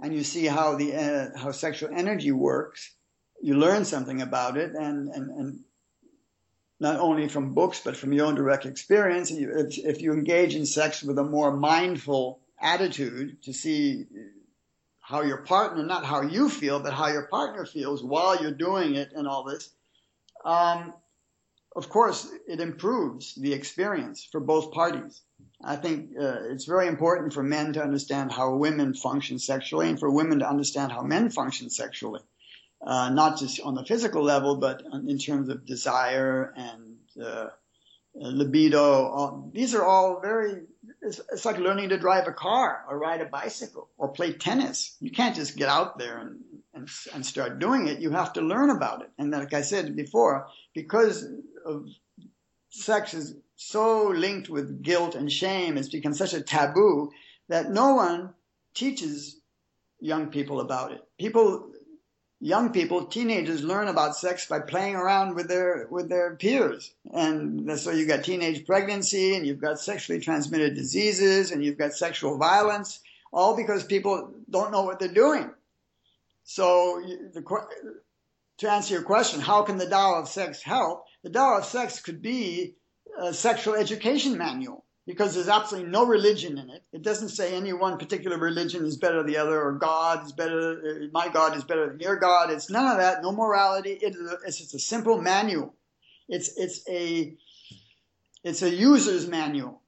and 0.00 0.14
you 0.14 0.22
see 0.24 0.46
how 0.46 0.76
the 0.76 0.94
uh, 0.94 1.38
how 1.38 1.52
sexual 1.52 1.90
energy 1.94 2.32
works, 2.32 2.94
you 3.40 3.54
learn 3.54 3.84
something 3.84 4.22
about 4.22 4.56
it 4.56 4.72
and 4.74 5.08
and, 5.08 5.30
and 5.30 5.60
not 6.80 6.98
only 6.98 7.28
from 7.28 7.54
books 7.54 7.80
but 7.84 7.96
from 7.96 8.12
your 8.12 8.26
own 8.26 8.34
direct 8.34 8.66
experience. 8.66 9.30
If, 9.30 9.78
if 9.78 10.02
you 10.02 10.12
engage 10.12 10.54
in 10.54 10.66
sex 10.66 11.02
with 11.02 11.18
a 11.18 11.24
more 11.24 11.56
mindful 11.56 12.40
attitude 12.60 13.42
to 13.42 13.52
see 13.52 14.06
how 15.12 15.20
your 15.20 15.42
partner, 15.42 15.84
not 15.84 16.06
how 16.06 16.22
you 16.22 16.48
feel, 16.48 16.80
but 16.80 16.94
how 16.94 17.08
your 17.08 17.26
partner 17.26 17.66
feels 17.66 18.02
while 18.02 18.40
you're 18.40 18.50
doing 18.68 18.94
it 18.94 19.10
and 19.14 19.28
all 19.28 19.44
this, 19.44 19.68
um, 20.46 20.94
of 21.76 21.90
course, 21.90 22.30
it 22.48 22.60
improves 22.60 23.34
the 23.34 23.52
experience 23.52 24.26
for 24.32 24.40
both 24.40 24.72
parties. 24.72 25.20
I 25.62 25.76
think 25.76 26.10
uh, 26.18 26.50
it's 26.52 26.64
very 26.64 26.88
important 26.88 27.34
for 27.34 27.42
men 27.42 27.74
to 27.74 27.82
understand 27.82 28.32
how 28.32 28.56
women 28.56 28.94
function 28.94 29.38
sexually 29.38 29.90
and 29.90 30.00
for 30.00 30.10
women 30.10 30.38
to 30.38 30.48
understand 30.48 30.92
how 30.92 31.02
men 31.02 31.28
function 31.28 31.68
sexually. 31.68 32.20
Uh, 32.84 33.10
not 33.10 33.38
just 33.38 33.60
on 33.60 33.74
the 33.74 33.84
physical 33.84 34.22
level, 34.22 34.56
but 34.56 34.82
in 35.06 35.18
terms 35.18 35.48
of 35.50 35.66
desire 35.66 36.52
and 36.56 36.96
uh, 37.22 37.48
libido. 38.14 38.82
All, 38.82 39.50
these 39.54 39.74
are 39.74 39.84
all 39.84 40.20
very 40.20 40.62
it's, 41.02 41.20
it's 41.32 41.44
like 41.44 41.58
learning 41.58 41.88
to 41.90 41.98
drive 41.98 42.28
a 42.28 42.32
car 42.32 42.84
or 42.88 42.98
ride 42.98 43.20
a 43.20 43.26
bicycle 43.26 43.88
or 43.98 44.08
play 44.08 44.32
tennis. 44.32 44.96
You 45.00 45.10
can't 45.10 45.34
just 45.34 45.56
get 45.56 45.68
out 45.68 45.98
there 45.98 46.18
and, 46.18 46.40
and, 46.74 46.88
and 47.12 47.26
start 47.26 47.58
doing 47.58 47.88
it. 47.88 48.00
You 48.00 48.10
have 48.10 48.32
to 48.34 48.40
learn 48.40 48.70
about 48.70 49.02
it. 49.02 49.10
And 49.18 49.30
like 49.30 49.52
I 49.52 49.62
said 49.62 49.96
before, 49.96 50.46
because 50.74 51.26
of 51.66 51.86
sex 52.70 53.14
is 53.14 53.34
so 53.56 54.08
linked 54.08 54.48
with 54.48 54.82
guilt 54.82 55.14
and 55.14 55.30
shame, 55.30 55.76
it's 55.76 55.88
become 55.88 56.14
such 56.14 56.34
a 56.34 56.40
taboo 56.40 57.10
that 57.48 57.70
no 57.70 57.94
one 57.94 58.32
teaches 58.74 59.40
young 60.00 60.28
people 60.28 60.60
about 60.60 60.92
it. 60.92 61.02
People 61.18 61.71
young 62.42 62.72
people, 62.72 63.06
teenagers 63.06 63.62
learn 63.62 63.86
about 63.86 64.16
sex 64.16 64.46
by 64.46 64.58
playing 64.58 64.96
around 64.96 65.36
with 65.36 65.46
their 65.46 65.86
with 65.90 66.08
their 66.08 66.34
peers, 66.34 66.92
and 67.12 67.78
so 67.78 67.92
you've 67.92 68.08
got 68.08 68.24
teenage 68.24 68.66
pregnancy, 68.66 69.36
and 69.36 69.46
you've 69.46 69.60
got 69.60 69.78
sexually 69.78 70.20
transmitted 70.20 70.74
diseases, 70.74 71.52
and 71.52 71.64
you've 71.64 71.78
got 71.78 71.92
sexual 71.92 72.36
violence, 72.36 73.00
all 73.32 73.56
because 73.56 73.84
people 73.84 74.34
don't 74.50 74.72
know 74.72 74.82
what 74.82 74.98
they're 74.98 75.08
doing. 75.08 75.50
So 76.42 77.00
the, 77.32 77.42
to 78.58 78.70
answer 78.70 78.94
your 78.94 79.04
question, 79.04 79.40
how 79.40 79.62
can 79.62 79.78
the 79.78 79.88
Tao 79.88 80.16
of 80.16 80.28
Sex 80.28 80.60
help? 80.62 81.06
The 81.22 81.30
Tao 81.30 81.58
of 81.58 81.64
Sex 81.64 82.00
could 82.00 82.20
be 82.20 82.74
a 83.18 83.32
sexual 83.32 83.74
education 83.74 84.36
manual 84.36 84.84
because 85.06 85.34
there's 85.34 85.48
absolutely 85.48 85.90
no 85.90 86.06
religion 86.06 86.58
in 86.58 86.70
it. 86.70 86.82
It 86.92 87.02
doesn't 87.02 87.30
say 87.30 87.54
any 87.54 87.72
one 87.72 87.98
particular 87.98 88.38
religion 88.38 88.84
is 88.84 88.96
better 88.96 89.18
than 89.18 89.26
the 89.26 89.38
other, 89.38 89.60
or 89.60 89.72
God 89.72 90.24
is 90.24 90.32
better, 90.32 90.80
uh, 90.80 91.06
my 91.12 91.28
God 91.28 91.56
is 91.56 91.64
better 91.64 91.88
than 91.88 92.00
your 92.00 92.16
God. 92.16 92.50
It's 92.50 92.70
none 92.70 92.90
of 92.90 92.98
that. 92.98 93.22
No 93.22 93.32
morality. 93.32 93.98
It's 94.00 94.58
just 94.58 94.74
a 94.74 94.78
simple 94.78 95.20
manual. 95.20 95.74
It's 96.28 96.56
it's 96.56 96.88
a 96.88 97.36
it's 98.44 98.62
a 98.62 98.70
user's 98.70 99.26
manual 99.26 99.82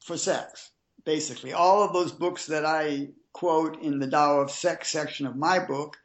for 0.00 0.16
sex, 0.16 0.70
basically. 1.04 1.52
All 1.52 1.82
of 1.82 1.92
those 1.92 2.12
books 2.12 2.46
that 2.46 2.64
I 2.64 3.08
quote 3.32 3.82
in 3.82 3.98
the 3.98 4.08
Tao 4.08 4.40
of 4.40 4.50
Sex 4.50 4.88
section 4.88 5.26
of 5.26 5.36
my 5.36 5.58
book 5.58 5.96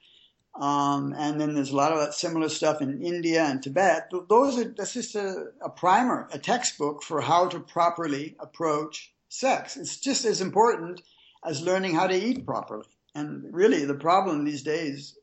um, 0.62 1.16
and 1.18 1.42
then 1.42 1.56
there's 1.56 1.72
a 1.72 1.76
lot 1.76 1.92
of 1.92 1.98
that 1.98 2.14
similar 2.14 2.48
stuff 2.48 2.84
in 2.84 3.02
India 3.02 3.44
and 3.44 3.64
Tibet. 3.64 4.12
Those 4.30 4.60
are 4.60 4.66
that's 4.66 4.94
just 4.94 5.16
a, 5.16 5.48
a 5.60 5.70
primer, 5.70 6.30
a 6.32 6.38
textbook 6.38 7.02
for 7.02 7.20
how 7.20 7.48
to 7.48 7.60
properly 7.60 8.36
approach 8.40 9.12
sex. 9.28 9.76
It's 9.76 9.98
just 9.98 10.24
as 10.24 10.40
important 10.40 11.02
as 11.44 11.64
learning 11.64 11.96
how 11.96 12.06
to 12.06 12.16
eat 12.16 12.46
properly. 12.46 12.86
And 13.16 13.52
really, 13.52 13.86
the 13.86 13.96
problem 13.96 14.46
these 14.46 14.62
days, 14.62 15.18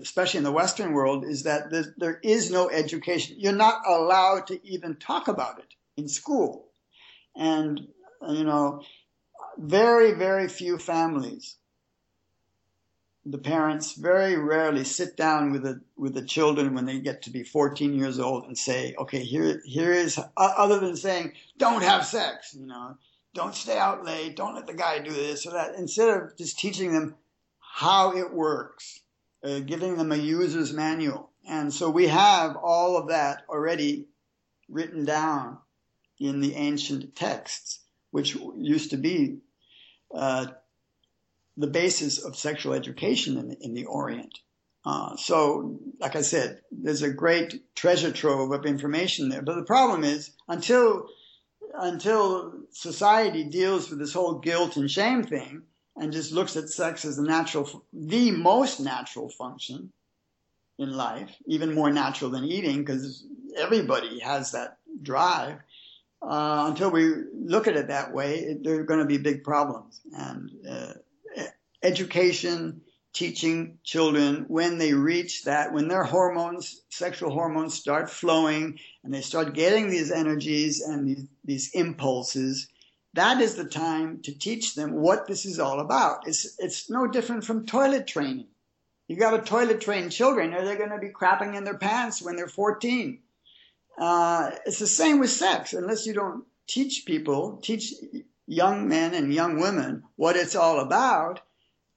especially 0.00 0.38
in 0.38 0.44
the 0.44 0.52
Western 0.52 0.92
world, 0.92 1.24
is 1.24 1.42
that 1.42 1.64
there 1.98 2.20
is 2.22 2.52
no 2.52 2.70
education. 2.70 3.36
You're 3.40 3.52
not 3.52 3.82
allowed 3.84 4.46
to 4.46 4.64
even 4.64 4.94
talk 4.94 5.26
about 5.26 5.58
it 5.58 5.74
in 5.96 6.08
school. 6.08 6.68
And, 7.34 7.80
you 8.28 8.44
know, 8.44 8.82
very, 9.58 10.12
very 10.12 10.48
few 10.48 10.78
families 10.78 11.56
the 13.24 13.38
parents 13.38 13.92
very 13.92 14.36
rarely 14.36 14.84
sit 14.84 15.16
down 15.16 15.52
with 15.52 15.62
the 15.62 15.80
with 15.96 16.14
the 16.14 16.22
children 16.22 16.74
when 16.74 16.86
they 16.86 16.98
get 16.98 17.22
to 17.22 17.30
be 17.30 17.44
14 17.44 17.94
years 17.94 18.18
old 18.18 18.44
and 18.44 18.58
say, 18.58 18.94
okay, 18.98 19.22
here 19.22 19.62
here 19.64 19.92
is 19.92 20.18
other 20.36 20.80
than 20.80 20.96
saying 20.96 21.32
don't 21.56 21.82
have 21.82 22.04
sex, 22.04 22.54
you 22.58 22.66
know, 22.66 22.96
don't 23.34 23.54
stay 23.54 23.78
out 23.78 24.04
late, 24.04 24.36
don't 24.36 24.54
let 24.54 24.66
the 24.66 24.74
guy 24.74 24.98
do 24.98 25.12
this 25.12 25.46
or 25.46 25.52
that. 25.52 25.76
Instead 25.76 26.08
of 26.08 26.36
just 26.36 26.58
teaching 26.58 26.92
them 26.92 27.14
how 27.60 28.16
it 28.16 28.32
works, 28.32 29.00
uh, 29.44 29.60
giving 29.60 29.96
them 29.96 30.10
a 30.10 30.16
user's 30.16 30.72
manual, 30.72 31.30
and 31.48 31.72
so 31.72 31.90
we 31.90 32.08
have 32.08 32.56
all 32.56 32.96
of 32.96 33.08
that 33.08 33.44
already 33.48 34.08
written 34.68 35.04
down 35.04 35.58
in 36.18 36.40
the 36.40 36.54
ancient 36.54 37.14
texts, 37.14 37.80
which 38.10 38.36
used 38.56 38.90
to 38.90 38.96
be 38.96 39.38
uh, 40.12 40.46
the 41.56 41.66
basis 41.66 42.24
of 42.24 42.36
sexual 42.36 42.74
education 42.74 43.36
in 43.36 43.56
in 43.60 43.74
the 43.74 43.86
Orient. 43.86 44.38
Uh, 44.84 45.16
so, 45.16 45.78
like 46.00 46.16
I 46.16 46.22
said, 46.22 46.60
there's 46.72 47.02
a 47.02 47.10
great 47.10 47.74
treasure 47.76 48.10
trove 48.10 48.50
of 48.50 48.66
information 48.66 49.28
there. 49.28 49.42
But 49.42 49.54
the 49.54 49.62
problem 49.62 50.02
is, 50.02 50.32
until 50.48 51.06
until 51.74 52.52
society 52.70 53.44
deals 53.44 53.88
with 53.88 53.98
this 53.98 54.12
whole 54.12 54.34
guilt 54.34 54.76
and 54.76 54.90
shame 54.90 55.22
thing 55.22 55.62
and 55.96 56.12
just 56.12 56.32
looks 56.32 56.56
at 56.56 56.68
sex 56.68 57.04
as 57.04 57.16
the 57.16 57.22
natural, 57.22 57.84
the 57.92 58.30
most 58.30 58.80
natural 58.80 59.28
function 59.28 59.92
in 60.78 60.92
life, 60.92 61.30
even 61.46 61.74
more 61.74 61.90
natural 61.90 62.30
than 62.30 62.44
eating, 62.44 62.78
because 62.78 63.24
everybody 63.56 64.18
has 64.18 64.52
that 64.52 64.78
drive. 65.02 65.58
Uh, 66.20 66.66
until 66.68 66.90
we 66.90 67.12
look 67.34 67.66
at 67.66 67.76
it 67.76 67.88
that 67.88 68.12
way, 68.12 68.38
it, 68.38 68.64
there 68.64 68.80
are 68.80 68.84
going 68.84 69.00
to 69.00 69.06
be 69.06 69.18
big 69.18 69.42
problems. 69.42 70.00
And 70.12 70.50
uh, 70.68 70.92
education, 71.82 72.82
teaching 73.12 73.78
children 73.84 74.46
when 74.48 74.78
they 74.78 74.94
reach 74.94 75.44
that, 75.44 75.72
when 75.72 75.88
their 75.88 76.04
hormones, 76.04 76.82
sexual 76.88 77.30
hormones 77.30 77.74
start 77.74 78.08
flowing 78.08 78.78
and 79.04 79.12
they 79.12 79.20
start 79.20 79.54
getting 79.54 79.90
these 79.90 80.10
energies 80.10 80.80
and 80.80 81.06
these, 81.06 81.26
these 81.44 81.70
impulses, 81.74 82.68
that 83.14 83.40
is 83.40 83.54
the 83.54 83.64
time 83.64 84.20
to 84.22 84.36
teach 84.36 84.74
them 84.74 84.94
what 84.94 85.26
this 85.26 85.44
is 85.44 85.58
all 85.58 85.80
about. 85.80 86.26
It's, 86.26 86.58
it's 86.58 86.88
no 86.88 87.06
different 87.06 87.44
from 87.44 87.66
toilet 87.66 88.06
training. 88.06 88.46
You 89.08 89.16
got 89.16 89.32
to 89.32 89.42
toilet 89.42 89.82
train 89.82 90.08
children 90.08 90.54
or 90.54 90.64
they're 90.64 90.78
going 90.78 90.90
to 90.90 90.98
be 90.98 91.10
crapping 91.10 91.54
in 91.54 91.64
their 91.64 91.76
pants 91.76 92.22
when 92.22 92.36
they're 92.36 92.48
14. 92.48 93.18
Uh, 93.98 94.52
it's 94.64 94.78
the 94.78 94.86
same 94.86 95.18
with 95.18 95.28
sex. 95.28 95.74
Unless 95.74 96.06
you 96.06 96.14
don't 96.14 96.44
teach 96.66 97.04
people, 97.04 97.58
teach 97.62 97.92
young 98.46 98.88
men 98.88 99.12
and 99.12 99.34
young 99.34 99.60
women 99.60 100.04
what 100.16 100.36
it's 100.36 100.56
all 100.56 100.80
about, 100.80 101.40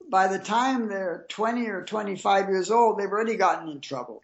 by 0.10 0.28
the 0.28 0.40
time 0.40 0.88
they're 0.88 1.26
20 1.30 1.68
or 1.68 1.84
25 1.84 2.50
years 2.50 2.72
old, 2.72 2.98
they've 2.98 3.10
already 3.10 3.36
gotten 3.36 3.70
in 3.70 3.82
trouble. 3.82 4.22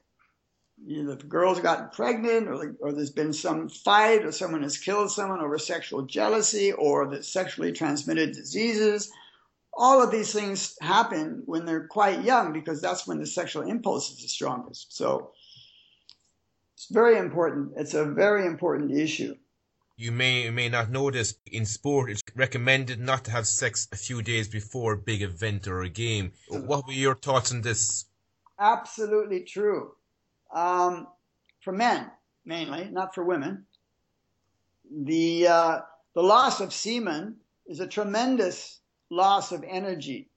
Either 0.87 1.15
the 1.15 1.23
girl's 1.23 1.59
gotten 1.59 1.89
pregnant, 1.89 2.47
or, 2.47 2.75
or 2.79 2.91
there's 2.91 3.11
been 3.11 3.33
some 3.33 3.69
fight, 3.69 4.25
or 4.25 4.31
someone 4.31 4.63
has 4.63 4.77
killed 4.77 5.11
someone 5.11 5.39
over 5.39 5.57
sexual 5.57 6.03
jealousy, 6.03 6.71
or 6.71 7.07
the 7.07 7.21
sexually 7.21 7.71
transmitted 7.71 8.31
diseases. 8.31 9.11
All 9.73 10.01
of 10.01 10.11
these 10.11 10.33
things 10.33 10.75
happen 10.81 11.43
when 11.45 11.65
they're 11.65 11.87
quite 11.87 12.23
young 12.23 12.51
because 12.51 12.81
that's 12.81 13.07
when 13.07 13.19
the 13.19 13.27
sexual 13.27 13.63
impulse 13.63 14.11
is 14.11 14.21
the 14.21 14.27
strongest. 14.27 14.95
So 14.95 15.31
it's 16.75 16.87
very 16.89 17.17
important. 17.17 17.73
It's 17.77 17.93
a 17.93 18.05
very 18.05 18.45
important 18.45 18.91
issue. 18.91 19.35
You 19.97 20.11
may 20.11 20.47
or 20.47 20.51
may 20.51 20.69
not 20.69 20.89
know 20.89 21.11
this. 21.11 21.35
In 21.45 21.65
sport, 21.65 22.09
it's 22.09 22.23
recommended 22.35 22.99
not 22.99 23.25
to 23.25 23.31
have 23.31 23.45
sex 23.45 23.87
a 23.91 23.95
few 23.95 24.21
days 24.21 24.47
before 24.47 24.93
a 24.93 24.97
big 24.97 25.21
event 25.21 25.67
or 25.67 25.81
a 25.81 25.89
game. 25.89 26.31
What 26.49 26.87
were 26.87 26.93
your 26.93 27.15
thoughts 27.15 27.51
on 27.51 27.61
this? 27.61 28.05
Absolutely 28.59 29.41
true. 29.41 29.91
Um, 30.53 31.07
for 31.61 31.71
men, 31.71 32.09
mainly, 32.45 32.89
not 32.91 33.13
for 33.13 33.23
women. 33.23 33.65
The, 34.91 35.47
uh, 35.47 35.79
the 36.15 36.23
loss 36.23 36.61
of 36.61 36.73
semen 36.73 37.37
is 37.67 37.79
a 37.79 37.87
tremendous 37.87 38.79
loss 39.09 39.51
of 39.51 39.63
energy 39.67 40.29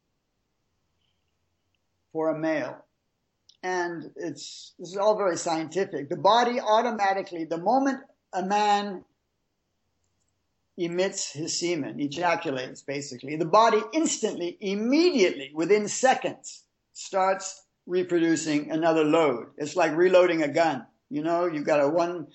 for 2.12 2.28
a 2.28 2.38
male. 2.38 2.76
And 3.62 4.10
it's, 4.16 4.74
this 4.78 4.90
is 4.90 4.96
all 4.96 5.16
very 5.16 5.36
scientific. 5.36 6.10
The 6.10 6.16
body 6.16 6.60
automatically, 6.60 7.44
the 7.44 7.58
moment 7.58 8.00
a 8.32 8.44
man 8.44 9.04
emits 10.76 11.32
his 11.32 11.58
semen, 11.58 12.00
ejaculates 12.00 12.82
basically, 12.82 13.36
the 13.36 13.44
body 13.44 13.80
instantly, 13.92 14.56
immediately, 14.60 15.52
within 15.54 15.86
seconds, 15.88 16.64
starts 16.92 17.62
reproducing 17.86 18.70
another 18.70 19.04
load. 19.04 19.46
It's 19.56 19.76
like 19.76 19.96
reloading 19.96 20.42
a 20.42 20.48
gun. 20.48 20.86
You 21.10 21.22
know, 21.22 21.46
you 21.46 21.62
got 21.62 21.80
a 21.80 21.88
one, 21.88 22.26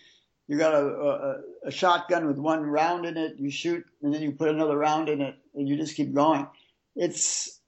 you 0.48 0.58
got 0.58 0.74
a, 0.74 0.86
a, 0.86 1.36
a 1.66 1.72
shotgun 1.72 2.28
with 2.28 2.38
one 2.38 2.64
round 2.64 3.06
in 3.06 3.18
it, 3.18 3.36
you 3.38 3.52
shoot, 3.52 3.86
and 4.02 4.14
then 4.14 4.22
you 4.22 4.32
put 4.32 4.50
another 4.50 4.78
round 4.78 5.10
in 5.10 5.22
it, 5.22 5.36
and 5.56 5.68
you 5.68 5.76
just 5.76 5.96
keep 5.96 6.14
going. 6.14 6.48
It's, 6.96 7.60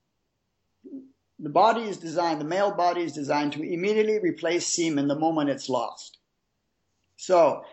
the 1.40 1.50
body 1.50 1.82
is 1.82 1.98
designed, 1.98 2.40
the 2.40 2.46
male 2.46 2.72
body 2.72 3.02
is 3.02 3.14
designed 3.14 3.54
to 3.54 3.64
immediately 3.64 4.20
replace 4.20 4.66
semen 4.68 5.08
the 5.08 5.20
moment 5.20 5.50
it's 5.50 5.70
lost. 5.70 6.18
So, 7.18 7.64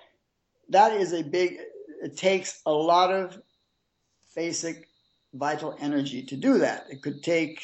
that 0.71 0.93
is 0.93 1.13
a 1.13 1.23
big, 1.23 1.59
it 2.03 2.17
takes 2.17 2.61
a 2.67 2.73
lot 2.73 3.13
of 3.13 3.41
basic 4.35 4.89
vital 5.35 5.77
energy 5.81 6.23
to 6.23 6.37
do 6.37 6.59
that. 6.59 6.87
It 6.91 7.03
could 7.03 7.23
take 7.23 7.63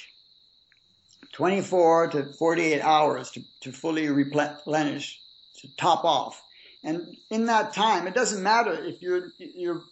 24 1.33 2.09
to 2.09 2.33
48 2.39 2.81
hours 2.81 3.31
to, 3.33 3.43
to 3.63 3.73
fully 3.73 4.09
replenish, 4.09 5.21
to 5.61 5.69
top 5.77 6.05
off. 6.05 6.41
And 6.85 7.17
in 7.31 7.47
that 7.47 7.73
time, 7.73 8.07
it 8.07 8.15
doesn't 8.15 8.43
matter 8.43 8.73
if 8.85 9.01
you're, 9.01 9.29
you're, 9.39 9.83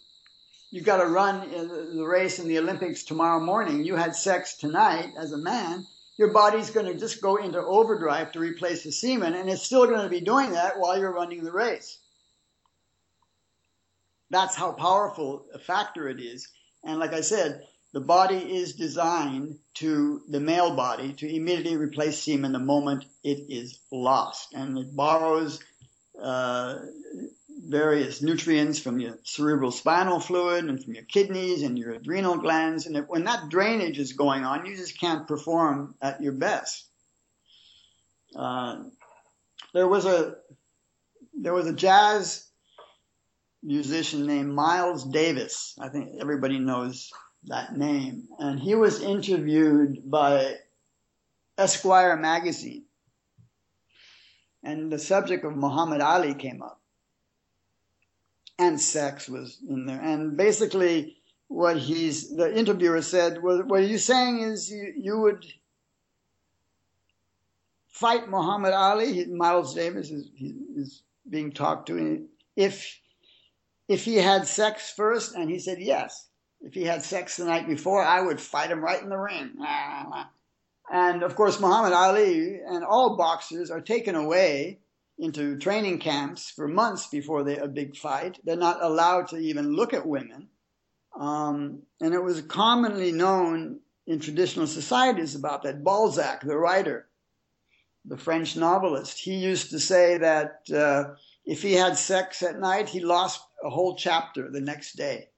you 0.71 0.83
got 0.83 0.99
to 0.99 1.07
run 1.07 1.51
the 1.97 2.05
race 2.05 2.39
in 2.39 2.49
the 2.49 2.59
Olympics 2.59 3.03
tomorrow 3.03 3.41
morning. 3.41 3.85
You 3.85 3.97
had 3.97 4.15
sex 4.15 4.57
tonight 4.57 5.13
as 5.19 5.33
a 5.33 5.39
man. 5.39 5.87
Your 6.19 6.33
body's 6.33 6.71
going 6.71 6.87
to 6.87 6.95
just 6.95 7.23
go 7.23 7.37
into 7.37 7.59
overdrive 7.59 8.33
to 8.33 8.39
replace 8.39 8.85
the 8.85 8.93
semen, 8.93 9.35
and 9.35 9.49
it's 9.49 9.63
still 9.63 9.87
going 9.87 10.03
to 10.03 10.09
be 10.09 10.21
doing 10.21 10.53
that 10.53 10.79
while 10.79 10.99
you're 10.99 11.13
running 11.13 11.43
the 11.43 11.53
race. 11.53 11.99
That's 14.33 14.57
how 14.57 14.73
powerful 14.73 15.45
a 15.53 15.59
factor 15.59 16.09
it 16.09 16.19
is. 16.19 16.49
And 16.83 16.99
like 16.99 17.13
I 17.13 17.21
said, 17.21 17.67
the 17.93 18.01
body 18.01 18.39
is 18.39 18.73
designed 18.73 19.59
to 19.75 20.23
the 20.27 20.41
male 20.41 20.75
body 20.75 21.13
to 21.13 21.29
immediately 21.29 21.77
replace 21.77 22.19
semen 22.23 22.53
the 22.53 22.59
moment 22.59 23.05
it 23.23 23.45
is 23.51 23.79
lost. 23.93 24.55
And 24.55 24.79
it 24.79 24.97
borrows 24.97 25.61
uh, 26.19 26.79
various 27.69 28.23
nutrients 28.23 28.79
from 28.79 28.99
your 28.99 29.19
cerebral 29.23 29.71
spinal 29.71 30.19
fluid 30.19 30.65
and 30.65 30.83
from 30.83 30.95
your 30.95 31.05
kidneys 31.05 31.63
and 31.63 31.79
your 31.79 31.93
adrenal 31.93 32.39
glands. 32.39 32.87
And 32.87 33.07
when 33.09 33.25
that 33.25 33.51
drainage 33.51 33.99
is 33.99 34.15
going 34.15 34.45
on, 34.47 34.65
you 34.65 34.75
just 34.75 34.99
can't 34.99 35.29
perform 35.29 35.95
at 36.01 36.23
your 36.23 36.33
best. 36.33 36.87
Uh, 38.35 38.85
there 39.75 39.87
was 39.87 40.07
a 40.07 40.37
there 41.39 41.53
was 41.53 41.67
a 41.67 41.75
jazz 41.75 42.49
musician 43.63 44.27
named 44.27 44.53
Miles 44.53 45.05
Davis. 45.05 45.77
I 45.81 45.89
think 45.89 46.21
everybody 46.21 46.59
knows 46.59 47.11
that 47.45 47.77
name. 47.77 48.29
And 48.39 48.59
he 48.59 48.75
was 48.75 49.03
interviewed 49.03 50.11
by 50.11 50.57
Esquire 51.59 52.17
magazine. 52.17 52.85
And 54.65 54.93
the 54.93 54.99
subject 54.99 55.45
of 55.45 55.57
Muhammad 55.57 56.01
Ali 56.01 56.35
came 56.35 56.63
up. 56.63 56.81
And 58.59 58.81
sex 58.81 59.29
was 59.29 59.59
in 59.69 59.87
there. 59.87 60.01
And 60.01 60.37
basically, 60.37 61.17
what 61.49 61.79
he's, 61.79 62.35
the 62.35 62.57
interviewer 62.57 63.03
said, 63.03 63.43
well, 63.43 63.63
what 63.65 63.89
you're 63.89 63.99
saying 63.99 64.41
is 64.41 64.71
you, 64.71 64.93
you 64.97 65.21
would 65.21 65.45
fight 67.89 68.29
Muhammad 68.29 68.73
Ali. 68.73 69.27
Miles 69.27 69.75
Davis 69.75 70.11
is, 70.11 70.31
is 70.77 71.03
being 71.29 71.53
talked 71.53 71.87
to. 71.89 72.27
If 72.55 73.01
if 73.89 74.05
he 74.05 74.17
had 74.17 74.47
sex 74.47 74.93
first? 74.95 75.35
And 75.35 75.51
he 75.51 75.59
said, 75.59 75.79
yes. 75.81 76.29
If 76.61 76.75
he 76.75 76.85
had 76.85 77.03
sex 77.03 77.37
the 77.37 77.45
night 77.45 77.67
before, 77.67 78.05
I 78.05 78.21
would 78.21 78.41
fight 78.41 78.71
him 78.71 78.81
right 78.81 79.03
in 79.03 79.09
the 79.09 79.19
ring. 79.19 79.55
And 80.91 81.23
of 81.23 81.35
course, 81.35 81.59
Muhammad 81.59 81.93
Ali 81.93 82.61
and 82.61 82.85
all 82.85 83.17
boxers 83.17 83.71
are 83.71 83.81
taken 83.81 84.15
away 84.15 84.79
into 85.19 85.59
training 85.59 85.99
camps 85.99 86.51
for 86.51 86.69
months 86.69 87.07
before 87.07 87.45
they, 87.45 87.57
a 87.57 87.69
big 87.69 87.97
fight. 87.97 88.39
They're 88.45 88.57
not 88.57 88.83
allowed 88.83 89.29
to 89.29 89.39
even 89.39 89.75
look 89.75 89.93
at 89.93 90.07
women. 90.07 90.49
Um, 91.19 91.83
and 92.01 92.15
it 92.15 92.23
was 92.23 92.43
commonly 92.43 93.13
known 93.13 93.81
in 94.07 94.21
traditional 94.21 94.67
societies 94.67 95.35
about 95.35 95.63
that. 95.63 95.85
Balzac, 95.85 96.43
the 96.43 96.57
writer, 96.57 97.09
the 98.05 98.17
French 98.17 98.57
novelist, 98.57 99.19
he 99.19 99.35
used 99.35 99.71
to 99.71 99.79
say 99.79 100.19
that 100.19 100.63
uh, 100.75 101.15
if 101.45 101.63
he 101.63 101.75
had 101.75 101.97
sex 101.97 102.43
at 102.43 102.59
night, 102.59 102.89
he 102.89 103.01
lost 103.01 103.43
a 103.63 103.71
whole 103.71 103.95
chapter 103.97 104.51
the 104.51 104.61
next 104.61 104.97
day. 104.97 105.29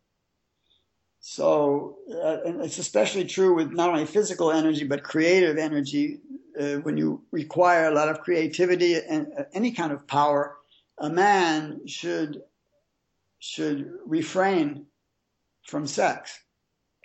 So, 1.20 1.96
uh, 2.12 2.38
and 2.44 2.60
it's 2.60 2.78
especially 2.78 3.24
true 3.24 3.54
with 3.54 3.72
not 3.72 3.88
only 3.88 4.04
physical 4.04 4.52
energy, 4.52 4.84
but 4.84 5.02
creative 5.02 5.56
energy. 5.56 6.20
Uh, 6.60 6.76
when 6.82 6.96
you 6.96 7.22
require 7.32 7.86
a 7.86 7.94
lot 7.94 8.08
of 8.08 8.20
creativity 8.20 8.94
and 8.94 9.26
uh, 9.38 9.44
any 9.54 9.72
kind 9.72 9.90
of 9.90 10.06
power, 10.06 10.56
a 10.98 11.10
man 11.10 11.80
should, 11.86 12.42
should 13.38 13.90
refrain 14.06 14.86
from 15.66 15.86
sex. 15.86 16.38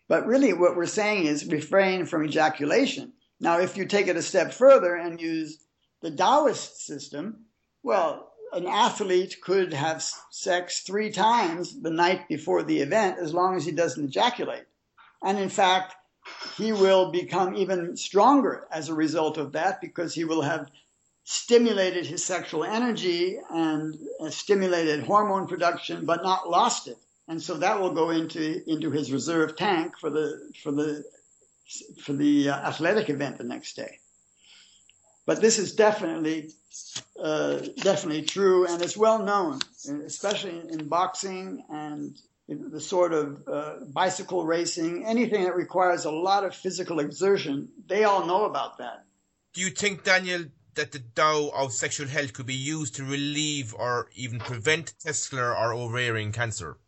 But 0.07 0.27
really 0.27 0.53
what 0.53 0.75
we're 0.75 0.85
saying 0.85 1.25
is 1.25 1.45
refrain 1.45 2.05
from 2.05 2.25
ejaculation. 2.25 3.13
Now, 3.39 3.59
if 3.59 3.77
you 3.77 3.85
take 3.85 4.07
it 4.07 4.17
a 4.17 4.21
step 4.21 4.51
further 4.51 4.95
and 4.95 5.21
use 5.21 5.59
the 6.01 6.11
Taoist 6.11 6.85
system, 6.85 7.45
well, 7.83 8.28
an 8.53 8.65
athlete 8.67 9.37
could 9.41 9.73
have 9.73 10.03
sex 10.31 10.81
three 10.81 11.11
times 11.11 11.81
the 11.81 11.91
night 11.91 12.27
before 12.27 12.63
the 12.63 12.79
event 12.79 13.17
as 13.19 13.33
long 13.33 13.55
as 13.55 13.65
he 13.65 13.71
doesn't 13.71 14.05
ejaculate. 14.05 14.65
And 15.23 15.37
in 15.37 15.49
fact, 15.49 15.95
he 16.57 16.71
will 16.71 17.11
become 17.11 17.55
even 17.55 17.95
stronger 17.97 18.67
as 18.71 18.89
a 18.89 18.93
result 18.93 19.37
of 19.37 19.53
that 19.53 19.81
because 19.81 20.13
he 20.13 20.23
will 20.23 20.41
have 20.41 20.69
stimulated 21.23 22.05
his 22.05 22.23
sexual 22.23 22.63
energy 22.63 23.37
and 23.49 23.95
uh, 24.19 24.29
stimulated 24.29 25.03
hormone 25.03 25.47
production, 25.47 26.05
but 26.05 26.23
not 26.23 26.49
lost 26.49 26.87
it. 26.87 26.97
And 27.27 27.41
so 27.41 27.55
that 27.55 27.79
will 27.79 27.93
go 27.93 28.09
into 28.09 28.63
into 28.67 28.89
his 28.89 29.11
reserve 29.11 29.55
tank 29.55 29.93
for 29.99 30.09
the 30.09 30.51
for 30.63 30.71
the 30.71 31.03
for 32.03 32.13
the 32.13 32.49
uh, 32.49 32.55
athletic 32.55 33.09
event 33.09 33.37
the 33.37 33.43
next 33.43 33.75
day. 33.75 33.99
But 35.29 35.41
this 35.41 35.59
is 35.59 35.73
definitely 35.75 36.49
uh, 37.21 37.59
definitely 37.83 38.23
true, 38.23 38.65
and 38.65 38.81
it's 38.81 38.97
well 38.97 39.19
known, 39.23 39.59
especially 40.03 40.59
in, 40.59 40.79
in 40.79 40.87
boxing 40.87 41.63
and 41.69 42.17
the 42.47 42.81
sort 42.81 43.13
of 43.13 43.43
uh, 43.47 43.75
bicycle 43.93 44.43
racing, 44.43 45.05
anything 45.05 45.43
that 45.43 45.55
requires 45.55 46.05
a 46.05 46.11
lot 46.11 46.43
of 46.45 46.55
physical 46.55 46.99
exertion. 46.99 47.69
They 47.85 48.05
all 48.05 48.25
know 48.25 48.45
about 48.45 48.79
that. 48.79 49.05
Do 49.53 49.61
you 49.61 49.69
think, 49.69 50.03
Daniel, 50.03 50.45
that 50.73 50.93
the 50.93 51.03
Tao 51.13 51.51
of 51.55 51.73
sexual 51.73 52.07
health 52.07 52.33
could 52.33 52.47
be 52.47 52.55
used 52.55 52.95
to 52.95 53.03
relieve 53.03 53.75
or 53.75 54.09
even 54.15 54.39
prevent 54.39 54.95
testicular 54.97 55.51
or 55.55 55.75
ovarian 55.75 56.31
cancer? 56.31 56.79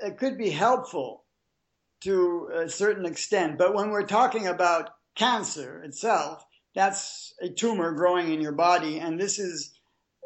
It 0.00 0.18
could 0.18 0.36
be 0.36 0.50
helpful 0.50 1.24
to 2.02 2.50
a 2.52 2.68
certain 2.68 3.06
extent, 3.06 3.56
but 3.56 3.72
when 3.72 3.88
we're 3.88 4.12
talking 4.20 4.48
about 4.48 4.90
cancer 5.14 5.82
itself, 5.82 6.44
that's 6.76 7.32
a 7.40 7.48
tumor 7.48 7.92
growing 7.92 8.32
in 8.32 8.42
your 8.42 8.52
body, 8.52 8.98
and 8.98 9.18
this 9.18 9.38
is 9.38 9.72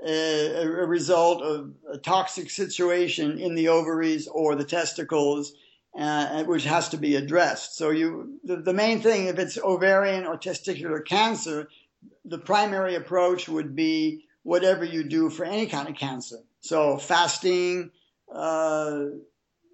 a, 0.05 0.65
a 0.65 0.87
result 0.87 1.43
of 1.43 1.73
a 1.91 1.97
toxic 1.97 2.51
situation 2.51 3.39
in 3.39 3.55
the 3.55 3.69
ovaries 3.69 4.27
or 4.27 4.57
the 4.57 4.65
testicles, 4.65 5.53
uh, 5.97 6.43
which 6.45 6.65
has 6.65 6.89
to 6.89 6.97
be 6.97 7.15
addressed. 7.15 7.77
So 7.77 7.91
you, 7.91 8.41
the, 8.43 8.57
the 8.57 8.75
main 8.75 9.01
thing, 9.01 9.29
if 9.29 9.39
it's 9.39 9.59
ovarian 9.59 10.27
or 10.27 10.37
testicular 10.37 11.07
cancer, 11.07 11.69
the 12.25 12.39
primary 12.39 12.97
approach 12.97 13.49
would 13.49 13.77
be 13.77 14.25
whatever 14.43 14.85
you 14.85 15.05
do 15.05 15.31
for 15.31 15.45
any 15.45 15.67
kind 15.67 15.89
of 15.89 15.95
cancer. 15.95 16.39
So 16.61 16.97
fasting, 16.97 17.93
uh, 18.35 19.05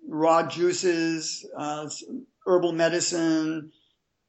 raw 0.07 0.47
juices, 0.47 1.47
uh, 1.57 1.89
herbal 2.47 2.73
medicine, 2.73 3.73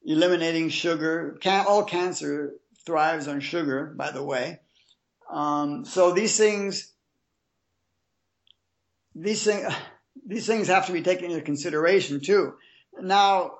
eliminating 0.04 0.68
sugar. 0.70 1.36
Can- 1.40 1.66
all 1.66 1.84
cancer 1.84 2.54
thrives 2.86 3.28
on 3.28 3.40
sugar, 3.40 3.92
by 3.96 4.10
the 4.10 4.22
way. 4.22 4.60
Um, 5.30 5.84
so 5.84 6.12
these 6.12 6.36
things, 6.36 6.92
these 9.14 9.44
things, 9.44 9.72
these 10.26 10.46
things 10.46 10.68
have 10.68 10.86
to 10.86 10.92
be 10.92 11.02
taken 11.02 11.30
into 11.30 11.42
consideration 11.42 12.20
too. 12.20 12.54
Now, 13.00 13.52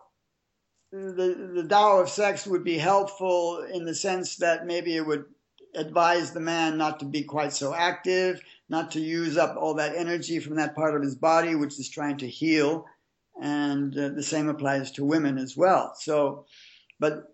the 0.90 1.50
the 1.54 1.66
Tao 1.68 2.00
of 2.00 2.08
sex 2.08 2.46
would 2.46 2.64
be 2.64 2.78
helpful 2.78 3.66
in 3.70 3.84
the 3.84 3.94
sense 3.94 4.36
that 4.36 4.66
maybe 4.66 4.96
it 4.96 5.06
would 5.06 5.26
advise 5.74 6.32
the 6.32 6.40
man 6.40 6.78
not 6.78 7.00
to 7.00 7.04
be 7.04 7.22
quite 7.22 7.52
so 7.52 7.74
active, 7.74 8.40
not 8.68 8.90
to 8.92 9.00
use 9.00 9.36
up 9.36 9.56
all 9.56 9.74
that 9.74 9.94
energy 9.94 10.40
from 10.40 10.56
that 10.56 10.74
part 10.74 10.96
of 10.96 11.02
his 11.02 11.14
body 11.14 11.54
which 11.54 11.78
is 11.78 11.90
trying 11.90 12.16
to 12.18 12.28
heal, 12.28 12.86
and 13.40 13.96
uh, 13.96 14.08
the 14.10 14.22
same 14.22 14.48
applies 14.48 14.92
to 14.92 15.04
women 15.04 15.38
as 15.38 15.56
well. 15.56 15.94
So, 15.96 16.46
but 16.98 17.24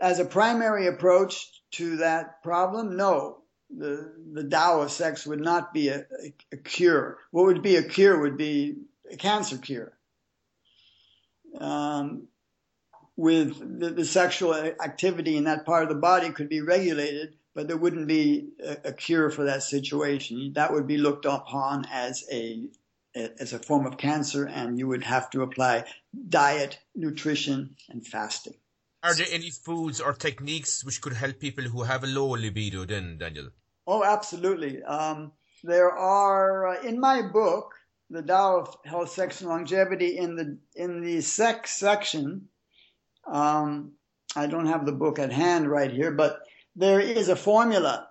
as 0.00 0.18
a 0.18 0.24
primary 0.24 0.86
approach 0.86 1.62
to 1.72 1.96
that 1.98 2.42
problem, 2.42 2.96
no. 2.96 3.38
The, 3.74 4.12
the 4.34 4.44
Tao 4.44 4.82
of 4.82 4.90
sex 4.90 5.26
would 5.26 5.40
not 5.40 5.72
be 5.72 5.88
a, 5.88 6.00
a, 6.00 6.34
a 6.52 6.56
cure. 6.58 7.16
What 7.30 7.46
would 7.46 7.62
be 7.62 7.76
a 7.76 7.82
cure 7.82 8.20
would 8.20 8.36
be 8.36 8.76
a 9.10 9.16
cancer 9.16 9.56
cure. 9.56 9.92
Um, 11.58 12.28
with 13.16 13.80
the, 13.80 13.90
the, 13.90 14.04
sexual 14.04 14.54
activity 14.54 15.36
in 15.36 15.44
that 15.44 15.66
part 15.66 15.82
of 15.82 15.90
the 15.90 15.94
body 15.94 16.30
could 16.30 16.48
be 16.48 16.62
regulated, 16.62 17.36
but 17.54 17.68
there 17.68 17.76
wouldn't 17.76 18.08
be 18.08 18.48
a, 18.64 18.88
a, 18.88 18.92
cure 18.92 19.30
for 19.30 19.44
that 19.44 19.62
situation. 19.62 20.52
That 20.54 20.72
would 20.72 20.86
be 20.86 20.96
looked 20.96 21.26
upon 21.26 21.84
as 21.92 22.24
a 22.32 22.64
as 23.14 23.52
a 23.52 23.58
form 23.58 23.86
of 23.86 23.98
cancer, 23.98 24.46
and 24.46 24.78
you 24.78 24.88
would 24.88 25.04
have 25.04 25.30
to 25.30 25.42
apply 25.42 25.84
diet, 26.28 26.78
nutrition, 26.94 27.76
and 27.88 28.06
fasting. 28.06 28.54
Are 29.02 29.14
there 29.14 29.26
any 29.30 29.50
foods 29.50 30.00
or 30.00 30.12
techniques 30.12 30.84
which 30.84 31.00
could 31.00 31.12
help 31.12 31.40
people 31.40 31.64
who 31.64 31.82
have 31.82 32.04
a 32.04 32.06
low 32.06 32.30
libido? 32.30 32.84
Then, 32.84 33.18
Daniel. 33.18 33.48
Oh, 33.86 34.04
absolutely. 34.04 34.82
Um, 34.82 35.32
there 35.64 35.90
are 35.90 36.68
uh, 36.68 36.82
in 36.82 37.00
my 37.00 37.22
book, 37.22 37.74
the 38.10 38.22
Tao 38.22 38.60
of 38.60 38.76
Health, 38.84 39.10
Sex, 39.10 39.40
and 39.40 39.50
Longevity, 39.50 40.18
in 40.18 40.36
the 40.36 40.58
in 40.76 41.00
the 41.02 41.20
sex 41.20 41.72
section 41.72 42.48
um, 43.26 43.92
I 44.34 44.46
don't 44.46 44.66
have 44.66 44.86
the 44.86 44.92
book 44.92 45.18
at 45.18 45.32
hand 45.32 45.70
right 45.70 45.90
here, 45.90 46.10
but 46.10 46.40
there 46.74 47.00
is 47.00 47.28
a 47.28 47.36
formula. 47.36 48.08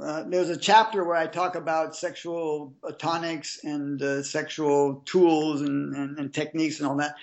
Uh, 0.00 0.22
there's 0.24 0.48
a 0.48 0.56
chapter 0.56 1.04
where 1.04 1.16
I 1.16 1.26
talk 1.26 1.54
about 1.54 1.96
sexual 1.96 2.74
tonics 2.98 3.60
and 3.64 4.00
uh, 4.00 4.22
sexual 4.22 5.02
tools 5.04 5.60
and, 5.60 5.94
and, 5.94 6.18
and, 6.18 6.32
techniques 6.32 6.80
and 6.80 6.88
all 6.88 6.96
that. 6.96 7.14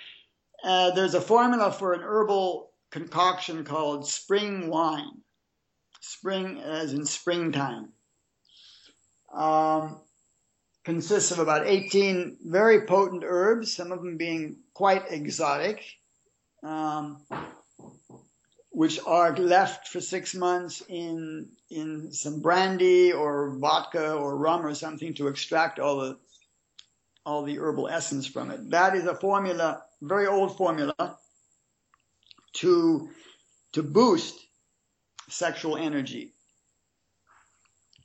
Uh, 0.64 0.92
there's 0.92 1.14
a 1.16 1.22
formula 1.22 1.72
for 1.72 1.94
an 1.94 2.02
herbal 2.02 2.72
concoction 2.92 3.64
called 3.64 4.08
spring 4.08 4.70
wine. 4.70 5.22
Spring 6.02 6.60
as 6.60 6.94
in 6.94 7.06
springtime. 7.06 7.90
Um, 9.34 10.02
consists 10.84 11.32
of 11.32 11.40
about 11.40 11.68
18 11.68 12.38
very 12.46 12.86
potent 12.86 13.24
herbs, 13.26 13.76
some 13.76 13.92
of 13.92 14.00
them 14.00 14.18
being 14.18 14.58
quite 14.74 15.12
exotic 15.12 15.84
um, 16.64 17.22
which 18.80 18.98
are 19.06 19.36
left 19.36 19.90
for 19.90 20.00
six 20.00 20.34
months 20.34 20.82
in 20.88 21.50
in 21.70 22.14
some 22.14 22.40
brandy 22.40 23.12
or 23.12 23.58
vodka 23.58 24.14
or 24.14 24.38
rum 24.38 24.66
or 24.66 24.74
something 24.74 25.14
to 25.14 25.28
extract 25.28 25.80
all 25.80 25.98
the 26.00 26.18
all 27.26 27.44
the 27.44 27.60
herbal 27.60 27.90
essence 27.90 28.26
from 28.26 28.50
it. 28.52 28.70
That 28.70 28.96
is 28.96 29.06
a 29.06 29.16
formula, 29.16 29.84
very 30.02 30.28
old 30.28 30.56
formula, 30.56 31.18
to 32.54 33.10
to 33.74 33.84
boost 33.84 34.40
sexual 35.28 35.76
energy 35.76 36.32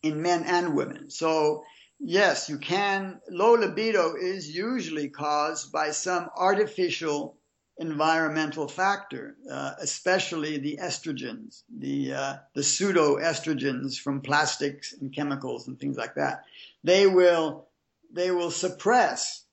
in 0.02 0.22
men 0.22 0.42
and 0.42 0.74
women. 0.74 1.08
So 1.08 1.62
yes, 2.00 2.48
you 2.48 2.58
can. 2.58 3.20
Low 3.30 3.52
libido 3.52 4.16
is 4.16 4.50
usually 4.50 5.08
caused 5.08 5.70
by 5.70 5.92
some 5.92 6.30
artificial 6.36 7.38
environmental 7.78 8.68
factor, 8.68 9.36
uh, 9.50 9.72
especially 9.80 10.58
the 10.58 10.78
estrogens, 10.80 11.62
the 11.76 12.12
uh, 12.12 12.34
the 12.54 12.62
pseudo 12.62 13.16
estrogens 13.16 13.98
from 13.98 14.20
plastics 14.20 14.92
and 14.92 15.12
chemicals 15.12 15.66
and 15.66 15.78
things 15.78 15.96
like 15.96 16.14
that. 16.14 16.44
They 16.84 17.06
will 17.06 17.66
they 18.12 18.30
will 18.30 18.50
suppress 18.50 19.44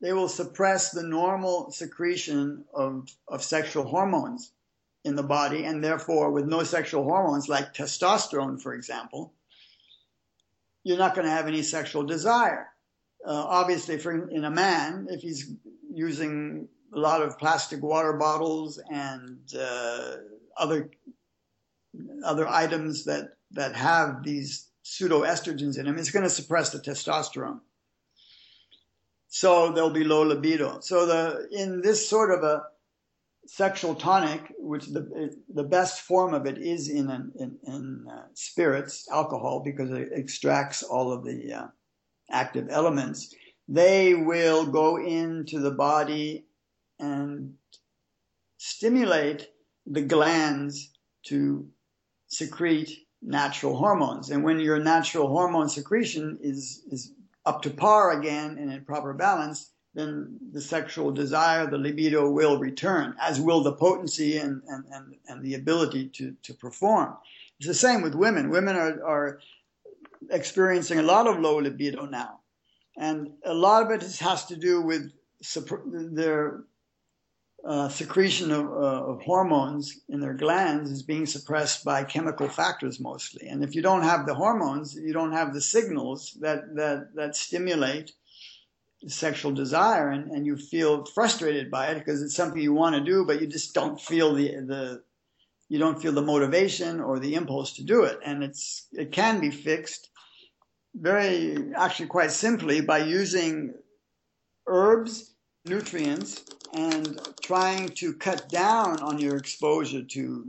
they 0.00 0.14
will 0.14 0.28
suppress 0.28 0.90
the 0.90 1.02
normal 1.02 1.70
secretion 1.70 2.64
of 2.72 3.08
of 3.28 3.42
sexual 3.42 3.84
hormones 3.84 4.52
in 5.04 5.16
the 5.16 5.22
body, 5.22 5.64
and 5.64 5.82
therefore, 5.82 6.30
with 6.30 6.46
no 6.46 6.62
sexual 6.62 7.04
hormones 7.04 7.48
like 7.48 7.74
testosterone, 7.74 8.60
for 8.60 8.74
example, 8.74 9.32
you're 10.84 10.98
not 10.98 11.14
going 11.14 11.26
to 11.26 11.32
have 11.32 11.46
any 11.46 11.62
sexual 11.62 12.02
desire. 12.02 12.68
Uh, 13.26 13.44
obviously, 13.46 13.98
for 13.98 14.28
in 14.28 14.44
a 14.44 14.50
man, 14.50 15.06
if 15.10 15.20
he's 15.20 15.52
using 16.00 16.68
a 16.94 16.98
lot 16.98 17.22
of 17.22 17.38
plastic 17.38 17.82
water 17.82 18.14
bottles 18.14 18.82
and 18.90 19.38
uh, 19.58 20.16
other 20.56 20.90
other 22.24 22.46
items 22.48 23.04
that 23.04 23.24
that 23.52 23.74
have 23.74 24.22
these 24.24 24.68
pseudoestrogens 24.84 25.78
in 25.78 25.84
them, 25.86 25.98
it's 25.98 26.10
going 26.10 26.22
to 26.24 26.30
suppress 26.30 26.70
the 26.70 26.78
testosterone. 26.78 27.60
So 29.28 29.72
there'll 29.72 29.98
be 30.02 30.04
low 30.04 30.22
libido. 30.22 30.80
So 30.80 31.06
the 31.06 31.48
in 31.52 31.82
this 31.82 32.08
sort 32.08 32.30
of 32.36 32.42
a 32.42 32.62
sexual 33.46 33.94
tonic, 33.94 34.42
which 34.58 34.86
the 34.86 35.04
the 35.48 35.68
best 35.76 36.00
form 36.00 36.32
of 36.34 36.46
it 36.46 36.58
is 36.58 36.88
in 36.88 37.06
in, 37.42 37.58
in 37.66 38.06
uh, 38.10 38.26
spirits, 38.34 39.06
alcohol, 39.12 39.62
because 39.64 39.90
it 39.90 40.08
extracts 40.12 40.82
all 40.82 41.12
of 41.12 41.24
the 41.24 41.52
uh, 41.52 41.66
active 42.30 42.68
elements 42.70 43.34
they 43.70 44.14
will 44.14 44.66
go 44.66 44.96
into 44.98 45.60
the 45.60 45.70
body 45.70 46.44
and 46.98 47.54
stimulate 48.58 49.48
the 49.86 50.02
glands 50.02 50.90
to 51.22 51.68
secrete 52.26 53.06
natural 53.22 53.76
hormones. 53.76 54.30
And 54.30 54.42
when 54.42 54.58
your 54.58 54.80
natural 54.80 55.28
hormone 55.28 55.68
secretion 55.68 56.36
is, 56.42 56.82
is 56.90 57.12
up 57.46 57.62
to 57.62 57.70
par 57.70 58.18
again 58.18 58.58
and 58.58 58.72
in 58.72 58.84
proper 58.84 59.14
balance, 59.14 59.70
then 59.94 60.36
the 60.50 60.60
sexual 60.60 61.12
desire, 61.12 61.70
the 61.70 61.78
libido 61.78 62.28
will 62.28 62.58
return, 62.58 63.14
as 63.20 63.40
will 63.40 63.62
the 63.62 63.72
potency 63.72 64.38
and, 64.38 64.62
and, 64.66 64.84
and, 64.90 65.14
and 65.28 65.44
the 65.44 65.54
ability 65.54 66.08
to, 66.08 66.34
to 66.42 66.54
perform. 66.54 67.16
It's 67.58 67.68
the 67.68 67.74
same 67.74 68.02
with 68.02 68.16
women. 68.16 68.50
Women 68.50 68.74
are, 68.74 69.04
are 69.04 69.40
experiencing 70.30 70.98
a 70.98 71.02
lot 71.02 71.28
of 71.28 71.38
low 71.38 71.58
libido 71.58 72.06
now 72.06 72.39
and 72.96 73.30
a 73.44 73.54
lot 73.54 73.82
of 73.82 73.90
it 73.90 74.02
has 74.18 74.46
to 74.46 74.56
do 74.56 74.80
with 74.82 75.12
their 75.86 76.64
uh, 77.64 77.88
secretion 77.88 78.50
of, 78.50 78.66
uh, 78.66 79.12
of 79.12 79.22
hormones 79.22 80.00
in 80.08 80.20
their 80.20 80.34
glands 80.34 80.90
is 80.90 81.02
being 81.02 81.26
suppressed 81.26 81.84
by 81.84 82.04
chemical 82.04 82.48
factors 82.48 82.98
mostly. 83.00 83.48
And 83.48 83.62
if 83.62 83.74
you 83.74 83.82
don't 83.82 84.02
have 84.02 84.26
the 84.26 84.34
hormones, 84.34 84.94
you 84.94 85.12
don't 85.12 85.32
have 85.32 85.52
the 85.52 85.60
signals 85.60 86.36
that, 86.40 86.74
that, 86.76 87.14
that 87.14 87.36
stimulate 87.36 88.12
sexual 89.06 89.52
desire 89.52 90.10
and, 90.10 90.30
and 90.30 90.46
you 90.46 90.56
feel 90.56 91.04
frustrated 91.06 91.70
by 91.70 91.88
it 91.88 91.98
because 91.98 92.22
it's 92.22 92.34
something 92.34 92.60
you 92.60 92.72
want 92.72 92.94
to 92.96 93.04
do, 93.04 93.24
but 93.24 93.40
you 93.40 93.46
just 93.46 93.74
don't 93.74 94.00
feel 94.00 94.34
the, 94.34 94.48
the, 94.66 95.02
you 95.68 95.78
don't 95.78 96.00
feel 96.00 96.12
the 96.12 96.22
motivation 96.22 97.00
or 97.00 97.18
the 97.18 97.34
impulse 97.34 97.74
to 97.74 97.82
do 97.82 98.04
it. 98.04 98.18
And 98.24 98.42
it's, 98.42 98.86
it 98.92 99.12
can 99.12 99.40
be 99.40 99.50
fixed 99.50 100.09
very, 100.94 101.72
actually 101.74 102.06
quite 102.06 102.32
simply 102.32 102.80
by 102.80 102.98
using 102.98 103.74
herbs, 104.66 105.34
nutrients, 105.64 106.44
and 106.72 107.20
trying 107.42 107.88
to 107.88 108.14
cut 108.14 108.48
down 108.48 109.00
on 109.00 109.18
your 109.18 109.36
exposure 109.36 110.02
to 110.02 110.46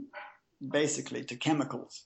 basically 0.70 1.24
to 1.24 1.36
chemicals. 1.36 2.04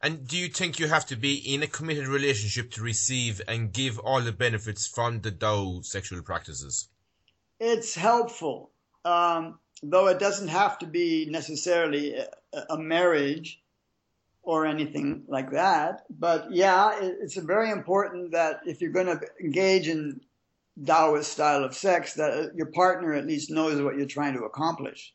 And 0.00 0.26
do 0.26 0.36
you 0.36 0.48
think 0.48 0.78
you 0.78 0.86
have 0.86 1.06
to 1.06 1.16
be 1.16 1.34
in 1.34 1.62
a 1.62 1.66
committed 1.66 2.06
relationship 2.06 2.70
to 2.72 2.82
receive 2.82 3.42
and 3.48 3.72
give 3.72 3.98
all 3.98 4.20
the 4.20 4.32
benefits 4.32 4.86
from 4.86 5.20
the 5.20 5.32
Tao 5.32 5.80
sexual 5.82 6.22
practices? 6.22 6.88
It's 7.58 7.94
helpful, 7.96 8.70
um, 9.04 9.58
though 9.82 10.06
it 10.06 10.20
doesn't 10.20 10.48
have 10.48 10.78
to 10.78 10.86
be 10.86 11.26
necessarily 11.28 12.14
a, 12.14 12.28
a 12.70 12.78
marriage 12.78 13.60
or 14.48 14.64
anything 14.64 15.24
like 15.28 15.50
that. 15.50 16.06
But 16.08 16.50
yeah, 16.50 16.98
it, 17.02 17.18
it's 17.20 17.36
very 17.36 17.70
important 17.70 18.32
that 18.32 18.60
if 18.64 18.80
you're 18.80 18.90
going 18.98 19.18
to 19.18 19.20
engage 19.38 19.88
in 19.88 20.22
Taoist 20.82 21.30
style 21.30 21.64
of 21.64 21.74
sex, 21.74 22.14
that 22.14 22.52
your 22.54 22.68
partner 22.72 23.12
at 23.12 23.26
least 23.26 23.50
knows 23.50 23.78
what 23.82 23.98
you're 23.98 24.06
trying 24.06 24.32
to 24.38 24.44
accomplish. 24.44 25.12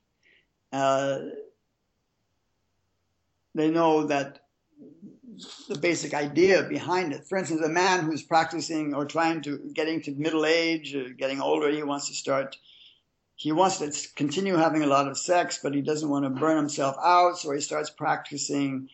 Uh, 0.72 1.18
they 3.56 3.72
know 3.72 4.06
that 4.06 4.42
the 5.68 5.80
basic 5.80 6.14
idea 6.14 6.62
behind 6.62 7.12
it. 7.12 7.26
For 7.28 7.40
instance, 7.40 7.62
a 7.62 7.70
man 7.70 8.06
who's 8.06 8.22
practicing 8.22 8.94
or 8.94 9.04
trying 9.04 9.42
to 9.42 9.58
getting 9.74 10.00
to 10.04 10.12
middle 10.12 10.46
age, 10.46 10.94
or 10.94 11.10
getting 11.10 11.42
older, 11.42 11.72
he 11.72 11.82
wants 11.82 12.08
to 12.10 12.14
start. 12.14 12.56
He 13.36 13.52
wants 13.52 13.80
to 13.80 14.14
continue 14.14 14.58
having 14.58 14.84
a 14.84 14.94
lot 14.96 15.08
of 15.08 15.18
sex, 15.18 15.60
but 15.64 15.74
he 15.74 15.82
doesn't 15.82 16.08
want 16.08 16.24
to 16.24 16.30
burn 16.30 16.56
himself 16.56 16.96
out, 17.04 17.40
so 17.40 17.52
he 17.52 17.62
starts 17.62 17.90
practicing 17.90 18.90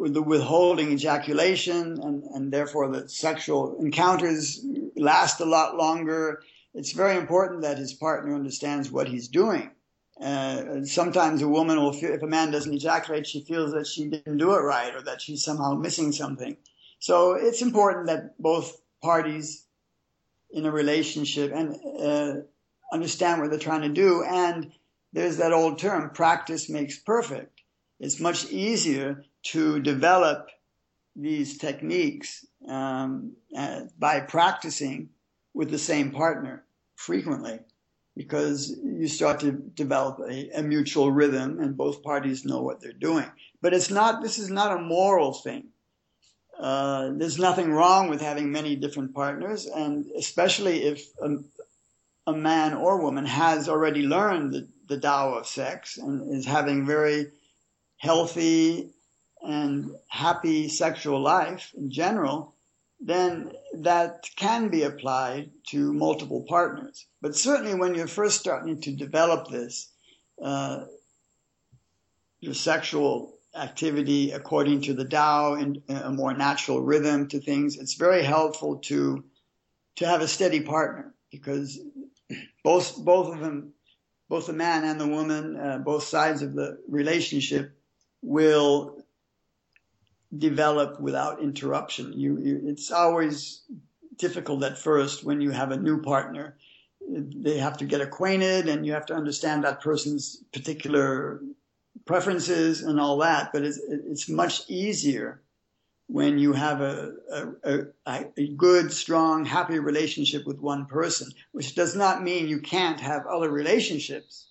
the 0.00 0.22
withholding 0.22 0.92
ejaculation, 0.92 1.98
and, 2.02 2.22
and 2.34 2.52
therefore 2.52 2.90
the 2.90 3.08
sexual 3.08 3.76
encounters 3.80 4.64
last 4.96 5.40
a 5.40 5.44
lot 5.44 5.76
longer. 5.76 6.42
It's 6.74 6.92
very 6.92 7.16
important 7.16 7.62
that 7.62 7.78
his 7.78 7.94
partner 7.94 8.34
understands 8.34 8.90
what 8.90 9.08
he's 9.08 9.28
doing. 9.28 9.70
Uh, 10.20 10.84
sometimes 10.84 11.42
a 11.42 11.48
woman 11.48 11.78
will 11.78 11.92
feel, 11.92 12.12
if 12.12 12.22
a 12.22 12.26
man 12.26 12.50
doesn't 12.50 12.72
ejaculate, 12.72 13.26
she 13.26 13.44
feels 13.44 13.72
that 13.72 13.86
she 13.86 14.08
didn't 14.08 14.38
do 14.38 14.54
it 14.54 14.60
right 14.60 14.94
or 14.94 15.02
that 15.02 15.20
she's 15.20 15.44
somehow 15.44 15.74
missing 15.74 16.12
something. 16.12 16.56
So 16.98 17.34
it's 17.34 17.62
important 17.62 18.06
that 18.06 18.40
both 18.40 18.80
parties 19.02 19.66
in 20.50 20.64
a 20.64 20.70
relationship 20.70 21.52
and 21.54 21.76
uh, 22.00 22.40
understand 22.92 23.40
what 23.40 23.50
they're 23.50 23.58
trying 23.58 23.82
to 23.82 23.88
do. 23.90 24.24
And 24.24 24.72
there's 25.12 25.36
that 25.36 25.52
old 25.52 25.78
term, 25.78 26.10
practice 26.10 26.68
makes 26.68 26.98
perfect. 26.98 27.55
It's 27.98 28.20
much 28.20 28.50
easier 28.50 29.24
to 29.44 29.80
develop 29.80 30.48
these 31.14 31.56
techniques 31.56 32.44
um, 32.68 33.32
uh, 33.56 33.82
by 33.98 34.20
practicing 34.20 35.10
with 35.54 35.70
the 35.70 35.78
same 35.78 36.10
partner 36.10 36.64
frequently 36.94 37.60
because 38.16 38.74
you 38.82 39.08
start 39.08 39.40
to 39.40 39.52
develop 39.52 40.18
a, 40.28 40.58
a, 40.58 40.62
mutual 40.62 41.10
rhythm 41.10 41.60
and 41.60 41.76
both 41.76 42.02
parties 42.02 42.44
know 42.44 42.62
what 42.62 42.80
they're 42.80 42.92
doing. 42.92 43.26
But 43.60 43.74
it's 43.74 43.90
not, 43.90 44.22
this 44.22 44.38
is 44.38 44.50
not 44.50 44.76
a 44.76 44.80
moral 44.80 45.32
thing. 45.32 45.68
Uh, 46.58 47.10
there's 47.14 47.38
nothing 47.38 47.70
wrong 47.70 48.08
with 48.08 48.22
having 48.22 48.50
many 48.50 48.76
different 48.76 49.14
partners, 49.14 49.66
and 49.66 50.06
especially 50.16 50.84
if 50.84 51.06
a, 51.20 51.36
a 52.26 52.32
man 52.32 52.72
or 52.72 53.02
woman 53.02 53.26
has 53.26 53.68
already 53.68 54.02
learned 54.02 54.52
the, 54.52 54.68
the 54.88 54.98
Tao 54.98 55.34
of 55.34 55.46
sex 55.46 55.98
and 55.98 56.34
is 56.34 56.46
having 56.46 56.86
very 56.86 57.26
healthy 57.96 58.90
and 59.42 59.90
happy 60.08 60.68
sexual 60.68 61.20
life 61.20 61.72
in 61.76 61.90
general, 61.90 62.54
then 63.00 63.52
that 63.74 64.24
can 64.36 64.68
be 64.68 64.82
applied 64.82 65.50
to 65.68 65.92
multiple 65.92 66.44
partners. 66.48 67.06
But 67.20 67.36
certainly 67.36 67.74
when 67.74 67.94
you're 67.94 68.06
first 68.06 68.40
starting 68.40 68.80
to 68.82 68.92
develop 68.92 69.48
this, 69.48 69.90
uh, 70.42 70.84
your 72.40 72.54
sexual 72.54 73.34
activity 73.54 74.32
according 74.32 74.82
to 74.82 74.94
the 74.94 75.04
Tao 75.04 75.54
and 75.54 75.82
a 75.88 76.10
more 76.10 76.34
natural 76.34 76.82
rhythm 76.82 77.28
to 77.28 77.40
things, 77.40 77.76
it's 77.76 77.94
very 77.94 78.22
helpful 78.22 78.78
to 78.78 79.24
to 79.96 80.06
have 80.06 80.20
a 80.20 80.28
steady 80.28 80.60
partner 80.60 81.14
because 81.30 81.80
both 82.62 83.02
both 83.02 83.32
of 83.34 83.40
them, 83.40 83.72
both 84.28 84.46
the 84.46 84.52
man 84.52 84.84
and 84.84 85.00
the 85.00 85.08
woman, 85.08 85.56
uh, 85.56 85.78
both 85.78 86.04
sides 86.04 86.42
of 86.42 86.54
the 86.54 86.78
relationship 86.88 87.72
will 88.22 89.02
develop 90.36 91.00
without 91.00 91.42
interruption. 91.42 92.12
You, 92.12 92.38
you, 92.38 92.60
it's 92.66 92.90
always 92.90 93.62
difficult 94.18 94.62
at 94.64 94.78
first 94.78 95.24
when 95.24 95.40
you 95.40 95.50
have 95.50 95.70
a 95.70 95.76
new 95.76 96.02
partner. 96.02 96.56
They 97.08 97.58
have 97.58 97.78
to 97.78 97.84
get 97.84 98.00
acquainted 98.00 98.68
and 98.68 98.84
you 98.84 98.92
have 98.92 99.06
to 99.06 99.14
understand 99.14 99.64
that 99.64 99.80
person's 99.80 100.42
particular 100.52 101.40
preferences 102.04 102.82
and 102.82 103.00
all 103.00 103.18
that. 103.18 103.52
But 103.52 103.62
it's, 103.62 103.78
it's 103.78 104.28
much 104.28 104.68
easier 104.68 105.42
when 106.08 106.38
you 106.38 106.52
have 106.52 106.80
a, 106.80 107.12
a, 107.64 107.78
a, 108.06 108.24
a 108.36 108.48
good, 108.56 108.92
strong, 108.92 109.44
happy 109.44 109.78
relationship 109.78 110.46
with 110.46 110.60
one 110.60 110.86
person, 110.86 111.30
which 111.52 111.74
does 111.74 111.96
not 111.96 112.22
mean 112.22 112.48
you 112.48 112.60
can't 112.60 113.00
have 113.00 113.26
other 113.26 113.50
relationships. 113.50 114.46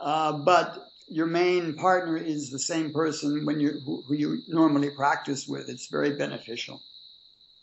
Uh, 0.00 0.44
but 0.44 0.76
your 1.08 1.26
main 1.26 1.74
partner 1.74 2.16
is 2.16 2.50
the 2.50 2.58
same 2.58 2.92
person 2.92 3.44
when 3.44 3.60
you 3.60 3.80
who, 3.84 4.02
who 4.06 4.14
you 4.14 4.38
normally 4.48 4.90
practice 4.90 5.46
with. 5.46 5.68
It's 5.68 5.88
very 5.88 6.16
beneficial. 6.16 6.80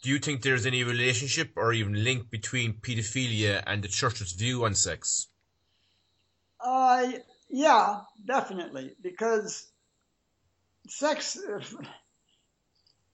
Do 0.02 0.10
you 0.10 0.20
think 0.20 0.42
there's 0.42 0.66
any 0.66 0.84
relationship 0.84 1.52
or 1.56 1.74
even 1.74 2.04
link 2.04 2.30
between 2.30 2.74
pedophilia 2.74 3.62
and 3.68 3.84
the 3.84 3.88
church's 3.88 4.32
view 4.32 4.66
on 4.66 4.74
sex? 4.74 5.28
Uh, 6.60 7.12
yeah, 7.50 8.02
definitely. 8.26 8.96
Because 9.02 9.68
sex, 10.88 11.38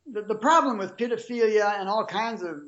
the, 0.05 0.21
the 0.21 0.35
problem 0.35 0.77
with 0.77 0.95
pedophilia 0.95 1.79
and 1.79 1.89
all 1.89 2.05
kinds 2.05 2.41
of 2.41 2.61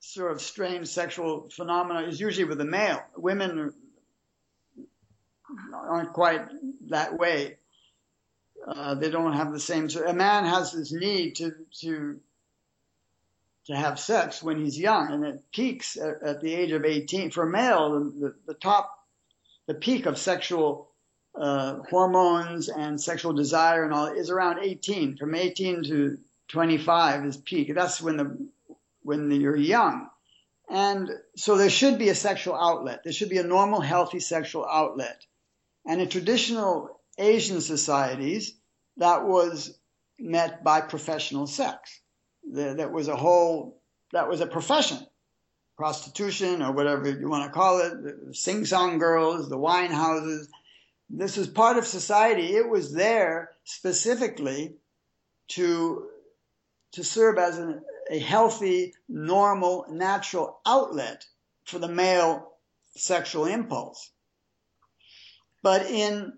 sort 0.00 0.32
of 0.32 0.40
strange 0.40 0.88
sexual 0.88 1.48
phenomena 1.50 2.06
is 2.08 2.20
usually 2.20 2.44
with 2.44 2.58
the 2.58 2.64
male. 2.64 3.02
Women 3.16 3.72
aren't 5.88 6.12
quite 6.12 6.46
that 6.88 7.18
way. 7.18 7.58
Uh, 8.66 8.94
they 8.94 9.10
don't 9.10 9.34
have 9.34 9.52
the 9.52 9.60
same. 9.60 9.88
A 10.06 10.12
man 10.12 10.44
has 10.44 10.72
this 10.72 10.92
need 10.92 11.36
to 11.36 11.54
to 11.80 12.20
to 13.66 13.76
have 13.76 13.98
sex 13.98 14.42
when 14.42 14.62
he's 14.62 14.78
young, 14.78 15.12
and 15.12 15.24
it 15.24 15.42
peaks 15.52 15.96
at, 15.96 16.22
at 16.22 16.40
the 16.40 16.54
age 16.54 16.72
of 16.72 16.84
18. 16.84 17.30
For 17.30 17.46
male, 17.46 17.92
the, 17.92 18.20
the, 18.20 18.34
the 18.48 18.54
top, 18.54 18.90
the 19.66 19.74
peak 19.74 20.06
of 20.06 20.18
sexual 20.18 20.90
uh, 21.34 21.78
hormones 21.90 22.68
and 22.68 23.00
sexual 23.00 23.32
desire 23.32 23.84
and 23.84 23.92
all 23.92 24.06
is 24.06 24.30
around 24.30 24.60
18. 24.62 25.16
From 25.16 25.34
18 25.34 25.84
to 25.84 26.18
25 26.48 27.24
is 27.24 27.36
peak. 27.36 27.74
That's 27.74 28.00
when 28.00 28.16
the 28.16 28.48
when 29.02 29.30
you're 29.30 29.56
young. 29.56 30.08
And 30.70 31.10
so 31.36 31.56
there 31.56 31.70
should 31.70 31.98
be 31.98 32.08
a 32.08 32.14
sexual 32.14 32.54
outlet. 32.54 33.02
There 33.04 33.12
should 33.12 33.28
be 33.28 33.38
a 33.38 33.44
normal, 33.44 33.80
healthy 33.80 34.20
sexual 34.20 34.64
outlet. 34.64 35.20
And 35.86 36.00
in 36.00 36.08
traditional 36.08 37.00
Asian 37.18 37.60
societies, 37.60 38.54
that 38.96 39.24
was 39.24 39.78
met 40.18 40.64
by 40.64 40.80
professional 40.80 41.46
sex. 41.46 42.00
That 42.52 42.92
was 42.92 43.08
a 43.08 43.16
whole, 43.16 43.80
that 44.12 44.28
was 44.28 44.40
a 44.40 44.46
profession. 44.46 44.98
Prostitution 45.76 46.62
or 46.62 46.72
whatever 46.72 47.10
you 47.10 47.28
want 47.28 47.44
to 47.44 47.50
call 47.50 47.80
it, 47.80 48.36
sing 48.36 48.64
song 48.64 48.98
girls, 48.98 49.48
the 49.48 49.58
wine 49.58 49.90
houses. 49.90 50.48
This 51.10 51.36
was 51.36 51.48
part 51.48 51.76
of 51.76 51.86
society. 51.86 52.54
It 52.54 52.68
was 52.68 52.92
there 52.92 53.50
specifically 53.64 54.76
to, 55.48 56.06
to 56.92 57.02
serve 57.02 57.38
as 57.38 57.58
an, 57.58 57.82
a 58.08 58.18
healthy, 58.18 58.94
normal, 59.08 59.86
natural 59.90 60.60
outlet 60.64 61.26
for 61.64 61.80
the 61.80 61.88
male 61.88 62.52
sexual 62.96 63.46
impulse. 63.46 64.10
But 65.64 65.86
in 65.86 66.34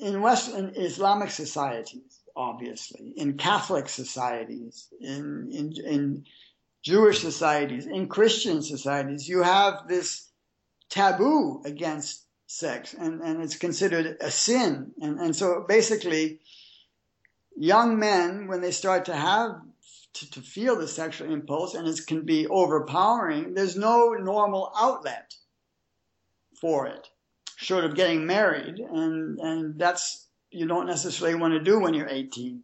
in 0.00 0.22
Western 0.22 0.72
Islamic 0.76 1.32
societies, 1.32 2.20
obviously, 2.36 3.12
in 3.16 3.36
Catholic 3.36 3.88
societies, 3.88 4.86
in, 5.00 5.50
in, 5.52 5.72
in 5.84 6.24
Jewish 6.82 7.20
societies, 7.20 7.86
in 7.86 8.06
Christian 8.06 8.62
societies, 8.62 9.28
you 9.28 9.42
have 9.42 9.88
this 9.88 10.28
taboo 10.88 11.60
against 11.66 12.26
sex 12.46 12.94
and, 12.94 13.20
and 13.22 13.42
it's 13.42 13.56
considered 13.56 14.16
a 14.20 14.30
sin. 14.30 14.92
And, 15.02 15.18
and 15.18 15.34
so 15.34 15.64
basically, 15.68 16.38
young 17.56 17.98
men, 17.98 18.46
when 18.46 18.60
they 18.60 18.70
start 18.70 19.06
to 19.06 19.16
have 19.16 19.60
to, 20.14 20.30
to 20.30 20.40
feel 20.40 20.76
the 20.76 20.86
sexual 20.86 21.32
impulse 21.32 21.74
and 21.74 21.88
it 21.88 22.06
can 22.06 22.24
be 22.24 22.46
overpowering, 22.46 23.54
there's 23.54 23.76
no 23.76 24.12
normal 24.12 24.72
outlet 24.78 25.34
for 26.60 26.86
it, 26.86 27.08
short 27.56 27.84
of 27.84 27.94
getting 27.94 28.26
married. 28.26 28.78
And, 28.78 29.38
and 29.38 29.78
that's, 29.78 30.26
you 30.50 30.66
don't 30.66 30.86
necessarily 30.86 31.38
want 31.38 31.54
to 31.54 31.60
do 31.60 31.80
when 31.80 31.94
you're 31.94 32.08
18. 32.08 32.62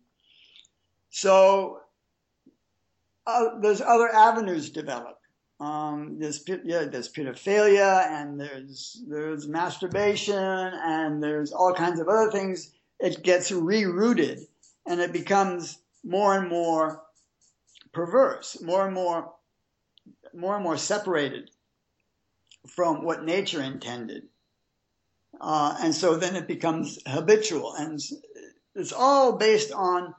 So 1.11 1.81
uh, 3.27 3.59
there's 3.61 3.81
other 3.81 4.09
avenues 4.09 4.71
develop. 4.71 5.19
Um, 5.59 6.19
there's 6.19 6.45
yeah, 6.65 6.85
there's 6.85 7.11
pedophilia 7.11 8.07
and 8.11 8.39
there's 8.39 9.03
there's 9.09 9.49
masturbation 9.49 10.37
and 10.37 11.23
there's 11.23 11.51
all 11.51 11.73
kinds 11.73 11.99
of 11.99 12.09
other 12.09 12.31
things. 12.31 12.75
It 13.01 13.23
gets 13.23 13.51
rerouted 13.51 14.41
and 14.87 15.01
it 15.01 15.13
becomes 15.13 15.79
more 16.05 16.37
and 16.37 16.51
more 16.51 17.03
perverse, 17.95 18.61
more 18.61 18.85
and 18.85 18.95
more 18.95 19.33
more 20.35 20.57
and 20.57 20.65
more 20.65 20.77
separated 20.77 21.51
from 22.67 23.05
what 23.05 23.25
nature 23.25 23.63
intended. 23.63 24.25
Uh, 25.41 25.77
and 25.81 25.95
so 25.95 26.17
then 26.17 26.37
it 26.37 26.49
becomes 26.49 26.99
habitual 27.07 27.75
and 27.75 28.01
it's 28.75 28.93
all 28.93 29.37
based 29.37 29.73
on 29.73 30.15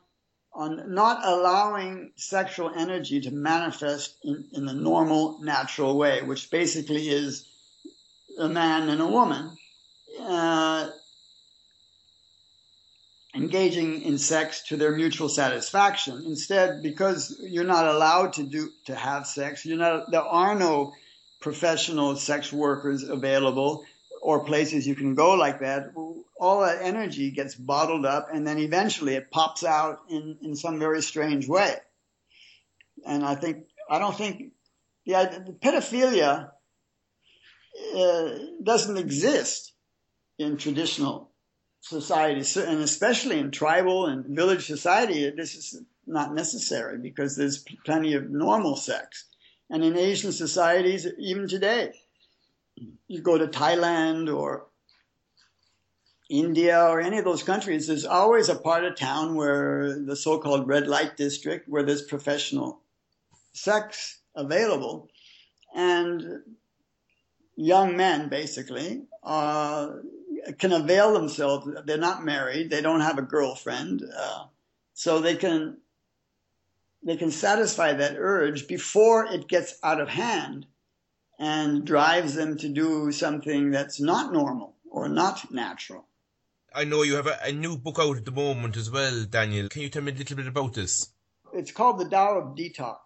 on 0.53 0.91
not 0.94 1.24
allowing 1.24 2.11
sexual 2.15 2.72
energy 2.76 3.22
to 3.22 3.30
manifest 3.30 4.18
in, 4.24 4.44
in 4.53 4.65
the 4.65 4.74
normal, 4.74 5.40
natural 5.44 5.95
way, 5.95 6.24
which 6.24 6.49
basically 6.49 7.10
is 7.10 7.48
a 8.40 8.49
man 8.49 8.90
and 8.90 8.99
a 8.99 9.06
woman 9.06 9.56
uh, 10.19 10.90
engaging 13.36 14.02
in 14.02 14.18
sex 14.18 14.64
to 14.64 14.78
their 14.78 14.95
mutual 14.95 15.30
satisfaction. 15.30 16.24
Instead, 16.26 16.82
because 16.82 17.38
you're 17.40 17.64
not 17.64 17.86
allowed 17.86 18.34
to 18.34 18.44
do 18.44 18.69
to 18.86 18.95
have 18.95 19.28
sex, 19.28 19.64
you're 19.64 19.78
not. 19.78 20.10
There 20.10 20.22
are 20.22 20.56
no 20.56 20.94
professional 21.48 22.15
sex 22.15 22.52
workers 22.52 23.03
available 23.03 23.86
or 24.22 24.44
places 24.44 24.86
you 24.86 24.95
can 24.95 25.15
go 25.15 25.34
like 25.34 25.60
that 25.61 25.94
all 26.40 26.61
that 26.61 26.82
energy 26.82 27.32
gets 27.32 27.56
bottled 27.56 28.06
up 28.06 28.28
and 28.34 28.45
then 28.45 28.60
eventually 28.60 29.15
it 29.15 29.32
pops 29.32 29.64
out 29.64 30.02
in, 30.10 30.38
in 30.41 30.56
some 30.56 30.80
very 30.80 31.02
strange 31.02 31.48
way. 31.48 31.76
And 33.06 33.24
I 33.24 33.36
think, 33.36 33.65
I 33.90 33.99
don't 33.99 34.15
think, 34.15 34.52
yeah, 35.06 35.26
the 35.26 35.53
pedophilia 35.53 36.52
uh, 37.95 38.30
doesn't 38.61 38.98
exist 38.98 39.74
in 40.38 40.57
traditional 40.57 41.32
societies, 41.82 42.57
and 42.57 42.82
especially 42.82 43.40
in 43.40 43.52
tribal 43.52 44.07
and 44.07 44.26
village 44.26 44.65
society, 44.65 45.32
this 45.36 45.56
is 45.56 45.82
not 46.06 46.34
necessary 46.34 46.98
because 46.98 47.36
there's 47.36 47.64
plenty 47.86 48.14
of 48.14 48.30
normal 48.30 48.76
sex. 48.76 49.26
And 49.69 49.84
in 49.84 49.98
Asian 49.98 50.31
societies, 50.31 51.07
even 51.18 51.48
today, 51.48 51.94
you 53.07 53.22
go 53.22 53.38
to 53.38 53.48
Thailand 53.48 54.34
or 54.34 54.68
India 56.30 56.84
or 56.84 56.99
any 56.99 57.18
of 57.18 57.26
those 57.26 57.44
countries, 57.44 57.88
there's 57.88 58.06
always 58.06 58.49
a 58.49 58.56
part 58.56 58.84
of 58.85 58.95
town 58.95 59.35
where 59.35 59.98
the 59.99 60.15
so-called 60.15 60.68
red 60.68 60.88
light 60.88 61.18
district, 61.18 61.69
where 61.69 61.84
there's 61.84 62.02
professional 62.02 62.81
sex 63.53 64.19
available, 64.35 65.10
and 65.73 66.41
young 67.56 67.98
men 67.98 68.30
basically 68.30 69.03
uh, 69.23 69.94
can 70.60 70.73
avail 70.73 71.14
themselves. 71.14 71.68
They're 71.85 71.98
not 71.98 72.23
married, 72.23 72.69
they 72.69 72.81
don't 72.81 73.02
have 73.02 73.18
a 73.18 73.23
girlfriend, 73.23 74.03
uh, 74.15 74.45
so 74.94 75.19
they 75.19 75.35
can 75.35 75.77
they 77.03 77.18
can 77.18 77.32
satisfy 77.32 77.94
that 77.94 78.15
urge 78.18 78.68
before 78.68 79.26
it 79.26 79.48
gets 79.48 79.78
out 79.84 80.02
of 80.02 80.10
hand 80.10 80.65
and 81.40 81.86
drives 81.86 82.34
them 82.34 82.57
to 82.57 82.69
do 82.69 83.11
something 83.11 83.72
that's 83.72 83.99
not 83.99 84.34
normal 84.34 84.76
or 84.90 85.07
not 85.07 85.52
natural. 85.52 86.06
I 86.74 86.84
know 86.84 87.03
you 87.03 87.15
have 87.15 87.28
a, 87.28 87.40
a, 87.44 87.52
new 87.52 87.78
book 87.78 87.98
out 87.99 88.18
at 88.18 88.26
the 88.26 88.32
moment 88.32 88.78
as 88.78 88.91
well, 88.91 89.24
Daniel. 89.24 89.69
Can 89.69 89.84
you 89.84 89.90
tell 89.90 90.03
me 90.03 90.11
a 90.11 90.15
little 90.15 90.36
bit 90.36 90.48
about 90.48 90.74
this? 90.74 91.10
It's 91.53 91.72
called 91.72 91.99
The 91.99 92.10
Tao 92.10 92.40
of 92.40 92.56
Detox. 92.56 92.98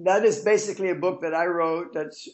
That 0.00 0.24
is 0.24 0.40
basically 0.40 0.90
a 0.90 0.94
book 0.94 1.22
that 1.22 1.34
I 1.34 1.46
wrote 1.46 1.94
that's 1.94 2.28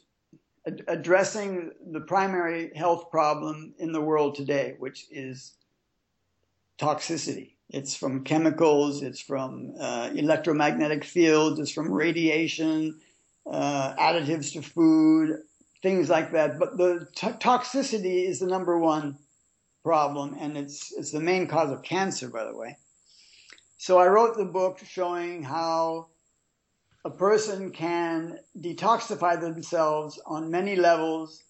ad- 0.67 0.85
addressing 0.89 1.71
the 1.93 2.01
primary 2.01 2.73
health 2.75 3.11
problem 3.11 3.75
in 3.79 3.93
the 3.93 4.01
world 4.01 4.35
today, 4.35 4.75
which 4.79 5.07
is 5.11 5.55
toxicity. 6.79 7.54
It's 7.75 7.97
from 7.97 8.23
chemicals, 8.23 9.03
it's 9.03 9.21
from 9.21 9.75
uh, 9.81 10.11
electromagnetic 10.15 11.03
fields, 11.03 11.59
it's 11.59 11.73
from 11.73 11.93
radiation, 11.93 13.01
uh, 13.51 13.95
additives 13.97 14.53
to 14.53 14.63
food, 14.63 15.41
things 15.83 16.09
like 16.09 16.31
that. 16.33 16.61
But 16.61 16.77
the 16.77 17.09
t- 17.17 17.27
toxicity 17.27 18.29
is 18.29 18.39
the 18.39 18.47
number 18.47 18.79
one 18.79 19.19
problem, 19.83 20.37
and 20.39 20.57
it's 20.57 20.93
it's 20.97 21.11
the 21.11 21.19
main 21.19 21.49
cause 21.49 21.73
of 21.73 21.83
cancer, 21.83 22.29
by 22.29 22.45
the 22.45 22.57
way. 22.57 22.79
So 23.77 23.99
I 23.99 24.07
wrote 24.07 24.37
the 24.37 24.45
book 24.45 24.79
showing 24.87 25.43
how 25.43 26.11
a 27.05 27.11
person 27.11 27.73
can 27.73 28.39
detoxify 28.57 29.41
themselves 29.41 30.21
on 30.27 30.49
many 30.49 30.77
levels 30.77 31.43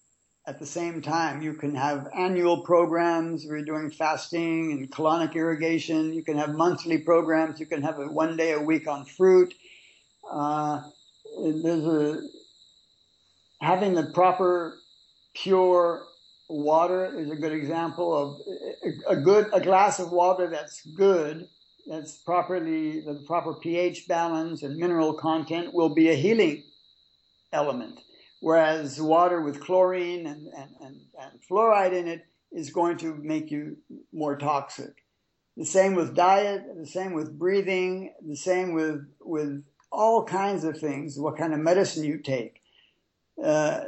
at 0.47 0.59
the 0.59 0.65
same 0.65 1.01
time. 1.01 1.41
You 1.41 1.53
can 1.53 1.73
have 1.75 2.07
annual 2.15 2.61
programs 2.61 3.45
where 3.45 3.57
you're 3.57 3.65
doing 3.65 3.89
fasting 3.89 4.71
and 4.71 4.91
colonic 4.91 5.33
irrigation. 5.35 6.13
You 6.13 6.23
can 6.23 6.37
have 6.37 6.55
monthly 6.55 6.99
programs. 6.99 7.59
You 7.59 7.65
can 7.65 7.81
have 7.81 7.99
a 7.99 8.05
one 8.05 8.37
day 8.37 8.51
a 8.51 8.59
week 8.59 8.87
on 8.87 9.05
fruit. 9.05 9.53
Uh, 10.29 10.81
there's 11.41 11.85
a 11.85 12.21
having 13.61 13.93
the 13.93 14.11
proper 14.13 14.77
pure 15.33 16.05
water 16.49 17.19
is 17.19 17.31
a 17.31 17.35
good 17.35 17.51
example 17.51 18.15
of 18.15 18.39
a 19.07 19.15
good 19.15 19.49
a 19.53 19.59
glass 19.59 19.99
of 19.99 20.11
water 20.11 20.47
that's 20.47 20.85
good 20.95 21.47
that's 21.87 22.17
properly 22.17 23.01
the 23.01 23.15
proper 23.25 23.53
pH 23.55 24.07
balance 24.07 24.61
and 24.61 24.77
mineral 24.77 25.13
content 25.13 25.73
will 25.73 25.89
be 25.89 26.09
a 26.09 26.13
healing 26.13 26.63
element 27.51 27.99
whereas 28.45 29.01
water 29.01 29.41
with 29.41 29.59
chlorine 29.59 30.27
and, 30.27 30.45
and, 30.53 30.69
and, 30.79 30.95
and 31.19 31.41
fluoride 31.49 31.93
in 31.93 32.07
it 32.07 32.27
is 32.51 32.69
going 32.69 32.95
to 32.95 33.15
make 33.15 33.49
you 33.49 33.75
more 34.13 34.37
toxic. 34.37 35.03
The 35.57 35.65
same 35.65 35.95
with 35.95 36.15
diet 36.15 36.61
the 36.77 36.85
same 36.85 37.13
with 37.13 37.39
breathing 37.39 38.13
the 38.23 38.35
same 38.35 38.73
with 38.73 39.07
with 39.19 39.63
all 39.91 40.25
kinds 40.25 40.63
of 40.63 40.77
things 40.77 41.17
what 41.17 41.37
kind 41.37 41.55
of 41.55 41.59
medicine 41.59 42.03
you 42.03 42.19
take. 42.19 42.61
Uh, 43.43 43.79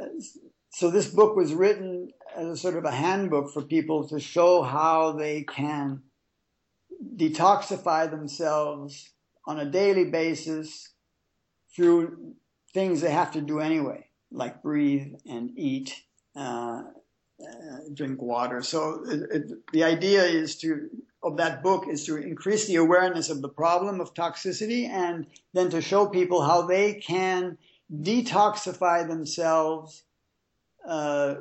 so 0.70 0.90
this 0.90 1.08
book 1.08 1.36
was 1.36 1.54
written 1.54 2.10
as 2.36 2.48
a 2.48 2.56
sort 2.56 2.74
of 2.74 2.84
a 2.84 2.90
handbook 2.90 3.52
for 3.52 3.62
people 3.62 4.08
to 4.08 4.18
show 4.18 4.62
how 4.62 5.12
they 5.12 5.44
can 5.44 6.02
detoxify 7.16 8.10
themselves 8.10 9.10
on 9.46 9.60
a 9.60 9.70
daily 9.70 10.06
basis 10.06 10.90
through 11.76 12.34
things 12.74 13.00
they 13.00 13.12
have 13.12 13.30
to 13.30 13.40
do 13.40 13.60
anyway, 13.60 14.07
like 14.30 14.62
breathe 14.62 15.14
and 15.28 15.50
eat, 15.56 15.94
uh, 16.36 16.82
uh, 17.40 17.78
drink 17.94 18.20
water. 18.20 18.62
So 18.62 19.04
it, 19.08 19.20
it, 19.30 19.72
the 19.72 19.84
idea 19.84 20.24
is 20.24 20.56
to 20.58 20.88
of 21.22 21.36
that 21.36 21.62
book 21.62 21.86
is 21.88 22.04
to 22.06 22.16
increase 22.16 22.66
the 22.66 22.76
awareness 22.76 23.28
of 23.28 23.42
the 23.42 23.48
problem 23.48 24.00
of 24.00 24.14
toxicity 24.14 24.88
and 24.88 25.26
then 25.52 25.68
to 25.70 25.80
show 25.80 26.06
people 26.06 26.42
how 26.42 26.62
they 26.62 26.94
can 26.94 27.58
detoxify 27.92 29.06
themselves 29.06 30.04
uh, 30.86 31.34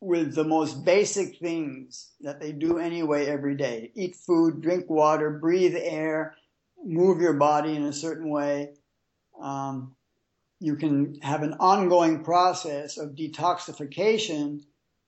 with 0.00 0.34
the 0.34 0.44
most 0.44 0.84
basic 0.84 1.38
things 1.38 2.12
that 2.20 2.40
they 2.40 2.52
do 2.52 2.78
anyway 2.78 3.26
every 3.26 3.56
day 3.56 3.90
eat 3.94 4.14
food, 4.14 4.60
drink 4.60 4.88
water, 4.88 5.30
breathe 5.30 5.76
air, 5.76 6.36
move 6.84 7.20
your 7.20 7.32
body 7.34 7.74
in 7.74 7.84
a 7.84 7.92
certain 7.92 8.28
way. 8.30 8.74
Um, 9.40 9.96
you 10.64 10.76
can 10.76 11.18
have 11.20 11.42
an 11.42 11.54
ongoing 11.60 12.24
process 12.24 12.96
of 12.96 13.10
detoxification 13.10 14.62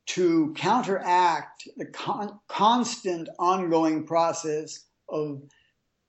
to 0.04 0.52
counteract 0.54 1.66
the 1.78 1.86
con- 1.86 2.38
constant 2.46 3.30
ongoing 3.38 4.04
process 4.04 4.84
of 5.08 5.40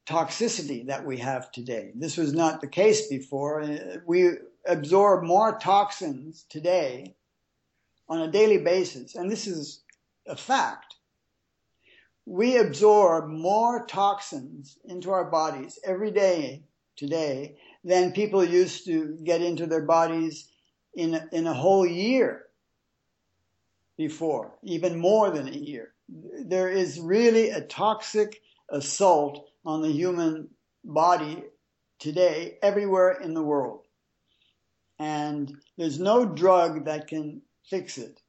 toxicity 0.05 0.87
that 0.87 1.05
we 1.05 1.17
have 1.17 1.49
today. 1.53 1.91
This 1.95 2.17
was 2.17 2.33
not 2.33 2.59
the 2.59 2.67
case 2.67 3.07
before. 3.07 3.61
Uh, 3.61 3.97
we 4.05 4.31
absorb 4.67 5.23
more 5.23 5.57
toxins 5.57 6.45
today 6.49 7.15
on 8.09 8.19
a 8.19 8.31
daily 8.31 8.57
basis, 8.57 9.15
and 9.15 9.31
this 9.31 9.47
is 9.47 9.81
a 10.27 10.35
fact, 10.35 10.95
we 12.25 12.57
absorb 12.57 13.29
more 13.29 13.85
toxins 13.85 14.77
into 14.83 15.09
our 15.11 15.23
bodies 15.31 15.79
every 15.85 16.11
day 16.11 16.63
today 16.97 17.55
than 17.87 18.11
people 18.11 18.43
used 18.43 18.85
to 18.85 19.17
get 19.23 19.41
into 19.41 19.65
their 19.65 19.85
bodies 19.85 20.49
in 20.95 21.19
in 21.31 21.47
a 21.47 21.53
whole 21.53 21.87
year. 21.87 22.43
before, 23.97 24.53
even 24.63 24.99
more 24.99 25.31
than 25.31 25.47
a 25.47 25.51
year. 25.51 25.93
There 26.07 26.69
is 26.69 26.99
really 26.99 27.49
a 27.49 27.61
toxic 27.61 28.41
assault 28.69 29.49
on 29.65 29.81
the 29.81 29.91
human 29.91 30.49
body 30.83 31.43
today 31.99 32.57
everywhere 32.61 33.11
in 33.11 33.33
the 33.33 33.43
world. 33.43 33.85
And 34.99 35.51
there's 35.77 35.99
no 35.99 36.25
drug 36.25 36.85
that 36.85 37.07
can 37.07 37.41
fix 37.69 37.97
it. 37.97 38.21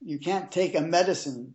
You 0.00 0.18
can't 0.18 0.52
take 0.52 0.74
a 0.74 0.80
medicine 0.80 1.54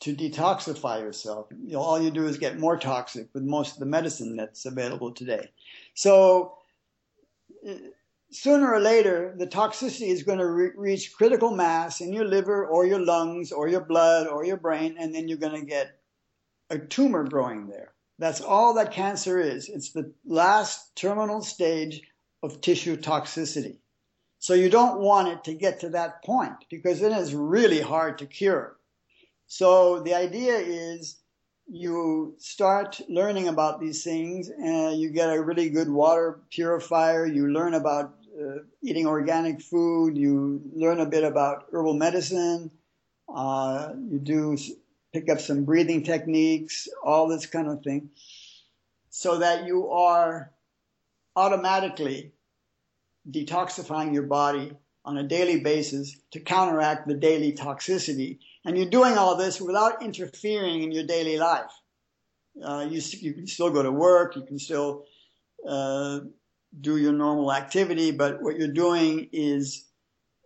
to 0.00 0.14
detoxify 0.14 1.00
yourself. 1.00 1.46
You 1.50 1.72
know, 1.72 1.80
all 1.80 2.00
you 2.00 2.10
do 2.10 2.26
is 2.26 2.38
get 2.38 2.58
more 2.58 2.76
toxic 2.76 3.28
with 3.34 3.42
most 3.42 3.74
of 3.74 3.80
the 3.80 3.86
medicine 3.86 4.36
that's 4.36 4.64
available 4.64 5.12
today. 5.12 5.50
So 5.94 6.58
sooner 8.30 8.72
or 8.72 8.80
later, 8.80 9.34
the 9.36 9.46
toxicity 9.46 10.08
is 10.08 10.22
going 10.22 10.38
to 10.38 10.46
re- 10.46 10.70
reach 10.76 11.14
critical 11.14 11.50
mass 11.50 12.00
in 12.00 12.12
your 12.12 12.24
liver 12.24 12.66
or 12.66 12.86
your 12.86 13.00
lungs 13.00 13.52
or 13.52 13.68
your 13.68 13.80
blood 13.80 14.26
or 14.26 14.44
your 14.44 14.56
brain, 14.56 14.96
and 14.98 15.14
then 15.14 15.28
you're 15.28 15.38
going 15.38 15.60
to 15.60 15.66
get 15.66 15.98
a 16.70 16.78
tumor 16.78 17.24
growing 17.24 17.68
there. 17.68 17.92
That's 18.18 18.40
all 18.40 18.74
that 18.74 18.92
cancer 18.92 19.40
is. 19.40 19.68
It's 19.68 19.92
the 19.92 20.12
last 20.24 20.94
terminal 20.96 21.40
stage 21.42 22.02
of 22.42 22.60
tissue 22.60 22.96
toxicity. 22.96 23.78
So 24.40 24.54
you 24.54 24.70
don't 24.70 25.00
want 25.00 25.28
it 25.28 25.44
to 25.44 25.54
get 25.54 25.80
to 25.80 25.90
that 25.90 26.22
point 26.22 26.64
because 26.70 27.00
then 27.00 27.12
it's 27.12 27.32
really 27.32 27.80
hard 27.80 28.18
to 28.18 28.26
cure. 28.26 28.77
So 29.48 30.00
the 30.00 30.14
idea 30.14 30.56
is 30.56 31.16
you 31.66 32.34
start 32.38 33.00
learning 33.08 33.48
about 33.48 33.80
these 33.80 34.04
things 34.04 34.50
and 34.50 35.00
you 35.00 35.10
get 35.10 35.34
a 35.34 35.42
really 35.42 35.70
good 35.70 35.88
water 35.88 36.40
purifier. 36.50 37.26
You 37.26 37.48
learn 37.48 37.72
about 37.74 38.14
uh, 38.38 38.60
eating 38.82 39.06
organic 39.06 39.62
food. 39.62 40.16
You 40.16 40.60
learn 40.74 41.00
a 41.00 41.06
bit 41.06 41.24
about 41.24 41.66
herbal 41.72 41.94
medicine. 41.94 42.70
Uh, 43.34 43.94
you 44.10 44.18
do 44.18 44.56
pick 45.12 45.30
up 45.30 45.40
some 45.40 45.64
breathing 45.64 46.02
techniques, 46.02 46.86
all 47.02 47.26
this 47.26 47.46
kind 47.46 47.68
of 47.68 47.82
thing, 47.82 48.10
so 49.08 49.38
that 49.38 49.64
you 49.66 49.90
are 49.90 50.52
automatically 51.36 52.32
detoxifying 53.30 54.12
your 54.12 54.24
body 54.24 54.72
on 55.04 55.16
a 55.16 55.22
daily 55.22 55.60
basis 55.60 56.18
to 56.32 56.40
counteract 56.40 57.08
the 57.08 57.14
daily 57.14 57.52
toxicity. 57.52 58.38
And 58.68 58.76
you're 58.76 58.90
doing 58.90 59.16
all 59.16 59.34
this 59.34 59.62
without 59.62 60.02
interfering 60.02 60.82
in 60.82 60.92
your 60.92 61.04
daily 61.04 61.38
life. 61.38 61.70
Uh, 62.62 62.86
you, 62.90 63.00
you 63.20 63.32
can 63.32 63.46
still 63.46 63.70
go 63.70 63.82
to 63.82 63.90
work, 63.90 64.36
you 64.36 64.42
can 64.42 64.58
still 64.58 65.06
uh, 65.66 66.20
do 66.78 66.98
your 66.98 67.14
normal 67.14 67.50
activity, 67.50 68.10
but 68.10 68.42
what 68.42 68.58
you're 68.58 68.68
doing 68.68 69.30
is 69.32 69.86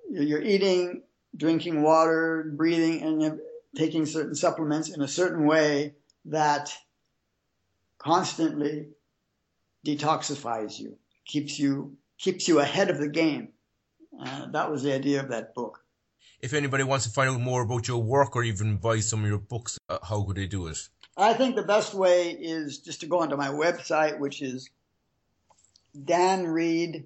you're 0.09 0.40
eating, 0.40 1.03
drinking 1.36 1.82
water, 1.82 2.53
breathing, 2.57 3.03
and 3.03 3.40
taking 3.77 4.07
certain 4.07 4.36
supplements 4.36 4.89
in 4.89 5.03
a 5.03 5.09
certain 5.09 5.44
way 5.44 5.97
that 6.27 6.73
constantly 7.99 8.86
detoxifies 9.85 10.78
you, 10.78 10.97
keeps 11.27 11.59
you 11.59 11.97
keeps 12.19 12.47
you 12.47 12.61
ahead 12.61 12.89
of 12.89 12.99
the 12.99 13.09
game. 13.09 13.49
Uh, 14.24 14.47
that 14.53 14.70
was 14.70 14.85
the 14.85 14.94
idea 14.94 15.19
of 15.19 15.31
that 15.31 15.57
book. 15.57 15.81
If 16.43 16.52
anybody 16.55 16.82
wants 16.82 17.05
to 17.06 17.12
find 17.12 17.31
out 17.31 17.40
more 17.40 17.62
about 17.62 17.86
your 17.86 18.02
work 18.02 18.35
or 18.35 18.43
even 18.43 18.77
buy 18.77 18.98
some 18.98 19.23
of 19.23 19.28
your 19.28 19.39
books, 19.39 19.78
uh, 19.89 19.98
how 20.02 20.24
could 20.24 20.36
they 20.36 20.48
do 20.48 20.66
it? 20.66 20.89
I 21.16 21.35
think 21.35 21.55
the 21.55 21.62
best 21.62 21.94
way 21.94 22.32
is 22.32 22.78
just 22.78 23.01
to 23.02 23.06
go 23.06 23.20
onto 23.20 23.36
my 23.36 23.47
website, 23.48 24.19
which 24.19 24.43
is 24.43 24.69
danreid.org. 25.97 27.05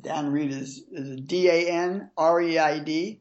Dan 0.00 0.32
Reid 0.32 0.50
is, 0.52 0.84
is 0.92 1.20
D 1.20 1.48
A 1.48 1.68
N 1.68 2.10
R 2.16 2.40
E 2.40 2.58
I 2.58 2.78
D 2.78 3.20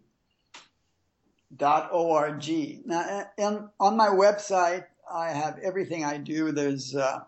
dot 1.56 1.90
O-R-G. 1.92 2.82
Now, 2.86 3.00
uh, 3.00 3.24
and 3.38 3.70
on 3.80 3.98
my 3.98 4.08
website, 4.08 4.86
I 5.12 5.30
have 5.30 5.60
everything 5.60 6.06
I 6.06 6.18
do. 6.18 6.52
There's 6.52 6.96
uh, 6.96 7.22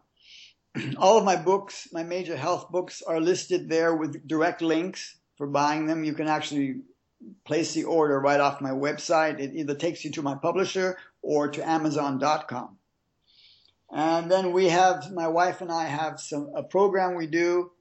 all 0.98 1.18
of 1.18 1.26
my 1.26 1.36
books, 1.36 1.88
my 1.92 2.04
major 2.04 2.36
health 2.38 2.70
books 2.72 3.02
are 3.02 3.20
listed 3.20 3.68
there 3.70 3.96
with 3.96 4.28
direct 4.28 4.62
links 4.62 5.18
for 5.38 5.48
buying 5.48 5.86
them. 5.86 6.04
You 6.04 6.14
can 6.14 6.28
actually 6.28 6.82
place 7.46 7.74
the 7.74 7.86
order 7.86 8.20
right 8.20 8.40
off 8.40 8.62
my 8.62 8.72
website. 8.72 9.40
It 9.40 9.56
either 9.56 9.76
takes 9.76 10.04
you 10.06 10.12
to 10.12 10.22
my 10.22 10.36
publisher 10.36 10.98
or 11.22 11.48
to 11.50 11.68
Amazon.com. 11.68 12.78
And 13.92 14.32
then 14.32 14.52
we 14.52 14.70
have, 14.70 15.12
my 15.12 15.28
wife 15.28 15.62
and 15.62 15.72
I 15.72 15.86
have 15.86 16.20
some, 16.20 16.52
a 16.56 16.64
program 16.64 17.16
we 17.16 17.28
do, 17.28 17.72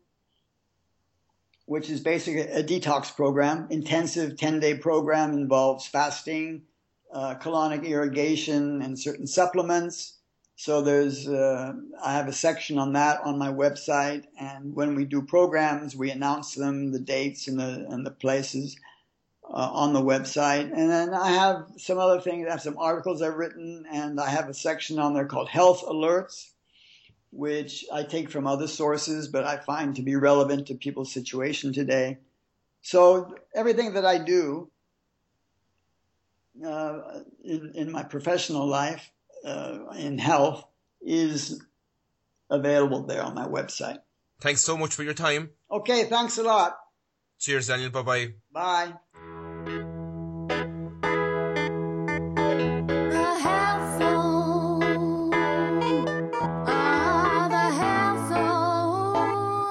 which 1.66 1.88
is 1.88 2.00
basically 2.00 2.42
a 2.42 2.62
detox 2.62 3.14
program, 3.14 3.68
intensive 3.70 4.36
10 4.36 4.60
day 4.60 4.76
program 4.76 5.32
involves 5.32 5.86
fasting, 5.86 6.62
uh, 7.12 7.36
colonic 7.36 7.84
irrigation 7.84 8.82
and 8.82 8.98
certain 8.98 9.26
supplements. 9.26 10.18
So 10.56 10.82
there's, 10.82 11.28
uh, 11.28 11.72
I 12.02 12.12
have 12.12 12.28
a 12.28 12.32
section 12.32 12.78
on 12.78 12.92
that 12.92 13.20
on 13.24 13.38
my 13.38 13.52
website. 13.52 14.24
And 14.38 14.74
when 14.74 14.94
we 14.94 15.04
do 15.04 15.22
programs, 15.22 15.96
we 15.96 16.10
announce 16.10 16.54
them, 16.54 16.92
the 16.92 17.00
dates 17.00 17.48
and 17.48 17.58
the, 17.58 17.86
and 17.88 18.06
the 18.06 18.10
places 18.12 18.76
uh, 19.44 19.70
on 19.72 19.92
the 19.92 20.00
website. 20.00 20.72
And 20.72 20.90
then 20.90 21.12
I 21.12 21.30
have 21.32 21.66
some 21.76 21.98
other 21.98 22.20
things. 22.20 22.46
I 22.46 22.52
have 22.52 22.62
some 22.62 22.78
articles 22.78 23.20
I've 23.20 23.34
written, 23.34 23.84
and 23.90 24.20
I 24.20 24.30
have 24.30 24.48
a 24.48 24.54
section 24.54 24.98
on 24.98 25.12
there 25.12 25.26
called 25.26 25.48
Health 25.48 25.82
Alerts, 25.82 26.50
which 27.30 27.84
I 27.92 28.04
take 28.04 28.30
from 28.30 28.46
other 28.46 28.68
sources, 28.68 29.28
but 29.28 29.44
I 29.44 29.56
find 29.56 29.96
to 29.96 30.02
be 30.02 30.16
relevant 30.16 30.68
to 30.68 30.74
people's 30.74 31.12
situation 31.12 31.72
today. 31.72 32.18
So 32.80 33.34
everything 33.54 33.94
that 33.94 34.04
I 34.04 34.18
do 34.18 34.70
uh, 36.64 37.20
in, 37.44 37.72
in 37.74 37.92
my 37.92 38.04
professional 38.04 38.66
life, 38.66 39.10
in 39.44 40.18
health, 40.18 40.64
is 41.00 41.62
available 42.50 43.04
there 43.06 43.22
on 43.22 43.34
my 43.34 43.46
website. 43.46 43.98
Thanks 44.40 44.62
so 44.62 44.76
much 44.76 44.94
for 44.94 45.02
your 45.02 45.14
time. 45.14 45.50
Okay, 45.70 46.04
thanks 46.04 46.38
a 46.38 46.42
lot. 46.42 46.76
Cheers, 47.38 47.66
Daniel. 47.68 47.90
Bye 47.90 48.02
bye. 48.02 48.34
Bye. 48.52 48.94
The 51.96 53.38
health 53.40 53.98
zone. 53.98 55.30
Ah, 56.66 57.46
the 57.50 57.66
health 57.80 58.28
zone. 58.28 59.64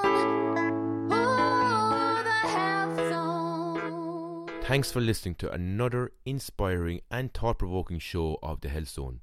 Ooh, 1.12 2.24
the 2.24 2.40
health 2.48 2.98
zone. 3.10 4.62
Thanks 4.64 4.92
for 4.92 5.02
listening 5.02 5.36
to 5.36 5.52
another 5.52 6.12
inspiring 6.26 7.02
and 7.12 7.34
thought 7.34 7.60
provoking 7.60 8.00
show 8.00 8.38
of 8.44 8.62
The 8.62 8.70
Health 8.70 8.90
Zone. 8.90 9.22